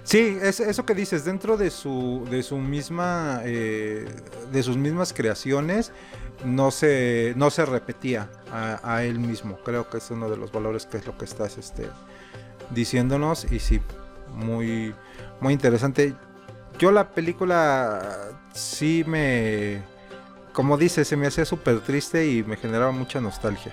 Sí, 0.02 0.38
es, 0.42 0.60
eso 0.60 0.84
que 0.84 0.94
dices, 0.94 1.24
dentro 1.24 1.56
de 1.56 1.70
su, 1.70 2.26
de 2.30 2.42
su 2.42 2.58
misma, 2.58 3.40
eh, 3.44 4.06
de 4.52 4.62
sus 4.62 4.76
mismas 4.76 5.12
creaciones, 5.12 5.92
no 6.44 6.70
se, 6.70 7.32
no 7.36 7.50
se 7.50 7.64
repetía 7.64 8.28
a, 8.50 9.02
él 9.04 9.18
mismo. 9.18 9.58
Creo 9.64 9.88
que 9.88 9.98
es 9.98 10.10
uno 10.10 10.28
de 10.28 10.36
los 10.36 10.52
valores 10.52 10.86
que 10.86 10.98
es 10.98 11.06
lo 11.06 11.16
que 11.16 11.24
estás 11.24 11.58
este, 11.58 11.88
diciéndonos 12.70 13.50
y 13.50 13.60
sí, 13.60 13.80
muy, 14.34 14.94
muy 15.40 15.52
interesante. 15.52 16.14
Yo 16.78 16.90
la 16.90 17.10
película 17.10 18.30
sí 18.52 19.04
me, 19.06 19.82
como 20.52 20.76
dices, 20.76 21.08
se 21.08 21.16
me 21.16 21.26
hacía 21.26 21.44
súper 21.44 21.80
triste 21.80 22.26
y 22.28 22.42
me 22.42 22.56
generaba 22.56 22.92
mucha 22.92 23.20
nostalgia. 23.20 23.72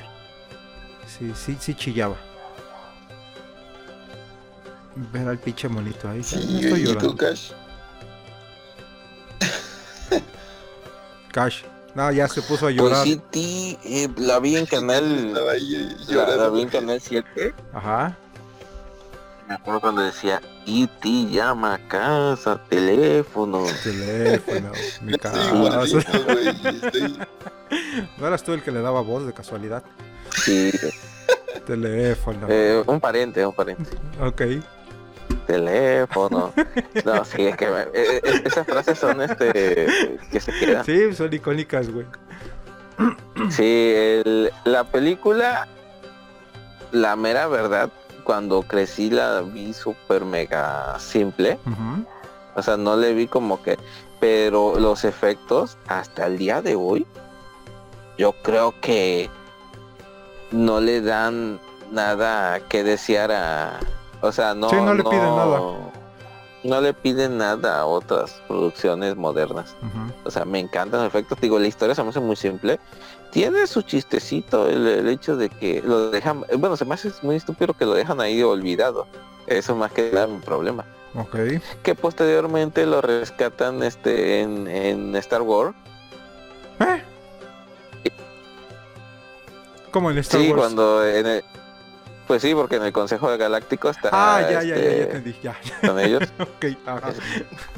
Sí, 1.07 1.31
sí, 1.35 1.57
sí 1.59 1.75
chillaba. 1.75 2.30
Ver 4.95 5.27
al 5.27 5.37
pinche 5.39 5.67
monito 5.69 6.09
ahí. 6.09 6.21
Sí, 6.23 6.35
no 6.37 6.59
estoy 6.59 6.81
¿y 6.81 6.83
tú, 6.83 6.89
llorando. 6.93 7.15
Cash? 7.17 7.51
Cash. 11.31 11.63
No, 11.95 12.11
ya 12.11 12.27
se 12.27 12.41
puso 12.41 12.67
a 12.67 12.69
Pues 12.69 12.75
llorar. 12.75 13.03
sí, 13.03 13.21
ti, 13.31 13.77
eh, 13.83 14.07
la 14.17 14.39
vi 14.39 14.55
en 14.57 14.65
canal. 14.65 15.35
Eh, 15.51 15.95
La, 16.07 16.35
la 16.35 16.49
vi 16.49 16.61
en 16.61 16.69
canal 16.69 17.01
7. 17.01 17.53
Ajá. 17.73 18.17
Me 19.47 19.55
acuerdo 19.55 19.81
cuando 19.81 20.01
decía, 20.01 20.41
E.T. 20.65 21.27
llama 21.29 21.73
a 21.75 21.87
casa, 21.89 22.61
teléfono. 22.69 23.65
Teléfono, 23.83 24.71
mi 25.01 25.13
casa. 25.17 25.53
igualito, 25.53 25.97
estoy- 26.85 27.17
No 28.17 28.27
eras 28.27 28.43
tú 28.43 28.53
el 28.53 28.63
que 28.63 28.71
le 28.71 28.81
daba 28.81 29.01
voz 29.01 29.25
de 29.25 29.33
casualidad. 29.33 29.83
Sí, 30.43 30.71
Teléfono. 31.67 32.47
eh, 32.49 32.81
un 32.87 32.99
pariente, 33.01 33.45
un 33.45 33.53
pariente. 33.53 33.97
Ok. 34.21 34.41
Teléfono. 35.47 36.53
No, 37.05 37.25
sí, 37.25 37.47
es 37.47 37.57
que 37.57 37.65
eh, 37.65 37.87
eh, 37.93 38.21
esas 38.45 38.65
frases 38.65 38.97
son 38.99 39.21
este 39.21 39.87
que 40.31 40.39
se 40.39 40.51
quedan. 40.59 40.85
Sí, 40.85 41.13
son 41.13 41.33
icónicas, 41.33 41.89
güey. 41.89 42.05
Sí, 43.49 43.93
el- 43.95 44.51
la 44.65 44.83
película, 44.83 45.67
la 46.91 47.15
mera 47.15 47.47
verdad, 47.47 47.89
cuando 48.23 48.61
crecí 48.61 49.09
la 49.09 49.41
vi 49.41 49.73
súper 49.73 50.23
mega 50.25 50.97
simple. 50.99 51.57
O 52.55 52.61
sea, 52.61 52.77
no 52.77 52.95
le 52.97 53.13
vi 53.13 53.27
como 53.27 53.61
que... 53.63 53.77
Pero 54.19 54.77
los 54.79 55.03
efectos, 55.03 55.77
hasta 55.87 56.27
el 56.27 56.37
día 56.37 56.61
de 56.61 56.75
hoy, 56.75 57.07
yo 58.19 58.33
creo 58.43 58.75
que 58.81 59.29
no 60.51 60.79
le 60.79 61.01
dan 61.01 61.59
nada 61.91 62.59
que 62.69 62.83
desear 62.83 63.31
a... 63.31 63.79
O 64.21 64.31
sea, 64.31 64.53
no... 64.53 64.69
Sí, 64.69 64.75
no 64.75 64.93
le 64.93 65.03
piden 65.03 65.35
nada. 65.35 65.61
No 66.63 66.79
le 66.79 66.93
piden 66.93 67.37
nada 67.39 67.79
a 67.79 67.85
otras 67.85 68.39
producciones 68.47 69.15
modernas. 69.15 69.75
O 70.23 70.29
sea, 70.29 70.45
me 70.45 70.59
encantan 70.59 70.99
los 70.99 71.07
efectos. 71.07 71.39
Digo, 71.41 71.57
la 71.57 71.67
historia 71.67 71.95
se 71.95 72.03
me 72.03 72.09
hace 72.09 72.19
muy 72.19 72.35
simple. 72.35 72.79
Tiene 73.31 73.65
su 73.65 73.81
chistecito 73.81 74.67
el, 74.67 74.85
el 74.85 75.09
hecho 75.09 75.35
de 75.37 75.49
que 75.49 75.81
lo 75.83 76.11
dejan... 76.11 76.45
eh, 76.49 76.57
Bueno, 76.57 76.77
se 76.77 76.85
me 76.85 76.93
hace 76.93 77.11
muy 77.23 77.35
estúpido 77.37 77.73
que 77.73 77.85
lo 77.85 77.93
dejan 77.93 78.21
ahí 78.21 78.43
olvidado. 78.43 79.07
Eso 79.47 79.75
más 79.75 79.91
que 79.91 80.11
nada 80.11 80.27
mi 80.27 80.37
problema. 80.39 80.85
Ok. 81.15 81.35
Que 81.81 81.95
posteriormente 81.95 82.85
lo 82.85 83.01
rescatan 83.01 83.81
este 83.81 84.41
en, 84.41 84.67
en 84.67 85.15
Star 85.15 85.41
Wars. 85.41 85.75
¿Eh? 86.79 87.03
Como 89.91 90.11
en 90.11 90.19
Star 90.19 90.41
sí, 90.41 90.49
Wars. 90.49 90.61
cuando 90.61 91.05
en 91.05 91.25
el... 91.25 91.43
Pues 92.31 92.43
sí, 92.43 92.55
porque 92.55 92.77
en 92.77 92.83
el 92.83 92.93
Consejo 92.93 93.29
de 93.29 93.35
Galáctico 93.37 93.89
está... 93.89 94.07
Ah, 94.13 94.41
ya, 94.41 94.63
ya, 94.63 94.63
ya, 94.63 94.67
ya 94.67 94.75
este, 94.83 95.01
entendí. 95.03 95.35
Ya. 95.43 95.59
Con 95.85 95.99
ellos. 95.99 96.23
ok, 96.39 96.65
ajá. 96.85 97.11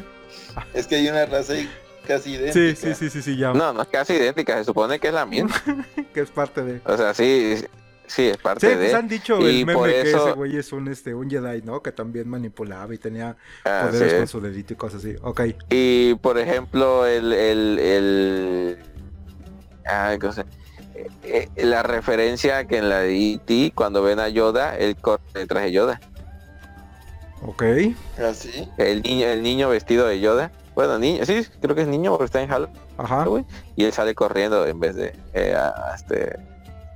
Es 0.75 0.85
que 0.85 0.97
hay 0.97 1.07
una 1.07 1.25
raza 1.25 1.53
ahí 1.53 1.67
casi 2.07 2.33
idéntica. 2.35 2.53
Sí, 2.53 2.75
sí, 2.75 2.93
sí, 2.93 3.09
sí, 3.09 3.21
sí, 3.23 3.35
ya. 3.35 3.51
No, 3.51 3.73
no 3.73 3.81
es 3.81 3.87
casi 3.87 4.13
idéntica, 4.13 4.55
se 4.59 4.65
supone 4.65 4.99
que 4.99 5.07
es 5.07 5.13
la 5.15 5.25
misma. 5.25 5.49
Que 6.13 6.19
es 6.21 6.29
parte 6.29 6.61
de. 6.63 6.81
O 6.85 6.95
sea, 6.95 7.15
sí, 7.15 7.55
sí, 7.57 7.63
es 7.63 7.69
Sí, 8.05 8.31
parte 8.43 8.67
pues 8.67 8.79
de... 8.79 8.93
han 8.93 9.07
dicho 9.07 9.39
y 9.41 9.61
el 9.61 9.65
meme 9.65 9.73
por 9.73 9.89
que 9.89 10.01
ese 10.01 10.31
güey 10.33 10.55
es 10.55 10.71
un, 10.71 10.87
este, 10.87 11.15
un 11.15 11.27
Jedi, 11.31 11.63
¿no? 11.63 11.81
Que 11.81 11.91
también 11.91 12.29
manipulaba 12.29 12.93
y 12.93 12.99
tenía 12.99 13.35
Ah, 13.65 13.87
poderes 13.87 14.11
sí. 14.11 14.17
con 14.19 14.27
su 14.27 14.39
dedito 14.39 14.73
y 14.73 14.75
cosas 14.75 14.99
así. 15.03 15.15
Ok. 15.23 15.41
Y 15.71 16.13
por 16.13 16.37
ejemplo, 16.37 17.07
el, 17.07 17.33
el, 17.33 17.79
el 17.79 18.77
ay, 19.85 20.19
¿cómo 20.19 20.31
se- 20.31 20.45
eh, 20.95 21.09
eh, 21.55 21.65
la 21.65 21.83
referencia 21.83 22.65
que 22.65 22.77
en 22.77 22.89
la 22.89 22.99
de 22.99 23.33
E.T. 23.33 23.71
cuando 23.75 24.01
ven 24.03 24.19
a 24.19 24.29
Yoda, 24.29 24.77
él 24.77 24.95
corre 24.95 25.21
detrás 25.33 25.63
de 25.63 25.71
Yoda. 25.71 26.01
Ok. 27.45 27.63
Así. 28.17 28.69
El 28.77 29.01
niño, 29.01 29.27
el 29.27 29.43
niño 29.43 29.69
vestido 29.69 30.07
de 30.07 30.19
Yoda. 30.19 30.51
Bueno, 30.75 30.97
niño, 30.97 31.25
sí, 31.25 31.45
creo 31.61 31.75
que 31.75 31.81
es 31.81 31.87
niño 31.87 32.11
porque 32.11 32.25
está 32.25 32.41
en 32.41 32.51
Ajá. 32.51 33.17
Halloween. 33.19 33.45
Y 33.75 33.83
él 33.85 33.93
sale 33.93 34.15
corriendo 34.15 34.65
en 34.65 34.79
vez 34.79 34.95
de 34.95 35.13
eh, 35.33 35.53
a- 35.55 35.91
a 35.91 35.95
este 35.95 36.39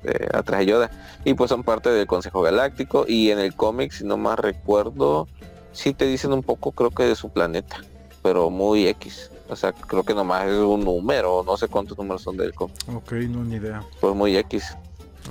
de 0.04 0.30
atrás 0.34 0.60
de 0.62 0.66
Yoda. 0.68 0.90
Y 1.26 1.34
pues 1.34 1.50
son 1.50 1.64
parte 1.64 1.90
del 1.90 2.08
Consejo 2.08 2.42
Galáctico. 2.42 3.06
Y 3.08 3.32
en 3.32 3.40
el 3.40 3.54
cómic, 3.56 3.92
si 3.92 4.04
no 4.06 4.16
más 4.18 4.40
recuerdo, 4.40 5.28
sí 5.74 5.94
te 5.94 6.06
dicen 6.06 6.32
un 6.34 6.44
poco, 6.44 6.72
creo 6.72 6.92
que 6.92 7.04
de 7.04 7.16
su 7.16 7.30
planeta. 7.30 7.78
Pero 8.24 8.50
muy 8.50 8.88
X. 8.88 9.32
O 9.50 9.56
sea, 9.56 9.72
creo 9.72 10.04
que 10.04 10.14
nomás 10.14 10.46
es 10.48 10.58
un 10.60 10.84
número, 10.84 11.44
no 11.46 11.56
sé 11.58 11.68
cuántos 11.68 11.98
números 11.98 12.22
son 12.22 12.36
del 12.38 12.54
cómic. 12.54 12.76
Ok, 12.94 13.12
no, 13.14 13.44
ni 13.44 13.56
idea. 13.56 13.84
Pues 14.02 14.14
muy 14.16 14.36
X. 14.38 14.76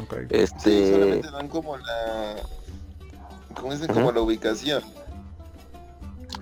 Ok. 0.03 0.15
Sí, 0.21 0.27
Este. 0.31 0.93
solamente 0.93 1.31
dan 1.31 1.49
como 1.49 1.77
la... 1.77 2.37
¿Cómo 3.55 3.73
dicen? 3.73 3.91
Ujú. 3.91 4.01
Como 4.01 4.13
la 4.13 4.21
ubicación. 4.21 4.83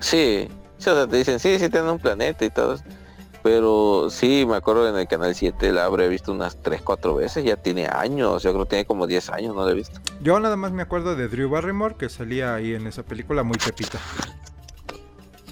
Sí, 0.01 0.49
sí, 0.79 0.91
o 0.91 0.95
sea, 0.95 1.07
te 1.07 1.17
dicen, 1.17 1.39
sí, 1.41 1.59
sí 1.59 1.69
tiene 1.69 1.91
un 1.91 1.99
planeta 1.99 2.45
y 2.45 2.51
todo. 2.51 2.75
eso. 2.75 2.85
Pero 3.43 4.09
sí, 4.09 4.47
me 4.49 4.57
acuerdo 4.57 4.89
en 4.89 4.97
el 4.97 5.07
canal 5.07 5.35
7 5.35 5.71
la 5.71 5.85
habré 5.85 6.09
visto 6.09 6.33
unas 6.33 6.57
3, 6.63 6.81
4 6.81 7.15
veces, 7.17 7.45
ya 7.45 7.57
tiene 7.57 7.87
años, 7.87 8.43
yo 8.43 8.53
creo 8.53 8.65
que 8.65 8.71
tiene 8.71 8.85
como 8.87 9.07
10 9.07 9.29
años, 9.31 9.55
no 9.55 9.67
la 9.67 9.73
he 9.73 9.75
visto. 9.75 10.01
Yo 10.23 10.41
nada 10.41 10.57
más 10.57 10.73
me 10.73 10.81
acuerdo 10.83 11.15
de 11.15 11.29
Drew 11.29 11.51
Barrymore 11.51 11.97
que 11.97 12.09
salía 12.09 12.55
ahí 12.55 12.73
en 12.75 12.87
esa 12.87 13.03
película 13.03 13.43
muy 13.43 13.59
pepita. 13.59 13.99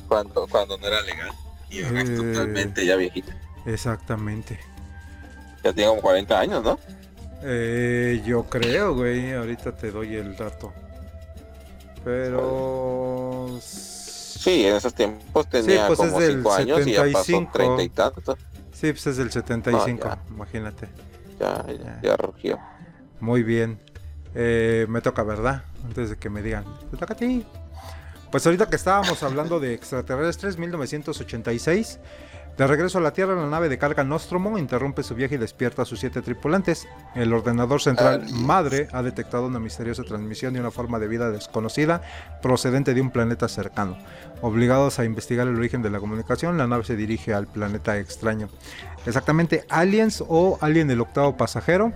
Cuando, 0.09 0.47
cuando 0.47 0.79
no 0.79 0.87
era 0.87 1.03
legal. 1.03 1.31
Y 1.73 1.83
ahora 1.83 2.03
es 2.03 2.11
Eh. 2.11 2.17
totalmente 2.17 2.87
ya 2.87 2.97
viejita. 2.97 3.35
Exactamente. 3.67 4.59
Ya 5.65 5.73
tiene 5.73 5.89
como 5.91 6.03
40 6.03 6.39
años, 6.39 6.63
¿no? 6.63 6.79
Eh, 7.43 8.23
yo 8.25 8.45
creo, 8.45 8.95
güey. 8.95 9.33
Ahorita 9.33 9.73
te 9.75 9.91
doy 9.91 10.15
el 10.15 10.37
dato. 10.37 10.73
Pero... 12.05 13.59
Sí, 13.61 14.67
en 14.67 14.75
esos 14.77 14.93
tiempos 14.95 15.49
tenía 15.49 15.87
pues 15.87 16.01
es 16.01 16.07
como 16.07 16.21
del 16.21 16.37
5 16.39 16.53
años 16.53 16.87
y 16.87 16.93
ya 16.93 17.03
pasó 17.13 17.25
75. 17.25 17.51
30 17.53 17.83
y 17.85 17.89
tantos. 17.91 18.37
Sí, 18.73 18.91
pues 18.93 19.07
es 19.07 19.17
del 19.17 19.31
75, 19.31 20.09
Ah, 20.11 20.19
imagínate. 20.31 20.89
Ya, 21.39 21.65
ya, 21.69 22.01
ya 22.03 22.17
rugió. 22.17 22.59
Muy 23.21 23.45
bien. 23.45 23.79
Eh, 24.35 24.87
me 24.89 25.01
toca, 25.01 25.23
¿verdad? 25.23 25.63
Antes 25.85 26.11
de 26.11 26.17
que 26.17 26.29
me 26.29 26.43
digan, 26.43 26.65
te 26.91 26.97
toca 26.97 27.15
a 27.15 27.17
ti. 27.17 27.47
Pues 28.33 28.47
ahorita 28.47 28.71
que 28.71 28.77
estábamos 28.77 29.23
hablando 29.23 29.61
de 29.61 29.75
extraterrestres, 29.75 30.57
1986, 30.57 32.01
de 32.57 32.67
regreso 32.67 32.97
a 32.97 33.03
la 33.03 33.13
Tierra, 33.13 33.35
la 33.35 33.47
nave 33.47 33.69
de 33.69 33.77
carga 33.77 34.05
Nostromo 34.05 34.57
interrumpe 34.57 35.03
su 35.03 35.15
viaje 35.15 35.35
y 35.35 35.39
despierta 35.39 35.83
a 35.83 35.85
sus 35.85 36.01
siete 36.01 36.23
tripulantes. 36.23 36.89
El 37.15 37.35
ordenador 37.35 37.83
central 37.83 38.25
madre 38.33 38.89
ha 38.93 39.03
detectado 39.03 39.49
una 39.49 39.61
misteriosa 39.61 40.03
transmisión 40.03 40.55
de 40.55 40.61
una 40.61 40.71
forma 40.71 40.99
de 40.99 41.09
vida 41.09 41.31
desconocida 41.31 42.01
procedente 42.41 42.95
de 42.95 43.03
un 43.03 43.11
planeta 43.11 43.49
cercano. 43.49 43.99
Obligados 44.41 44.99
a 44.99 45.05
investigar 45.05 45.47
el 45.47 45.57
origen 45.57 45.83
de 45.83 45.91
la 45.91 46.01
comunicación, 46.01 46.57
la 46.57 46.67
nave 46.67 46.85
se 46.85 46.97
dirige 46.97 47.35
al 47.35 47.49
planeta 47.49 47.99
extraño. 47.99 48.49
Exactamente, 49.05 49.67
Aliens 49.69 50.25
o 50.27 50.57
Alien 50.63 50.91
el 50.91 51.03
octavo 51.03 51.37
pasajero 51.37 51.93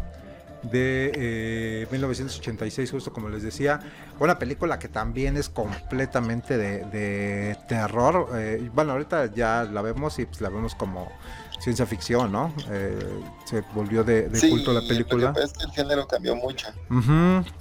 de 0.71 1.13
eh, 1.15 1.87
1986, 1.91 2.91
justo 2.91 3.13
como 3.13 3.29
les 3.29 3.43
decía. 3.43 3.81
Una 4.19 4.39
película 4.39 4.79
que 4.79 4.89
también 4.89 5.37
es 5.37 5.49
completamente 5.49 6.57
de, 6.59 6.85
de 6.87 7.57
terror. 7.69 8.29
eh, 8.35 8.71
bueno, 8.75 8.93
ahorita 8.93 9.33
ya 9.35 9.65
la 9.65 9.83
vemos 9.83 10.19
y 10.19 10.27
pues 10.27 10.41
la 10.41 10.49
vemos 10.49 10.75
como 10.75 11.11
ciencia 11.59 11.87
ficción, 11.87 12.33
¿no? 12.33 12.53
Eh, 12.71 12.99
se 13.45 13.63
volvió 13.75 14.05
de, 14.05 14.29
de 14.29 14.39
sí, 14.39 14.51
culto 14.51 14.73
la 14.73 14.87
película. 14.87 15.33
pasa 15.33 15.47
es 15.47 15.53
que 15.55 15.65
el 15.65 15.71
género 15.73 16.07
cambió 16.07 16.37
mucho. 16.37 16.69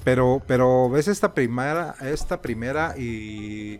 Pero, 0.03 0.41
pero 0.45 0.89
ves 0.89 1.07
esta 1.07 1.33
primera, 1.33 1.95
esta 2.01 2.41
primera 2.41 2.95
y 2.97 3.79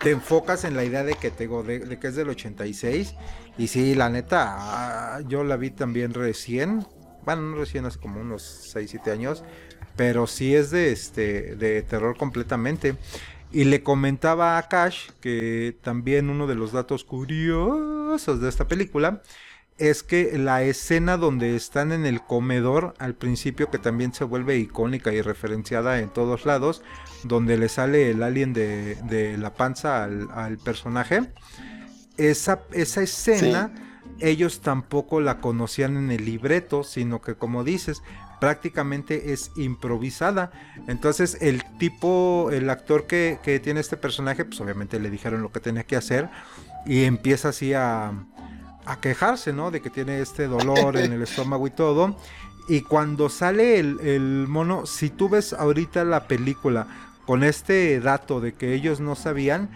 te 0.00 0.10
enfocas 0.10 0.64
en 0.64 0.76
la 0.76 0.84
idea 0.84 1.04
de 1.04 1.14
que 1.14 1.30
te 1.30 1.44
digo, 1.44 1.62
de, 1.62 1.80
de 1.80 1.98
que 1.98 2.08
es 2.08 2.16
del 2.16 2.28
86 2.28 3.14
y 3.58 3.68
sí, 3.68 3.94
la 3.94 4.08
neta, 4.08 4.46
ah, 4.56 5.20
yo 5.28 5.44
la 5.44 5.56
vi 5.56 5.70
también 5.70 6.14
recién, 6.14 6.86
bueno, 7.24 7.42
no 7.42 7.56
recién, 7.56 7.84
hace 7.86 7.98
como 7.98 8.20
unos 8.20 8.42
6, 8.42 8.90
7 8.90 9.10
años, 9.10 9.44
pero 9.96 10.26
sí 10.26 10.54
es 10.54 10.70
de 10.70 10.92
este 10.92 11.56
de 11.56 11.82
terror 11.82 12.16
completamente. 12.16 12.96
Y 13.52 13.64
le 13.64 13.82
comentaba 13.82 14.56
a 14.56 14.68
Cash 14.68 15.10
que 15.20 15.76
también 15.82 16.30
uno 16.30 16.46
de 16.46 16.54
los 16.54 16.72
datos 16.72 17.04
curiosos 17.04 18.40
de 18.40 18.48
esta 18.48 18.66
película 18.66 19.22
es 19.78 20.02
que 20.02 20.38
la 20.38 20.62
escena 20.62 21.16
donde 21.16 21.56
están 21.56 21.92
en 21.92 22.06
el 22.06 22.22
comedor 22.22 22.94
al 22.98 23.14
principio 23.14 23.70
que 23.70 23.78
también 23.78 24.14
se 24.14 24.24
vuelve 24.24 24.56
icónica 24.56 25.12
y 25.12 25.20
referenciada 25.22 25.98
en 25.98 26.08
todos 26.10 26.46
lados, 26.46 26.82
donde 27.24 27.58
le 27.58 27.68
sale 27.68 28.10
el 28.10 28.22
alien 28.22 28.52
de, 28.52 28.96
de 29.04 29.36
la 29.36 29.54
panza 29.54 30.04
al, 30.04 30.28
al 30.32 30.58
personaje, 30.58 31.32
esa, 32.16 32.62
esa 32.72 33.02
escena 33.02 33.91
ellos 34.22 34.60
tampoco 34.60 35.20
la 35.20 35.40
conocían 35.40 35.96
en 35.96 36.10
el 36.10 36.24
libreto, 36.24 36.84
sino 36.84 37.20
que 37.20 37.34
como 37.34 37.64
dices, 37.64 38.02
prácticamente 38.40 39.32
es 39.32 39.52
improvisada. 39.56 40.50
Entonces 40.88 41.38
el 41.40 41.62
tipo, 41.78 42.50
el 42.52 42.70
actor 42.70 43.06
que, 43.06 43.38
tiene 43.62 43.80
este 43.80 43.96
personaje, 43.96 44.44
pues 44.44 44.60
obviamente 44.60 44.98
le 44.98 45.10
dijeron 45.10 45.42
lo 45.42 45.52
que 45.52 45.60
tenía 45.60 45.84
que 45.84 45.96
hacer 45.96 46.28
y 46.84 47.04
empieza 47.04 47.50
así 47.50 47.72
a, 47.72 48.12
a 48.84 49.00
quejarse, 49.00 49.52
¿no? 49.52 49.70
De 49.70 49.80
que 49.80 49.90
tiene 49.90 50.20
este 50.20 50.48
dolor 50.48 50.96
en 50.96 51.12
el 51.12 51.22
estómago 51.22 51.66
y 51.66 51.70
todo. 51.70 52.16
Y 52.68 52.82
cuando 52.82 53.28
sale 53.28 53.78
el, 53.78 54.00
el 54.00 54.46
mono, 54.48 54.86
si 54.86 55.10
tú 55.10 55.28
ves 55.28 55.52
ahorita 55.52 56.04
la 56.04 56.26
película 56.26 56.86
con 57.26 57.44
este 57.44 58.00
dato 58.00 58.40
de 58.40 58.54
que 58.54 58.74
ellos 58.74 59.00
no 59.00 59.14
sabían, 59.14 59.70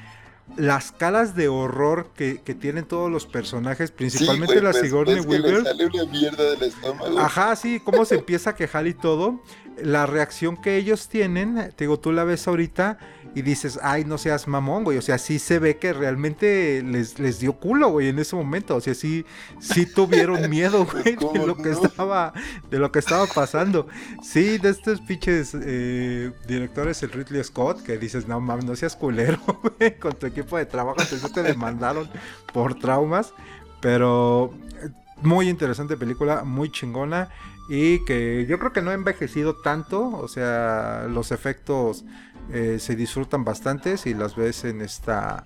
las 0.56 0.92
caras 0.92 1.34
de 1.34 1.48
horror 1.48 2.10
que, 2.14 2.40
que 2.42 2.54
tienen 2.54 2.84
todos 2.84 3.10
los 3.10 3.26
personajes, 3.26 3.90
principalmente 3.90 4.54
Sí, 4.54 4.60
güey, 4.60 4.64
la 4.64 4.70
pues, 4.70 4.82
Sigourney 4.84 5.14
le 5.16 5.20
Weaver. 5.22 5.64
sale 5.64 5.86
una 5.86 6.04
mierda 6.06 6.50
del 6.50 6.62
estómago. 6.62 7.18
Ajá, 7.18 7.56
sí, 7.56 7.80
cómo 7.84 8.04
se 8.04 8.14
empieza 8.16 8.50
a 8.50 8.54
quejar 8.54 8.86
y 8.86 8.94
todo. 8.94 9.40
La 9.82 10.06
reacción 10.06 10.56
que 10.56 10.76
ellos 10.76 11.08
tienen, 11.08 11.72
te 11.76 11.84
digo, 11.84 11.98
tú 11.98 12.12
la 12.12 12.24
ves 12.24 12.46
ahorita 12.48 12.98
y 13.36 13.42
dices, 13.42 13.78
ay, 13.82 14.06
no 14.06 14.16
seas 14.16 14.48
mamón, 14.48 14.82
güey. 14.82 14.96
O 14.96 15.02
sea, 15.02 15.18
sí 15.18 15.38
se 15.38 15.58
ve 15.58 15.76
que 15.76 15.92
realmente 15.92 16.82
les, 16.82 17.18
les 17.18 17.38
dio 17.38 17.52
culo, 17.52 17.90
güey, 17.90 18.08
en 18.08 18.18
ese 18.18 18.34
momento. 18.34 18.74
O 18.76 18.80
sea, 18.80 18.94
sí, 18.94 19.26
sí 19.60 19.84
tuvieron 19.84 20.48
miedo, 20.50 20.86
güey, 20.86 21.04
de 21.04 21.16
¿Cómo 21.16 21.46
lo 21.46 21.54
que 21.54 21.68
no? 21.68 21.84
estaba, 21.84 22.32
de 22.70 22.78
lo 22.78 22.90
que 22.90 22.98
estaba 22.98 23.26
pasando. 23.26 23.88
Sí, 24.22 24.56
de 24.56 24.70
estos 24.70 25.02
pinches 25.02 25.54
eh, 25.54 26.32
directores, 26.48 27.02
el 27.02 27.12
Ridley 27.12 27.44
Scott, 27.44 27.82
que 27.82 27.98
dices, 27.98 28.26
no 28.26 28.40
mames, 28.40 28.64
no 28.64 28.74
seas 28.74 28.96
culero, 28.96 29.38
güey, 29.78 29.98
con 29.98 30.14
tu 30.14 30.24
equipo 30.24 30.56
de 30.56 30.64
trabajo, 30.64 31.02
entonces 31.02 31.30
te 31.30 31.42
demandaron 31.42 32.08
por 32.54 32.78
traumas. 32.78 33.34
Pero 33.82 34.54
eh, 34.82 34.88
muy 35.20 35.50
interesante 35.50 35.98
película, 35.98 36.42
muy 36.42 36.72
chingona 36.72 37.28
y 37.68 38.02
que 38.06 38.46
yo 38.48 38.58
creo 38.58 38.72
que 38.72 38.80
no 38.80 38.92
ha 38.92 38.94
envejecido 38.94 39.56
tanto, 39.56 40.08
o 40.08 40.28
sea, 40.28 41.06
los 41.10 41.32
efectos 41.32 42.04
eh, 42.52 42.78
se 42.78 42.96
disfrutan 42.96 43.44
bastante 43.44 43.96
si 43.96 44.14
las 44.14 44.36
ves 44.36 44.64
en 44.64 44.80
esta 44.80 45.44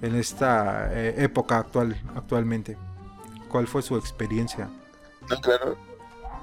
en 0.00 0.14
esta 0.14 0.92
eh, 0.92 1.14
época 1.18 1.58
actual 1.58 2.00
actualmente. 2.14 2.76
¿Cuál 3.48 3.66
fue 3.66 3.82
su 3.82 3.96
experiencia? 3.96 4.70
No, 5.28 5.40
claro. 5.40 5.76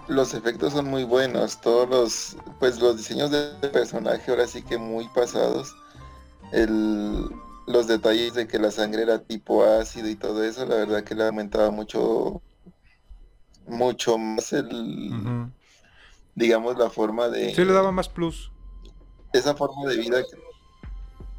Los 0.08 0.34
efectos 0.34 0.74
son 0.74 0.88
muy 0.88 1.04
buenos, 1.04 1.62
todos 1.62 1.90
los, 1.90 2.38
pues 2.60 2.80
los 2.80 2.98
diseños 2.98 3.32
de 3.32 3.54
personaje 3.70 4.30
ahora 4.30 4.46
sí 4.46 4.62
que 4.62 4.78
muy 4.78 5.08
pasados. 5.10 5.76
El, 6.52 7.28
los 7.66 7.88
detalles 7.88 8.36
de 8.36 8.48
que 8.48 8.60
la 8.60 8.70
sangre 8.70 9.02
era 9.02 9.24
tipo 9.24 9.64
ácido 9.64 10.08
y 10.08 10.16
todo 10.16 10.44
eso, 10.44 10.66
la 10.66 10.76
verdad 10.76 11.04
que 11.04 11.16
le 11.16 11.26
aumentaba 11.26 11.72
mucho, 11.72 12.44
mucho 13.68 14.18
más 14.20 14.54
el, 14.54 15.50
digamos, 16.36 16.78
la 16.78 16.92
forma 16.92 17.30
de, 17.30 17.56
Sí, 17.56 17.66
le 17.66 17.74
daba 17.74 17.92
más 17.92 18.08
plus. 18.08 18.52
Esa 19.38 19.56
forma 19.56 19.90
de 19.90 19.98
vida 19.98 20.22
que, 20.24 20.38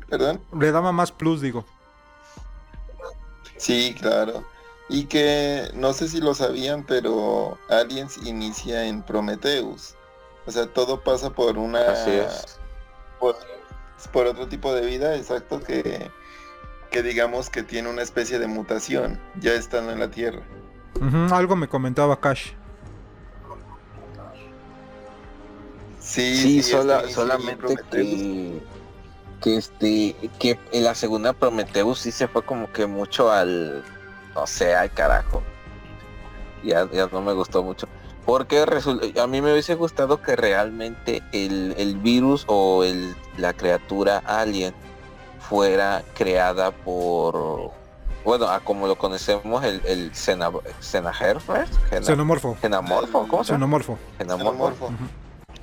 perdón. 0.08 0.40
Le 0.58 0.72
daba 0.72 0.92
más 0.92 1.12
plus, 1.12 1.40
digo. 1.40 1.64
Sí, 3.56 3.94
claro. 3.98 4.44
Y 4.88 5.04
que 5.06 5.70
no 5.74 5.92
sé 5.92 6.08
si 6.08 6.20
lo 6.20 6.34
sabían, 6.34 6.84
pero 6.84 7.58
Aliens 7.68 8.18
inicia 8.24 8.86
en 8.86 9.02
Prometheus. 9.02 9.94
O 10.46 10.50
sea, 10.52 10.66
todo 10.66 11.00
pasa 11.02 11.30
por 11.30 11.58
una 11.58 11.80
Así 11.80 12.10
es. 12.10 12.58
por, 13.18 13.36
por 14.12 14.26
otro 14.26 14.46
tipo 14.46 14.72
de 14.72 14.86
vida, 14.86 15.16
exacto, 15.16 15.60
que, 15.60 16.08
que 16.90 17.02
digamos 17.02 17.50
que 17.50 17.64
tiene 17.64 17.88
una 17.88 18.02
especie 18.02 18.38
de 18.38 18.46
mutación, 18.46 19.20
ya 19.40 19.54
estando 19.54 19.90
en 19.90 19.98
la 19.98 20.10
Tierra. 20.10 20.42
Algo 21.32 21.56
me 21.56 21.68
comentaba 21.68 22.20
Cash. 22.20 22.52
Sí, 26.36 26.62
sola- 26.62 27.00
solamente 27.14 27.74
que, 27.90 28.62
que 29.42 29.56
este 29.56 30.16
que 30.38 30.58
en 30.72 30.84
la 30.84 30.94
segunda 30.94 31.32
Prometheus 31.32 31.98
sí 32.00 32.12
se 32.12 32.28
fue 32.28 32.42
como 32.42 32.70
que 32.72 32.86
mucho 32.86 33.30
al 33.32 33.84
no 34.34 34.46
sé 34.46 34.74
al 34.74 34.90
carajo 34.92 35.42
ya, 36.62 36.88
ya 36.92 37.06
no 37.12 37.20
me 37.22 37.32
gustó 37.32 37.62
mucho 37.62 37.88
porque 38.24 38.64
resul- 38.66 39.18
a 39.18 39.26
mí 39.26 39.40
me 39.42 39.52
hubiese 39.52 39.74
gustado 39.74 40.20
que 40.22 40.36
realmente 40.36 41.22
el, 41.32 41.74
el 41.76 41.96
virus 41.96 42.44
o 42.48 42.82
el, 42.84 43.14
la 43.36 43.52
criatura 43.52 44.18
alien 44.26 44.74
fuera 45.40 46.02
creada 46.14 46.70
por 46.70 47.70
bueno, 48.24 48.48
a 48.48 48.58
como 48.60 48.88
lo 48.88 48.96
conocemos, 48.96 49.62
el, 49.64 49.80
el 49.86 50.10
¿pues? 50.10 51.68
Sena- 51.90 52.02
Xenomorfo. 52.04 52.56
Xenamorfo, 52.60 53.28
¿cómo 53.28 53.44
se 53.44 53.52
llama? 53.52 53.66
Xenomorfo. 53.66 53.98
Xenomorfo. 54.18 54.90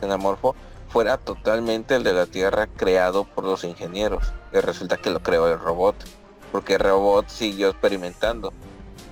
Xenamorfo 0.03 0.55
fuera 0.89 1.17
totalmente 1.17 1.95
el 1.95 2.03
de 2.03 2.13
la 2.13 2.25
Tierra 2.25 2.67
creado 2.67 3.23
por 3.23 3.43
los 3.43 3.63
ingenieros. 3.63 4.31
Y 4.53 4.59
resulta 4.59 4.97
que 4.97 5.09
lo 5.09 5.21
creó 5.21 5.51
el 5.51 5.59
robot. 5.59 5.95
Porque 6.51 6.75
el 6.75 6.81
robot 6.81 7.29
siguió 7.29 7.69
experimentando, 7.69 8.53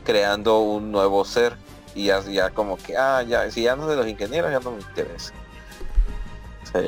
creando 0.05 0.59
un 0.59 0.91
nuevo 0.91 1.26
ser. 1.26 1.57
Y 1.95 2.05
ya, 2.05 2.22
ya 2.22 2.51
como 2.51 2.77
que, 2.77 2.95
ah, 2.95 3.23
ya, 3.23 3.49
si 3.49 3.63
ya 3.63 3.76
no 3.76 3.84
es 3.84 3.89
de 3.89 3.95
los 3.95 4.07
ingenieros, 4.07 4.51
ya 4.51 4.59
no 4.59 4.72
me 4.72 4.81
interesa. 4.81 5.34
O 6.63 6.65
sea, 6.72 6.81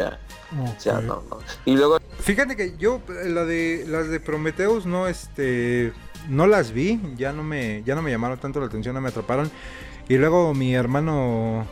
ya, 0.86 1.02
no, 1.02 1.24
no. 1.30 1.40
Y 1.66 1.76
luego, 1.76 1.98
Fíjate 2.20 2.56
que 2.56 2.78
yo 2.78 3.02
la 3.26 3.44
de 3.44 3.84
las 3.86 4.08
de 4.08 4.22
Prometheus 4.22 4.86
no 4.86 5.10
este 5.10 5.92
no 6.30 6.48
las 6.48 6.72
vi, 6.72 7.02
ya 7.18 7.34
no 7.34 7.44
me 7.44 7.84
ya 7.84 7.96
no 7.96 8.02
me 8.02 8.12
llamaron 8.12 8.40
tanto 8.40 8.62
la 8.62 8.68
atención, 8.68 8.96
no 8.96 9.02
me 9.02 9.10
atraparon. 9.10 9.52
Y 10.08 10.16
luego 10.16 10.54
mi 10.54 10.74
hermano 10.74 11.66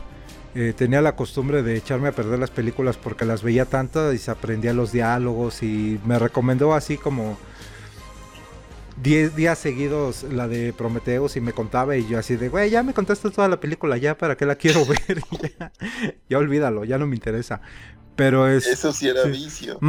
eh, 0.54 0.74
tenía 0.76 1.00
la 1.00 1.16
costumbre 1.16 1.62
de 1.62 1.76
echarme 1.76 2.08
a 2.08 2.12
perder 2.12 2.38
las 2.38 2.50
películas 2.50 2.98
porque 2.98 3.24
las 3.24 3.42
veía 3.42 3.64
tanto 3.64 4.12
y 4.12 4.18
se 4.18 4.30
aprendía 4.30 4.74
los 4.74 4.92
diálogos 4.92 5.62
y 5.62 5.98
me 6.04 6.18
recomendó 6.18 6.74
así 6.74 6.98
como 6.98 7.38
10 9.02 9.34
días 9.34 9.58
seguidos 9.58 10.24
la 10.24 10.48
de 10.48 10.74
Prometheus 10.74 11.36
y 11.36 11.40
me 11.40 11.52
contaba 11.52 11.96
y 11.96 12.06
yo 12.06 12.18
así 12.18 12.36
de, 12.36 12.50
güey, 12.50 12.68
ya 12.68 12.82
me 12.82 12.92
contaste 12.92 13.30
toda 13.30 13.48
la 13.48 13.60
película, 13.60 13.96
ya 13.96 14.16
para 14.16 14.36
qué 14.36 14.44
la 14.44 14.56
quiero 14.56 14.84
ver, 15.08 15.22
ya, 15.58 15.72
ya 16.28 16.38
olvídalo, 16.38 16.84
ya 16.84 16.98
no 16.98 17.06
me 17.06 17.16
interesa. 17.16 17.62
Pero 18.14 18.46
es... 18.46 18.66
Eso 18.66 18.92
sí 18.92 19.08
era 19.08 19.24
sí. 19.24 19.30
vicio. 19.30 19.80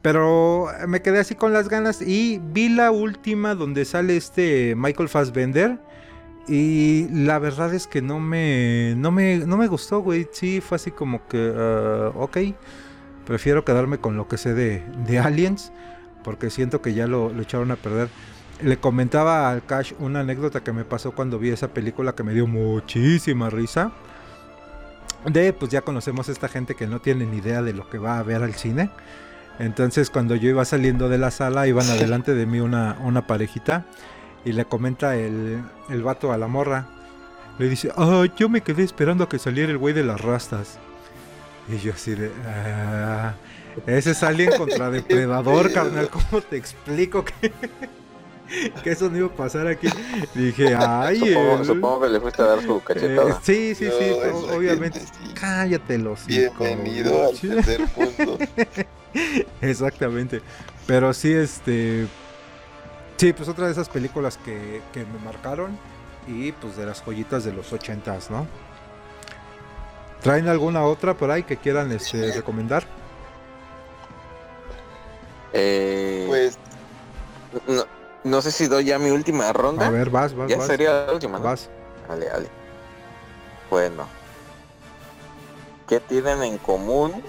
Pero 0.00 0.68
me 0.86 1.02
quedé 1.02 1.18
así 1.18 1.34
con 1.34 1.52
las 1.52 1.68
ganas 1.68 2.02
y 2.02 2.40
vi 2.42 2.68
la 2.68 2.90
última 2.90 3.54
donde 3.54 3.84
sale 3.84 4.16
este 4.16 4.74
Michael 4.76 5.08
Fassbender 5.08 5.78
y 6.48 7.08
la 7.10 7.38
verdad 7.38 7.72
es 7.72 7.86
que 7.86 8.02
no 8.02 8.18
me 8.18 8.94
no 8.96 9.10
me 9.10 9.38
no 9.38 9.56
me 9.56 9.68
gustó, 9.68 10.00
güey. 10.00 10.28
Sí, 10.32 10.60
fue 10.60 10.76
así 10.76 10.90
como 10.90 11.26
que 11.28 11.52
ah, 11.56 12.12
ok, 12.14 12.38
prefiero 13.24 13.64
quedarme 13.64 13.98
con 13.98 14.16
lo 14.16 14.28
que 14.28 14.38
sé 14.38 14.54
de, 14.54 14.82
de 15.06 15.18
Aliens 15.18 15.72
porque 16.24 16.50
siento 16.50 16.82
que 16.82 16.94
ya 16.94 17.06
lo, 17.06 17.32
lo 17.32 17.42
echaron 17.42 17.70
a 17.70 17.76
perder. 17.76 18.08
Le 18.62 18.76
comentaba 18.76 19.50
al 19.50 19.64
Cash 19.64 19.92
una 19.98 20.20
anécdota 20.20 20.62
que 20.62 20.72
me 20.72 20.84
pasó 20.84 21.12
cuando 21.12 21.38
vi 21.38 21.50
esa 21.50 21.68
película 21.68 22.14
que 22.14 22.22
me 22.22 22.32
dio 22.32 22.46
muchísima 22.46 23.50
risa. 23.50 23.92
De, 25.26 25.52
pues 25.52 25.70
ya 25.70 25.82
conocemos 25.82 26.28
a 26.28 26.32
esta 26.32 26.48
gente 26.48 26.74
que 26.74 26.86
no 26.86 27.00
tiene 27.00 27.26
ni 27.26 27.38
idea 27.38 27.62
de 27.62 27.72
lo 27.72 27.88
que 27.88 27.98
va 27.98 28.18
a 28.18 28.22
ver 28.22 28.42
al 28.42 28.54
cine. 28.54 28.90
Entonces 29.58 30.10
cuando 30.10 30.34
yo 30.34 30.48
iba 30.48 30.64
saliendo 30.64 31.08
de 31.08 31.18
la 31.18 31.30
sala, 31.30 31.66
iban 31.66 31.88
adelante 31.88 32.34
de 32.34 32.46
mí 32.46 32.60
una, 32.60 32.98
una 33.00 33.26
parejita 33.26 33.84
y 34.44 34.52
le 34.52 34.64
comenta 34.64 35.16
el, 35.16 35.62
el 35.88 36.02
vato 36.02 36.32
a 36.32 36.38
la 36.38 36.46
morra. 36.48 36.86
Le 37.58 37.68
dice, 37.68 37.90
ah, 37.96 38.24
yo 38.36 38.48
me 38.48 38.62
quedé 38.62 38.82
esperando 38.82 39.24
a 39.24 39.28
que 39.28 39.38
saliera 39.38 39.70
el 39.70 39.78
güey 39.78 39.94
de 39.94 40.02
las 40.04 40.20
rastas. 40.20 40.78
Y 41.68 41.78
yo 41.78 41.92
así 41.92 42.14
de, 42.14 42.30
"Ah, 42.46 43.34
ese 43.86 44.10
es 44.12 44.22
Alien 44.22 44.50
contra 44.58 44.90
Depredador, 44.90 45.72
carnal. 45.72 46.08
¿Cómo 46.10 46.42
te 46.42 46.56
explico 46.56 47.24
que, 47.24 47.52
que 48.82 48.90
eso 48.90 49.08
no 49.08 49.16
iba 49.18 49.26
a 49.28 49.30
pasar 49.36 49.68
aquí? 49.68 49.88
Dije, 50.34 50.74
ay, 50.78 51.18
supongo, 51.20 51.58
el- 51.58 51.64
supongo 51.66 52.00
que 52.00 52.08
le 52.08 52.20
fuiste 52.20 52.42
a 52.42 52.46
dar 52.46 52.62
su 52.62 52.76
eh, 52.78 52.82
cachetada. 52.84 53.40
sí, 53.42 53.74
sí, 53.76 53.86
sí, 53.86 54.06
No, 54.10 54.16
o- 54.16 54.24
esa 54.46 54.56
obviamente. 54.56 55.00
sí. 55.00 55.34
Cállate 55.34 55.98
los 55.98 56.26
Bienvenido 56.26 57.28
al 57.28 57.36
Sí. 57.36 57.48
tercer 57.48 57.86
punto. 57.88 58.38
Exactamente. 59.60 60.40
Pero 60.86 61.12
sí, 61.12 61.32
este. 61.32 62.06
Sí, 63.22 63.32
pues 63.32 63.48
otra 63.48 63.66
de 63.66 63.70
esas 63.70 63.88
películas 63.88 64.36
que, 64.36 64.82
que 64.92 65.06
me 65.06 65.16
marcaron. 65.20 65.78
Y 66.26 66.50
pues 66.50 66.76
de 66.76 66.84
las 66.84 67.00
joyitas 67.04 67.44
de 67.44 67.52
los 67.52 67.72
ochentas, 67.72 68.32
¿no? 68.32 68.48
¿Traen 70.22 70.48
alguna 70.48 70.82
otra 70.82 71.14
por 71.14 71.30
ahí 71.30 71.44
que 71.44 71.56
quieran 71.56 71.92
este, 71.92 72.32
recomendar? 72.32 72.84
Eh, 75.52 76.24
Pues 76.26 76.58
no, 77.68 77.84
no 78.24 78.42
sé 78.42 78.50
si 78.50 78.66
doy 78.66 78.86
ya 78.86 78.98
mi 78.98 79.10
última 79.10 79.52
ronda. 79.52 79.86
A 79.86 79.90
ver, 79.90 80.10
vas, 80.10 80.34
vas, 80.34 80.50
ya 80.50 80.56
vas. 80.56 80.66
sería 80.66 81.06
la 81.06 81.12
última, 81.12 81.38
¿no? 81.38 81.44
Vas. 81.44 81.70
Dale, 82.08 82.26
dale. 82.26 82.48
Bueno. 83.70 84.08
¿Qué 85.86 86.00
tienen 86.00 86.42
en 86.42 86.58
común? 86.58 87.22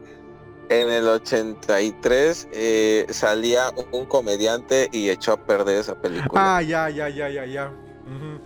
En 0.69 0.89
el 0.89 1.07
83 1.07 2.47
eh, 2.51 3.05
salía 3.09 3.71
un 3.91 4.05
comediante 4.05 4.89
y 4.91 5.09
echó 5.09 5.33
a 5.33 5.37
perder 5.45 5.79
esa 5.79 5.95
película. 5.99 6.57
Ah, 6.57 6.61
ya, 6.61 6.89
ya, 6.89 7.09
ya, 7.09 7.29
ya, 7.29 7.45
ya. 7.45 7.67
Ujú. 8.05 8.39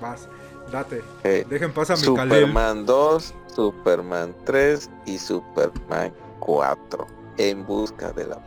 Vas, 0.00 0.28
date. 0.70 1.02
Eh, 1.24 1.44
Dejen 1.48 1.72
pasar 1.72 1.98
mi 1.98 2.14
Kalel. 2.14 2.40
Superman 2.40 2.86
2, 2.86 3.34
Superman 3.54 4.34
3 4.44 4.90
y 5.06 5.18
Superman 5.18 6.12
4 6.40 7.06
en 7.38 7.66
busca 7.66 8.12
de 8.12 8.26
la. 8.26 8.38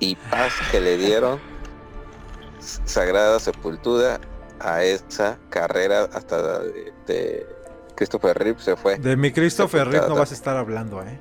Y 0.00 0.16
paz 0.16 0.52
que 0.70 0.80
le 0.80 0.96
dieron 0.96 1.40
Sagrada 2.58 3.38
Sepultura 3.40 4.20
a 4.60 4.82
esa 4.82 5.38
carrera 5.50 6.08
hasta 6.12 6.60
de, 6.60 6.92
de 7.06 7.46
Christopher 7.94 8.36
Reeve 8.38 8.60
se 8.60 8.76
fue. 8.76 8.98
De 8.98 9.16
mi 9.16 9.32
Christopher 9.32 9.88
Reeve 9.88 10.08
no 10.08 10.16
vas 10.16 10.30
a 10.30 10.34
estar 10.34 10.56
hablando, 10.56 11.02
¿eh? 11.02 11.18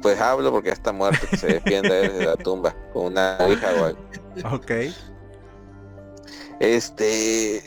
Pues 0.00 0.20
hablo 0.20 0.50
porque 0.50 0.68
ya 0.68 0.74
está 0.74 0.92
muerto, 0.92 1.26
que 1.30 1.36
se 1.36 1.46
defienda 1.46 1.94
desde 1.94 2.26
la 2.26 2.36
tumba 2.36 2.74
con 2.92 3.06
una 3.06 3.38
hija 3.48 3.68
o 3.80 3.84
algo. 3.84 4.00
Ok. 4.52 4.70
Este, 6.58 7.62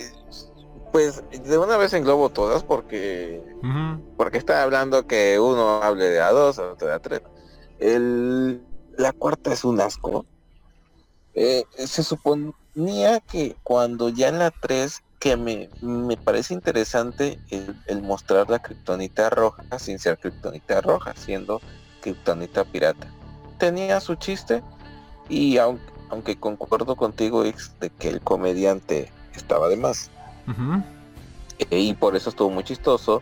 pues 0.92 1.24
de 1.30 1.58
una 1.58 1.78
vez 1.78 1.94
englobo 1.94 2.30
todas 2.30 2.64
porque 2.64 3.42
porque 4.16 4.38
está 4.38 4.64
hablando 4.64 5.08
que 5.08 5.40
uno 5.40 5.82
hable 5.82 6.06
de 6.06 6.22
A2, 6.22 6.60
otro 6.60 6.88
de 6.88 6.96
A3. 6.96 7.22
El, 7.80 8.62
la 8.98 9.14
cuarta 9.14 9.54
es 9.54 9.64
un 9.64 9.82
asco. 9.82 10.26
Eh, 11.34 11.66
se 11.78 12.04
suponía 12.04 13.20
que 13.20 13.56
cuando 13.64 14.10
ya 14.10 14.30
en 14.30 14.40
la 14.40 14.52
3, 14.52 15.02
que 15.20 15.38
me, 15.38 15.70
me 15.82 16.18
parece 16.18 16.54
interesante 16.54 17.40
el, 17.50 17.76
el 17.88 18.02
mostrar 18.02 18.50
la 18.50 18.60
kriptonita 18.60 19.30
roja 19.30 19.64
sin 19.80 20.00
ser 20.00 20.18
kriptonita 20.18 20.82
roja, 20.82 21.14
siendo 21.16 21.62
kriptonita 22.02 22.64
pirata. 22.64 23.08
Tenía 23.58 24.00
su 24.00 24.16
chiste 24.16 24.62
y 25.30 25.58
aunque, 25.58 25.84
aunque 26.10 26.40
concuerdo 26.40 26.96
contigo, 26.96 27.44
X, 27.46 27.74
de 27.80 27.90
que 27.90 28.10
el 28.10 28.22
comediante 28.22 29.12
estaba 29.36 29.68
de 29.68 29.78
más, 29.78 30.12
eh, 31.58 31.80
y 31.80 31.94
por 31.94 32.16
eso 32.16 32.30
estuvo 32.30 32.50
muy 32.50 32.64
chistoso 32.64 33.22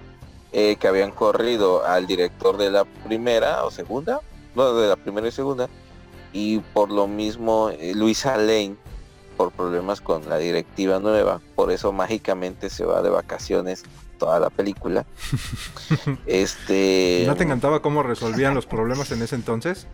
eh, 0.52 0.76
que 0.76 0.88
habían 0.88 1.12
corrido 1.12 1.86
al 1.86 2.06
director 2.06 2.58
de 2.58 2.70
la 2.70 2.86
primera 2.86 3.64
o 3.64 3.72
segunda, 3.72 4.20
no 4.56 4.74
de 4.74 4.88
la 4.88 4.96
primera 4.96 5.28
y 5.28 5.32
segunda, 5.32 5.70
y 6.32 6.60
por 6.60 6.92
lo 6.92 7.08
mismo 7.08 7.70
eh, 7.70 7.94
Luisa 7.96 8.38
Lane, 8.38 8.76
por 9.38 9.52
problemas 9.52 10.02
con 10.02 10.28
la 10.30 10.38
directiva 10.38 11.00
nueva, 11.00 11.42
por 11.56 11.72
eso 11.72 11.92
mágicamente 11.92 12.70
se 12.70 12.86
va 12.86 13.02
de 13.02 13.10
vacaciones 13.10 13.84
toda 14.18 14.40
la 14.40 14.50
película. 14.50 15.06
este. 16.26 17.24
¿No 17.28 17.36
te 17.36 17.44
encantaba 17.44 17.82
cómo 17.82 18.04
resolvían 18.04 18.54
los 18.54 18.66
problemas 18.66 19.12
en 19.12 19.22
ese 19.22 19.36
entonces? 19.36 19.88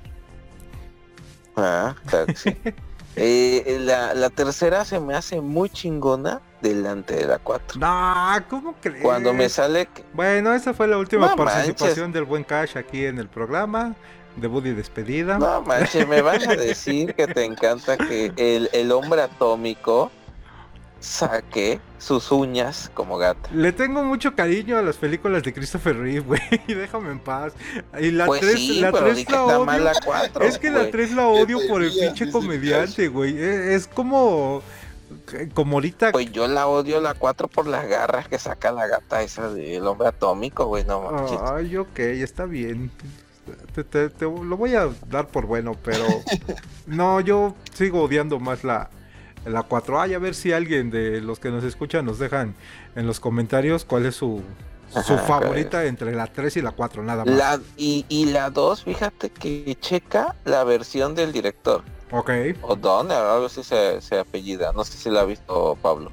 Ah, 1.56 1.95
claro 2.06 2.27
que 2.27 2.36
sí. 2.36 2.57
Eh, 3.15 3.80
la, 3.81 4.14
la 4.14 4.30
tercera 4.30 4.86
se 4.86 4.99
me 4.99 5.14
hace 5.14 5.41
muy 5.41 5.69
chingona 5.69 6.41
delante 6.61 7.15
de 7.15 7.26
la 7.26 7.40
4. 7.40 7.80
No, 7.80 8.45
¿cómo 8.49 8.76
crees? 8.80 9.02
Cuando 9.02 9.34
me 9.34 9.49
sale 9.49 9.90
Bueno, 10.14 10.53
esa 10.53 10.73
fue 10.73 10.88
la 10.88 10.98
última 10.98 11.27
No 11.27 11.36
participación 11.36 12.14
del 12.14 12.23
buen 12.23 12.44
Cash 12.44 12.77
aquí 12.77 13.06
en 13.06 13.18
el 13.18 13.27
programa. 13.27 13.95
Debut 14.35 14.65
y 14.65 14.72
despedida. 14.73 15.38
No 15.38 15.61
manches, 15.61 16.07
me 16.07 16.22
vas 16.22 16.47
a 16.47 16.56
decir 16.56 17.14
que 17.15 17.27
te 17.27 17.43
encanta 17.45 17.97
que 17.97 18.31
el, 18.38 18.69
el 18.73 18.91
hombre 18.91 19.22
atómico 19.22 20.11
saque 20.99 21.80
sus 21.97 22.31
uñas 22.31 22.91
como 22.93 23.18
gata. 23.18 23.49
Le 23.53 23.72
tengo 23.72 24.03
mucho 24.03 24.35
cariño 24.35 24.77
a 24.77 24.81
las 24.81 24.97
películas 24.97 25.43
de 25.43 25.53
Christopher 25.53 25.97
Reeve, 25.97 26.19
güey. 26.19 26.41
Déjame 26.68 27.11
en 27.11 27.19
paz. 27.19 27.53
Y 27.99 28.11
la 28.11 28.26
pues 28.26 28.41
3 28.41 28.53
sí, 28.56 28.80
la 28.81 28.91
tres 28.91 29.30
la 29.30 29.43
odio. 29.45 29.91
4. 30.06 30.45
Es 30.45 30.57
que 30.57 30.69
la 30.72 30.91
3 30.91 31.11
la 31.14 31.27
odio 31.27 31.60
te 31.60 31.68
por 31.68 31.84
el 31.84 31.91
pinche 31.91 32.30
comediante, 32.31 33.07
güey. 33.07 33.38
E- 33.38 33.76
Es 33.76 33.88
como. 33.88 34.61
Como 35.53 35.77
ahorita. 35.77 36.11
Pues 36.11 36.31
yo 36.31 36.47
la 36.47 36.68
odio 36.68 37.01
la 37.01 37.14
4 37.14 37.47
por 37.47 37.68
las 37.68 37.88
garras 37.88 38.27
que 38.27 38.38
saca 38.38 38.72
la 38.72 38.88
gata 38.88 39.22
esa 39.22 39.49
del 39.49 39.85
hombre 39.88 40.07
atómico, 40.10 40.65
güey, 40.65 40.84
no 40.85 41.01
manches. 41.01 41.39
Ay, 41.43 41.77
ok, 41.77 41.99
está 41.99 42.45
bien. 42.45 42.91
Te, 43.73 43.84
te- 43.84 44.09
te- 44.09 44.26
lo 44.26 44.57
voy 44.57 44.76
a 44.76 44.89
dar 45.09 45.27
por 45.27 45.45
bueno, 45.45 45.73
pero 45.84 46.05
no, 46.88 47.19
yo 47.21 47.55
sigo 47.73 48.03
odiando 48.03 48.39
más 48.39 48.63
la, 48.63 48.89
la 49.45 49.63
4. 49.63 50.01
Ay, 50.01 50.13
a 50.13 50.19
ver 50.19 50.35
si 50.35 50.51
alguien 50.51 50.89
de 50.89 51.21
los 51.21 51.39
que 51.39 51.49
nos 51.49 51.63
escuchan 51.63 52.05
nos 52.05 52.19
dejan 52.19 52.55
en 52.95 53.07
los 53.07 53.19
comentarios 53.19 53.85
cuál 53.85 54.05
es 54.05 54.15
su, 54.15 54.41
su 54.89 55.13
Ajá, 55.13 55.17
favorita 55.19 55.85
entre 55.85 56.13
la 56.15 56.27
3 56.27 56.57
y 56.57 56.61
la 56.61 56.71
4, 56.71 57.03
nada 57.03 57.26
más. 57.26 57.35
La, 57.35 57.59
y, 57.77 58.05
y 58.09 58.26
la 58.26 58.49
2, 58.49 58.84
fíjate 58.84 59.30
que 59.30 59.77
checa 59.80 60.35
la 60.45 60.63
versión 60.63 61.15
del 61.15 61.31
director. 61.31 61.84
Ok. 62.11 62.31
O 62.63 62.76
Donner, 62.76 63.17
algo 63.17 63.45
así 63.45 63.63
se, 63.63 64.01
se 64.01 64.17
apellida. 64.17 64.71
No 64.73 64.84
sé 64.84 64.97
si 64.97 65.09
la 65.11 65.21
ha 65.21 65.26
visto 65.26 65.77
Pablo. 65.81 66.11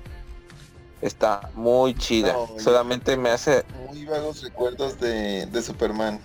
Está 1.01 1.51
muy 1.55 1.95
chida. 1.95 2.33
No, 2.33 2.49
Solamente 2.59 3.17
me 3.17 3.31
hace 3.31 3.65
Muy 3.89 4.05
vagos 4.07 4.43
recuerdos 4.43 4.99
de, 4.99 5.47
de 5.47 5.63
Superman. 5.63 6.21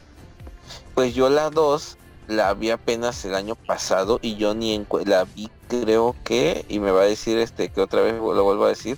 Pues 0.95 1.13
yo 1.15 1.29
la 1.29 1.49
2 1.49 1.97
la 2.27 2.53
vi 2.53 2.69
apenas 2.69 3.23
el 3.25 3.35
año 3.35 3.55
pasado 3.55 4.19
y 4.21 4.35
yo 4.35 4.53
ni 4.53 4.73
en 4.73 4.87
la 5.05 5.23
vi 5.25 5.49
creo 5.67 6.15
que 6.23 6.65
y 6.69 6.79
me 6.79 6.91
va 6.91 7.01
a 7.01 7.05
decir 7.05 7.37
este 7.37 7.69
que 7.69 7.81
otra 7.81 8.01
vez 8.01 8.13
lo 8.15 8.43
vuelvo 8.43 8.65
a 8.65 8.69
decir, 8.69 8.97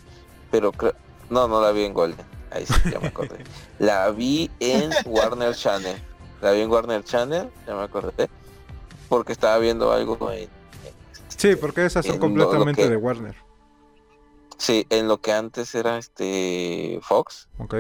pero 0.52 0.72
creo 0.72 0.94
no, 1.30 1.48
no 1.48 1.62
la 1.62 1.72
vi 1.72 1.84
en 1.86 1.94
Golden. 1.94 2.26
Ahí 2.52 2.66
sí 2.68 2.74
ya 2.92 3.00
me 3.00 3.08
acordé. 3.08 3.44
la 3.80 4.10
vi 4.12 4.52
en 4.60 4.92
Warner 5.06 5.56
Channel. 5.56 5.96
La 6.42 6.52
vi 6.52 6.62
en 6.62 6.70
Warner 6.70 7.04
Channel, 7.04 7.50
ya 7.66 7.74
me 7.76 7.84
acordé, 7.84 8.30
porque 9.10 9.32
estaba 9.32 9.58
viendo 9.60 9.92
algo 9.92 10.32
en 10.32 10.50
Sí, 11.36 11.56
porque 11.56 11.86
esas 11.86 12.06
son 12.06 12.20
completamente 12.20 12.84
que- 12.84 12.90
de 12.90 12.98
Warner. 12.98 13.36
sí, 14.58 14.86
en 14.90 15.08
lo 15.08 15.20
que 15.22 15.32
antes 15.34 15.74
era 15.74 15.98
este 15.98 17.00
Fox 17.02 17.48
Ok. 17.58 17.76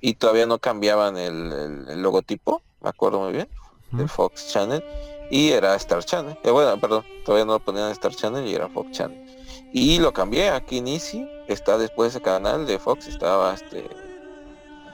y 0.00 0.14
todavía 0.14 0.46
no 0.46 0.58
cambiaban 0.58 1.16
el, 1.16 1.52
el- 1.52 1.88
el 1.90 2.02
logotipo, 2.02 2.62
me 2.82 2.88
acuerdo 2.90 3.20
muy 3.20 3.32
bien. 3.32 3.48
del 3.92 4.04
Ujú. 4.04 4.14
Fox 4.14 4.48
Channel 4.52 4.84
y 5.32 5.50
era 5.50 5.74
Star 5.76 6.04
Channel. 6.04 6.38
Eh, 6.44 6.50
bueno, 6.50 6.78
perdón, 6.80 7.04
todavía 7.24 7.44
no 7.44 7.52
lo 7.54 7.58
ponían 7.60 7.86
en 7.86 7.92
Star 7.92 8.14
Channel 8.14 8.46
y 8.46 8.54
era 8.54 8.68
Fox 8.68 8.90
Channel. 8.92 9.26
Y 9.72 9.98
lo 9.98 10.12
cambié 10.12 10.50
aquí 10.50 10.78
en 10.78 10.88
Easy, 10.88 11.28
está 11.48 11.76
después 11.78 12.10
ese 12.14 12.20
canal 12.22 12.66
de 12.66 12.78
Fox, 12.78 13.06
estaba 13.08 13.52
este 13.54 13.88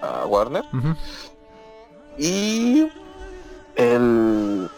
a 0.03 0.27
Warner 0.27 0.63
y 2.19 2.89
el 3.77 4.69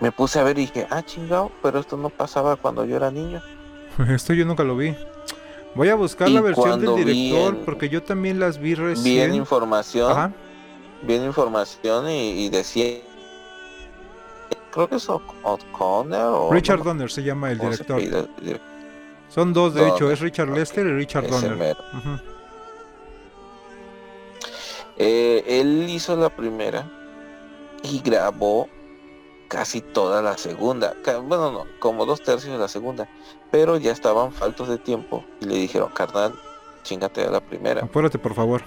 me 0.00 0.12
puse 0.12 0.38
a 0.38 0.42
ver 0.42 0.58
y 0.58 0.62
dije, 0.62 0.86
ah 0.90 1.02
chingado, 1.02 1.50
pero 1.62 1.78
esto 1.80 1.96
no 1.96 2.10
pasaba 2.10 2.56
cuando 2.56 2.84
yo 2.84 2.96
era 2.96 3.10
niño. 3.10 3.42
Esto 4.10 4.34
yo 4.34 4.44
nunca 4.44 4.62
lo 4.62 4.76
vi. 4.76 4.94
Voy 5.74 5.88
a 5.88 5.94
buscar 5.94 6.28
Y 6.28 6.34
la 6.34 6.42
versión 6.42 6.80
del 6.80 6.94
vi 6.94 7.04
director 7.30 7.54
en- 7.54 7.64
porque 7.64 7.88
yo 7.88 8.02
también 8.02 8.38
las 8.38 8.58
vi 8.58 8.74
Bien 8.74 8.86
recién. 8.88 9.34
información, 9.34 10.10
Ajá. 10.12 10.32
Bien 11.06 11.24
información 11.24 12.10
y, 12.10 12.44
y 12.46 12.48
decía 12.48 12.98
creo 14.70 14.88
que 14.88 14.96
es 14.96 15.08
O- 15.08 15.22
O'Connor 15.42 16.34
o 16.34 16.52
Richard 16.52 16.78
no, 16.78 16.84
Donner 16.84 17.10
se 17.10 17.22
llama 17.22 17.50
el 17.50 17.58
¿cómo 17.58 17.72
se 17.72 17.84
director. 17.84 18.28
el? 18.44 18.60
Son 19.28 19.52
dos, 19.52 19.74
de 19.74 19.88
hecho, 19.88 20.10
es 20.10 20.20
Richard. 20.20 20.50
Lester 20.50 20.86
y 20.86 20.92
Richard 20.92 21.28
Donner. 21.28 21.76
Eh, 24.98 25.44
él 25.60 25.86
hizo 25.88 26.16
la 26.16 26.30
primera 26.30 26.88
y 27.82 28.00
grabó 28.00 28.68
casi 29.48 29.80
toda 29.80 30.22
la 30.22 30.38
segunda. 30.38 30.94
Bueno, 31.24 31.50
no, 31.52 31.64
como 31.80 32.06
dos 32.06 32.22
tercios 32.22 32.52
de 32.52 32.58
la 32.58 32.68
segunda. 32.68 33.08
Pero 33.50 33.76
ya 33.78 33.92
estaban 33.92 34.32
faltos 34.32 34.68
de 34.68 34.78
tiempo 34.78 35.24
y 35.40 35.46
le 35.46 35.56
dijeron, 35.56 35.90
carnal, 35.92 36.34
chingate 36.82 37.24
a 37.24 37.30
la 37.30 37.40
primera. 37.40 37.82
Apúrate, 37.82 38.18
por 38.18 38.34
favor. 38.34 38.62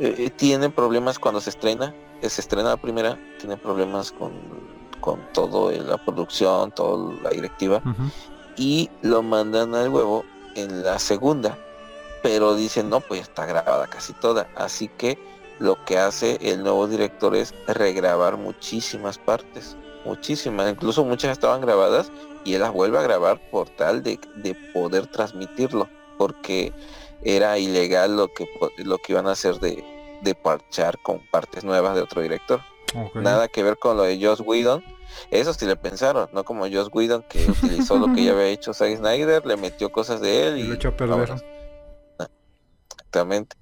Eh, 0.00 0.14
eh, 0.18 0.30
tiene 0.30 0.70
problemas 0.70 1.18
cuando 1.18 1.40
se 1.40 1.50
estrena, 1.50 1.94
eh, 2.22 2.28
se 2.28 2.40
estrena 2.40 2.70
la 2.70 2.76
primera, 2.76 3.18
tiene 3.38 3.56
problemas 3.56 4.12
con, 4.12 4.32
con 5.00 5.20
todo 5.32 5.70
eh, 5.70 5.80
la 5.80 5.98
producción, 5.98 6.70
toda 6.70 7.14
la 7.22 7.30
directiva 7.30 7.82
y 8.56 8.90
lo 9.02 9.22
mandan 9.22 9.74
al 9.74 9.88
huevo 9.90 10.24
en 10.54 10.82
la 10.82 10.98
segunda. 10.98 11.58
Pero 12.22 12.54
dicen, 12.54 12.88
no, 12.88 13.00
pues 13.00 13.22
está 13.22 13.46
grabada 13.46 13.88
casi 13.88 14.12
toda. 14.12 14.48
Así 14.54 14.88
que 14.88 15.18
lo 15.58 15.84
que 15.84 15.98
hace 15.98 16.38
el 16.40 16.62
nuevo 16.62 16.86
director 16.86 17.34
es 17.34 17.52
regrabar 17.66 18.36
muchísimas 18.36 19.18
partes. 19.18 19.76
Muchísimas. 20.04 20.70
Incluso 20.70 21.04
muchas 21.04 21.32
estaban 21.32 21.60
grabadas 21.60 22.12
y 22.44 22.54
él 22.54 22.60
las 22.60 22.72
vuelve 22.72 22.98
a 22.98 23.02
grabar 23.02 23.40
por 23.50 23.68
tal 23.70 24.02
de, 24.02 24.20
de 24.36 24.54
poder 24.72 25.08
transmitirlo. 25.08 25.88
Porque 26.16 26.72
era 27.24 27.58
ilegal 27.58 28.16
lo 28.16 28.32
que, 28.32 28.48
lo 28.78 28.98
que 28.98 29.12
iban 29.12 29.26
a 29.26 29.32
hacer 29.32 29.60
de, 29.60 29.84
de 30.22 30.34
parchar 30.34 30.98
con 31.02 31.18
partes 31.30 31.64
nuevas 31.64 31.94
de 31.94 32.02
otro 32.02 32.22
director. 32.22 32.60
Nada 33.14 33.48
que 33.48 33.62
ver 33.62 33.78
con 33.78 33.96
lo 33.96 34.02
de 34.02 34.22
Joss 34.22 34.40
Whedon. 34.40 34.84
Eso 35.30 35.52
sí 35.54 35.66
le 35.66 35.76
pensaron, 35.76 36.28
no 36.32 36.44
como 36.44 36.66
Joss 36.70 36.88
Whedon 36.92 37.22
que 37.28 37.44
utilizó 37.50 37.98
lo 37.98 38.14
que 38.14 38.24
ya 38.24 38.32
había 38.32 38.46
hecho 38.48 38.72
Zack 38.74 38.96
Snyder, 38.96 39.44
le 39.46 39.56
metió 39.56 39.92
cosas 39.92 40.20
de 40.20 40.48
él 40.48 40.58
Y 40.58 40.62
y, 40.62 40.64
lo 40.64 40.74
echó 40.74 40.88
a 40.88 40.96
perder. 40.96 41.18
vámonos. 41.18 41.44
Exactamente. 42.94 43.56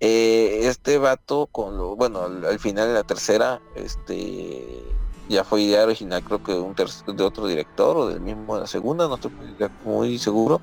Eh, 0.00 0.60
este 0.64 0.98
vato 0.98 1.46
con 1.46 1.76
lo, 1.76 1.96
bueno, 1.96 2.22
al, 2.24 2.44
al 2.44 2.58
final 2.60 2.88
de 2.88 2.94
la 2.94 3.04
tercera, 3.04 3.60
este 3.74 4.84
ya 5.28 5.44
fue 5.44 5.62
idea 5.62 5.84
original, 5.84 6.22
creo 6.22 6.42
que 6.42 6.54
un 6.54 6.74
de 6.74 7.22
otro 7.22 7.46
director 7.46 7.96
o 7.96 8.06
del 8.06 8.20
mismo 8.20 8.54
de 8.54 8.62
la 8.62 8.66
segunda, 8.66 9.06
no 9.08 9.16
estoy 9.16 9.30
muy- 9.84 10.18
seguro. 10.18 10.60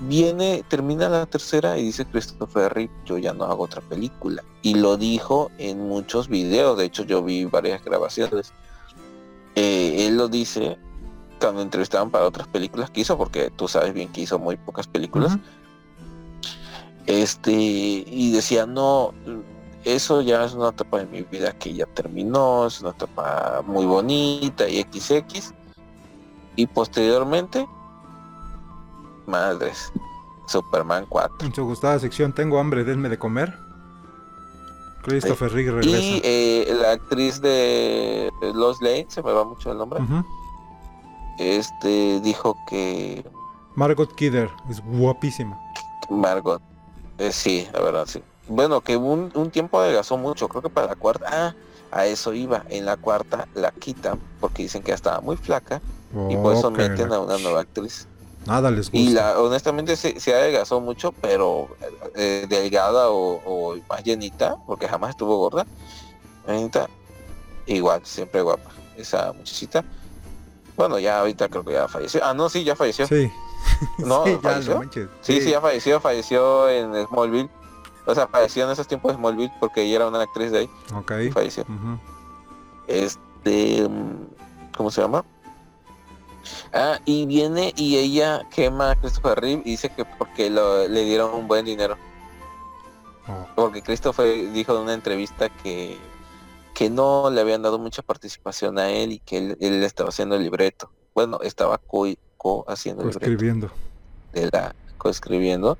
Viene, 0.00 0.64
termina 0.68 1.08
la 1.08 1.26
tercera 1.26 1.78
y 1.78 1.84
dice 1.84 2.04
Christopher 2.04 2.72
Reeve, 2.74 2.92
yo 3.06 3.18
ya 3.18 3.32
no 3.32 3.44
hago 3.44 3.64
otra 3.64 3.80
película. 3.80 4.42
Y 4.60 4.74
lo 4.74 4.96
dijo 4.96 5.50
en 5.58 5.88
muchos 5.88 6.28
videos, 6.28 6.76
de 6.76 6.86
hecho 6.86 7.04
yo 7.04 7.22
vi 7.22 7.44
varias 7.44 7.84
grabaciones. 7.84 8.52
Eh, 9.54 10.06
él 10.06 10.16
lo 10.16 10.28
dice 10.28 10.78
cuando 11.40 11.62
entrevistaban 11.62 12.10
para 12.10 12.26
otras 12.26 12.48
películas 12.48 12.90
que 12.90 13.00
hizo, 13.00 13.16
porque 13.16 13.50
tú 13.50 13.68
sabes 13.68 13.94
bien 13.94 14.08
que 14.10 14.22
hizo 14.22 14.38
muy 14.38 14.56
pocas 14.56 14.86
películas. 14.86 15.38
Este, 17.06 17.52
y 17.52 18.32
decía, 18.32 18.66
no, 18.66 19.12
eso 19.84 20.22
ya 20.22 20.44
es 20.44 20.54
una 20.54 20.68
etapa 20.68 20.98
de 20.98 21.06
mi 21.06 21.22
vida 21.22 21.52
que 21.52 21.74
ya 21.74 21.86
terminó, 21.86 22.66
es 22.66 22.80
una 22.80 22.90
etapa 22.90 23.62
muy 23.66 23.84
bonita 23.84 24.68
y 24.68 24.82
XX. 24.82 25.52
Y 26.56 26.66
posteriormente, 26.66 27.66
madres, 29.26 29.92
Superman 30.46 31.06
4. 31.08 31.46
En 31.46 31.54
su 31.54 31.64
gustada 31.64 31.98
sección, 31.98 32.32
tengo 32.32 32.58
hambre, 32.58 32.84
denme 32.84 33.08
de 33.08 33.18
comer. 33.18 33.54
Christopher 35.02 35.52
Reeve 35.52 35.72
regresa. 35.72 35.98
Y 35.98 36.20
eh, 36.22 36.76
la 36.80 36.92
actriz 36.92 37.40
de 37.40 38.30
Los 38.54 38.80
Lane, 38.80 39.06
se 39.08 39.22
me 39.22 39.32
va 39.32 39.44
mucho 39.44 39.72
el 39.72 39.78
nombre, 39.78 40.00
este 41.38 42.20
dijo 42.20 42.56
que 42.68 43.24
Margot 43.74 44.14
Kidder 44.14 44.50
es 44.70 44.80
guapísima. 44.84 45.58
Margot, 46.10 46.62
eh, 47.18 47.32
sí, 47.32 47.66
la 47.72 47.80
verdad, 47.80 48.06
sí. 48.06 48.22
Bueno, 48.54 48.80
que 48.82 48.96
un, 48.96 49.32
un 49.34 49.50
tiempo 49.50 49.80
adelgazó 49.80 50.16
mucho, 50.18 50.48
creo 50.48 50.62
que 50.62 50.68
para 50.68 50.88
la 50.88 50.94
cuarta, 50.94 51.26
ah, 51.30 51.54
a 51.90 52.06
eso 52.06 52.32
iba, 52.34 52.64
en 52.68 52.84
la 52.86 52.96
cuarta 52.96 53.48
la 53.54 53.70
quitan 53.70 54.18
porque 54.40 54.62
dicen 54.62 54.82
que 54.82 54.88
ya 54.88 54.94
estaba 54.94 55.20
muy 55.20 55.36
flaca 55.36 55.80
y 56.28 56.36
por 56.36 56.54
eso 56.54 56.70
meten 56.70 57.12
a 57.12 57.20
una 57.20 57.38
nueva 57.38 57.60
actriz. 57.60 58.06
Nada 58.46 58.70
les 58.70 58.90
gusta. 58.90 58.98
Y 58.98 59.10
la 59.10 59.40
honestamente 59.40 59.96
se, 59.96 60.18
se 60.20 60.34
adelgazó 60.34 60.80
mucho, 60.80 61.12
pero 61.12 61.68
eh, 62.14 62.46
delgada 62.48 63.08
o, 63.08 63.40
o 63.44 63.76
más 63.88 64.02
llenita, 64.04 64.56
porque 64.66 64.88
jamás 64.88 65.10
estuvo 65.10 65.36
gorda. 65.38 65.66
Llenita, 66.46 66.88
igual, 67.66 68.00
siempre 68.04 68.42
guapa. 68.42 68.70
Esa 68.96 69.32
muchachita. 69.32 69.84
Bueno, 70.76 70.98
ya 70.98 71.20
ahorita 71.20 71.48
creo 71.48 71.64
que 71.64 71.72
ya 71.72 71.88
falleció. 71.88 72.20
Ah, 72.24 72.34
no, 72.34 72.48
sí, 72.48 72.64
ya 72.64 72.74
falleció. 72.74 73.06
Sí. 73.06 73.30
No, 73.98 74.24
Sí, 74.26 74.32
ya, 74.32 74.38
falleció. 74.40 74.74
no 74.74 74.80
manches. 74.80 75.08
Sí, 75.20 75.40
sí, 75.40 75.50
ya 75.50 75.60
falleció, 75.60 76.00
falleció 76.00 76.68
en 76.68 77.06
Smallville. 77.06 77.50
O 78.06 78.14
sea, 78.14 78.26
falleció 78.28 78.64
en 78.64 78.70
esos 78.70 78.86
tiempos 78.88 79.12
de 79.12 79.18
Smallville 79.18 79.52
porque 79.60 79.82
ella 79.82 79.96
era 79.96 80.08
una 80.08 80.22
actriz 80.22 80.50
de 80.50 80.58
ahí 80.60 80.70
Ok. 80.94 81.12
falleció. 81.32 81.64
Este, 82.88 83.88
mm, 83.88 84.26
¿cómo 84.76 84.90
se 84.90 85.00
llama? 85.02 85.24
Ah, 86.72 86.98
y 87.04 87.26
viene 87.26 87.72
y 87.76 87.96
ella 87.96 88.42
quema 88.50 88.90
a 88.92 88.96
Christopher 88.96 89.38
Reeve 89.40 89.62
y 89.64 89.70
dice 89.72 89.88
que 89.90 90.04
porque 90.04 90.50
lo- 90.50 90.88
le 90.88 91.04
dieron 91.04 91.32
un 91.34 91.46
buen 91.46 91.64
dinero. 91.64 91.96
Oh, 93.28 93.46
Porque 93.54 93.82
Christopher 93.82 94.50
dijo 94.52 94.74
en 94.74 94.82
una 94.82 94.94
entrevista 94.94 95.48
que, 95.62 95.96
que 96.74 96.90
no 96.90 97.30
le 97.30 97.40
habían 97.40 97.62
dado 97.62 97.78
mucha 97.78 98.02
participación 98.02 98.78
a 98.78 98.90
él 98.90 99.12
y 99.12 99.20
que 99.20 99.38
él, 99.38 99.56
él 99.60 99.82
estaba 99.84 100.08
haciendo 100.08 100.34
el 100.34 100.42
libreto. 100.42 100.90
Bueno, 101.14 101.38
estaba 101.42 101.78
co, 101.78 102.06
co- 102.36 102.64
haciendo 102.66 103.02
el 103.02 103.10
libreto 103.10 103.30
escribiendo. 103.30 103.70
de 104.32 104.48
la 104.52 104.74
coescribiendo 104.98 105.78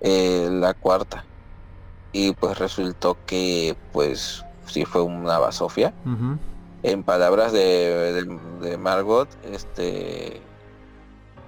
eh, 0.00 0.48
la 0.50 0.72
cuarta. 0.72 1.26
Y 2.12 2.32
pues 2.32 2.58
resultó 2.58 3.16
que 3.26 3.76
pues 3.92 4.44
sí 4.66 4.84
fue 4.84 5.02
una 5.02 5.38
basofia. 5.38 5.92
En 6.82 7.02
palabras 7.02 7.52
de, 7.52 8.12
de- 8.24 8.68
de 8.68 8.78
Margot, 8.78 9.28
este 9.44 10.40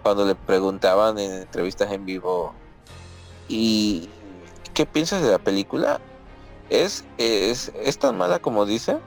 cuando 0.03 0.25
le 0.27 0.35
preguntaban 0.35 1.19
en 1.19 1.33
entrevistas 1.33 1.91
en 1.93 2.05
vivo 2.05 2.53
¿y 3.49 4.09
qué 4.75 4.85
piensas 4.87 5.23
de 5.23 5.31
la 5.31 5.39
película? 5.39 6.01
¿Es, 6.71 7.05
es, 7.19 7.71
es 7.77 7.99
tan 7.99 8.17
mala 8.19 8.39
como 8.41 8.65
dice? 8.67 8.99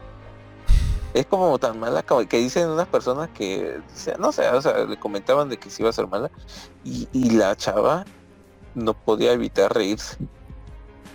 Es 1.14 1.26
como 1.26 1.58
tan 1.60 1.80
mala 1.80 2.04
como 2.04 2.28
que 2.28 2.38
dicen 2.38 2.70
unas 2.70 2.88
personas 2.88 3.30
que, 3.30 3.80
no 4.20 4.32
sé, 4.32 4.48
o 4.50 4.62
sea, 4.62 4.84
le 4.86 4.98
comentaban 4.98 5.48
de 5.50 5.58
que 5.58 5.70
sí 5.70 5.82
iba 5.82 5.90
a 5.90 5.94
ser 5.94 6.08
mala 6.08 6.30
y, 6.84 7.08
y 7.14 7.30
la 7.32 7.56
chava 7.56 8.04
no 8.74 8.94
podía 8.94 9.32
evitar 9.32 9.74
reírse. 9.74 10.18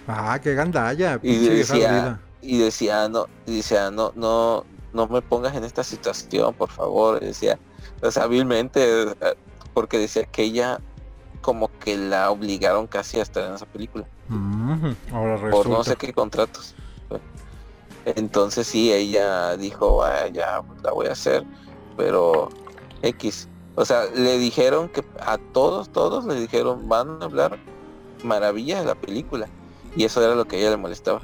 Ah, 0.06 0.38
qué 0.42 0.54
gandalla. 0.54 1.18
Y 1.22 1.36
decía- 1.58 2.20
y 2.42 2.58
decía 2.58 3.08
no 3.08 3.26
y 3.46 3.56
decía 3.58 3.90
no 3.90 4.12
no 4.16 4.64
no 4.92 5.06
me 5.08 5.20
pongas 5.22 5.54
en 5.54 5.62
esta 5.64 5.84
situación 5.84 6.54
por 6.54 6.70
favor 6.70 7.18
y 7.22 7.26
decía 7.26 7.58
o 8.02 8.10
sea 8.10 8.22
hábilmente 8.24 9.02
eh, 9.02 9.34
porque 9.74 9.98
decía 9.98 10.24
que 10.24 10.44
ella 10.44 10.80
como 11.42 11.68
que 11.78 11.96
la 11.98 12.30
obligaron 12.30 12.86
casi 12.86 13.18
a 13.18 13.22
estar 13.22 13.44
en 13.46 13.54
esa 13.54 13.66
película. 13.66 14.06
Ahora 15.12 15.36
por 15.50 15.68
no 15.68 15.84
sé 15.84 15.96
qué 15.96 16.12
contratos 16.14 16.74
entonces 18.04 18.66
sí 18.66 18.92
ella 18.92 19.56
dijo 19.56 20.02
"Ah, 20.02 20.26
ya 20.32 20.62
la 20.82 20.92
voy 20.92 21.06
a 21.06 21.12
hacer 21.12 21.44
pero 21.96 22.48
x 23.02 23.48
o 23.74 23.84
sea 23.84 24.06
le 24.14 24.38
dijeron 24.38 24.88
que 24.88 25.04
a 25.20 25.36
todos 25.38 25.90
todos 25.90 26.24
le 26.24 26.34
dijeron 26.40 26.88
van 26.88 27.20
a 27.20 27.24
hablar 27.26 27.58
maravillas 28.24 28.80
de 28.80 28.86
la 28.86 28.94
película 28.94 29.46
y 29.96 30.04
eso 30.04 30.22
era 30.22 30.34
lo 30.34 30.46
que 30.46 30.56
a 30.56 30.58
ella 30.60 30.70
le 30.70 30.76
molestaba. 30.76 31.22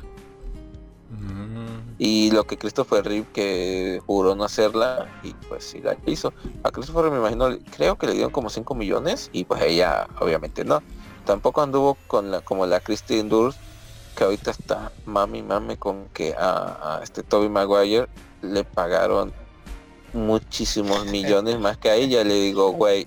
Mm. 1.08 1.94
y 1.98 2.32
lo 2.32 2.44
que 2.44 2.58
Christopher 2.58 3.04
Reeve 3.04 3.26
que 3.32 4.02
juró 4.06 4.34
no 4.34 4.42
hacerla 4.42 5.08
y 5.22 5.32
pues 5.48 5.64
sí 5.64 5.80
la 5.80 5.96
hizo. 6.06 6.32
A 6.62 6.70
Christopher 6.70 7.10
me 7.10 7.18
imagino 7.18 7.56
creo 7.74 7.96
que 7.96 8.06
le 8.06 8.14
dieron 8.14 8.32
como 8.32 8.50
5 8.50 8.74
millones 8.74 9.30
y 9.32 9.44
pues 9.44 9.62
ella 9.62 10.08
obviamente 10.20 10.64
no. 10.64 10.82
Tampoco 11.24 11.62
anduvo 11.62 11.96
con 12.06 12.30
la 12.30 12.40
como 12.40 12.66
la 12.66 12.80
Christine 12.80 13.28
Durst 13.28 13.58
que 14.16 14.24
ahorita 14.24 14.50
está 14.50 14.92
mami 15.04 15.42
mami 15.42 15.76
con 15.76 16.08
que 16.08 16.34
a, 16.34 16.98
a 16.98 17.02
este 17.02 17.22
Toby 17.22 17.48
Maguire 17.48 18.08
le 18.42 18.64
pagaron 18.64 19.32
muchísimos 20.12 21.06
millones 21.12 21.58
más 21.60 21.78
que 21.78 21.90
a 21.90 21.94
ella. 21.94 22.24
Le 22.24 22.34
digo 22.34 22.72
güey 22.72 23.06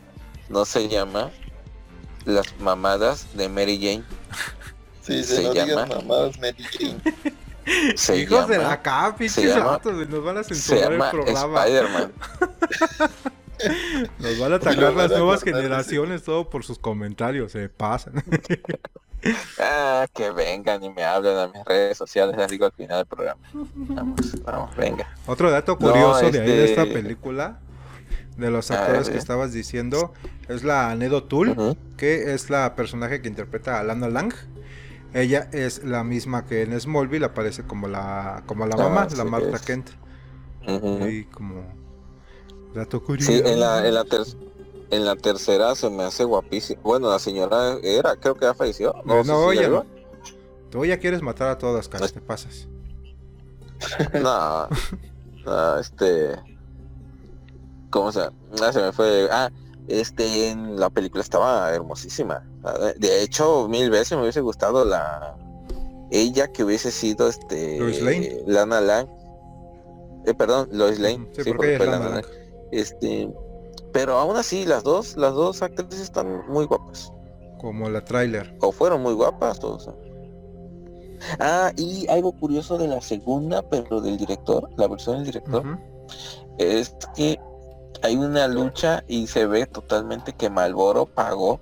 no 0.50 0.66
se 0.66 0.88
llama 0.88 1.32
las 2.26 2.60
mamadas 2.60 3.28
de 3.36 3.50
Mary 3.50 3.78
Jane 3.78 4.04
Sí, 5.10 5.24
se, 5.24 5.36
Se 5.38 5.44
no 5.44 5.54
llama- 5.54 5.84
digas 5.86 5.90
mamadas, 5.90 6.40
Mary 6.40 6.64
Jane. 6.64 7.98
se 7.98 8.18
Hijos 8.18 8.48
de 8.48 8.58
la 8.58 8.82
K, 8.82 9.16
se 9.28 9.48
llama- 9.48 9.80
güey, 9.84 10.08
nos 10.08 10.24
van 10.24 10.38
a 10.38 10.44
censurar 10.44 10.94
el 10.94 11.00
programa. 11.12 11.66
Spider-Man 11.66 12.12
Nos 14.20 14.40
van 14.40 14.54
a 14.54 14.56
atacar 14.56 14.94
las 14.94 15.10
nuevas 15.12 15.44
generaciones 15.44 16.24
todo 16.24 16.50
por 16.50 16.64
sus 16.64 16.80
comentarios, 16.80 17.52
se 17.52 17.70
pasan. 17.70 18.24
Ah, 19.60 20.08
que 20.14 20.32
vengan 20.32 20.82
y 20.82 20.90
me 20.92 21.04
hablen 21.04 21.38
a 21.38 21.48
mis 21.50 21.66
redes 21.66 21.98
sociales, 21.98 22.38
les 22.38 22.48
digo 22.48 22.66
al 22.66 22.72
final 22.72 23.00
del 23.00 23.06
programa. 23.06 23.42
Vamos, 23.54 24.42
vamos, 24.46 24.74
venga. 24.78 25.14
Otro 25.26 25.52
dato 25.52 25.74
No, 25.74 25.78
curioso 25.78 26.32
de 26.32 26.40
ahí 26.40 26.48
de 26.48 26.64
esta 26.64 26.84
este- 26.84 26.94
película, 26.94 27.60
de 28.38 28.50
los 28.50 28.70
ver, 28.70 28.78
actores 28.80 29.10
que 29.10 29.18
estabas 29.18 29.52
diciendo, 29.52 30.14
es 30.48 30.64
la 30.64 30.96
Nedo 30.96 31.26
Tool, 31.26 31.76
que 31.98 32.34
es 32.34 32.50
la 32.50 32.76
personaje 32.78 33.22
que 33.22 33.28
interpreta 33.28 33.78
a 33.78 33.84
Lana 33.84 34.08
Lang. 34.08 34.34
Ella 35.14 35.50
es 35.52 35.84
la 35.84 36.04
misma 36.04 36.46
que 36.46 36.62
en 36.62 36.80
Smallville 36.80 37.26
aparece 37.26 37.64
como 37.64 37.88
la 37.88 38.44
como 38.46 38.66
la 38.68 38.76
Ah, 38.76 38.90
mamá, 38.90 39.10
sí, 39.10 39.16
la 39.18 39.24
Marta 39.26 39.56
es. 39.56 39.62
Kent. 39.64 39.90
Ujú. 40.68 41.08
Y 41.08 41.26
como 41.26 41.64
dato 42.76 43.04
curioso. 43.04 43.32
Sí, 43.32 43.42
en 43.44 43.60
la, 43.60 43.88
en, 43.88 43.94
la 43.96 44.04
ter- 44.06 44.38
en 44.92 45.06
la 45.06 45.16
tercera 45.16 45.74
se 45.76 45.90
me 45.90 46.04
hace 46.04 46.24
guapísima. 46.24 46.80
Bueno, 46.84 47.10
la 47.10 47.18
señora 47.20 47.78
era, 47.82 48.16
creo 48.18 48.36
que 48.36 48.46
ya 48.46 48.54
falleció. 48.54 48.94
No, 49.06 49.24
No, 49.24 49.50
sé 49.50 49.54
si 49.54 49.58
ella 49.60 49.62
ya 49.64 49.70
no. 49.70 49.86
Tú 50.70 50.86
ya 50.86 51.00
quieres 51.00 51.22
matar 51.24 51.50
a 51.50 51.58
todas, 51.58 51.88
cara, 51.90 52.02
Pues- 52.02 52.14
te 52.14 52.22
pasas. 52.22 52.68
No, 54.22 54.68
no, 55.46 55.78
este. 55.80 56.36
¿Cómo 57.90 58.12
se 58.12 58.20
Ah, 58.62 58.72
se 58.72 58.82
me 58.82 58.92
fue. 58.92 59.28
Ah, 59.32 59.50
este, 59.90 60.50
en 60.50 60.80
la 60.80 60.90
película 60.90 61.24
estaba 61.24 61.74
hermosísima. 61.74 62.48
De 62.98 63.24
hecho, 63.24 63.68
mil 63.68 63.90
veces 63.90 64.14
me 64.14 64.24
hubiese 64.24 64.42
gustado 64.42 64.86
la. 64.86 65.36
Ella 66.12 66.48
que 66.52 66.64
hubiese 66.64 66.92
sido 66.92 67.28
este. 67.28 67.80
Lois 67.80 68.02
Lane. 68.02 68.44
Lana 68.48 68.82
Lang. 68.82 69.08
Eh, 70.26 70.34
perdón, 70.34 70.70
Lois 70.72 71.00
Lane. 71.00 71.28
Sí, 71.34 71.44
Sí, 71.44 71.54
porque 71.54 71.76
es 71.76 71.86
Lana 71.86 72.10
Lang. 72.10 72.26
Este. 72.72 73.30
Pero 73.92 74.18
aún 74.20 74.38
así, 74.38 74.66
las 74.66 74.84
dos, 74.84 75.18
las 75.18 75.34
dos 75.34 75.62
actrices 75.62 76.02
están 76.02 76.48
muy 76.48 76.66
guapas. 76.66 77.12
Como 77.60 77.90
la 77.90 78.04
trailer. 78.06 78.56
O 78.62 78.72
fueron 78.72 79.02
muy 79.02 79.14
guapas, 79.14 79.58
sea. 79.58 79.94
Ah, 81.40 81.72
y 81.76 82.08
algo 82.08 82.32
curioso 82.32 82.78
de 82.78 82.88
la 82.88 83.02
segunda, 83.02 83.62
pero 83.70 84.00
del 84.00 84.18
director, 84.18 84.70
la 84.78 84.88
versión 84.88 85.18
del 85.18 85.26
director, 85.26 85.78
es 86.58 86.96
que 87.16 87.40
hay 88.02 88.16
una 88.16 88.48
lucha 88.48 89.04
y 89.08 89.28
se 89.28 89.46
ve 89.46 89.66
totalmente 89.66 90.34
que 90.34 90.50
Malboro 90.50 91.06
pagó 91.06 91.60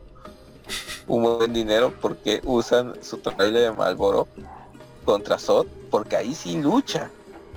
un 1.08 1.24
buen 1.24 1.54
dinero 1.54 1.94
porque 2.02 2.42
usan 2.44 2.94
su 3.02 3.18
trailer 3.18 3.64
de 3.64 3.72
Malboro 3.72 4.28
contra 5.06 5.40
Sod, 5.40 5.68
porque 5.90 6.18
ahí 6.18 6.36
sí 6.36 6.62
lucha 6.62 7.10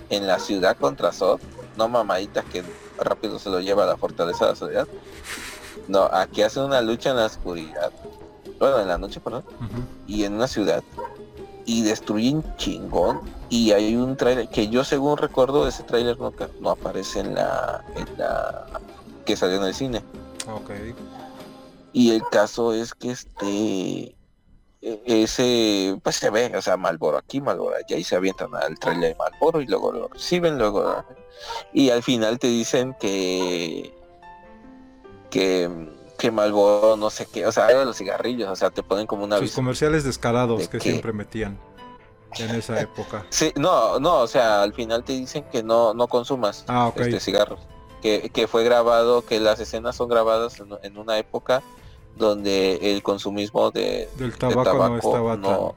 en 0.08 0.26
la 0.26 0.38
ciudad 0.38 0.76
contra 0.76 1.12
Sod, 1.12 1.40
no 1.76 1.88
mamaditas 1.88 2.44
que 2.46 2.62
rápido 2.98 3.38
se 3.38 3.50
lo 3.50 3.60
lleva 3.60 3.84
a 3.84 3.86
la 3.86 3.96
fortaleza 3.96 4.46
de 4.46 4.50
la 4.52 4.56
ciudad. 4.56 4.88
No, 5.88 6.04
aquí 6.04 6.42
hacen 6.42 6.62
una 6.62 6.80
lucha 6.80 7.10
en 7.10 7.16
la 7.16 7.26
oscuridad, 7.26 7.90
bueno, 8.58 8.80
en 8.80 8.88
la 8.88 8.98
noche, 8.98 9.20
perdón, 9.20 9.44
y 10.06 10.24
en 10.24 10.34
una 10.34 10.46
ciudad 10.46 10.82
y 11.66 11.82
destruyen 11.82 12.44
chingón. 12.56 13.20
Y 13.48 13.72
hay 13.72 13.96
un 13.96 14.16
trailer 14.16 14.48
que 14.48 14.68
yo 14.68 14.84
según 14.84 15.16
recuerdo 15.16 15.66
ese 15.66 15.82
trailer 15.82 16.18
no, 16.18 16.32
no 16.60 16.70
aparece 16.70 17.20
en 17.20 17.34
la 17.34 17.84
en 17.96 18.06
la 18.18 18.66
que 19.24 19.36
salió 19.36 19.56
en 19.56 19.64
el 19.64 19.74
cine. 19.74 20.02
Ok. 20.52 20.70
y 21.92 22.12
el 22.12 22.22
caso 22.30 22.72
es 22.72 22.94
que 22.94 23.10
este 23.10 24.16
e- 24.80 25.02
ese 25.04 25.98
pues 26.02 26.16
se 26.16 26.30
ve 26.30 26.52
o 26.56 26.62
sea 26.62 26.76
Malboro 26.76 27.18
aquí 27.18 27.40
Malboro 27.40 27.76
allá 27.76 27.96
y 27.96 28.04
se 28.04 28.16
avientan 28.16 28.54
al 28.54 28.78
trailer 28.78 29.10
de 29.10 29.16
Malboro 29.16 29.60
y 29.60 29.66
luego 29.66 29.92
lo 29.92 30.08
reciben 30.08 30.56
luego 30.56 31.04
y 31.72 31.90
al 31.90 32.02
final 32.02 32.38
te 32.38 32.46
dicen 32.46 32.96
que 32.98 33.92
que 35.30 35.68
que 36.20 36.30
Malboro 36.30 36.96
no 36.96 37.10
sé 37.10 37.26
qué 37.26 37.46
o 37.46 37.52
sea 37.52 37.68
era 37.70 37.84
los 37.84 37.96
cigarrillos 37.96 38.48
o 38.48 38.56
sea 38.56 38.70
te 38.70 38.82
ponen 38.82 39.06
como 39.06 39.24
una 39.24 39.38
Sus 39.38 39.52
comerciales 39.52 40.04
descarados 40.04 40.60
¿De 40.60 40.68
que 40.68 40.78
siempre 40.80 41.12
metían 41.12 41.58
en 42.38 42.50
esa 42.54 42.80
época. 42.80 43.26
Sí, 43.30 43.52
no, 43.56 43.98
no, 43.98 44.18
o 44.18 44.26
sea, 44.28 44.62
al 44.62 44.72
final 44.72 45.02
te 45.02 45.14
dicen 45.14 45.42
que 45.50 45.62
no, 45.64 45.94
no 45.94 46.06
consumas 46.06 46.64
Ah, 46.68 46.86
ok. 46.86 46.98
este 47.00 47.18
cigarros. 47.18 47.58
Que, 48.02 48.30
que 48.30 48.46
fue 48.46 48.62
grabado, 48.62 49.26
que 49.26 49.40
las 49.40 49.58
escenas 49.58 49.96
son 49.96 50.08
grabadas 50.08 50.60
en, 50.60 50.68
en 50.84 50.96
una 50.96 51.18
época 51.18 51.60
donde 52.14 52.76
el 52.94 53.02
consumismo 53.02 53.70
de, 53.72 54.08
Del 54.16 54.30
de 54.30 54.36
tabaco, 54.38 54.88
no 54.88 54.96
estaba 54.96 55.36
no- 55.36 55.74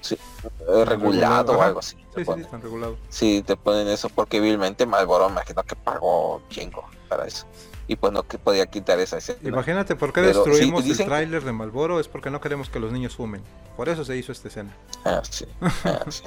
sí, 0.00 0.16
eh, 0.42 0.48
tan 0.66 0.86
regulado 0.86 1.52
o 1.56 1.62
algo 1.62 1.78
así. 1.78 1.96
Sí, 2.16 2.24
sí, 2.24 2.44
tan 2.50 2.60
regulado. 2.62 2.96
Sí, 3.08 3.42
te 3.46 3.56
ponen 3.56 3.86
eso 3.88 4.08
porque 4.08 4.40
vilmente 4.40 4.84
Malboro 4.86 5.26
me 5.28 5.34
imagino 5.36 5.62
que 5.62 5.76
pagó 5.76 6.42
chingo 6.50 6.84
para 7.08 7.26
eso. 7.26 7.46
Y 7.88 7.96
pues 7.96 8.12
no 8.12 8.22
que 8.22 8.38
podía 8.38 8.66
quitar 8.66 9.00
esa 9.00 9.18
escena. 9.18 9.40
Imagínate 9.42 9.96
por 9.96 10.12
qué 10.12 10.20
Pero 10.22 10.44
sí, 10.44 10.50
destruimos 10.50 10.84
dicen 10.84 11.02
el 11.04 11.08
tráiler 11.08 11.44
de 11.44 11.52
Malboro, 11.52 11.98
es 12.00 12.06
porque 12.08 12.30
no 12.30 12.40
queremos 12.40 12.68
que 12.70 12.78
los 12.78 12.92
niños 12.92 13.16
fumen. 13.16 13.42
Por 13.76 13.88
eso 13.88 14.04
se 14.04 14.16
hizo 14.16 14.30
esta 14.32 14.48
escena. 14.48 14.70
Ah, 15.04 15.20
sí, 15.28 15.46
ah, 15.84 16.04
sí. 16.08 16.22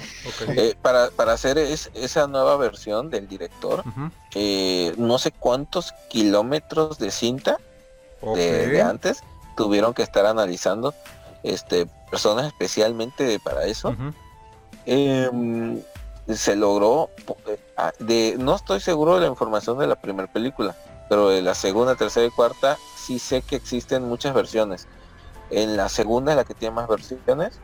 Eh, 0.49 0.75
para, 0.81 1.09
para 1.11 1.33
hacer 1.33 1.57
es- 1.57 1.89
esa 1.93 2.27
nueva 2.27 2.57
versión 2.57 3.09
del 3.09 3.27
director, 3.27 3.83
eh, 4.33 4.93
no 4.97 5.17
sé 5.17 5.31
cuántos 5.31 5.93
kilómetros 6.09 6.97
de 6.99 7.11
cinta 7.11 7.57
de, 8.35 8.67
de 8.67 8.81
antes 8.81 9.23
tuvieron 9.55 9.93
que 9.93 10.03
estar 10.03 10.25
analizando 10.25 10.93
este, 11.43 11.87
personas 12.11 12.47
especialmente 12.47 13.39
para 13.39 13.65
eso. 13.65 13.95
Em, 14.85 15.81
se 16.27 16.55
logró 16.55 17.09
eh, 17.47 17.59
ah, 17.77 17.91
de 17.99 18.35
no 18.39 18.55
estoy 18.55 18.79
seguro 18.79 19.15
de 19.15 19.21
la 19.21 19.27
información 19.27 19.77
de 19.77 19.87
la 19.87 19.95
primera 19.95 20.31
película 20.31 20.75
pero 21.09 21.29
de 21.29 21.41
la 21.41 21.55
segunda 21.55 21.95
tercera 21.95 22.25
y 22.25 22.31
cuarta 22.31 22.77
sí 22.95 23.19
sé 23.19 23.41
que 23.41 23.55
existen 23.55 24.03
muchas 24.07 24.33
versiones. 24.33 24.87
En 25.51 25.77
la 25.77 25.89
segunda 25.89 26.31
es 26.31 26.37
la 26.37 26.43
que 26.43 26.55
tiene 26.55 26.73
más 26.75 26.87
versiones 26.87 27.59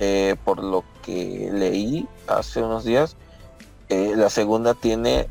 eh, 0.00 0.36
por 0.44 0.62
lo 0.62 0.84
que 1.02 1.50
leí 1.52 2.06
hace 2.28 2.62
unos 2.62 2.84
días 2.84 3.16
eh, 3.88 4.12
la 4.14 4.30
segunda 4.30 4.74
tiene 4.74 5.28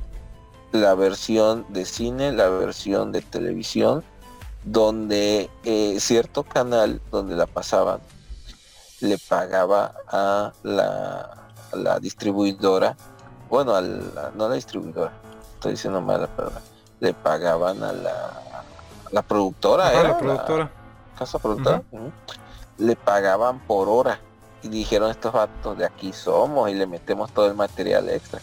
la 0.73 0.93
versión 0.95 1.65
de 1.69 1.85
cine 1.85 2.33
la 2.33 2.49
versión 2.49 3.13
de 3.13 3.21
televisión 3.21 4.03
donde 4.65 5.49
eh, 5.63 5.97
cierto 6.01 6.43
canal 6.43 6.99
donde 7.11 7.35
la 7.37 7.45
pasaban 7.45 8.01
le 8.99 9.17
pagaba 9.17 9.93
a 10.07 10.51
la, 10.63 11.19
a 11.71 11.75
la 11.75 11.99
distribuidora, 11.99 12.97
bueno, 13.47 13.75
a 13.75 13.81
la- 13.81 14.31
no 14.35 14.45
a 14.45 14.49
la 14.49 14.55
distribuidora, 14.55 15.13
estoy 15.53 15.73
diciendo 15.73 16.01
mala 16.01 16.27
palabra, 16.27 16.61
le 16.99 17.13
pagaban 17.13 17.83
a 17.83 17.91
la, 17.93 18.11
a 18.11 18.63
la 19.11 19.21
productora, 19.21 19.87
Ajá, 19.89 19.99
¿era? 19.99 20.09
la 20.09 20.17
productora. 20.17 20.71
casa 21.17 21.39
productora, 21.39 21.81
le 22.77 22.95
pagaban 22.95 23.59
por 23.59 23.87
hora 23.89 24.19
y 24.63 24.69
dijeron 24.69 25.09
estos 25.11 25.33
vatos 25.33 25.77
de 25.77 25.85
aquí 25.85 26.13
somos 26.13 26.69
y 26.69 26.73
le 26.73 26.87
metemos 26.87 27.31
todo 27.31 27.45
el 27.47 27.53
material 27.55 28.09
extra 28.09 28.39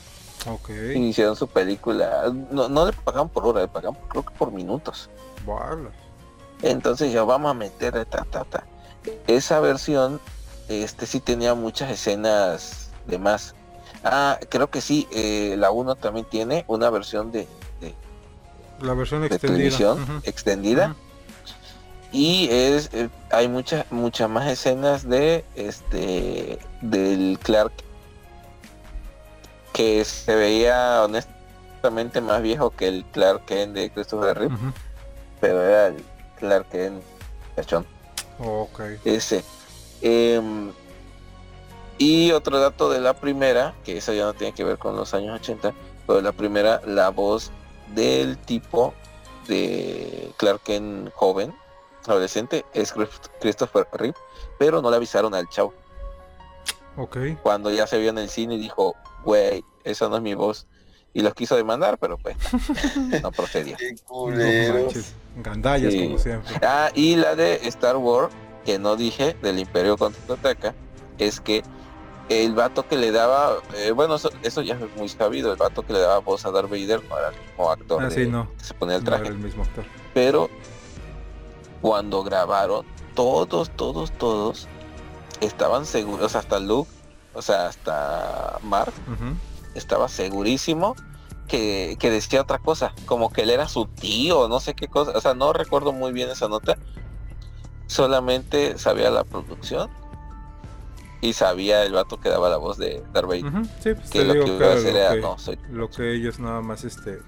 Ok. 0.51 0.71
y 0.95 0.99
hicieron 1.09 1.37
su 1.37 1.49
película, 1.49 2.25
no, 2.51 2.69
no 2.69 2.87
le 2.87 2.93
pagaban 2.93 3.29
por 3.29 3.47
hora, 3.47 3.61
le 3.63 3.69
pagaban 3.69 3.99
creo 4.09 4.25
que 4.25 4.35
por 4.35 4.53
minutos. 4.53 5.09
Guarda. 5.45 5.91
Entonces 6.63 7.13
ya 7.13 7.25
vamos 7.25 7.51
a 7.51 7.55
meter 7.55 8.05
ta, 8.07 8.25
ta, 8.31 8.45
ta. 8.45 8.65
Esa 9.27 9.61
versión, 9.61 10.21
este 10.69 11.07
sí 11.07 11.21
tenía 11.21 11.55
muchas 11.55 11.91
escenas 11.91 12.91
de 13.07 13.19
más. 13.19 13.55
Ah, 14.03 14.39
creo 14.49 14.71
que 14.71 14.81
sí, 14.81 15.07
eh, 15.13 15.57
la 15.59 15.71
1 15.71 15.95
también 15.97 16.27
tiene 16.27 16.65
una 16.69 16.89
versión 16.91 17.33
de- 17.33 17.49
La 18.81 18.95
versión 18.95 19.25
extendida. 19.25 19.57
televisión 19.57 20.03
Ujú. 20.03 20.13
extendida 20.25 20.95
y 22.13 22.49
es 22.51 22.91
eh, 22.93 23.09
hay 23.31 23.49
muchas 23.49 23.91
muchas 23.91 24.29
más 24.31 24.47
escenas 24.49 25.09
de 25.09 25.45
este 25.57 26.59
del 26.81 27.39
Clark 27.43 27.73
que 29.73 30.05
se 30.05 30.35
veía 30.35 31.03
honestamente 31.03 32.21
más 32.21 32.41
viejo 32.43 32.71
que 32.71 32.87
el 32.89 33.05
Clark 33.13 33.45
Kent 33.47 33.75
de 33.75 33.91
Christopher 33.91 34.39
Reeve, 34.39 34.55
Ujú. 34.55 34.73
pero 35.41 35.63
era 35.63 35.87
el 35.89 36.05
Clark 36.39 36.69
Kent 36.71 37.03
cachón. 37.57 37.85
Ok. 38.39 38.81
Ese. 39.05 39.45
Em, 40.01 40.71
y 41.99 42.31
otro 42.33 42.59
dato 42.61 42.89
de 42.91 43.01
la 43.01 43.15
primera, 43.15 43.75
que 43.85 43.97
eso 43.99 44.13
ya 44.13 44.25
no 44.25 44.35
tiene 44.35 44.53
que 44.55 44.63
ver 44.65 44.79
con 44.79 44.95
los 44.97 45.13
años 45.15 45.41
80, 45.41 45.73
pero 46.07 46.21
la 46.21 46.33
primera, 46.33 46.81
la 46.87 47.09
voz 47.11 47.51
del 47.95 48.39
tipo 48.39 48.95
de 49.49 50.33
Clark 50.37 50.63
Kent 50.63 51.11
joven, 51.15 51.55
adolescente, 52.07 52.65
es 52.75 52.93
Christ- 52.93 53.29
Christopher 53.41 53.87
Reeve, 53.93 54.17
pero 54.59 54.81
no 54.83 54.91
le 54.91 54.97
avisaron 54.97 55.35
al 55.35 55.49
chavo. 55.49 55.73
Ok. 56.97 57.17
Cuando 57.43 57.71
ya 57.71 57.87
se 57.87 57.99
vio 57.99 58.11
en 58.11 58.19
el 58.19 58.29
cine 58.29 58.55
y 58.55 58.59
dijo, 58.59 58.95
güey, 59.25 59.65
esa 59.85 60.09
no 60.09 60.17
es 60.17 60.23
mi 60.23 60.35
voz. 60.35 60.67
Y 61.13 61.23
los 61.23 61.35
quiso 61.35 61.55
demandar, 61.57 61.99
pero 61.99 62.19
pues 62.19 62.37
no 63.23 63.31
procedía. 63.33 63.77
Qué 63.77 63.95
culeros. 64.05 65.13
Gandallas 65.37 65.93
Sí. 65.93 66.05
como 66.07 66.19
siempre. 66.19 66.55
Ah, 66.63 66.91
y 66.95 67.17
la 67.17 67.35
de 67.37 67.57
Star 67.69 67.97
Wars, 67.97 68.33
que 68.65 68.79
no 68.79 68.97
dije, 68.97 69.37
del 69.43 69.59
Imperio 69.59 69.97
contraataca, 69.97 70.75
es 71.19 71.41
que 71.41 71.63
el 72.29 72.55
vato 72.55 72.87
que 72.87 72.97
le 72.97 73.13
daba, 73.13 73.59
eh, 73.75 73.91
bueno, 73.93 74.15
eso, 74.15 74.31
eso 74.43 74.63
ya 74.63 74.75
es 74.75 74.97
muy 74.97 75.09
sabido, 75.09 75.51
el 75.53 75.59
vato 75.59 75.83
que 75.85 75.93
le 75.93 75.99
daba 76.01 76.19
voz 76.21 76.45
a 76.47 76.51
Darth 76.51 76.71
Vader 76.71 77.03
no 77.09 77.19
era 77.19 77.29
el 77.29 77.41
mismo 77.41 77.71
actor 77.71 78.03
Ah, 78.03 78.09
de- 78.09 78.15
sí, 78.25 78.27
no. 78.31 78.51
que 78.59 78.65
se 78.65 78.75
ponía 78.75 78.97
el 78.97 79.05
No 79.05 79.11
traje, 79.11 79.29
el 79.29 79.39
mismo 79.39 79.63
actor. 79.63 79.85
pero 80.15 80.49
cuando 81.81 82.23
grabaron, 82.23 82.85
todos, 83.15 83.71
todos, 83.71 84.11
todos 84.13 84.69
estaban 85.41 85.85
seguros, 85.87 86.35
hasta 86.35 86.59
Luke, 86.59 86.91
o 87.35 87.43
sea, 87.43 87.67
hasta 87.67 88.59
Mark, 88.63 88.93
estaba 89.75 90.09
segurísimo 90.09 90.95
que, 91.47 91.97
que 92.01 92.11
decía 92.11 92.41
otra 92.41 92.59
cosa, 92.59 92.95
como 93.05 93.31
que 93.31 93.43
él 93.43 93.51
era 93.51 93.69
su 93.69 93.85
tío, 93.87 94.49
no 94.49 94.61
sé 94.61 94.73
qué 94.75 94.89
cosa, 94.89 95.13
o 95.15 95.21
sea, 95.21 95.35
no 95.35 95.53
recuerdo 95.53 95.93
muy 95.93 96.13
bien 96.13 96.31
esa 96.31 96.49
nota, 96.49 96.79
solamente 97.87 98.79
sabía 98.79 99.11
la 99.11 99.25
producción 99.25 99.91
y 101.25 101.33
sabía 101.33 101.83
el 101.85 101.93
vato 101.93 102.21
que 102.21 102.29
daba 102.29 102.49
la 102.49 102.57
voz 102.59 102.77
de 102.79 103.03
Darth 103.13 103.27
Vader. 103.27 103.45
Sí, 103.83 103.95
pues 103.95 104.11
que 104.11 104.19
te 104.21 104.25
lo 104.25 104.33
digo 104.35 104.45
que 104.47 104.51
que 104.53 104.57
iba 104.57 104.67
a 104.67 104.71
era 104.73 104.79
hacer 104.81 104.93
lo 104.93 104.99
era, 104.99 105.15
que, 105.15 105.21
no, 105.21 105.39
soy, 105.39 105.59
lo 105.71 105.91
que 105.91 106.15
ellos 106.15 106.39
nada 106.39 106.61
más 106.61 106.85
este 106.85 107.21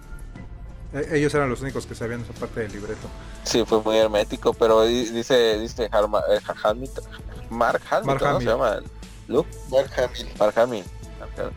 e- 0.93 1.17
ellos 1.19 1.35
eran 1.35 1.49
los 1.51 1.61
únicos 1.63 1.87
que 1.87 1.95
sabían 1.95 2.21
esa 2.21 2.33
parte 2.35 2.61
del 2.61 2.73
libreto. 2.73 3.09
sí, 3.45 3.65
fue 3.67 3.81
muy 3.83 3.97
hermético, 3.97 4.53
pero 4.55 4.83
di- 4.83 5.11
dice, 5.11 5.59
dice 5.59 5.91
Harma- 5.91 6.23
eh, 6.31 6.41
Mark 6.47 6.59
Hamilton, 6.63 7.05
Mark 7.51 7.83
¿no? 8.21 8.29
Hamill. 8.29 8.43
Se 8.43 8.53
llama 8.53 8.81
Luke, 9.29 9.49
Mark 9.71 9.91
Hamill. 9.97 10.29
Mark 10.39 10.59
Hamill, 10.59 10.85
Mark 11.19 11.33
Hamill, 11.39 11.53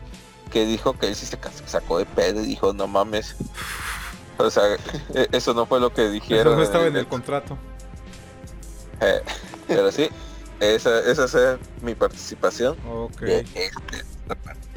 que 0.50 0.64
dijo 0.66 0.94
que 0.98 1.08
él 1.08 1.14
sí 1.14 1.26
se 1.26 1.38
sacó 1.66 1.98
de 1.98 2.06
pedo 2.06 2.40
y 2.42 2.46
dijo, 2.46 2.72
no 2.72 2.86
mames, 2.88 3.36
o 4.38 4.50
sea, 4.50 4.64
e- 5.14 5.28
eso 5.32 5.52
no 5.54 5.66
fue 5.66 5.78
lo 5.78 5.92
que 5.92 6.02
Eso 6.04 6.10
dijeron. 6.12 6.56
no 6.56 6.62
estaba 6.62 6.86
en 6.86 6.96
el 6.96 7.06
contrato. 7.06 7.56
Eh, 9.00 9.22
pero 9.68 9.90
sí, 9.92 10.08
esa, 10.60 11.00
esa 11.00 11.24
es 11.24 11.58
mi 11.82 11.94
participación 11.94 12.76
Ok. 12.88 13.22
este. 13.22 13.72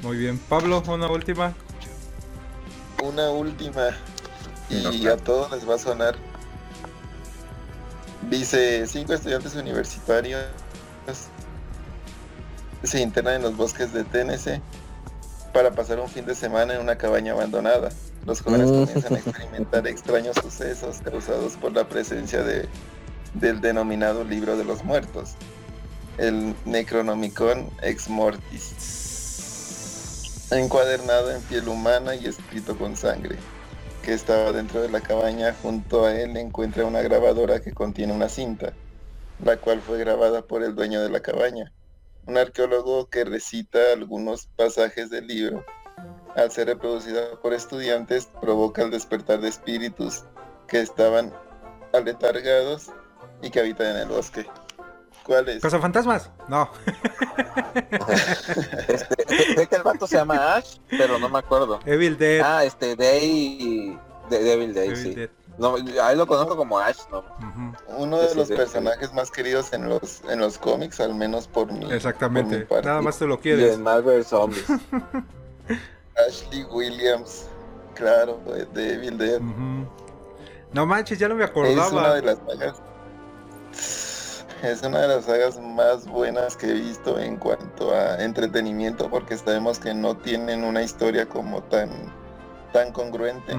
Muy 0.01 0.17
bien. 0.17 0.37
Pablo, 0.49 0.81
una 0.87 1.07
última. 1.07 1.53
Una 3.03 3.29
última. 3.29 3.89
Y 4.69 5.07
a 5.07 5.17
todos 5.17 5.51
les 5.51 5.69
va 5.69 5.75
a 5.75 5.77
sonar. 5.77 6.15
Dice, 8.29 8.87
cinco 8.87 9.13
estudiantes 9.13 9.53
universitarios 9.55 10.43
se 12.83 13.01
internan 13.01 13.35
en 13.35 13.41
los 13.43 13.55
bosques 13.55 13.93
de 13.93 14.03
Tennessee 14.03 14.61
para 15.53 15.71
pasar 15.71 15.99
un 15.99 16.09
fin 16.09 16.25
de 16.25 16.33
semana 16.33 16.73
en 16.73 16.81
una 16.81 16.97
cabaña 16.97 17.33
abandonada. 17.33 17.89
Los 18.25 18.41
jóvenes 18.41 18.69
Mm. 18.69 18.85
comienzan 18.85 19.13
a 19.15 19.19
experimentar 19.19 19.87
extraños 19.87 20.35
sucesos 20.41 20.97
causados 21.03 21.53
por 21.53 21.73
la 21.73 21.87
presencia 21.87 22.43
de, 22.43 22.67
del 23.35 23.61
denominado 23.61 24.23
libro 24.23 24.57
de 24.57 24.63
los 24.63 24.83
muertos, 24.83 25.35
el 26.17 26.55
Necronomicon 26.65 27.69
Ex 27.81 28.09
Mortis, 28.09 28.75
encuadernado 30.51 31.31
en 31.31 31.41
piel 31.43 31.67
humana 31.67 32.15
y 32.15 32.27
escrito 32.27 32.77
con 32.77 32.95
sangre 32.95 33.37
que 34.03 34.13
estaba 34.13 34.51
dentro 34.51 34.81
de 34.81 34.89
la 34.89 35.01
cabaña, 35.01 35.55
junto 35.61 36.05
a 36.05 36.13
él 36.13 36.35
encuentra 36.35 36.85
una 36.85 37.01
grabadora 37.01 37.61
que 37.61 37.71
contiene 37.71 38.11
una 38.13 38.27
cinta, 38.27 38.73
la 39.43 39.57
cual 39.57 39.79
fue 39.81 39.97
grabada 39.97 40.41
por 40.41 40.61
el 40.61 40.75
dueño 40.75 41.01
de 41.01 41.09
la 41.09 41.21
cabaña, 41.21 41.71
un 42.27 42.37
arqueólogo 42.37 43.09
que 43.09 43.23
recita 43.23 43.79
algunos 43.93 44.47
pasajes 44.57 45.09
del 45.09 45.27
libro. 45.27 45.65
Al 46.35 46.51
ser 46.51 46.67
reproducida 46.67 47.39
por 47.41 47.53
estudiantes, 47.53 48.27
provoca 48.41 48.81
el 48.81 48.91
despertar 48.91 49.39
de 49.39 49.47
espíritus 49.47 50.25
que 50.67 50.81
estaban 50.81 51.31
aletargados 51.93 52.91
y 53.41 53.51
que 53.51 53.61
habitan 53.61 53.87
en 53.87 53.97
el 53.97 54.09
bosque. 54.09 54.45
¿Cuál 55.25 55.47
es? 55.49 55.61
Casa 55.61 55.79
Fantasmas. 55.79 56.29
No. 56.47 56.69
Este, 58.87 59.55
sé- 59.55 59.67
que 59.67 59.75
el 59.75 59.83
vato 59.83 60.05
se 60.07 60.17
llama 60.17 60.55
Ash, 60.55 60.77
pero 60.89 61.17
no 61.19 61.29
me 61.29 61.39
acuerdo. 61.39 61.79
Evil 61.85 62.17
Dead. 62.17 62.41
Ah, 62.43 62.63
este, 62.63 62.95
Day. 62.95 63.97
De 64.29 64.39
Devil 64.43 64.73
Day, 64.73 64.87
Evil 64.89 64.97
sí. 65.03 65.15
Dead. 65.15 65.29
No, 65.57 65.75
a 66.01 66.11
él 66.11 66.17
lo 66.17 66.25
conozco 66.25 66.55
como 66.57 66.79
Ash, 66.79 66.97
¿no? 67.11 67.23
Uno 67.97 68.17
de 68.19 68.29
Sí, 68.29 68.35
los 68.37 68.47
sí, 68.47 68.53
sí. 68.53 68.57
personajes 68.57 69.13
más 69.13 69.29
queridos 69.29 69.71
en 69.73 69.87
los 69.87 70.21
en 70.27 70.39
los 70.39 70.57
cómics, 70.57 70.99
al 70.99 71.13
menos 71.13 71.47
por 71.47 71.71
mí. 71.71 71.87
Exactamente. 71.91 72.55
por 72.55 72.59
mi 72.59 72.65
parte. 72.65 72.87
Nada 72.87 73.01
más 73.01 73.19
te 73.19 73.25
lo 73.27 73.35
Y 73.35 73.37
quieres. 73.37 73.75
en 73.75 73.83
Marvel 73.83 74.25
Zombies. 74.25 74.65
Ashley 76.27 76.63
Williams, 76.71 77.45
claro, 77.95 78.39
de 78.73 78.93
Evil 78.93 79.17
Dead. 79.17 79.39
No 80.71 80.85
manches, 80.87 81.19
ya 81.19 81.27
no 81.27 81.35
me 81.35 81.43
Es 81.43 81.51
una 81.55 81.67
acordaba. 81.67 82.15
de 82.15 82.21
las 82.23 82.37
sagas. 82.47 82.81
Es 84.63 84.81
una 84.81 85.01
de 85.01 85.09
las 85.09 85.25
sagas 85.25 85.59
más 85.59 86.07
buenas 86.07 86.55
que 86.55 86.67
he 86.67 86.73
visto 86.73 87.19
en 87.19 87.35
cuanto 87.35 87.93
a 87.93 88.23
entretenimiento, 88.23 89.09
porque 89.09 89.35
sabemos 89.35 89.77
que 89.77 89.93
no 89.93 90.15
tienen 90.15 90.63
una 90.63 90.81
historia 90.81 91.25
como 91.27 91.61
tan, 91.63 91.89
tan 92.71 92.93
congruente, 92.93 93.57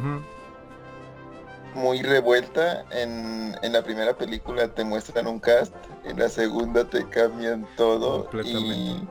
muy 1.74 2.00
revuelta. 2.00 2.86
En, 2.90 3.54
en 3.60 3.72
la 3.74 3.82
primera 3.82 4.16
película 4.16 4.66
te 4.68 4.82
muestran 4.82 5.26
un 5.26 5.40
cast, 5.40 5.74
en 6.04 6.18
la 6.18 6.30
segunda 6.30 6.88
te 6.88 7.06
cambian 7.06 7.68
todo 7.76 8.30
y, 8.42 9.06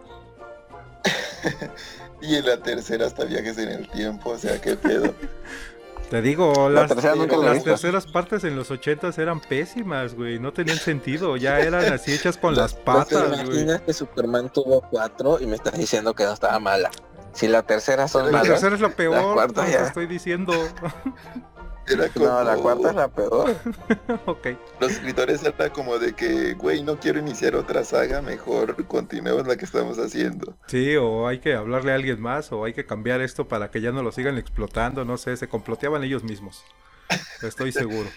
y 2.21 2.35
en 2.37 2.45
la 2.47 2.57
tercera 2.57 3.05
hasta 3.05 3.25
viajes 3.25 3.59
en 3.59 3.69
el 3.69 3.87
tiempo, 3.89 4.31
o 4.31 4.37
sea, 4.39 4.59
qué 4.59 4.75
pedo. 4.75 5.13
Te 6.13 6.21
digo, 6.21 6.69
La 6.69 6.81
las, 6.81 6.89
tercera 6.89 7.15
nunca 7.15 7.37
la 7.37 7.55
las 7.55 7.63
terceras 7.63 8.05
partes 8.05 8.43
en 8.43 8.55
los 8.55 8.69
ochentas 8.69 9.17
eran 9.17 9.39
pésimas, 9.39 10.13
güey. 10.13 10.37
No 10.37 10.53
tenían 10.53 10.77
sentido. 10.77 11.37
Ya 11.37 11.59
eran 11.59 11.91
así 11.91 12.13
hechas 12.13 12.37
con 12.37 12.55
las 12.55 12.73
¿No 12.73 12.77
te 12.77 12.83
patas, 12.85 13.29
güey. 13.31 13.41
imaginas 13.61 13.81
que 13.81 13.93
Superman 13.93 14.49
tuvo 14.53 14.81
cuatro 14.91 15.39
y 15.41 15.47
me 15.47 15.55
estás 15.55 15.73
diciendo 15.75 16.13
que 16.13 16.23
no 16.25 16.33
estaba 16.33 16.59
mala? 16.59 16.91
Si 17.33 17.47
la 17.47 17.63
tercera 17.63 18.07
son 18.07 18.27
La 18.27 18.31
malas, 18.33 18.47
tercera 18.47 18.75
es 18.75 18.81
la 18.81 18.89
peor, 18.89 19.33
cuarta 19.33 19.61
no 19.61 19.65
te 19.67 19.73
ya. 19.73 19.87
estoy 19.87 20.05
diciendo. 20.05 20.53
Era 21.87 22.07
como... 22.09 22.25
no, 22.27 22.43
la 22.43 22.55
cuarta 22.55 22.89
es 22.89 22.95
la 22.95 23.07
peor. 23.09 23.55
ok. 24.25 24.47
Los 24.79 24.91
escritores 24.93 25.43
era 25.43 25.69
como 25.69 25.97
de 25.99 26.13
que, 26.13 26.53
güey, 26.53 26.81
no 26.83 26.97
quiero 26.99 27.19
iniciar 27.19 27.55
otra 27.55 27.83
saga, 27.83 28.21
mejor 28.21 28.85
continuemos 28.87 29.45
la 29.47 29.57
que 29.57 29.65
estamos 29.65 29.97
haciendo. 29.99 30.55
Sí, 30.67 30.95
o 30.95 31.27
hay 31.27 31.39
que 31.39 31.55
hablarle 31.55 31.91
a 31.91 31.95
alguien 31.95 32.21
más, 32.21 32.51
o 32.51 32.63
hay 32.63 32.73
que 32.73 32.85
cambiar 32.85 33.21
esto 33.21 33.47
para 33.47 33.69
que 33.69 33.81
ya 33.81 33.91
no 33.91 34.01
lo 34.01 34.11
sigan 34.11 34.37
explotando, 34.37 35.03
no 35.03 35.17
sé, 35.17 35.35
se 35.35 35.47
comploteaban 35.49 36.03
ellos 36.03 36.23
mismos. 36.23 36.63
Estoy 37.41 37.71
seguro. 37.73 38.09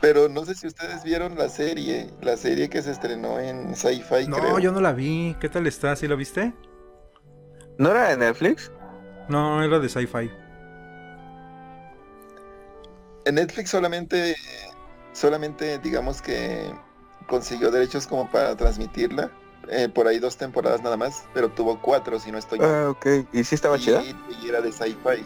Pero 0.00 0.28
no 0.30 0.46
sé 0.46 0.54
si 0.54 0.66
ustedes 0.66 1.02
vieron 1.04 1.36
la 1.36 1.48
serie, 1.50 2.10
la 2.22 2.36
serie 2.36 2.70
que 2.70 2.80
se 2.80 2.90
estrenó 2.90 3.38
en 3.38 3.74
Sci-Fi, 3.76 4.28
No, 4.28 4.38
creo. 4.38 4.58
yo 4.58 4.72
no 4.72 4.80
la 4.80 4.92
vi. 4.92 5.36
¿Qué 5.40 5.48
tal 5.48 5.66
está? 5.66 5.94
¿Sí 5.94 6.08
la 6.08 6.14
viste? 6.14 6.54
¿No 7.76 7.90
era 7.90 8.08
de 8.08 8.16
Netflix? 8.16 8.70
No, 9.28 9.62
era 9.62 9.78
de 9.78 9.88
sci-fi. 9.88 10.30
En 13.24 13.34
Netflix 13.36 13.70
solamente, 13.70 14.36
solamente 15.12 15.78
digamos 15.78 16.20
que 16.22 16.72
consiguió 17.26 17.70
derechos 17.70 18.06
como 18.06 18.30
para 18.30 18.56
transmitirla. 18.56 19.30
eh, 19.68 19.88
por 19.88 20.08
ahí 20.08 20.18
dos 20.18 20.36
temporadas 20.36 20.82
nada 20.82 20.96
más, 20.96 21.22
pero 21.34 21.48
tuvo 21.50 21.80
cuatro 21.80 22.18
si 22.18 22.32
no 22.32 22.38
estoy. 22.38 22.58
Ah, 22.62 22.88
ok. 22.90 23.06
¿Y 23.32 23.44
sí 23.44 23.54
estaba 23.54 23.78
chida? 23.78 24.02
y, 24.02 24.16
y 24.44 24.48
era 24.48 24.60
de 24.60 24.72
sci-fi. 24.72 25.24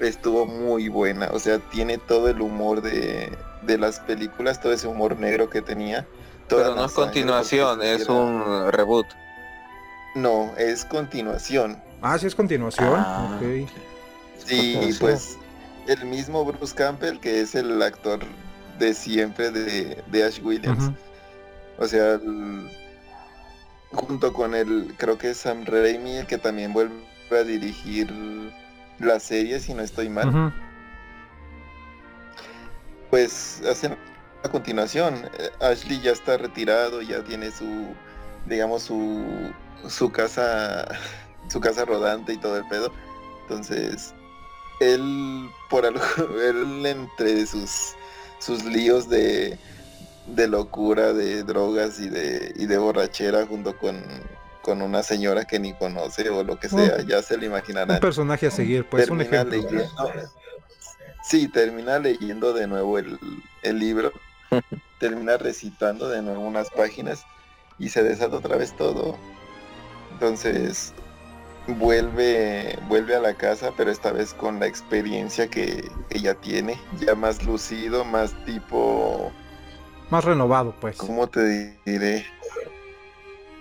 Estuvo 0.00 0.44
muy 0.44 0.88
buena, 0.88 1.30
o 1.32 1.38
sea, 1.38 1.58
tiene 1.70 1.98
todo 1.98 2.28
el 2.28 2.40
humor 2.40 2.82
de, 2.82 3.36
de 3.62 3.78
las 3.78 4.00
películas, 4.00 4.60
todo 4.60 4.72
ese 4.72 4.86
humor 4.88 5.16
negro 5.18 5.48
que 5.48 5.62
tenía. 5.62 6.06
toda 6.48 6.64
Pero 6.64 6.74
no 6.76 6.84
es 6.84 6.92
continuación, 6.92 7.80
es 7.82 8.08
un 8.08 8.70
reboot. 8.72 9.06
No, 10.16 10.52
es 10.58 10.84
continuación. 10.84 11.80
Ah, 12.02 12.18
sí 12.18 12.26
es 12.26 12.34
continuación. 12.34 12.92
Ah. 12.96 13.36
Ok. 13.36 13.68
Sí, 14.44 14.74
Continuación. 14.74 14.96
pues 15.00 15.38
el 15.88 16.04
mismo 16.06 16.44
Bruce 16.44 16.74
Campbell, 16.74 17.18
que 17.18 17.40
es 17.40 17.54
el 17.54 17.80
actor 17.82 18.20
de 18.78 18.94
siempre 18.94 19.50
de, 19.50 20.02
de 20.10 20.24
Ash 20.24 20.40
Williams. 20.42 20.90
O 21.78 21.86
sea, 21.86 22.12
el- 22.14 22.68
junto 23.92 24.32
con 24.32 24.54
el, 24.54 24.94
creo 24.98 25.16
que 25.18 25.30
es 25.30 25.38
Sam 25.38 25.64
Raimi, 25.64 26.16
el 26.18 26.26
que 26.26 26.38
también 26.38 26.72
vuelve 26.72 26.94
a 27.30 27.42
dirigir 27.44 28.10
la 28.98 29.18
serie, 29.20 29.60
si 29.60 29.74
no 29.74 29.82
estoy 29.82 30.08
mal. 30.08 30.26
Pues 33.10 33.62
hacen 33.70 33.96
a 34.42 34.48
continuación. 34.48 35.14
eh, 35.38 35.50
Ashley 35.60 36.00
ya 36.00 36.12
está 36.12 36.36
retirado, 36.36 37.02
ya 37.02 37.22
tiene 37.22 37.50
su, 37.50 37.94
digamos, 38.46 38.82
su, 38.82 39.52
su 39.88 40.10
casa, 40.10 40.86
su 41.48 41.60
casa 41.60 41.84
rodante 41.84 42.32
y 42.32 42.38
todo 42.38 42.56
el 42.56 42.66
pedo. 42.66 42.92
Entonces, 43.42 44.14
él, 44.80 45.48
por 45.70 45.86
algo, 45.86 46.00
él 46.42 46.84
entre 46.86 47.46
sus, 47.46 47.94
sus 48.38 48.64
líos 48.64 49.08
de, 49.08 49.58
de 50.26 50.48
locura, 50.48 51.12
de 51.12 51.42
drogas 51.44 51.98
y 52.00 52.08
de, 52.08 52.52
y 52.56 52.66
de 52.66 52.78
borrachera 52.78 53.46
junto 53.46 53.76
con, 53.78 54.02
con 54.62 54.82
una 54.82 55.02
señora 55.02 55.44
que 55.44 55.58
ni 55.58 55.72
conoce 55.74 56.28
o 56.30 56.42
lo 56.42 56.58
que 56.58 56.68
sea, 56.68 57.02
ya 57.02 57.22
se 57.22 57.36
lo 57.36 57.40
Un 57.40 57.46
imaginarán. 57.46 58.00
personaje 58.00 58.46
a 58.46 58.50
seguir, 58.50 58.86
pues 58.88 59.08
un 59.10 59.18
termina 59.18 59.42
ejemplo. 59.42 59.70
leyendo. 59.70 60.12
Sí, 61.22 61.48
termina 61.48 61.98
leyendo 61.98 62.52
de 62.52 62.66
nuevo 62.66 62.98
el, 62.98 63.18
el 63.62 63.78
libro, 63.78 64.12
termina 65.00 65.36
recitando 65.38 66.08
de 66.08 66.20
nuevo 66.22 66.42
unas 66.42 66.68
páginas 66.70 67.24
y 67.78 67.88
se 67.88 68.02
desata 68.02 68.36
otra 68.36 68.56
vez 68.56 68.76
todo. 68.76 69.16
Entonces 70.12 70.92
vuelve, 71.66 72.78
vuelve 72.88 73.14
a 73.16 73.20
la 73.20 73.34
casa, 73.34 73.72
pero 73.76 73.90
esta 73.90 74.12
vez 74.12 74.34
con 74.34 74.60
la 74.60 74.66
experiencia 74.66 75.48
que, 75.48 75.90
ya 76.10 76.34
tiene, 76.34 76.78
ya 77.00 77.14
más 77.14 77.44
lucido, 77.44 78.04
más 78.04 78.34
tipo, 78.44 79.32
Más 80.10 80.24
renovado, 80.24 80.74
pues. 80.80 80.96
¿cómo 80.96 81.28
te 81.28 81.76
diré? 81.84 82.26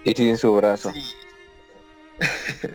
Y 0.03 0.13
sin 0.13 0.37
su 0.37 0.53
brazo. 0.55 0.91
Sí. 0.91 1.13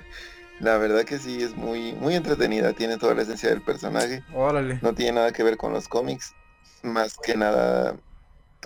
La 0.61 0.77
verdad 0.77 1.05
que 1.05 1.19
sí, 1.19 1.41
es 1.41 1.55
muy, 1.55 1.93
muy 1.93 2.17
entretenida, 2.17 2.73
tiene 2.73 2.99
toda 2.99 3.15
la 3.15 3.23
esencia 3.23 3.51
del 3.51 3.63
personaje. 3.63 4.25
Órale. 4.35 4.81
no 4.83 4.93
tiene 4.93 5.13
nada 5.13 5.33
que 5.33 5.45
ver 5.45 5.57
con 5.57 5.73
los 5.73 5.87
cómics, 5.87 6.35
más 6.83 7.17
que 7.17 7.37
nada 7.37 7.95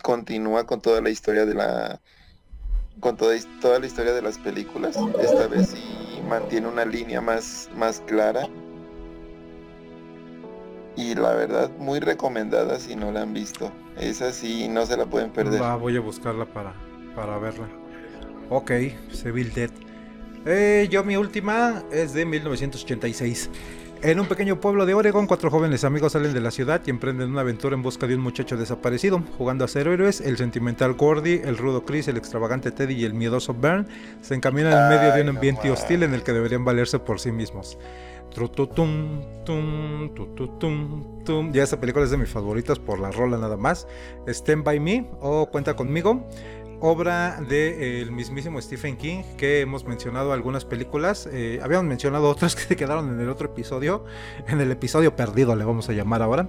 continúa 0.02 0.64
con 0.64 0.80
toda 0.80 1.02
la 1.02 1.10
historia 1.10 1.44
de 1.44 1.54
la 1.54 2.00
con 3.02 3.16
toda, 3.16 3.34
toda 3.60 3.80
la 3.80 3.86
historia 3.86 4.12
de 4.12 4.22
las 4.22 4.38
películas. 4.38 4.96
Esta 5.20 5.48
vez 5.48 5.70
sí 5.70 6.22
mantiene 6.28 6.68
una 6.68 6.84
línea 6.84 7.20
más, 7.20 7.68
más 7.76 8.00
clara. 8.06 8.48
Y 10.96 11.16
la 11.16 11.34
verdad, 11.34 11.70
muy 11.78 11.98
recomendada 11.98 12.78
si 12.78 12.94
no 12.94 13.10
la 13.10 13.22
han 13.22 13.34
visto. 13.34 13.72
Esa 13.98 14.30
sí 14.32 14.68
no 14.68 14.86
se 14.86 14.96
la 14.96 15.04
pueden 15.06 15.30
perder. 15.30 15.60
Voy 15.80 15.96
a 15.96 16.00
buscarla 16.00 16.46
para, 16.46 16.74
para 17.16 17.38
verla. 17.38 17.66
Ok, 18.50 18.70
Seville 19.10 19.50
Dead. 19.50 19.70
Eh, 20.46 20.86
yo 20.88 21.02
mi 21.02 21.16
última 21.16 21.82
es 21.90 22.12
de 22.14 22.24
1986. 22.24 23.50
En 24.04 24.18
un 24.18 24.26
pequeño 24.26 24.58
pueblo 24.58 24.84
de 24.84 24.94
Oregon, 24.94 25.28
cuatro 25.28 25.48
jóvenes 25.48 25.84
amigos 25.84 26.14
salen 26.14 26.34
de 26.34 26.40
la 26.40 26.50
ciudad 26.50 26.82
y 26.84 26.90
emprenden 26.90 27.30
una 27.30 27.42
aventura 27.42 27.76
en 27.76 27.82
busca 27.82 28.08
de 28.08 28.16
un 28.16 28.20
muchacho 28.20 28.56
desaparecido. 28.56 29.22
Jugando 29.38 29.64
a 29.64 29.68
ser 29.68 29.86
héroes, 29.86 30.20
el 30.20 30.36
sentimental 30.36 30.94
Gordy, 30.94 31.40
el 31.44 31.56
rudo 31.56 31.84
Chris, 31.84 32.08
el 32.08 32.16
extravagante 32.16 32.72
Teddy 32.72 32.94
y 32.94 33.04
el 33.04 33.14
miedoso 33.14 33.54
Bern 33.54 33.86
se 34.20 34.34
encaminan 34.34 34.72
en 34.72 34.98
medio 34.98 35.14
de 35.14 35.22
un 35.22 35.28
ambiente 35.36 35.70
hostil 35.70 36.02
en 36.02 36.14
el 36.14 36.24
que 36.24 36.32
deberían 36.32 36.64
valerse 36.64 36.98
por 36.98 37.20
sí 37.20 37.30
mismos. 37.30 37.78
Ya 41.52 41.62
esta 41.62 41.78
película 41.78 42.04
es 42.04 42.10
de 42.10 42.16
mis 42.16 42.30
favoritas 42.30 42.80
por 42.80 42.98
la 42.98 43.12
rola 43.12 43.36
nada 43.36 43.56
más. 43.56 43.86
Stand 44.26 44.64
by 44.64 44.80
Me 44.80 45.06
o 45.20 45.46
Cuenta 45.46 45.76
conmigo. 45.76 46.26
Obra 46.84 47.40
del 47.48 48.10
mismísimo 48.10 48.60
Stephen 48.60 48.96
King, 48.96 49.22
que 49.38 49.60
hemos 49.60 49.84
mencionado 49.84 50.32
algunas 50.32 50.64
películas. 50.64 51.28
eh, 51.32 51.60
habíamos 51.62 51.86
mencionado 51.86 52.28
otras 52.28 52.54
que 52.56 52.62
se 52.62 52.76
quedaron 52.76 53.08
en 53.08 53.20
el 53.20 53.28
otro 53.30 53.46
episodio, 53.50 54.04
en 54.48 54.60
el 54.60 54.70
episodio 54.72 55.14
perdido 55.14 55.54
le 55.54 55.64
vamos 55.64 55.88
a 55.88 55.92
llamar 55.92 56.22
ahora. 56.22 56.48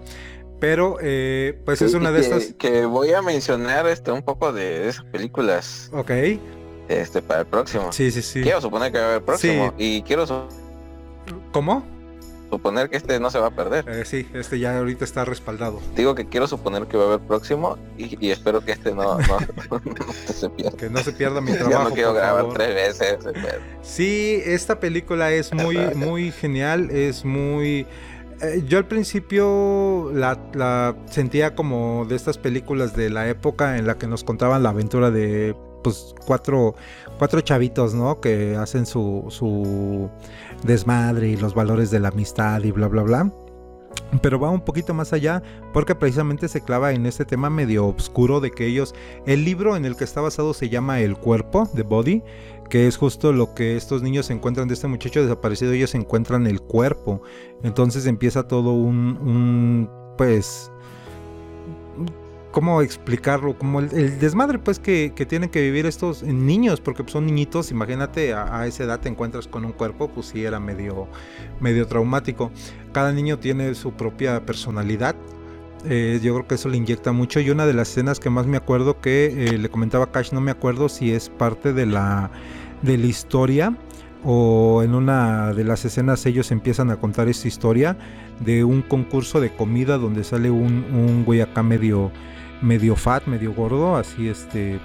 Pero 0.60 0.98
eh, 1.02 1.60
pues 1.66 1.82
es 1.82 1.92
Sí, 1.92 1.98
una 1.98 2.12
de 2.12 2.22
que, 2.22 2.26
estas... 2.26 2.54
que 2.58 2.86
voy 2.86 3.12
a 3.14 3.22
mencionar 3.22 3.86
este 3.88 4.12
un 4.12 4.24
poco 4.24 4.52
de 4.54 4.88
esas 4.90 5.06
películas 5.06 5.90
Ok, 5.94 6.12
este 6.88 7.22
para 7.22 7.42
el 7.42 7.46
próximo. 7.48 7.92
sí, 7.92 8.10
sí, 8.12 8.22
sí. 8.22 8.42
Quiero 8.42 8.60
suponer 8.62 8.92
que 8.92 8.98
va 8.98 9.06
a 9.06 9.10
haber 9.10 9.24
próximo 9.24 9.74
y 9.78 10.02
quiero 10.04 10.26
¿Cómo? 11.52 11.86
Suponer 12.58 12.90
que 12.90 12.98
este 12.98 13.20
no 13.20 13.30
se 13.30 13.40
va 13.40 13.48
a 13.48 13.52
perder. 13.52 13.84
Eh, 13.90 14.06
sí, 14.06 14.28
este 14.34 14.60
ya 14.60 14.78
ahorita 14.78 15.04
está 15.04 15.26
respaldado. 15.26 15.80
Digo 15.96 16.14
que 16.16 16.28
quiero 16.28 16.48
suponer 16.48 16.86
que 16.86 16.98
va 16.98 17.04
a 17.04 17.08
haber 17.08 17.20
próximo 17.20 17.78
y, 17.98 18.18
y 18.26 18.32
espero 18.32 18.62
que 18.64 18.72
este 18.74 18.94
no, 18.94 19.18
no, 19.18 19.38
no 19.72 20.14
se 20.14 20.50
pierda. 20.50 20.78
Que 20.78 20.90
no 20.90 21.00
se 21.00 21.12
pierda 21.14 21.42
mi 21.42 21.54
trabajo. 21.54 21.90
no 21.90 21.96
quiero 21.96 22.14
grabar 22.14 22.42
favor. 22.42 22.54
tres 22.54 22.76
veces. 22.76 23.18
Sí, 23.82 24.42
esta 24.46 24.80
película 24.80 25.32
es 25.32 25.54
muy, 25.54 25.78
muy 25.96 26.32
genial, 26.32 26.90
es 26.92 27.26
muy... 27.26 27.86
eh, 28.42 28.64
yo 28.68 28.78
al 28.78 28.88
principio 28.88 30.12
la, 30.14 30.40
la 30.54 30.96
sentía 31.10 31.56
como 31.56 32.06
de 32.08 32.16
estas 32.16 32.38
películas 32.38 32.96
de 32.96 33.10
la 33.10 33.28
época 33.30 33.78
en 33.78 33.88
la 33.88 33.98
que 33.98 34.08
nos 34.08 34.24
contaban 34.24 34.64
la 34.64 34.70
aventura 34.70 35.12
de 35.12 35.56
pues 35.84 36.16
cuatro, 36.26 36.76
cuatro 37.18 37.42
chavitos, 37.42 37.94
¿no? 37.94 38.20
Que 38.20 38.56
hacen 38.56 38.86
su, 38.86 39.26
su 39.30 40.10
desmadre 40.64 41.30
y 41.30 41.38
los 41.38 41.54
valores 41.54 41.92
de 41.92 42.00
la 42.00 42.10
amistad 42.10 42.64
y 42.64 42.72
bla, 42.72 42.88
bla, 42.88 43.04
bla. 43.04 43.32
Pero 44.22 44.40
va 44.40 44.50
un 44.50 44.62
poquito 44.62 44.94
más 44.94 45.14
allá 45.14 45.42
porque 45.72 45.96
precisamente 45.96 46.48
se 46.48 46.62
clava 46.62 46.94
en 46.94 47.06
este 47.06 47.26
tema 47.26 47.50
medio 47.50 47.88
oscuro 47.88 48.40
de 48.40 48.52
que 48.52 48.66
ellos, 48.66 48.94
el 49.26 49.44
libro 49.46 49.76
en 49.76 49.86
el 49.86 49.96
que 49.96 50.04
está 50.04 50.22
basado 50.22 50.54
se 50.54 50.70
llama 50.70 51.00
El 51.02 51.18
cuerpo, 51.18 51.70
The 51.76 51.84
Body, 51.84 52.24
que 52.70 52.88
es 52.88 52.98
justo 52.98 53.34
lo 53.34 53.54
que 53.54 53.76
estos 53.76 54.02
niños 54.02 54.30
encuentran 54.30 54.68
de 54.68 54.76
este 54.76 54.88
muchacho 54.88 55.22
desaparecido, 55.22 55.74
ellos 55.74 55.94
encuentran 55.96 56.48
el 56.48 56.62
cuerpo. 56.62 57.22
Entonces 57.64 58.06
empieza 58.06 58.48
todo 58.48 58.74
un, 58.74 59.18
un 59.18 59.90
pues, 60.18 60.72
¿cómo 62.54 62.82
explicarlo? 62.82 63.58
Como 63.58 63.82
el, 63.82 63.94
el 63.94 64.20
desmadre 64.20 64.60
pues 64.60 64.80
que, 64.80 65.12
que 65.14 65.26
tienen 65.26 65.50
que 65.50 65.62
vivir 65.62 65.86
estos 65.86 66.24
niños, 66.24 66.80
porque 66.80 67.04
pues, 67.04 67.12
son 67.12 67.26
niñitos, 67.26 67.72
imagínate 67.72 68.34
a, 68.34 68.60
a 68.60 68.68
esa 68.68 68.86
edad 68.86 69.02
te 69.02 69.10
encuentras 69.10 69.48
con 69.48 69.66
un 69.66 69.74
cuerpo, 69.74 70.08
pues 70.08 70.28
sí 70.28 70.46
era 70.46 70.62
medio, 70.62 71.10
medio 71.60 71.88
traumático. 71.88 72.52
Cada 72.94 73.12
niño 73.12 73.40
tiene 73.40 73.76
su 73.76 73.92
propia 73.92 74.46
personalidad. 74.46 75.16
Eh, 75.86 76.22
yo 76.24 76.34
creo 76.36 76.48
que 76.48 76.56
eso 76.56 76.70
le 76.70 76.78
inyecta 76.78 77.12
mucho. 77.12 77.42
Y 77.42 77.50
una 77.50 77.66
de 77.66 77.74
las 77.74 77.90
escenas 77.90 78.20
que 78.22 78.30
más 78.30 78.46
me 78.46 78.56
acuerdo 78.56 79.02
que 79.02 79.26
eh, 79.26 79.58
le 79.58 79.68
comentaba 79.70 80.12
Cash, 80.12 80.32
no 80.32 80.40
me 80.40 80.52
acuerdo 80.52 80.88
si 80.88 81.12
es 81.12 81.30
parte 81.30 81.74
de 81.74 81.86
la, 81.88 82.32
de 82.84 82.98
la 82.98 83.06
historia. 83.08 83.76
o 84.24 84.82
en 84.84 84.96
una 84.96 85.54
de 85.54 85.64
las 85.66 85.84
escenas 85.84 86.26
ellos 86.26 86.52
empiezan 86.52 86.90
a 86.92 86.96
contar 86.98 87.28
esta 87.28 87.48
historia 87.48 87.98
de 88.40 88.64
un 88.64 88.82
concurso 88.82 89.42
de 89.42 89.54
comida 89.54 89.98
donde 89.98 90.24
sale 90.24 90.50
un, 90.50 90.86
un 90.94 91.26
güey 91.26 91.42
acá 91.42 91.64
medio, 91.64 92.12
medio 92.64 92.96
fat, 92.96 93.28
medio 93.28 93.54
gordo, 93.54 93.96
así 93.96 94.28
este, 94.28 94.80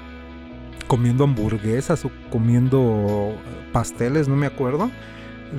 comiendo 0.87 1.25
hamburguesas 1.25 2.05
o 2.05 2.11
comiendo 2.31 3.35
pasteles, 3.73 4.29
no 4.29 4.37
me 4.37 4.47
acuerdo, 4.47 4.91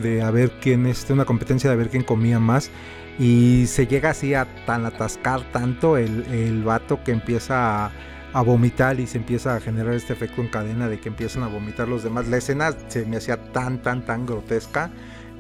de 0.02 0.22
a 0.22 0.30
ver 0.30 0.52
quién, 0.62 0.86
este, 0.86 1.14
una 1.14 1.26
competencia 1.26 1.70
de 1.70 1.74
a 1.74 1.78
ver 1.78 1.90
quién 1.90 2.04
comía 2.04 2.40
más. 2.40 2.70
Y 3.18 3.66
se 3.68 3.86
llega 3.86 4.12
así 4.12 4.34
a 4.34 4.46
tan 4.66 4.86
atascar 4.86 5.42
tanto 5.52 5.98
el, 5.98 6.26
el 6.28 6.64
vato 6.64 7.04
que 7.04 7.12
empieza 7.12 7.86
a, 7.86 7.92
a 8.34 8.42
vomitar 8.42 9.00
y 9.00 9.08
se 9.08 9.18
empieza 9.18 9.56
a 9.56 9.60
generar 9.60 9.94
este 9.94 10.14
efecto 10.14 10.42
en 10.42 10.48
cadena 10.48 10.88
de 10.88 11.00
que 11.00 11.10
empiezan 11.10 11.44
a 11.44 11.48
vomitar 11.48 11.88
los 11.88 12.04
demás. 12.04 12.28
La 12.28 12.38
escena 12.38 12.74
se 12.88 13.06
me 13.06 13.18
hacía 13.18 13.52
tan, 13.52 13.82
tan, 13.82 14.06
tan 14.06 14.26
grotesca 14.26 14.92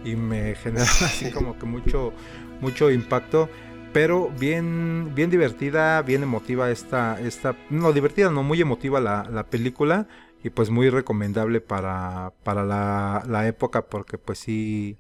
y 0.04 0.16
me 0.16 0.56
generaba 0.56 0.90
así 0.90 1.32
como 1.34 1.58
que 1.58 1.66
mucho, 1.66 2.14
mucho 2.62 2.90
impacto. 2.92 3.50
Pero 3.92 4.30
bien, 4.30 5.14
bien 5.16 5.30
divertida, 5.30 6.02
bien 6.04 6.24
emotiva 6.24 6.70
esta, 6.70 7.20
esta, 7.20 7.56
no 7.70 7.92
divertida, 7.92 8.30
no 8.30 8.44
muy 8.44 8.62
emotiva 8.62 9.00
la, 9.00 9.28
la 9.32 9.46
película 9.48 10.08
y 10.44 10.52
pues 10.52 10.70
muy 10.70 10.90
recomendable 10.90 11.60
para, 11.60 12.34
para 12.44 12.64
la, 12.64 13.24
la 13.28 13.48
época 13.48 13.82
porque 13.84 14.18
pues 14.18 14.40
sí, 14.40 14.98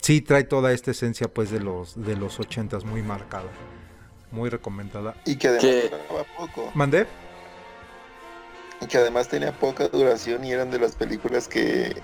sí 0.00 0.20
trae 0.20 0.44
toda 0.44 0.72
esta 0.72 0.90
esencia 0.90 1.28
pues 1.28 1.50
de 1.50 1.60
los, 1.60 2.04
de 2.04 2.16
los 2.16 2.38
ochentas 2.40 2.84
muy 2.84 3.02
marcada, 3.02 3.48
muy 4.30 4.50
recomendada. 4.50 5.14
Y 5.24 5.36
que 5.36 5.48
además 5.48 5.90
duraba 6.08 6.24
poco. 6.36 6.70
¿Mandé? 6.74 7.06
Y 8.82 8.86
que 8.86 8.98
además 8.98 9.28
tenía 9.28 9.52
poca 9.52 9.88
duración 9.88 10.44
y 10.44 10.52
eran 10.52 10.70
de 10.70 10.78
las 10.78 10.94
películas 10.94 11.48
que, 11.48 11.96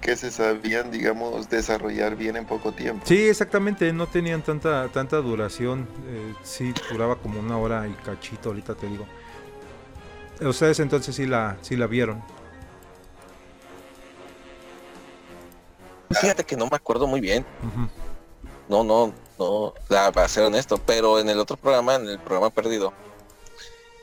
que 0.00 0.16
se 0.16 0.30
sabían, 0.30 0.90
digamos, 0.90 1.48
desarrollar 1.48 2.16
bien 2.16 2.36
en 2.36 2.46
poco 2.46 2.72
tiempo. 2.72 3.04
Sí, 3.06 3.28
exactamente, 3.28 3.92
no 3.92 4.06
tenían 4.06 4.42
tanta, 4.42 4.88
tanta 4.88 5.16
duración, 5.18 5.88
eh, 6.06 6.34
sí, 6.42 6.72
duraba 6.90 7.16
como 7.16 7.40
una 7.40 7.58
hora 7.58 7.86
y 7.86 7.92
cachito, 7.92 8.50
ahorita 8.50 8.74
te 8.74 8.86
digo. 8.86 9.06
Ustedes 10.40 10.80
entonces 10.80 11.14
sí 11.14 11.26
la, 11.26 11.56
sí 11.62 11.76
la 11.76 11.86
vieron. 11.86 12.22
Fíjate 16.20 16.44
que 16.44 16.56
no 16.56 16.66
me 16.66 16.76
acuerdo 16.76 17.06
muy 17.06 17.20
bien. 17.20 17.44
No, 18.68 18.84
no, 18.84 19.12
no, 19.38 19.74
la, 19.88 20.12
para 20.12 20.28
ser 20.28 20.44
honesto, 20.44 20.78
pero 20.78 21.18
en 21.18 21.28
el 21.28 21.38
otro 21.38 21.56
programa, 21.56 21.96
en 21.96 22.08
el 22.08 22.18
programa 22.18 22.50
perdido, 22.50 22.92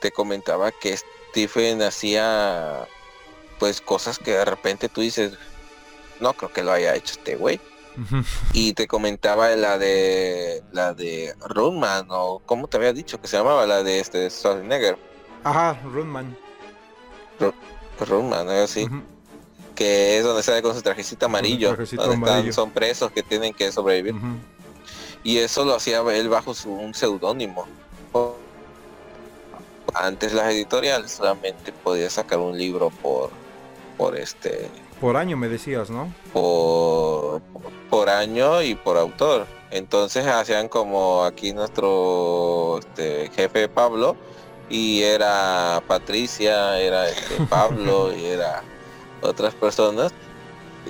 te 0.01 0.11
comentaba 0.11 0.71
que 0.71 0.97
Stephen 0.97 1.81
hacía 1.81 2.87
pues 3.59 3.79
cosas 3.79 4.19
que 4.19 4.31
de 4.31 4.45
repente 4.45 4.89
tú 4.89 5.01
dices, 5.01 5.37
no 6.19 6.33
creo 6.33 6.51
que 6.51 6.63
lo 6.63 6.71
haya 6.71 6.95
hecho 6.95 7.13
este 7.17 7.35
güey. 7.35 7.59
Y 8.53 8.73
te 8.73 8.87
comentaba 8.87 9.49
la 9.55 9.77
de 9.77 10.63
la 10.71 10.93
de 10.95 11.35
Runman 11.47 12.07
o 12.09 12.39
cómo 12.45 12.67
te 12.67 12.77
había 12.77 12.91
dicho 12.91 13.21
que 13.21 13.27
se 13.27 13.37
llamaba 13.37 13.67
la 13.67 13.83
de 13.83 13.99
este 13.99 14.27
Schwarzenegger, 14.31 14.97
Ajá, 15.43 15.79
Runman. 15.83 16.35
Runman, 17.99 18.49
algo 18.49 18.63
así, 18.63 18.89
que 19.75 20.17
es 20.17 20.23
donde 20.23 20.41
sale 20.41 20.61
con 20.63 20.73
su 20.73 20.81
trajecito 20.81 21.27
amarillo, 21.27 21.69
trajecito 21.75 22.01
donde 22.01 22.25
están- 22.25 22.53
son 22.53 22.71
presos 22.71 23.11
que 23.11 23.21
tienen 23.21 23.53
que 23.53 23.71
sobrevivir. 23.71 24.15
Y 25.23 25.37
eso 25.37 25.63
lo 25.63 25.75
hacía 25.75 26.01
él 26.13 26.29
bajo 26.29 26.53
su, 26.55 26.71
un 26.73 26.93
seudónimo. 26.95 27.67
Antes 29.93 30.33
las 30.33 30.51
editoriales 30.51 31.11
solamente 31.11 31.71
podía 31.71 32.09
sacar 32.09 32.39
un 32.39 32.57
libro 32.57 32.89
por 32.89 33.29
por 33.97 34.17
este 34.17 34.67
Por 34.99 35.17
año 35.17 35.35
me 35.37 35.49
decías, 35.49 35.89
¿no? 35.89 36.13
por, 36.31 37.41
por 37.89 38.09
año 38.09 38.61
y 38.61 38.75
por 38.75 38.97
autor. 38.97 39.45
Entonces 39.71 40.25
hacían 40.27 40.67
como 40.69 41.23
aquí 41.23 41.53
nuestro 41.53 42.79
este, 42.79 43.29
jefe 43.35 43.67
Pablo 43.67 44.15
y 44.69 45.01
era 45.01 45.81
Patricia, 45.87 46.79
era 46.79 47.09
este 47.09 47.35
Pablo 47.49 48.15
y 48.15 48.25
era 48.25 48.61
otras 49.21 49.53
personas. 49.55 50.11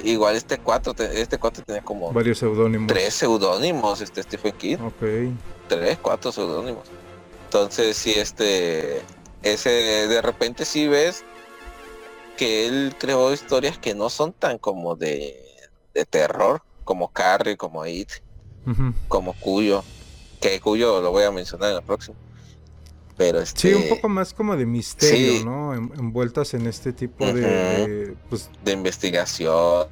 Igual 0.03 0.35
este 0.35 0.57
cuatro, 0.57 0.93
te- 0.93 1.21
este 1.21 1.37
cuatro 1.37 1.63
tenía 1.63 1.81
como 1.83 2.11
Varios 2.11 2.39
seudónimos. 2.39 2.87
tres 2.87 3.13
seudónimos, 3.13 4.01
este 4.01 4.23
Stephen 4.23 4.53
King 4.53 4.77
Ok. 4.77 5.33
tres, 5.67 5.97
cuatro 6.01 6.31
seudónimos. 6.31 6.83
Entonces, 7.45 7.95
si 7.95 8.11
este, 8.13 9.01
ese, 9.43 9.69
de 9.69 10.21
repente 10.23 10.65
sí 10.65 10.87
ves 10.87 11.23
que 12.35 12.65
él 12.67 12.95
creó 12.97 13.31
historias 13.33 13.77
que 13.77 13.93
no 13.95 14.09
son 14.09 14.33
tan 14.33 14.57
como 14.57 14.95
de, 14.95 15.35
de 15.93 16.05
terror, 16.05 16.61
como 16.83 17.09
Carrie, 17.11 17.57
como 17.57 17.85
It, 17.85 18.09
como 19.07 19.33
Cuyo, 19.33 19.83
que 20.41 20.59
Cuyo 20.59 21.01
lo 21.01 21.11
voy 21.11 21.23
a 21.23 21.31
mencionar 21.31 21.71
en 21.71 21.77
el 21.77 21.83
próximo. 21.83 22.17
Pero 23.15 23.39
este, 23.39 23.61
Sí, 23.69 23.73
un 23.75 23.87
poco 23.87 24.09
más 24.09 24.33
como 24.33 24.55
de 24.57 24.65
misterio, 24.65 25.37
sí. 25.37 25.43
¿no? 25.43 25.73
En- 25.75 25.91
envueltas 25.97 26.53
en 26.55 26.65
este 26.65 26.91
tipo 26.93 27.31
de, 27.31 28.15
pues, 28.29 28.49
de 28.63 28.71
investigación, 28.71 29.87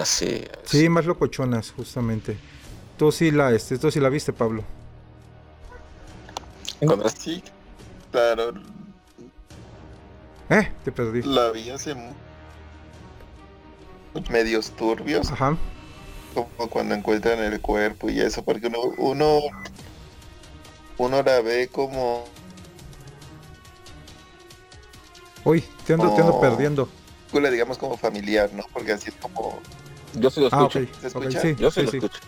así. 0.00 0.44
sí, 0.64 0.88
más 0.88 1.04
locochonas, 1.04 1.72
justamente. 1.72 2.36
Tú 2.96 3.12
sí 3.12 3.30
la, 3.30 3.52
este, 3.52 3.78
tú 3.78 3.90
sí 3.90 4.00
la 4.00 4.08
viste, 4.08 4.32
Pablo. 4.32 4.64
Con- 6.86 7.02
Sí, 7.10 7.42
claro, 8.10 8.54
Eh, 10.52 10.70
te 10.84 10.92
perdí. 10.92 11.22
la 11.22 11.50
vi 11.50 11.70
hace 11.70 11.94
medios 14.28 14.70
turbios, 14.72 15.30
Ajá. 15.32 15.56
como 16.34 16.68
cuando 16.68 16.94
encuentran 16.94 17.38
el 17.38 17.60
cuerpo 17.60 18.10
y 18.10 18.20
eso, 18.20 18.44
porque 18.44 18.66
uno, 18.66 18.78
uno, 18.98 19.40
uno 20.98 21.22
la 21.22 21.40
ve 21.40 21.68
como 21.68 22.24
Uy, 25.44 25.64
te 25.86 25.94
ando, 25.94 26.12
te 26.14 26.20
ando 26.20 26.34
Oh. 26.34 26.40
perdiendo. 26.40 26.88
película, 27.30 27.50
digamos, 27.50 27.78
como 27.78 27.96
familiar, 27.96 28.50
¿no? 28.52 28.62
Porque 28.74 28.92
así 28.92 29.08
es 29.08 29.16
como... 29.16 29.58
Yo 30.14 30.30
sí 30.30 30.40
lo 30.40 30.48
Ah, 30.52 30.68
escucho. 30.68 30.78
¿Se 31.00 31.06
ok, 31.06 31.06
escucha? 31.06 31.40
sí, 31.40 31.56
Yo 31.58 31.70
sí, 31.70 31.80
sí, 31.80 31.86
lo 31.86 31.90
sí. 31.90 31.96
escucho. 31.96 32.20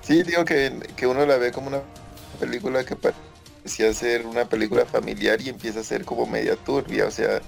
Sí, 0.00 0.22
digo 0.22 0.44
que, 0.44 0.72
que 0.96 1.06
uno 1.06 1.26
la 1.26 1.36
ve 1.36 1.52
como 1.52 1.68
una 1.68 1.82
película 2.40 2.82
que 2.84 2.96
parecía 3.66 3.92
ser 3.94 4.26
una 4.26 4.44
película 4.44 4.86
familiar 4.86 5.40
y 5.40 5.48
empieza 5.48 5.80
a 5.80 5.82
ser 5.82 6.04
como 6.04 6.24
media 6.24 6.54
turbia, 6.54 7.04
o 7.04 7.10
sea, 7.10 7.40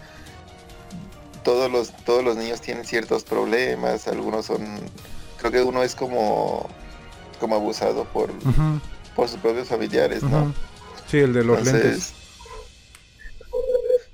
todos 1.45 1.71
los, 1.71 1.95
todos 2.05 2.25
los 2.25 2.37
niños 2.37 2.61
tienen 2.61 2.85
ciertos 2.85 3.23
problemas, 3.23 4.09
algunos 4.09 4.47
son, 4.47 4.67
creo 5.37 5.53
que 5.53 5.63
uno 5.63 5.85
es 5.85 5.95
como, 5.95 6.69
como 7.39 7.55
abusado 7.55 8.05
por, 8.07 8.33
por 9.15 9.29
sus 9.29 9.39
propios 9.39 9.69
familiares, 9.69 10.25
¿no? 10.25 10.53
Sí, 11.07 11.19
el 11.19 11.33
de 11.33 11.45
los 11.45 11.65
lentes. 11.65 12.15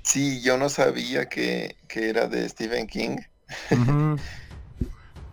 Sí, 0.03 0.43
yo 0.43 0.59
no 0.59 0.69
sabía 0.69 1.27
que, 1.27 1.75
que 1.87 2.11
era 2.11 2.27
de 2.27 2.47
Stephen 2.47 2.85
King, 2.85 3.17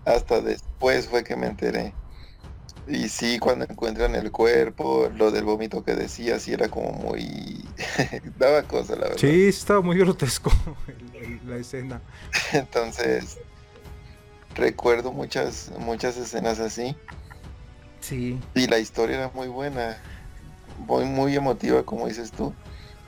hasta 0.06 0.40
después 0.40 1.06
fue 1.06 1.22
que 1.22 1.36
me 1.36 1.48
enteré. 1.48 1.92
Y 2.86 3.08
sí, 3.08 3.38
cuando 3.38 3.64
encuentran 3.68 4.14
el 4.16 4.32
cuerpo, 4.32 5.08
lo 5.16 5.30
del 5.30 5.44
vómito 5.44 5.84
que 5.84 5.94
decía, 5.94 6.38
sí 6.40 6.52
era 6.52 6.68
como 6.68 6.90
muy... 6.92 7.64
daba 8.38 8.62
cosa, 8.64 8.94
la 8.96 9.02
verdad. 9.02 9.18
Sí, 9.18 9.46
estaba 9.48 9.80
muy 9.82 9.96
grotesco 9.96 10.50
el- 10.88 11.22
el- 11.22 11.40
la 11.48 11.56
escena. 11.58 12.00
Entonces, 12.52 13.38
recuerdo 14.54 15.12
muchas, 15.12 15.70
muchas 15.78 16.16
escenas 16.16 16.58
así. 16.58 16.96
Sí. 18.00 18.40
Y 18.54 18.66
la 18.66 18.78
historia 18.78 19.16
era 19.16 19.30
muy 19.32 19.46
buena, 19.48 19.96
muy, 20.78 21.04
muy 21.04 21.36
emotiva, 21.36 21.84
como 21.84 22.08
dices 22.08 22.32
tú. 22.32 22.52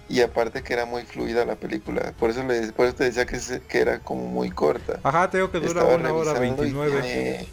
Y 0.08 0.20
aparte 0.20 0.62
que 0.62 0.72
era 0.74 0.84
muy 0.86 1.02
fluida 1.02 1.44
la 1.46 1.56
película. 1.56 2.12
Por 2.18 2.30
eso, 2.30 2.44
le, 2.44 2.70
por 2.72 2.86
eso 2.86 2.94
te 2.94 3.04
decía 3.04 3.26
que, 3.26 3.40
se- 3.40 3.60
que 3.60 3.80
era 3.80 3.98
como 3.98 4.26
muy 4.26 4.50
corta. 4.50 5.00
Ajá, 5.02 5.28
te 5.30 5.38
digo 5.38 5.50
que 5.50 5.58
dura 5.60 5.82
una 5.84 6.12
hora 6.12 6.34
revisando 6.34 6.64
y 6.64 6.70
29. 6.72 7.00
tiene- 7.02 7.48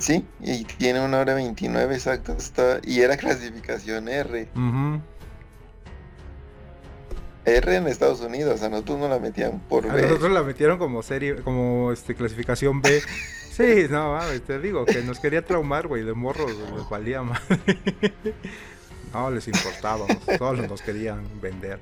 Sí, 0.00 0.24
y 0.40 0.64
tiene 0.64 1.04
una 1.04 1.18
hora 1.20 1.34
29 1.34 1.94
exacto. 1.94 2.32
Está... 2.32 2.80
Y 2.82 3.00
era 3.00 3.16
clasificación 3.16 4.08
R. 4.08 4.48
R 7.44 7.74
en 7.76 7.86
Estados 7.86 8.20
Unidos, 8.20 8.62
a 8.62 8.68
nosotros 8.68 8.98
no 8.98 9.08
la 9.08 9.18
metían 9.18 9.60
por 9.60 9.88
A 9.88 9.94
B. 9.94 10.02
nosotros 10.02 10.30
la 10.30 10.42
metieron 10.42 10.78
como 10.78 11.02
serie, 11.02 11.36
como 11.36 11.92
este 11.92 12.14
clasificación 12.14 12.80
B. 12.82 13.02
Sí, 13.50 13.88
no, 13.90 14.12
mames, 14.14 14.40
te 14.42 14.58
digo 14.58 14.86
que 14.86 15.02
nos 15.02 15.18
quería 15.18 15.44
traumar, 15.44 15.86
güey, 15.86 16.02
de 16.02 16.14
morros, 16.14 16.50
les 16.74 16.88
valía 16.88 17.22
madre. 17.22 17.58
No, 19.12 19.28
les 19.30 19.48
importábamos, 19.48 20.16
todos 20.38 20.66
nos 20.68 20.80
querían 20.80 21.20
vender. 21.42 21.78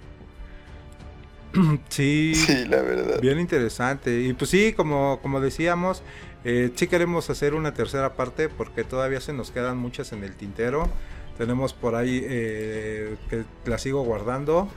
Sí, 1.88 2.34
Sí, 2.34 2.64
la 2.64 2.82
verdad. 2.82 3.20
bien 3.20 3.38
interesante. 3.38 4.20
Y 4.22 4.32
pues 4.32 4.50
sí, 4.50 4.72
como, 4.72 5.18
como 5.22 5.40
decíamos, 5.40 6.02
eh, 6.44 6.70
sí 6.74 6.86
queremos 6.86 7.28
hacer 7.30 7.54
una 7.54 7.74
tercera 7.74 8.14
parte 8.14 8.48
porque 8.48 8.84
todavía 8.84 9.20
se 9.20 9.32
nos 9.32 9.50
quedan 9.50 9.76
muchas 9.78 10.12
en 10.12 10.24
el 10.24 10.34
tintero. 10.34 10.88
Tenemos 11.36 11.72
por 11.72 11.94
ahí 11.94 12.20
eh, 12.24 13.16
que 13.28 13.44
la 13.64 13.78
sigo 13.78 14.02
guardando. 14.02 14.68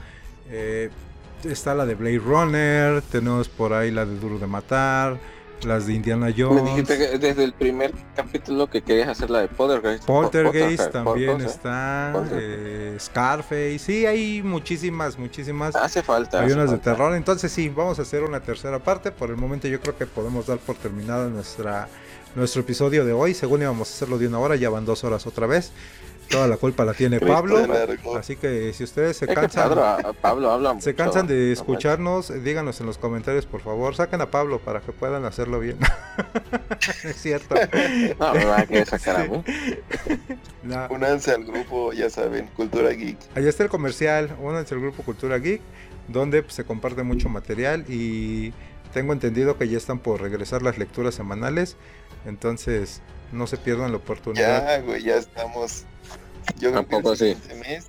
Eh, 0.50 0.90
está 1.44 1.74
la 1.74 1.86
de 1.86 1.94
Blade 1.94 2.18
Runner, 2.18 3.02
tenemos 3.02 3.48
por 3.48 3.72
ahí 3.72 3.90
la 3.90 4.06
de 4.06 4.18
Duro 4.18 4.38
de 4.38 4.46
Matar, 4.46 5.18
las 5.64 5.86
de 5.86 5.94
Indiana 5.94 6.26
Me 6.26 6.34
Jones. 6.36 6.64
dijiste 6.64 6.98
que 6.98 7.18
desde 7.18 7.44
el 7.44 7.52
primer 7.52 7.92
capítulo 8.14 8.68
que 8.68 8.82
querías 8.82 9.08
hacer 9.08 9.30
la 9.30 9.40
de 9.40 9.48
Poltergeist. 9.48 10.04
Poltergeist 10.04 10.90
también 10.90 11.30
Poltergeist. 11.32 11.56
está, 11.56 12.24
eh, 12.32 12.96
Scarface, 12.98 13.78
sí, 13.78 14.06
hay 14.06 14.42
muchísimas, 14.42 15.18
muchísimas. 15.18 15.74
Hace 15.76 16.02
falta. 16.02 16.40
Hay 16.40 16.46
hace 16.46 16.54
unas 16.54 16.70
de 16.70 16.78
terror, 16.78 17.14
entonces 17.14 17.50
sí, 17.52 17.68
vamos 17.68 17.98
a 17.98 18.02
hacer 18.02 18.22
una 18.22 18.40
tercera 18.40 18.78
parte. 18.78 19.12
Por 19.12 19.30
el 19.30 19.36
momento 19.36 19.68
yo 19.68 19.80
creo 19.80 19.96
que 19.96 20.06
podemos 20.06 20.46
dar 20.46 20.58
por 20.58 20.76
terminada 20.76 21.28
nuestra 21.28 21.88
nuestro 22.34 22.62
episodio 22.62 23.04
de 23.04 23.12
hoy. 23.12 23.34
Según 23.34 23.62
íbamos 23.62 23.90
a 23.90 23.92
hacerlo 23.92 24.18
de 24.18 24.26
una 24.26 24.38
hora, 24.38 24.56
ya 24.56 24.70
van 24.70 24.84
dos 24.84 25.04
horas 25.04 25.26
otra 25.26 25.46
vez. 25.46 25.72
Toda 26.32 26.48
la 26.48 26.56
culpa 26.56 26.84
la 26.84 26.94
tiene 26.94 27.20
Pablo. 27.20 27.58
Así 28.16 28.36
que 28.36 28.72
si 28.72 28.84
ustedes 28.84 29.18
se 29.18 29.26
cansan, 29.26 29.70
se 30.80 30.94
cansan 30.94 31.26
de 31.26 31.46
¿no? 31.46 31.52
escucharnos, 31.52 32.30
eh, 32.30 32.40
díganos 32.40 32.80
en 32.80 32.86
los 32.86 32.96
comentarios, 32.96 33.44
por 33.46 33.60
favor. 33.60 33.94
Saquen 33.94 34.20
a 34.22 34.30
Pablo 34.30 34.58
para 34.58 34.80
que 34.80 34.92
puedan 34.92 35.26
hacerlo 35.26 35.60
bien. 35.60 35.78
es 37.04 37.16
cierto. 37.16 37.54
No, 38.18 38.34
me 38.34 38.44
va 38.46 38.60
a 38.60 38.66
querer 38.66 38.86
sacar 38.86 39.20
a 39.20 39.24
mí. 39.26 39.42
No. 40.62 40.86
Únanse 40.90 41.32
al 41.32 41.44
grupo, 41.44 41.92
ya 41.92 42.08
saben, 42.08 42.46
Cultura 42.54 42.90
Geek. 42.90 43.18
Allá 43.34 43.48
está 43.48 43.64
el 43.64 43.68
comercial, 43.68 44.36
únanse 44.40 44.76
al 44.76 44.80
grupo 44.80 45.02
Cultura 45.02 45.38
Geek, 45.38 45.60
donde 46.06 46.40
pues, 46.44 46.54
se 46.54 46.62
comparte 46.62 47.02
mucho 47.02 47.28
material 47.28 47.84
y 47.88 48.52
tengo 48.92 49.12
entendido 49.12 49.58
que 49.58 49.68
ya 49.68 49.76
están 49.76 49.98
por 49.98 50.20
regresar 50.20 50.62
las 50.62 50.78
lecturas 50.78 51.16
semanales, 51.16 51.76
entonces 52.26 53.02
no 53.32 53.46
se 53.46 53.56
pierdan 53.56 53.90
la 53.90 53.96
oportunidad. 53.96 54.66
Ya, 54.66 54.82
güey, 54.82 55.02
ya 55.02 55.16
estamos. 55.16 55.84
Yo 56.58 56.70
creo 56.70 56.82
que 56.84 56.90
Tampoco 56.90 57.12
el 57.12 57.18
sí. 57.18 57.34
siguiente 57.34 57.54
mes, 57.68 57.86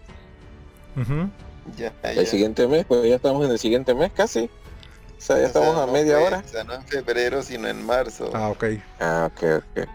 Ujú. 0.95 1.29
ya, 1.77 1.93
El 2.03 2.15
ya. 2.17 2.25
siguiente 2.25 2.67
mes, 2.67 2.85
pues 2.85 3.07
ya 3.09 3.15
estamos 3.15 3.45
en 3.45 3.51
el 3.51 3.59
siguiente 3.59 3.93
mes 3.95 4.11
casi. 4.13 4.49
O 5.17 5.21
sea, 5.25 5.37
ya 5.37 5.47
O 5.47 5.51
sea, 5.51 5.61
estamos 5.61 5.77
a 5.77 5.85
no 5.85 5.91
media 5.93 6.17
fue- 6.17 6.27
hora. 6.27 6.43
O 6.45 6.47
sea, 6.49 6.63
no 6.63 6.73
en 6.73 6.83
febrero, 6.83 7.41
sino 7.43 7.67
en 7.67 7.85
marzo. 7.85 8.29
Ah, 8.33 8.49
ok. 8.49 8.63
Ah, 8.99 9.29
ok, 9.33 9.43
ok. 9.77 9.87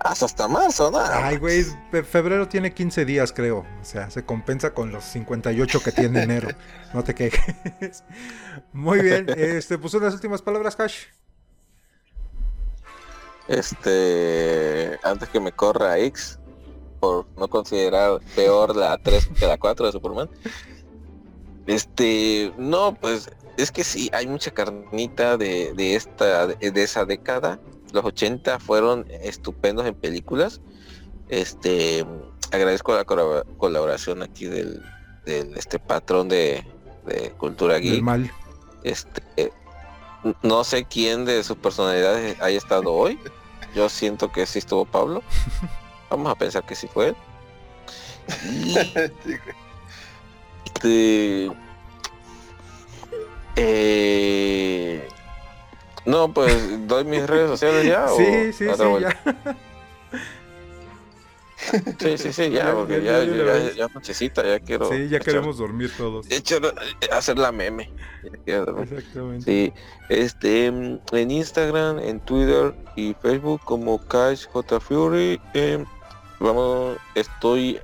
Hasta 0.00 0.26
hasta 0.26 0.48
marzo, 0.48 0.90
¿no? 0.90 0.98
Ay, 1.00 1.38
güey, 1.38 1.64
fe- 1.90 2.02
febrero 2.02 2.46
tiene 2.46 2.74
15 2.74 3.06
días, 3.06 3.32
creo. 3.32 3.64
O 3.80 3.84
sea, 3.84 4.10
se 4.10 4.22
compensa 4.22 4.74
con 4.74 4.92
los 4.92 5.02
58 5.04 5.82
que 5.82 5.92
tiene 5.92 6.22
enero. 6.22 6.48
No 6.92 7.02
te 7.02 7.14
quejes. 7.14 8.04
Muy 8.72 9.00
bien, 9.00 9.26
este, 9.36 9.78
pues 9.78 9.94
unas 9.94 10.12
últimas 10.14 10.42
palabras, 10.42 10.76
Cash. 10.76 11.06
Este, 13.48 14.98
antes 15.02 15.28
que 15.28 15.40
me 15.40 15.52
corra 15.52 15.98
X 15.98 16.38
por 17.04 17.26
no 17.36 17.48
considerar 17.48 18.20
peor 18.34 18.74
la 18.74 18.96
3 18.96 19.28
que 19.38 19.46
la 19.46 19.58
4 19.58 19.84
de 19.86 19.92
Superman. 19.92 20.30
Este, 21.66 22.50
no, 22.56 22.94
pues 22.94 23.30
es 23.58 23.70
que 23.70 23.84
sí, 23.84 24.10
hay 24.14 24.26
mucha 24.26 24.50
carnita 24.52 25.36
de, 25.36 25.74
de 25.74 25.96
esta, 25.96 26.46
de, 26.46 26.82
esa 26.82 27.04
década. 27.04 27.58
Los 27.92 28.04
80 28.06 28.58
fueron 28.58 29.06
estupendos 29.22 29.86
en 29.86 29.94
películas. 29.94 30.62
Este, 31.28 32.06
agradezco 32.52 32.94
la 32.94 33.04
colab- 33.04 33.44
colaboración 33.58 34.22
aquí 34.22 34.46
del, 34.46 34.82
del 35.26 35.56
este 35.58 35.78
patrón 35.78 36.28
de, 36.28 36.64
de 37.06 37.30
cultura 37.32 37.78
geek. 37.78 38.02
mal. 38.02 38.30
Este, 38.82 39.22
eh, 39.36 39.50
no 40.42 40.64
sé 40.64 40.84
quién 40.86 41.26
de 41.26 41.42
sus 41.44 41.56
personalidades 41.58 42.40
haya 42.40 42.56
estado 42.56 42.92
hoy. 42.92 43.18
Yo 43.74 43.88
siento 43.90 44.32
que 44.32 44.46
sí 44.46 44.58
estuvo 44.58 44.86
Pablo. 44.86 45.22
Vamos 46.10 46.30
a 46.30 46.34
pensar 46.34 46.64
que 46.64 46.74
sí 46.74 46.86
fue 46.86 47.08
él. 47.08 47.16
Y 48.54 48.78
este, 50.84 51.50
eh, 53.56 55.08
no, 56.04 56.32
pues 56.32 56.86
doy 56.86 57.04
mis 57.04 57.26
redes 57.26 57.48
sociales 57.48 57.86
ya. 57.86 58.06
o 58.12 58.16
Sí, 58.16 58.52
sí, 58.52 58.66
sí, 58.68 59.00
ya. 59.00 59.56
Sí, 61.98 62.18
sí, 62.18 62.32
sí, 62.32 62.50
ya, 62.50 62.72
porque 62.74 63.02
ya, 63.02 63.24
ya, 63.24 63.34
ya, 63.34 63.72
ya, 63.72 63.88
nochecita, 63.94 64.42
ya 64.44 64.60
quiero. 64.60 64.88
Sí, 64.90 65.08
ya 65.08 65.18
echar- 65.18 65.24
queremos 65.24 65.58
dormir 65.58 65.90
todos. 65.96 66.26
echar- 66.28 66.74
hacer 67.12 67.38
la 67.38 67.52
meme. 67.52 67.92
Exactamente. 68.46 69.44
Sí, 69.44 69.72
este, 70.08 70.70
mm, 70.70 71.00
en 71.12 71.30
Instagram, 71.30 71.98
en 71.98 72.20
Twitter 72.20 72.74
y 72.96 73.14
Facebook 73.14 73.60
como 73.64 73.98
Cash 74.06 74.46
J 74.52 74.80
Fury. 74.80 75.40
em, 75.54 75.84
vamos, 76.40 76.96
estoy 77.14 77.80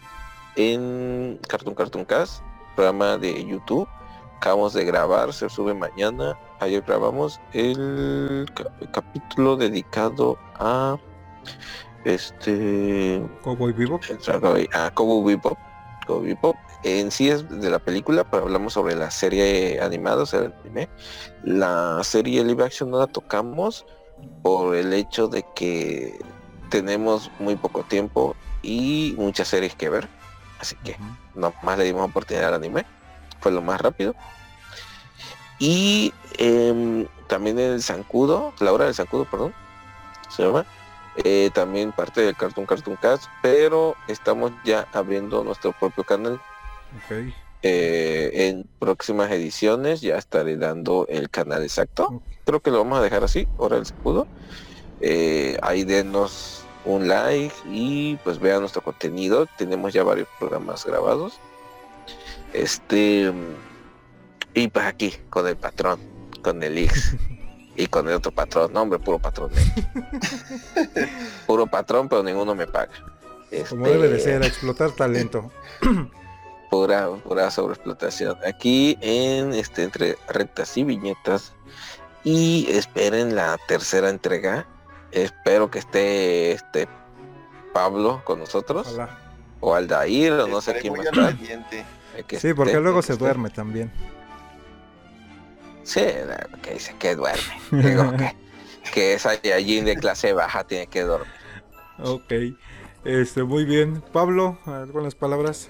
en 0.57 1.39
Cartoon 1.49 1.75
Cartoon 1.75 2.05
Cast, 2.05 2.43
programa 2.77 3.17
de 3.17 3.45
YouTube. 3.45 3.89
Acabamos 4.37 4.73
de 4.73 4.85
grabar, 4.85 5.33
se 5.33 5.49
sube 5.51 5.75
mañana. 5.75 6.39
Ayer 6.61 6.83
grabamos 6.87 7.41
el 7.53 8.47
ca- 8.55 8.73
capítulo 8.93 9.57
dedicado 9.57 10.39
a 10.55 10.99
este 12.05 13.23
Cowboy 13.43 13.73
Vivo. 13.73 14.01
a 14.73 14.91
Cowboy 14.91 15.23
Bebop. 15.35 15.59
Cowboy 16.07 16.29
Bebop. 16.29 16.57
En 16.83 17.11
sí 17.11 17.29
es 17.29 17.49
de 17.49 17.71
la 17.71 17.79
película, 17.79 18.25
pero 18.25 18.45
hablamos 18.45 18.73
sobre 18.73 18.95
la 18.95 19.11
serie 19.11 19.81
animada, 19.83 20.23
o 20.23 20.27
sea, 20.27 20.41
el 20.41 20.55
anime. 20.65 20.89
La 21.43 22.01
serie 22.03 22.43
live 22.45 22.65
action 22.65 22.91
no 22.91 22.99
la 22.99 23.07
tocamos 23.07 23.85
por 24.43 24.75
el 24.75 24.93
hecho 24.95 25.29
de 25.29 25.45
que 25.55 26.19
tenemos 26.71 27.31
muy 27.39 27.57
poco 27.57 27.83
tiempo 27.83 28.35
y 28.63 29.15
muchas 29.19 29.49
series 29.49 29.75
que 29.75 29.91
ver. 29.91 30.09
Así 30.59 30.77
que 30.85 30.93
Ujú. 30.93 31.41
no 31.41 31.55
más 31.63 31.79
le 31.79 31.85
dimos 31.85 32.09
oportunidad 32.09 32.49
al 32.49 32.55
anime. 32.55 32.87
Fue 33.41 33.53
lo 33.53 33.61
más 33.61 33.81
rápido. 33.81 34.15
Y 35.59 36.15
em, 36.39 37.07
también 37.29 37.59
el 37.59 37.83
Zancudo, 37.83 38.55
la 38.61 38.73
hora 38.73 38.87
del 38.87 38.95
Zancudo, 38.95 39.27
perdón, 39.27 39.55
se 40.31 40.43
llama. 40.43 40.65
Eh, 41.17 41.51
también 41.53 41.93
parte 41.93 42.21
del 42.21 42.37
Cartoon 42.37 42.67
Cartoon 42.67 42.97
Cast, 42.97 43.25
pero 43.43 43.97
estamos 44.09 44.53
ya 44.65 44.87
abriendo 44.93 45.43
nuestro 45.45 45.73
propio 45.73 46.05
canal. 46.05 46.41
Ok. 47.05 47.33
Eh, 47.63 48.31
en 48.49 48.67
próximas 48.79 49.31
ediciones 49.31 50.01
ya 50.01 50.17
estaré 50.17 50.57
dando 50.57 51.07
el 51.09 51.29
canal 51.29 51.63
exacto. 51.63 52.23
Creo 52.47 52.61
que 52.61 52.71
lo 52.71 52.79
vamos 52.79 52.99
a 52.99 53.03
dejar 53.03 53.23
así, 53.23 53.47
hora 53.59 53.77
del 53.77 53.87
Zancudo. 53.87 54.27
Eh, 55.01 55.59
ahí 55.63 55.85
denos 55.85 56.65
un 56.85 57.09
like 57.09 57.55
y 57.67 58.17
pues 58.25 58.39
vean 58.39 58.61
nuestro 58.61 58.83
contenido. 58.83 59.47
Tenemos 59.59 59.93
ya 59.93 60.05
varios 60.05 60.29
programas 60.39 60.87
grabados. 60.87 61.39
Este 62.53 63.33
y 64.55 64.69
pues 64.69 64.87
aquí 64.87 65.15
con 65.29 65.47
el 65.47 65.57
patrón, 65.57 66.01
con 66.43 66.63
el 66.63 66.79
X 66.79 67.17
y 67.81 67.87
con 67.87 68.07
el 68.09 68.15
otro 68.15 68.31
patrón, 68.31 68.73
no 68.73 68.83
hombre, 68.83 68.99
puro 68.99 69.19
patrón. 69.19 69.51
eh. 69.57 71.09
puro 71.47 71.67
patrón, 71.67 72.09
pero 72.09 72.23
ninguno 72.23 72.55
me 72.55 72.67
paga. 72.67 72.93
Como 73.69 73.87
Este, 73.87 73.99
debe 73.99 74.09
de 74.09 74.21
ser, 74.21 74.43
a 74.43 74.47
explotar 74.47 74.91
talento. 74.93 75.51
pura, 76.71 77.09
pura 77.25 77.51
sobreexplotación. 77.51 78.37
Aquí 78.47 78.99
en 79.01 79.55
este 79.55 79.83
entre 79.83 80.19
rectas 80.29 80.77
y 80.77 80.85
viñetas. 80.85 81.53
Y 82.23 82.67
esperen 82.71 83.35
la 83.35 83.59
tercera 83.67 84.11
entrega. 84.11 84.67
Espero 85.11 85.71
que 85.71 85.79
esté 85.79 86.53
este 86.53 86.87
Pablo 87.73 88.23
con 88.25 88.41
nosotros. 88.41 88.89
Ojalá. 88.89 89.19
O 89.61 89.75
Aldair, 89.75 90.33
o 90.33 90.47
no 90.47 90.61
sé 90.61 90.75
quién 90.81 90.95
más 90.95 91.07
está. 91.07 91.35
que 92.27 92.39
Sí, 92.39 92.53
porque 92.53 92.73
esté, 92.73 92.83
luego 92.83 93.01
se 93.03 93.17
duerme 93.17 93.49
también. 93.51 93.91
Sí, 95.83 96.01
que 96.63 96.75
dice 96.75 96.95
que 96.99 97.15
duerme. 97.15 97.43
Digo 97.71 98.13
que, 98.17 98.37
que 98.93 99.15
esa 99.15 99.41
Yajin 99.41 99.85
de 99.85 99.97
clase 99.97 100.33
baja 100.33 100.65
tiene 100.65 100.87
que 100.87 101.03
dormir. 101.03 101.33
Ok. 102.03 102.33
Este, 103.05 103.45
muy 103.45 103.65
bien. 103.65 104.03
Pablo, 104.13 104.59
algunas 104.67 105.15
palabras. 105.15 105.69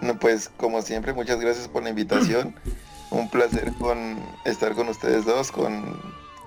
No, 0.00 0.18
pues 0.18 0.50
como 0.56 0.82
siempre, 0.82 1.12
muchas 1.12 1.40
gracias 1.40 1.68
por 1.68 1.82
la 1.82 1.90
invitación. 1.90 2.54
Un 3.10 3.30
placer 3.30 3.72
con 3.78 4.18
estar 4.44 4.74
con 4.74 4.88
ustedes 4.88 5.24
dos, 5.24 5.52
con 5.52 6.00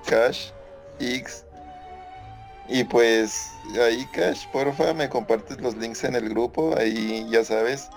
Cash, 0.05 0.49
X. 0.99 1.45
Y 2.67 2.83
pues 2.83 3.51
ahí 3.81 4.05
Cash, 4.11 4.45
porfa, 4.51 4.93
me 4.93 5.09
compartes 5.09 5.59
los 5.61 5.75
links 5.77 6.03
en 6.03 6.15
el 6.15 6.29
grupo, 6.29 6.75
ahí 6.77 7.25
ya 7.29 7.43
sabes. 7.43 7.89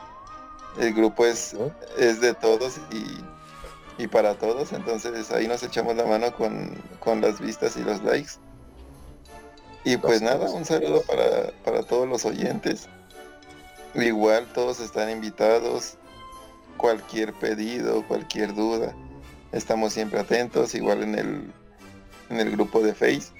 El 0.78 0.94
grupo 0.94 1.27
es, 1.27 1.55
es 1.99 2.20
de 2.20 2.32
todos 2.32 2.78
y, 2.90 3.05
y 3.98 4.06
para 4.06 4.35
todos, 4.35 4.73
entonces 4.73 5.31
ahí 5.31 5.47
nos 5.47 5.62
echamos 5.62 5.97
la 5.97 6.05
mano 6.05 6.35
con, 6.35 6.74
con 7.01 7.20
las 7.20 7.40
vistas 7.40 7.77
y 7.77 7.82
los 7.82 8.02
likes. 8.02 8.32
Y 9.85 9.97
pues 9.97 10.23
nada, 10.23 10.48
un 10.51 10.64
saludo 10.64 11.02
para, 11.02 11.51
para 11.64 11.82
todos 11.82 12.09
los 12.09 12.24
oyentes. 12.24 12.89
Igual 13.94 14.47
todos 14.55 14.81
están 14.81 15.10
invitados. 15.10 15.97
Cualquier 16.77 17.32
pedido, 17.35 18.06
cualquier 18.06 18.55
duda. 18.55 18.94
Estamos 19.51 19.93
siempre 19.93 20.20
atentos, 20.20 20.74
igual 20.74 21.02
en 21.02 21.14
el, 21.16 21.52
en 22.31 22.40
el 22.40 22.51
grupo 22.52 22.81
de 22.81 22.94
Face. 22.94 23.32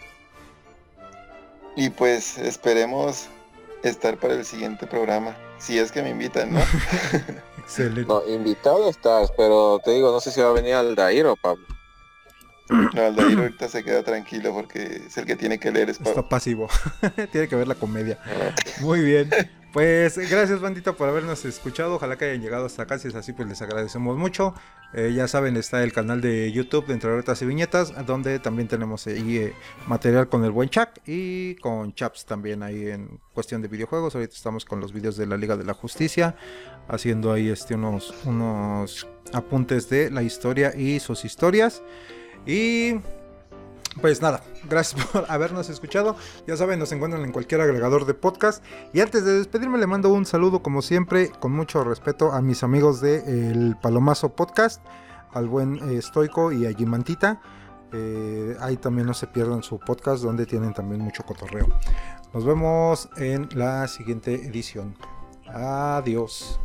Y 1.77 1.91
pues 1.91 2.37
esperemos 2.39 3.29
estar 3.83 4.19
para 4.19 4.35
el 4.35 4.45
siguiente 4.45 4.87
programa. 4.87 5.37
Si 5.59 5.79
es 5.79 5.91
que 5.91 6.03
me 6.03 6.11
invitan, 6.11 6.53
¿no? 6.53 6.61
Excelente. 7.63 8.05
No, 8.07 8.27
invitado 8.29 8.89
estás, 8.89 9.33
pero 9.37 9.81
te 9.85 9.93
digo, 9.93 10.13
no 10.13 10.21
sé 10.21 10.31
si 10.31 10.41
va 10.41 10.51
a 10.51 10.53
venir 10.53 10.75
Aldair 10.75 11.27
o 11.27 11.37
Pablo. 11.37 11.67
No, 12.69 13.03
Aldair 13.03 13.39
ahorita 13.39 13.69
se 13.69 13.85
queda 13.85 14.03
tranquilo 14.03 14.53
porque 14.53 15.03
es 15.07 15.17
el 15.19 15.27
que 15.27 15.37
tiene 15.37 15.59
que 15.59 15.71
leer 15.71 15.91
es 15.91 16.01
Está 16.01 16.29
pasivo. 16.29 16.69
Tiene 17.33 17.49
que 17.49 17.57
ver 17.57 17.69
la 17.69 17.75
comedia. 17.75 18.19
Muy 18.81 19.01
bien. 19.01 19.31
Pues 19.73 20.19
gracias 20.31 20.61
bandita 20.61 20.93
por 20.93 21.09
habernos 21.09 21.47
escuchado. 21.47 21.95
Ojalá 21.95 22.19
que 22.19 22.27
hayan 22.27 22.43
llegado 22.43 22.67
hasta 22.67 22.83
acá. 22.83 22.99
Si 22.99 23.09
es 23.09 23.15
así, 23.15 23.33
pues 23.33 23.49
les 23.49 23.63
agradecemos 23.63 24.19
mucho. 24.19 24.55
Eh, 24.93 25.15
ya 25.15 25.27
saben, 25.27 25.57
está 25.57 25.83
el 25.83 25.95
canal 25.95 26.21
de 26.21 26.53
YouTube 26.53 26.87
de 26.87 26.93
Entre 26.93 27.15
Retas 27.17 27.41
y 27.41 27.47
Viñetas, 27.47 27.95
donde 28.05 28.39
también 28.39 28.69
tenemos 28.69 29.07
ahí 29.07 29.39
eh, 29.39 29.55
material 29.87 30.29
con 30.29 30.45
el 30.45 30.51
buen 30.51 30.69
Chuck 30.69 30.91
y 31.07 31.55
con 31.55 31.95
Chaps 31.95 32.27
también 32.27 32.63
ahí 32.63 32.91
en 32.91 33.19
cuestión 33.33 33.63
de 33.63 33.69
videojuegos. 33.69 34.15
Ahorita 34.15 34.35
estamos 34.35 34.67
con 34.67 34.79
los 34.79 34.93
vídeos 34.93 35.17
de 35.17 35.27
la 35.27 35.39
Liga 35.39 35.57
de 35.57 35.65
la 35.65 35.73
Justicia, 35.73 36.37
haciendo 36.89 37.33
ahí 37.33 37.49
este, 37.49 37.75
unos, 37.75 38.13
unos 38.27 39.09
apuntes 39.33 39.89
de 39.89 40.11
la 40.11 40.23
historia 40.23 40.77
y 40.77 41.01
sus 41.01 41.25
historias. 41.25 41.83
Y 42.45 42.97
pues 44.01 44.23
nada, 44.23 44.43
gracias 44.69 45.05
por 45.07 45.27
habernos 45.31 45.69
escuchado. 45.69 46.17
Ya 46.47 46.57
saben, 46.57 46.79
nos 46.79 46.93
encuentran 46.93 47.25
en 47.25 47.33
cualquier 47.33 47.61
agregador 47.61 48.07
de 48.07 48.15
podcast. 48.15 48.65
Y 48.93 49.01
antes 49.01 49.25
de 49.25 49.39
despedirme, 49.39 49.79
le 49.79 49.87
mando 49.87 50.13
un 50.13 50.25
saludo, 50.25 50.63
como 50.63 50.83
siempre, 50.83 51.31
con 51.31 51.53
mucho 51.53 51.85
respeto 51.85 52.33
a 52.33 52.41
mis 52.41 52.63
amigos 52.63 53.01
de 53.01 53.51
El 53.51 53.77
Palomazo 53.81 54.35
Podcast, 54.35 54.85
al 55.33 55.49
buen 55.49 55.77
eh, 55.91 56.01
Stoico 56.01 56.53
y 56.53 56.67
a 56.67 56.73
Gimantita. 56.73 57.41
Eh, 57.93 58.57
ahí 58.61 58.79
también 58.79 59.07
no 59.07 59.15
se 59.15 59.27
pierdan 59.27 59.63
su 59.63 59.79
podcast, 59.79 60.23
donde 60.23 60.47
tienen 60.47 60.73
también 60.73 61.03
mucho 61.03 61.25
cotorreo. 61.25 61.69
Nos 62.33 62.45
vemos 62.47 63.11
en 63.19 63.49
la 63.55 63.87
siguiente 63.89 64.47
edición. 64.47 64.97
Adiós. 65.47 66.59